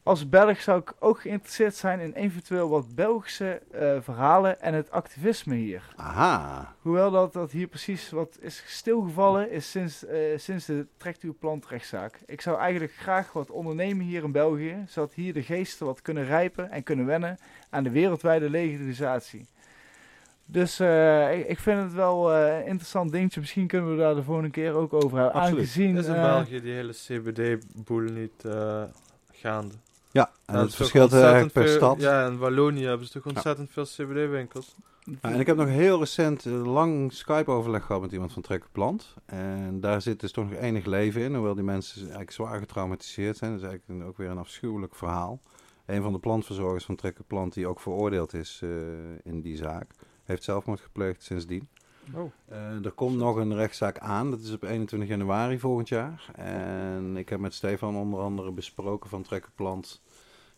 Als 0.05 0.29
Belg 0.29 0.61
zou 0.61 0.79
ik 0.79 0.93
ook 0.99 1.21
geïnteresseerd 1.21 1.75
zijn 1.75 1.99
in 1.99 2.13
eventueel 2.13 2.69
wat 2.69 2.95
Belgische 2.95 3.61
uh, 3.73 3.95
verhalen 4.01 4.61
en 4.61 4.73
het 4.73 4.91
activisme 4.91 5.55
hier. 5.55 5.83
Aha. 5.95 6.73
Hoewel 6.81 7.11
dat, 7.11 7.33
dat 7.33 7.51
hier 7.51 7.67
precies 7.67 8.09
wat 8.09 8.37
is 8.41 8.63
stilgevallen 8.67 9.51
is 9.51 9.71
sinds, 9.71 10.03
uh, 10.03 10.37
sinds 10.37 10.65
de 10.65 10.87
trekt-uw-plant-rechtszaak. 10.97 12.19
Ik 12.25 12.41
zou 12.41 12.59
eigenlijk 12.59 12.93
graag 12.93 13.33
wat 13.33 13.51
ondernemen 13.51 14.05
hier 14.05 14.23
in 14.23 14.31
België, 14.31 14.83
zodat 14.87 15.13
hier 15.13 15.33
de 15.33 15.43
geesten 15.43 15.85
wat 15.85 16.01
kunnen 16.01 16.25
rijpen 16.25 16.71
en 16.71 16.83
kunnen 16.83 17.05
wennen 17.05 17.37
aan 17.69 17.83
de 17.83 17.91
wereldwijde 17.91 18.49
legalisatie. 18.49 19.45
Dus 20.45 20.79
uh, 20.79 21.39
ik, 21.39 21.47
ik, 21.47 21.59
vind 21.59 21.81
het 21.81 21.93
wel 21.93 22.33
een 22.33 22.65
interessant 22.65 23.11
dingetje. 23.11 23.39
Misschien 23.39 23.67
kunnen 23.67 23.91
we 23.91 23.97
daar 23.97 24.15
de 24.15 24.23
volgende 24.23 24.49
keer 24.49 24.73
ook 24.73 24.93
over 24.93 25.17
hebben. 25.17 25.33
Absoluut. 25.33 25.59
Aangezien, 25.59 25.97
is 25.97 26.07
in 26.07 26.13
België 26.13 26.61
die 26.61 26.73
hele 26.73 26.93
CBD-boel 26.93 28.01
niet 28.01 28.43
gaande. 29.31 29.75
Ja, 30.15 30.31
en 30.45 30.59
het 30.59 30.75
verschilt 30.75 31.13
erg 31.13 31.51
per 31.51 31.67
veel, 31.67 31.75
stad. 31.75 32.01
Ja, 32.01 32.25
in 32.27 32.37
Wallonië 32.37 32.85
hebben 32.85 33.07
ze 33.07 33.13
toch 33.13 33.25
ontzettend 33.25 33.73
ja. 33.73 33.85
veel 33.85 34.05
CBD-winkels. 34.05 34.75
Ja, 35.03 35.17
en 35.21 35.39
ik 35.39 35.47
heb 35.47 35.57
nog 35.57 35.67
heel 35.67 35.99
recent 35.99 36.45
uh, 36.45 36.65
lang 36.65 37.13
Skype-overleg 37.13 37.85
gehad 37.85 38.01
met 38.01 38.11
iemand 38.11 38.33
van 38.33 38.41
Trekker 38.41 38.69
Plant. 38.71 39.13
En 39.25 39.79
daar 39.79 40.01
zit 40.01 40.19
dus 40.19 40.31
toch 40.31 40.49
nog 40.49 40.59
enig 40.59 40.85
leven 40.85 41.21
in, 41.21 41.33
hoewel 41.33 41.55
die 41.55 41.63
mensen 41.63 42.01
eigenlijk 42.01 42.31
zwaar 42.31 42.59
getraumatiseerd 42.59 43.37
zijn. 43.37 43.51
Dat 43.51 43.61
is 43.61 43.67
eigenlijk 43.67 44.07
ook 44.07 44.17
weer 44.17 44.29
een 44.29 44.37
afschuwelijk 44.37 44.95
verhaal. 44.95 45.39
Een 45.85 46.01
van 46.01 46.13
de 46.13 46.19
plantverzorgers 46.19 46.85
van 46.85 46.95
Trekker 46.95 47.23
Plant, 47.23 47.53
die 47.53 47.67
ook 47.67 47.79
veroordeeld 47.79 48.33
is 48.33 48.61
uh, 48.63 48.69
in 49.23 49.41
die 49.41 49.57
zaak, 49.57 49.91
heeft 50.23 50.43
zelfmoord 50.43 50.79
gepleegd 50.79 51.23
sindsdien. 51.23 51.67
Oh. 52.13 52.31
Uh, 52.51 52.85
er 52.85 52.91
komt 52.91 53.17
nog 53.17 53.35
een 53.35 53.55
rechtszaak 53.55 53.97
aan, 53.99 54.29
dat 54.31 54.39
is 54.39 54.51
op 54.53 54.63
21 54.63 55.09
januari 55.09 55.59
volgend 55.59 55.89
jaar. 55.89 56.29
En 56.35 57.17
ik 57.17 57.29
heb 57.29 57.39
met 57.39 57.53
Stefan 57.53 57.95
onder 57.95 58.19
andere 58.19 58.51
besproken 58.51 59.09
van 59.09 59.21
Trekkerplant 59.21 60.01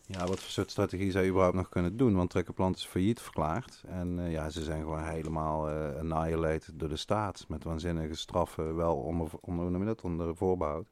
ja, 0.08 0.20
wat 0.20 0.40
voor 0.40 0.50
soort 0.50 0.72
strategie 0.72 1.12
zou 1.12 1.24
je 1.24 1.30
überhaupt 1.30 1.58
nog 1.58 1.70
kunnen 1.70 1.98
doen? 1.98 2.16
Want 2.16 2.30
Trekkerplant 2.30 2.76
is 2.76 2.86
failliet 2.86 3.22
verklaard. 3.22 3.84
En 3.88 4.18
uh, 4.18 4.32
ja, 4.32 4.50
ze 4.50 4.64
zijn 4.64 4.82
gewoon 4.82 5.04
helemaal 5.04 5.70
uh, 5.70 5.96
annihilated 6.00 6.80
door 6.80 6.90
de 6.90 6.96
staat. 6.96 7.46
Met 7.48 7.64
waanzinnige 7.64 8.16
straffen, 8.16 8.76
wel 8.76 8.96
onder, 8.96 9.30
onder, 9.40 9.96
onder 10.04 10.36
voorbehoud. 10.36 10.88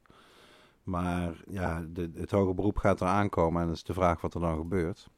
Maar 0.82 1.34
ja, 1.48 1.84
de, 1.88 2.10
het 2.14 2.30
hoge 2.30 2.54
beroep 2.54 2.78
gaat 2.78 3.00
er 3.00 3.06
aankomen 3.06 3.60
en 3.60 3.66
dat 3.66 3.76
is 3.76 3.82
de 3.82 3.94
vraag 3.94 4.20
wat 4.20 4.34
er 4.34 4.40
dan 4.40 4.56
gebeurt. 4.56 5.08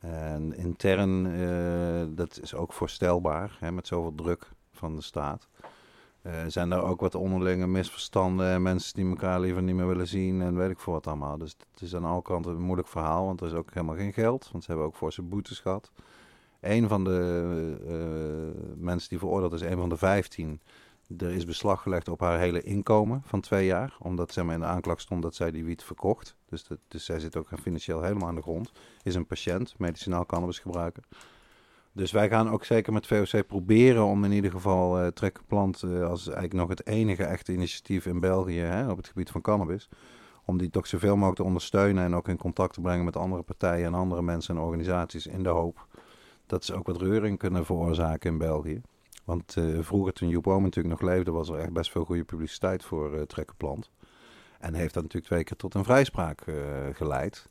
En 0.00 0.56
intern, 0.56 1.26
eh, 1.26 2.16
dat 2.16 2.40
is 2.42 2.54
ook 2.54 2.72
voorstelbaar, 2.72 3.56
hè, 3.60 3.72
met 3.72 3.86
zoveel 3.86 4.14
druk 4.14 4.50
van 4.70 4.96
de 4.96 5.02
staat. 5.02 5.48
Eh, 6.22 6.32
zijn 6.46 6.72
er 6.72 6.82
ook 6.82 7.00
wat 7.00 7.14
onderlinge 7.14 7.66
misverstanden 7.66 8.46
en 8.46 8.62
mensen 8.62 8.94
die 8.94 9.08
elkaar 9.08 9.40
liever 9.40 9.62
niet 9.62 9.74
meer 9.74 9.86
willen 9.86 10.06
zien 10.06 10.42
en 10.42 10.56
weet 10.56 10.70
ik 10.70 10.78
wat 10.78 11.06
allemaal. 11.06 11.38
Dus 11.38 11.56
het 11.72 11.82
is 11.82 11.94
aan 11.94 12.04
alle 12.04 12.22
kanten 12.22 12.52
een 12.52 12.62
moeilijk 12.62 12.88
verhaal, 12.88 13.24
want 13.26 13.40
er 13.40 13.46
is 13.46 13.52
ook 13.52 13.70
helemaal 13.72 13.96
geen 13.96 14.12
geld. 14.12 14.48
Want 14.52 14.64
ze 14.64 14.70
hebben 14.70 14.88
ook 14.88 14.96
voor 14.96 15.12
zijn 15.12 15.28
boetes 15.28 15.58
gehad. 15.58 15.92
Een 16.60 16.88
van 16.88 17.04
de 17.04 17.76
eh, 17.86 18.74
mensen 18.76 19.08
die 19.08 19.18
veroordeeld 19.18 19.52
is, 19.52 19.60
een 19.60 19.76
van 19.76 19.88
de 19.88 19.96
vijftien, 19.96 20.60
er 21.18 21.30
is 21.30 21.44
beslag 21.44 21.82
gelegd 21.82 22.08
op 22.08 22.20
haar 22.20 22.38
hele 22.38 22.62
inkomen 22.62 23.22
van 23.24 23.40
twee 23.40 23.66
jaar. 23.66 23.96
Omdat 23.98 24.32
zeg 24.32 24.44
maar, 24.44 24.54
in 24.54 24.60
de 24.60 24.66
aanklacht 24.66 25.00
stond 25.00 25.22
dat 25.22 25.34
zij 25.34 25.50
die 25.50 25.64
wiet 25.64 25.82
verkocht. 25.82 26.36
Dus, 26.48 26.66
dus 26.88 27.04
zij 27.04 27.20
zit 27.20 27.36
ook 27.36 27.48
financieel 27.60 28.02
helemaal 28.02 28.28
aan 28.28 28.34
de 28.34 28.42
grond. 28.42 28.72
Is 29.02 29.14
een 29.14 29.26
patiënt, 29.26 29.74
medicinaal 29.78 30.26
cannabis 30.26 30.58
gebruiken. 30.58 31.02
Dus 31.94 32.12
wij 32.12 32.28
gaan 32.28 32.50
ook 32.50 32.64
zeker 32.64 32.92
met 32.92 33.06
VOC 33.06 33.46
proberen 33.46 34.04
om 34.04 34.24
in 34.24 34.32
ieder 34.32 34.50
geval 34.50 35.00
uh, 35.00 35.06
Trekkerplant 35.06 35.82
uh, 35.82 36.08
als 36.08 36.24
eigenlijk 36.24 36.54
nog 36.54 36.68
het 36.68 36.86
enige 36.86 37.24
echte 37.24 37.52
initiatief 37.52 38.06
in 38.06 38.20
België 38.20 38.60
hè, 38.60 38.90
op 38.90 38.96
het 38.96 39.06
gebied 39.06 39.30
van 39.30 39.40
cannabis. 39.40 39.88
Om 40.44 40.58
die 40.58 40.70
toch 40.70 40.86
zoveel 40.86 41.14
mogelijk 41.14 41.36
te 41.36 41.44
ondersteunen 41.44 42.04
en 42.04 42.14
ook 42.14 42.28
in 42.28 42.36
contact 42.36 42.74
te 42.74 42.80
brengen 42.80 43.04
met 43.04 43.16
andere 43.16 43.42
partijen 43.42 43.86
en 43.86 43.94
andere 43.94 44.22
mensen 44.22 44.56
en 44.56 44.62
organisaties 44.62 45.26
in 45.26 45.42
de 45.42 45.48
hoop 45.48 45.86
dat 46.46 46.64
ze 46.64 46.74
ook 46.74 46.86
wat 46.86 47.00
reuring 47.00 47.38
kunnen 47.38 47.64
veroorzaken 47.64 48.30
in 48.30 48.38
België. 48.38 48.80
Want 49.24 49.56
uh, 49.56 49.78
vroeger, 49.80 50.12
toen 50.12 50.28
Joep 50.28 50.46
Oom 50.46 50.62
natuurlijk 50.62 51.00
nog 51.00 51.10
leefde, 51.10 51.30
was 51.30 51.48
er 51.48 51.58
echt 51.58 51.72
best 51.72 51.90
veel 51.90 52.04
goede 52.04 52.24
publiciteit 52.24 52.84
voor 52.84 53.26
Trekkerplant. 53.26 53.90
En 54.58 54.74
heeft 54.74 54.94
dat 54.94 55.02
natuurlijk 55.02 55.32
twee 55.32 55.44
keer 55.44 55.56
tot 55.56 55.74
een 55.74 55.84
vrijspraak 55.84 56.44
geleid. 56.92 57.46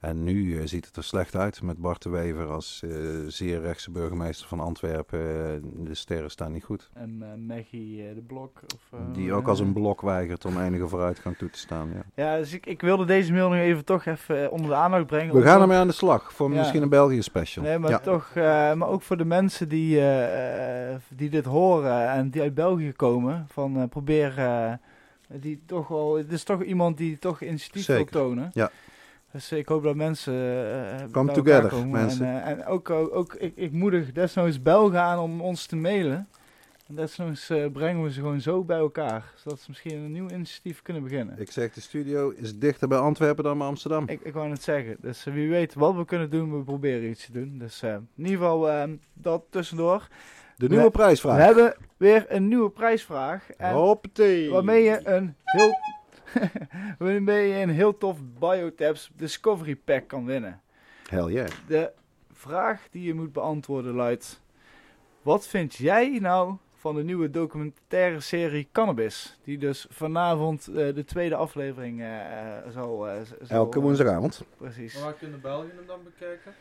En 0.00 0.24
nu 0.24 0.44
uh, 0.44 0.60
ziet 0.64 0.86
het 0.86 0.96
er 0.96 1.04
slecht 1.04 1.36
uit 1.36 1.62
met 1.62 1.78
Bart 1.78 2.02
de 2.02 2.08
Wever 2.08 2.46
als 2.46 2.82
uh, 2.84 2.92
zeer 3.26 3.60
rechtse 3.60 3.90
burgemeester 3.90 4.48
van 4.48 4.60
Antwerpen. 4.60 5.18
de 5.84 5.94
sterren 5.94 6.30
staan 6.30 6.52
niet 6.52 6.64
goed. 6.64 6.90
En 6.94 7.44
Maggie 7.46 8.14
de 8.14 8.22
Blok. 8.26 8.60
Of, 8.74 9.00
Die 9.12 9.32
ook 9.32 9.48
als 9.48 9.60
een 9.60 9.72
blok 9.72 10.00
weigert 10.00 10.44
om 10.44 10.60
enige 10.60 10.88
vooruitgang 10.88 11.36
toe 11.36 11.50
te 11.50 11.58
staan. 11.58 11.88
Ja, 11.94 12.02
ja 12.14 12.38
dus 12.38 12.52
ik, 12.52 12.66
ik 12.66 12.80
wilde 12.80 13.04
deze 13.04 13.32
mail 13.32 13.48
nog 13.48 13.58
even 13.58 13.84
toch 13.84 14.04
even 14.06 14.50
onder 14.50 14.68
de 14.68 14.74
aandacht 14.74 15.06
brengen. 15.06 15.34
We 15.34 15.42
gaan 15.42 15.60
ermee 15.60 15.78
aan 15.78 15.86
de 15.86 15.92
slag 15.92 16.32
voor 16.32 16.50
ja. 16.50 16.56
misschien 16.58 16.82
een 16.82 16.88
België 16.88 17.22
special. 17.22 17.64
Nee, 17.64 17.78
maar 17.78 17.90
ja. 17.90 17.98
toch, 17.98 18.34
maar 18.74 18.88
ook 18.88 19.02
voor 19.02 19.16
de 19.16 19.24
mensen 19.24 19.68
die, 19.68 20.02
die 21.08 21.30
dit 21.30 21.44
horen 21.44 22.10
en 22.10 22.30
die 22.30 22.42
uit 22.42 22.54
België 22.54 22.92
komen. 22.92 23.46
Van 23.48 23.88
probeer 23.88 24.34
die 25.28 25.62
toch 25.66 25.88
wel, 25.88 26.16
het 26.16 26.32
is 26.32 26.42
toch 26.42 26.62
iemand 26.62 26.96
die 26.96 27.18
toch 27.18 27.42
initiatief 27.42 27.84
Zeker. 27.84 28.12
wil 28.12 28.22
tonen. 28.22 28.50
Ja. 28.52 28.70
Dus 29.32 29.52
ik 29.52 29.68
hoop 29.68 29.82
dat 29.82 29.94
mensen. 29.94 30.34
Uh, 30.34 31.12
Come 31.12 31.32
together, 31.32 31.68
komen. 31.70 31.90
mensen. 31.90 32.26
En, 32.26 32.34
uh, 32.34 32.46
en 32.46 32.66
ook, 32.66 32.90
ook, 32.90 33.14
ook 33.14 33.34
ik, 33.34 33.52
ik 33.56 33.72
moedig 33.72 34.12
desnoods 34.12 34.62
Belgen 34.62 35.00
aan 35.00 35.18
om 35.18 35.40
ons 35.40 35.66
te 35.66 35.76
mailen. 35.76 36.28
En 36.86 36.94
desnoods 36.94 37.50
uh, 37.50 37.66
brengen 37.72 38.02
we 38.02 38.12
ze 38.12 38.20
gewoon 38.20 38.40
zo 38.40 38.64
bij 38.64 38.78
elkaar. 38.78 39.32
Zodat 39.36 39.58
ze 39.60 39.64
misschien 39.68 39.96
een 39.96 40.12
nieuw 40.12 40.30
initiatief 40.30 40.82
kunnen 40.82 41.02
beginnen. 41.02 41.38
Ik 41.38 41.50
zeg, 41.50 41.72
de 41.72 41.80
studio 41.80 42.30
is 42.30 42.58
dichter 42.58 42.88
bij 42.88 42.98
Antwerpen 42.98 43.44
dan 43.44 43.58
bij 43.58 43.66
Amsterdam. 43.66 44.08
Ik, 44.08 44.20
ik 44.22 44.32
wou 44.32 44.50
het 44.50 44.62
zeggen. 44.62 44.96
Dus 45.00 45.24
wie 45.24 45.50
weet 45.50 45.74
wat 45.74 45.94
we 45.94 46.04
kunnen 46.04 46.30
doen, 46.30 46.58
we 46.58 46.64
proberen 46.64 47.10
iets 47.10 47.26
te 47.26 47.32
doen. 47.32 47.58
Dus 47.58 47.82
in 47.82 48.08
ieder 48.16 48.32
geval 48.32 48.70
ehm, 48.70 48.96
dat 49.12 49.42
tussendoor. 49.50 50.08
De 50.56 50.68
nieuwe 50.68 50.84
we, 50.84 50.90
prijsvraag. 50.90 51.36
We 51.36 51.42
hebben 51.42 51.76
weer 51.96 52.24
een 52.28 52.48
nieuwe 52.48 52.70
prijsvraag. 52.70 53.50
En 53.50 53.72
Hoppatee. 53.72 54.50
Waarmee 54.50 54.82
je 54.82 55.00
een 55.04 55.34
heel, 55.44 55.74
waarmee 56.98 57.48
je 57.48 57.62
een 57.62 57.70
heel 57.70 57.98
tof 57.98 58.18
Biotabs 58.38 59.10
Discovery 59.16 59.76
Pack 59.76 60.08
kan 60.08 60.24
winnen. 60.24 60.60
Hell 61.08 61.32
yeah. 61.32 61.48
De 61.66 61.92
vraag 62.32 62.88
die 62.90 63.02
je 63.02 63.14
moet 63.14 63.32
beantwoorden 63.32 63.94
luidt: 63.94 64.40
Wat 65.22 65.46
vind 65.46 65.74
jij 65.74 66.18
nou 66.20 66.56
van 66.76 66.94
de 66.94 67.02
nieuwe 67.02 67.30
documentaire 67.30 68.20
serie 68.20 68.68
Cannabis? 68.72 69.38
Die 69.44 69.58
dus 69.58 69.86
vanavond 69.90 70.68
uh, 70.68 70.94
de 70.94 71.04
tweede 71.04 71.34
aflevering 71.34 72.00
uh, 72.00 72.08
zal, 72.72 73.08
uh, 73.08 73.14
zal. 73.40 73.56
Elke 73.56 73.80
woensdagavond. 73.80 74.44
Precies. 74.56 75.02
Waar 75.02 75.12
kunnen 75.14 75.40
België 75.40 75.70
hem 75.76 75.86
dan 75.86 76.00
bekijken? 76.04 76.52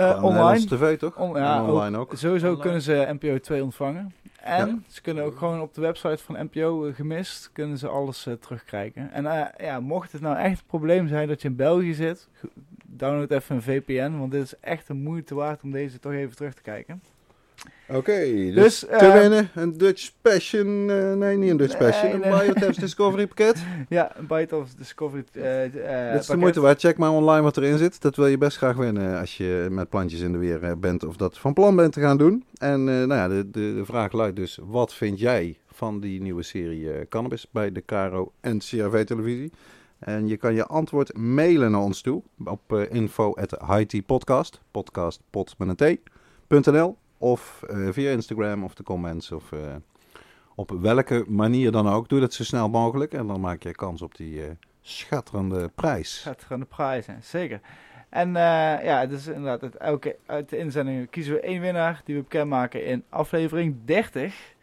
Uh, 0.00 0.24
online. 0.24 0.66
TV 0.66 0.98
toch? 0.98 1.16
On, 1.16 1.36
ja, 1.36 1.64
online 1.64 1.98
ook. 1.98 2.12
Sowieso 2.16 2.46
online. 2.46 2.62
kunnen 2.62 2.82
ze 2.82 3.08
NPO 3.12 3.38
2 3.38 3.62
ontvangen. 3.62 4.12
En 4.42 4.84
ze 4.88 5.02
kunnen 5.02 5.24
ook 5.24 5.36
gewoon 5.36 5.60
op 5.60 5.74
de 5.74 5.80
website 5.80 6.24
van 6.24 6.44
NPO 6.50 6.86
uh, 6.86 6.94
gemist, 6.94 7.50
kunnen 7.52 7.78
ze 7.78 7.88
alles 7.88 8.26
uh, 8.26 8.34
terugkrijgen. 8.34 9.12
En 9.12 9.24
uh, 9.24 9.46
ja, 9.58 9.80
mocht 9.80 10.12
het 10.12 10.20
nou 10.20 10.36
echt 10.36 10.58
een 10.58 10.66
probleem 10.66 11.08
zijn 11.08 11.28
dat 11.28 11.42
je 11.42 11.48
in 11.48 11.56
België 11.56 11.94
zit, 11.94 12.28
download 12.86 13.30
even 13.30 13.56
een 13.56 13.62
VPN, 13.62 14.18
want 14.18 14.32
dit 14.32 14.42
is 14.42 14.58
echt 14.60 14.88
een 14.88 15.02
moeite 15.02 15.34
waard 15.34 15.62
om 15.62 15.70
deze 15.70 15.98
toch 15.98 16.12
even 16.12 16.36
terug 16.36 16.54
te 16.54 16.62
kijken. 16.62 17.02
Oké, 17.88 17.98
okay, 17.98 18.50
dus, 18.50 18.54
Dus, 18.54 18.78
te 18.78 18.86
eh, 18.86 19.12
winnen 19.12 19.50
een 19.54 19.78
Dutch 19.78 20.10
Passion, 20.22 20.90
eh, 20.90 21.12
nee 21.12 21.36
niet 21.36 21.50
een 21.50 21.56
Dutch 21.56 21.78
Nee, 21.78 21.88
Passion, 21.88 22.20
nee. 22.20 22.30
een 22.30 22.38
Biotabs 22.38 22.76
Discovery 22.76 23.26
pakket. 23.26 23.62
Ja, 23.88 24.12
een 24.28 24.52
of 24.52 24.74
Discovery. 24.74 25.24
eh, 25.32 25.64
eh, 25.64 26.12
Dat 26.12 26.20
is 26.20 26.26
de 26.26 26.36
moeite 26.36 26.60
waard. 26.60 26.80
Check 26.80 26.98
maar 26.98 27.10
online 27.10 27.42
wat 27.42 27.56
erin 27.56 27.78
zit. 27.78 28.00
Dat 28.00 28.16
wil 28.16 28.26
je 28.26 28.38
best 28.38 28.56
graag 28.56 28.76
winnen 28.76 29.18
als 29.20 29.36
je 29.36 29.66
met 29.70 29.88
plantjes 29.88 30.20
in 30.20 30.32
de 30.32 30.38
weer 30.38 30.78
bent 30.78 31.04
of 31.04 31.16
dat 31.16 31.38
van 31.38 31.52
plan 31.52 31.76
bent 31.76 31.92
te 31.92 32.00
gaan 32.00 32.16
doen. 32.16 32.44
En 32.58 32.84
nou 32.84 33.14
ja, 33.14 33.28
de, 33.28 33.50
de, 33.50 33.74
de 33.74 33.84
vraag 33.84 34.12
luidt 34.12 34.36
dus, 34.36 34.58
wat 34.62 34.94
vind 34.94 35.18
jij 35.18 35.58
van 35.72 36.00
die 36.00 36.22
nieuwe 36.22 36.42
serie 36.42 37.08
Cannabis 37.08 37.46
bij 37.50 37.72
de 37.72 37.84
Caro 37.84 38.32
en 38.40 38.58
CRV 38.58 39.04
televisie? 39.04 39.52
En 39.98 40.28
je 40.28 40.36
kan 40.36 40.54
je 40.54 40.66
antwoord 40.66 41.16
mailen 41.16 41.70
naar 41.70 41.80
ons 41.80 42.00
toe 42.00 42.22
op 42.44 42.72
uh, 42.72 42.90
info 42.90 43.34
at 43.34 44.06
podcast, 44.06 44.60
podcast 44.70 45.20
pot 45.30 45.54
met 45.58 45.80
een 45.80 45.98
t.nl 46.62 46.96
of 47.18 47.62
uh, 47.70 47.88
via 47.92 48.10
Instagram 48.10 48.64
of 48.64 48.74
de 48.74 48.82
comments 48.82 49.32
of 49.32 49.52
uh, 49.52 49.60
op 50.54 50.70
welke 50.70 51.24
manier 51.28 51.70
dan 51.70 51.88
ook. 51.88 52.08
Doe 52.08 52.20
dat 52.20 52.34
zo 52.34 52.44
snel 52.44 52.68
mogelijk 52.68 53.12
en 53.12 53.26
dan 53.26 53.40
maak 53.40 53.62
je 53.62 53.74
kans 53.74 54.02
op 54.02 54.16
die 54.16 54.34
uh, 54.34 54.50
schatterende 54.80 55.70
prijs. 55.74 56.20
Schatterende 56.20 56.66
prijzen, 56.66 57.18
zeker. 57.22 57.60
En 58.08 58.32
ja, 58.32 59.06
dus 59.06 59.26
inderdaad, 59.26 59.62
uit, 59.62 59.76
elke, 59.76 60.16
uit 60.26 60.48
de 60.48 60.58
inzendingen 60.58 61.10
kiezen 61.10 61.34
we 61.34 61.40
één 61.40 61.60
winnaar 61.60 62.00
die 62.04 62.14
we 62.14 62.22
bekendmaken 62.22 62.84
in 62.84 63.04
aflevering 63.08 63.76
30. 63.84 64.54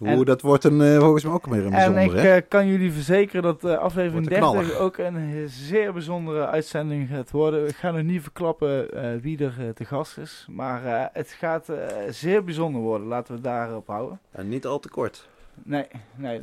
Oeh, 0.00 0.10
en, 0.10 0.24
dat 0.24 0.40
wordt 0.40 0.64
een, 0.64 0.80
uh, 0.80 0.98
volgens 0.98 1.24
mij 1.24 1.32
ook 1.32 1.46
weer 1.46 1.64
een 1.64 1.70
bijzondere. 1.70 2.00
En 2.00 2.16
ik 2.16 2.22
hè? 2.22 2.36
uh, 2.36 2.42
kan 2.48 2.66
jullie 2.66 2.92
verzekeren 2.92 3.42
dat 3.42 3.64
uh, 3.64 3.78
aflevering 3.78 4.28
30 4.28 4.50
knaller. 4.50 4.78
ook 4.78 4.96
een 4.96 5.48
zeer 5.48 5.92
bijzondere 5.92 6.46
uitzending 6.46 7.08
gaat 7.08 7.30
worden. 7.30 7.68
Ik 7.68 7.76
ga 7.76 7.90
nog 7.90 8.02
niet 8.02 8.22
verklappen 8.22 8.88
uh, 8.94 9.22
wie 9.22 9.44
er 9.44 9.74
te 9.74 9.84
gast 9.84 10.18
is. 10.18 10.46
Maar 10.50 11.10
het 11.12 11.28
gaat 11.28 11.66
zeer 12.08 12.44
bijzonder 12.44 12.80
worden. 12.80 13.06
Laten 13.06 13.28
we 13.28 13.34
het 13.34 13.44
daarop 13.44 13.86
houden. 13.86 14.20
En 14.30 14.48
niet 14.48 14.66
al 14.66 14.78
te 14.78 14.88
kort. 14.88 15.28
Nee, 15.62 15.86
nee 16.16 16.40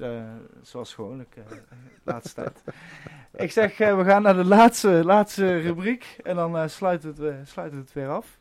zoals 0.61 0.93
gewoonlijk 0.93 1.35
de 1.35 1.61
laatste 2.11 2.34
tijd. 2.34 2.63
Ik 3.35 3.51
zeg, 3.51 3.77
we 3.77 4.03
gaan 4.03 4.21
naar 4.21 4.35
de 4.35 4.45
laatste, 4.45 5.01
laatste 5.03 5.59
rubriek. 5.59 6.17
En 6.23 6.35
dan 6.35 6.69
sluiten, 6.69 7.15
we 7.15 7.25
het, 7.25 7.49
sluiten 7.49 7.77
we 7.77 7.84
het 7.84 7.93
weer 7.93 8.09
af. 8.09 8.38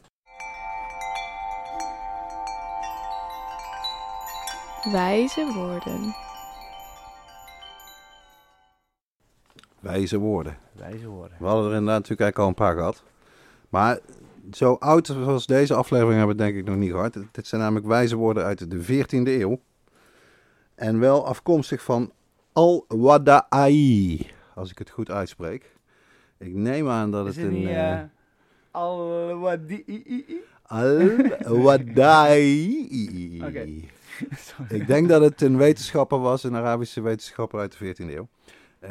Wijze 4.92 5.52
woorden. 5.54 6.14
Wijze 9.80 10.18
woorden. 10.18 10.58
Wijze 10.72 11.06
woorden. 11.06 11.36
We 11.38 11.46
hadden 11.46 11.64
er 11.64 11.76
inderdaad 11.76 12.08
natuurlijk 12.08 12.20
eigenlijk 12.20 12.38
al 12.38 12.46
een 12.48 12.54
paar 12.54 12.76
gehad. 12.76 13.02
Maar 13.68 13.98
zo 14.52 14.74
oud 14.74 15.10
als 15.10 15.46
deze 15.46 15.74
aflevering 15.74 16.16
hebben 16.18 16.36
we 16.36 16.42
denk 16.42 16.56
ik 16.56 16.64
nog 16.64 16.76
niet 16.76 16.90
gehad. 16.90 17.18
Dit 17.32 17.46
zijn 17.46 17.60
namelijk 17.60 17.86
wijze 17.86 18.16
woorden 18.16 18.44
uit 18.44 18.70
de 18.70 18.84
14e 18.84 19.28
eeuw. 19.40 19.60
En 20.74 20.98
wel 20.98 21.26
afkomstig 21.26 21.82
van 21.82 22.12
Al-Wadai, 22.52 24.26
als 24.54 24.70
ik 24.70 24.78
het 24.78 24.90
goed 24.90 25.10
uitspreek. 25.10 25.76
Ik 26.38 26.54
neem 26.54 26.88
aan 26.88 27.10
dat 27.10 27.26
Is 27.26 27.36
het 27.36 27.44
een... 27.44 27.52
niet 27.52 27.68
Uh, 27.68 27.90
uh, 27.90 28.00
Al-Wadai? 28.70 29.84
Al-Wadai. 31.44 32.60
Oké. 33.48 33.68
Ik 34.68 34.86
denk 34.86 35.08
dat 35.08 35.22
het 35.22 35.40
een 35.40 35.56
wetenschapper 35.56 36.18
was, 36.18 36.44
een 36.44 36.54
Arabische 36.54 37.00
wetenschapper 37.00 37.60
uit 37.60 37.78
de 37.78 37.94
14e 37.94 38.10
eeuw. 38.10 38.28
Uh, 38.80 38.90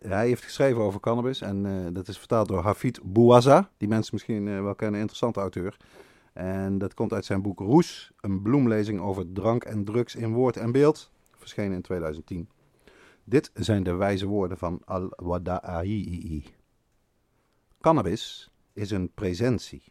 hij 0.00 0.26
heeft 0.26 0.44
geschreven 0.44 0.82
over 0.82 1.00
cannabis 1.00 1.40
en 1.40 1.64
uh, 1.64 1.86
dat 1.92 2.08
is 2.08 2.18
vertaald 2.18 2.48
door 2.48 2.62
Hafid 2.62 3.00
Bouaza. 3.02 3.70
Die 3.76 3.88
mensen 3.88 4.10
misschien 4.12 4.46
uh, 4.46 4.62
wel 4.62 4.74
kennen, 4.74 4.94
een 4.94 5.00
interessante 5.00 5.40
auteur. 5.40 5.76
En 6.32 6.78
dat 6.78 6.94
komt 6.94 7.12
uit 7.12 7.24
zijn 7.24 7.42
boek 7.42 7.58
Roes, 7.58 8.12
een 8.20 8.42
bloemlezing 8.42 9.00
over 9.00 9.32
drank 9.32 9.64
en 9.64 9.84
drugs 9.84 10.14
in 10.14 10.32
woord 10.32 10.56
en 10.56 10.72
beeld. 10.72 11.10
Verschenen 11.36 11.72
in 11.72 11.82
2010. 11.82 12.48
Dit 13.24 13.50
zijn 13.54 13.82
de 13.82 13.94
wijze 13.94 14.26
woorden 14.26 14.58
van 14.58 14.80
Al-Wadai. 14.84 16.44
Cannabis 17.80 18.50
is 18.72 18.90
een 18.90 19.10
presentie. 19.14 19.82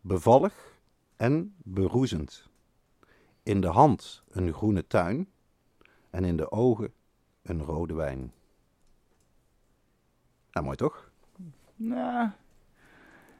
Bevallig 0.00 0.78
en 1.16 1.54
beroezend. 1.62 2.48
In 3.44 3.60
de 3.60 3.66
hand 3.66 4.22
een 4.30 4.52
groene 4.52 4.86
tuin 4.86 5.28
en 6.10 6.24
in 6.24 6.36
de 6.36 6.50
ogen 6.52 6.92
een 7.42 7.62
rode 7.62 7.94
wijn. 7.94 8.32
Nou, 10.52 10.64
mooi 10.66 10.76
toch? 10.76 11.10
Nou, 11.76 12.28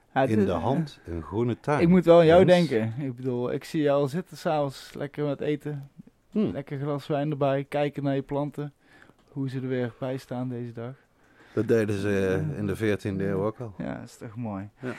het 0.08 0.30
In 0.30 0.38
is- 0.38 0.44
de 0.46 0.52
hand 0.52 1.00
een 1.06 1.22
groene 1.22 1.60
tuin. 1.60 1.80
Ik 1.80 1.88
moet 1.88 2.04
wel 2.04 2.18
aan 2.18 2.26
jou 2.26 2.44
denken. 2.44 2.94
Ik 2.98 3.16
bedoel, 3.16 3.52
ik 3.52 3.64
zie 3.64 3.82
jou 3.82 4.00
al 4.00 4.08
zitten 4.08 4.36
s'avonds, 4.36 4.92
lekker 4.94 5.24
met 5.24 5.40
eten. 5.40 5.90
Hm. 6.30 6.38
Lekker 6.50 6.78
glas 6.78 7.06
wijn 7.06 7.30
erbij, 7.30 7.64
kijken 7.64 8.02
naar 8.02 8.14
je 8.14 8.22
planten. 8.22 8.72
Hoe 9.28 9.48
ze 9.48 9.60
er 9.60 9.68
weer 9.68 9.92
bij 9.98 10.16
staan 10.16 10.48
deze 10.48 10.72
dag. 10.72 10.94
Dat 11.54 11.68
deden 11.68 11.98
ze 11.98 12.42
eh, 12.50 12.58
in 12.58 12.66
de 12.66 12.76
14e 12.76 13.24
eeuw 13.24 13.44
ook 13.44 13.60
al. 13.60 13.74
Ja, 13.78 13.94
dat 13.94 14.04
is 14.04 14.16
toch 14.16 14.36
mooi. 14.36 14.68
Ja. 14.80 14.92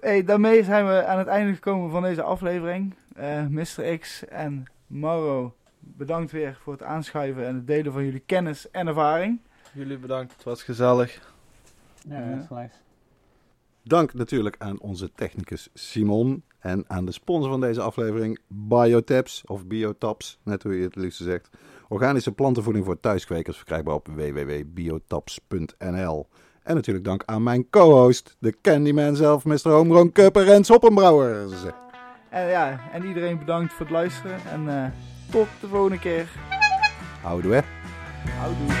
Hey, 0.00 0.24
daarmee 0.24 0.64
zijn 0.64 0.86
we 0.86 1.04
aan 1.04 1.18
het 1.18 1.26
einde 1.26 1.54
gekomen 1.54 1.90
van 1.90 2.02
deze 2.02 2.22
aflevering. 2.22 2.94
Eh 3.18 3.46
Mr. 3.46 3.98
X 3.98 4.24
en 4.24 4.64
Mauro, 4.86 5.54
bedankt 5.78 6.30
weer 6.30 6.58
voor 6.62 6.72
het 6.72 6.82
aanschuiven 6.82 7.46
en 7.46 7.54
het 7.54 7.66
delen 7.66 7.92
van 7.92 8.04
jullie 8.04 8.22
kennis 8.26 8.70
en 8.70 8.86
ervaring. 8.86 9.40
Jullie 9.72 9.98
bedankt, 9.98 10.32
het 10.32 10.44
was 10.44 10.62
gezellig. 10.62 11.34
Ja, 12.08 12.46
dat 12.48 12.58
is. 12.58 12.70
Dank 13.82 14.14
natuurlijk 14.14 14.56
aan 14.58 14.80
onze 14.80 15.12
technicus 15.12 15.68
Simon 15.74 16.42
en 16.58 16.84
aan 16.86 17.04
de 17.04 17.12
sponsor 17.12 17.50
van 17.50 17.60
deze 17.60 17.80
aflevering, 17.80 18.38
Biotaps 18.46 19.42
of 19.46 19.66
Biotaps, 19.66 20.38
net 20.42 20.62
hoe 20.62 20.76
je 20.76 20.84
het 20.84 20.96
liefst 20.96 21.22
zegt. 21.22 21.48
Organische 21.88 22.32
plantenvoeding 22.32 22.84
voor 22.84 23.00
thuiskwekers 23.00 23.56
verkrijgbaar 23.56 23.94
op 23.94 24.08
www.biotaps.nl. 24.08 26.28
En 26.62 26.74
natuurlijk 26.74 27.04
dank 27.04 27.22
aan 27.26 27.42
mijn 27.42 27.70
co-host, 27.70 28.36
de 28.38 28.54
Candyman 28.60 29.16
zelf, 29.16 29.44
Mr. 29.44 29.68
Homegrown 29.68 30.12
Cupper 30.12 30.44
Rens 30.44 30.68
Hoppenbrouwers. 30.68 31.64
En 32.30 32.48
ja, 32.48 32.80
en 32.92 33.04
iedereen 33.04 33.38
bedankt 33.38 33.72
voor 33.72 33.86
het 33.86 33.94
luisteren. 33.94 34.40
En 34.50 34.68
eh, 34.68 34.90
tot 35.30 35.48
de 35.60 35.68
volgende 35.68 35.98
keer. 35.98 36.28
Houdoe 37.22 37.52
hè. 37.52 37.60
Houdoe. 38.38 38.72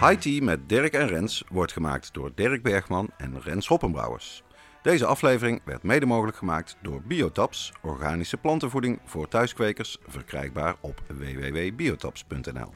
High 0.00 0.20
Tea 0.20 0.42
met 0.42 0.68
Dirk 0.68 0.92
en 0.92 1.06
Rens 1.06 1.44
wordt 1.48 1.72
gemaakt 1.72 2.14
door 2.14 2.30
Dirk 2.34 2.62
Bergman 2.62 3.10
en 3.16 3.40
Rens 3.40 3.66
Hoppenbrouwers. 3.66 4.42
Deze 4.82 5.06
aflevering 5.06 5.60
werd 5.64 5.82
mede 5.82 6.06
mogelijk 6.06 6.36
gemaakt 6.36 6.76
door 6.82 7.02
Biotaps, 7.02 7.72
organische 7.82 8.36
plantenvoeding 8.36 8.98
voor 9.04 9.28
thuiskwekers, 9.28 9.98
verkrijgbaar 10.06 10.76
op 10.80 11.02
www.biotaps.nl. 11.06 12.74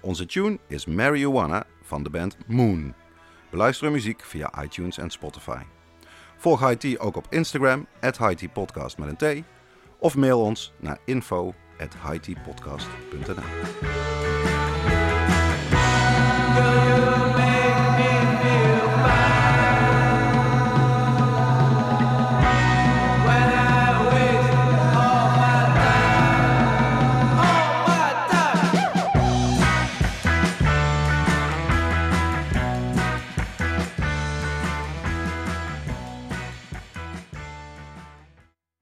Onze 0.00 0.26
tune 0.26 0.58
is 0.68 0.86
Marijuana 0.86 1.64
van 1.92 2.02
de 2.02 2.10
band 2.10 2.36
Moon. 2.46 2.94
Beluister 3.50 3.90
muziek 3.90 4.22
via 4.24 4.62
iTunes 4.62 4.98
en 4.98 5.10
Spotify. 5.10 5.62
Volg 6.36 6.74
Tea 6.74 6.98
ook 6.98 7.16
op 7.16 7.26
Instagram, 7.30 7.86
at 8.00 8.18
Podcast 8.52 8.98
met 8.98 9.20
een 9.20 9.42
T, 9.42 9.44
of 9.98 10.16
mail 10.16 10.40
ons 10.40 10.72
naar 10.80 10.98
info 11.04 11.54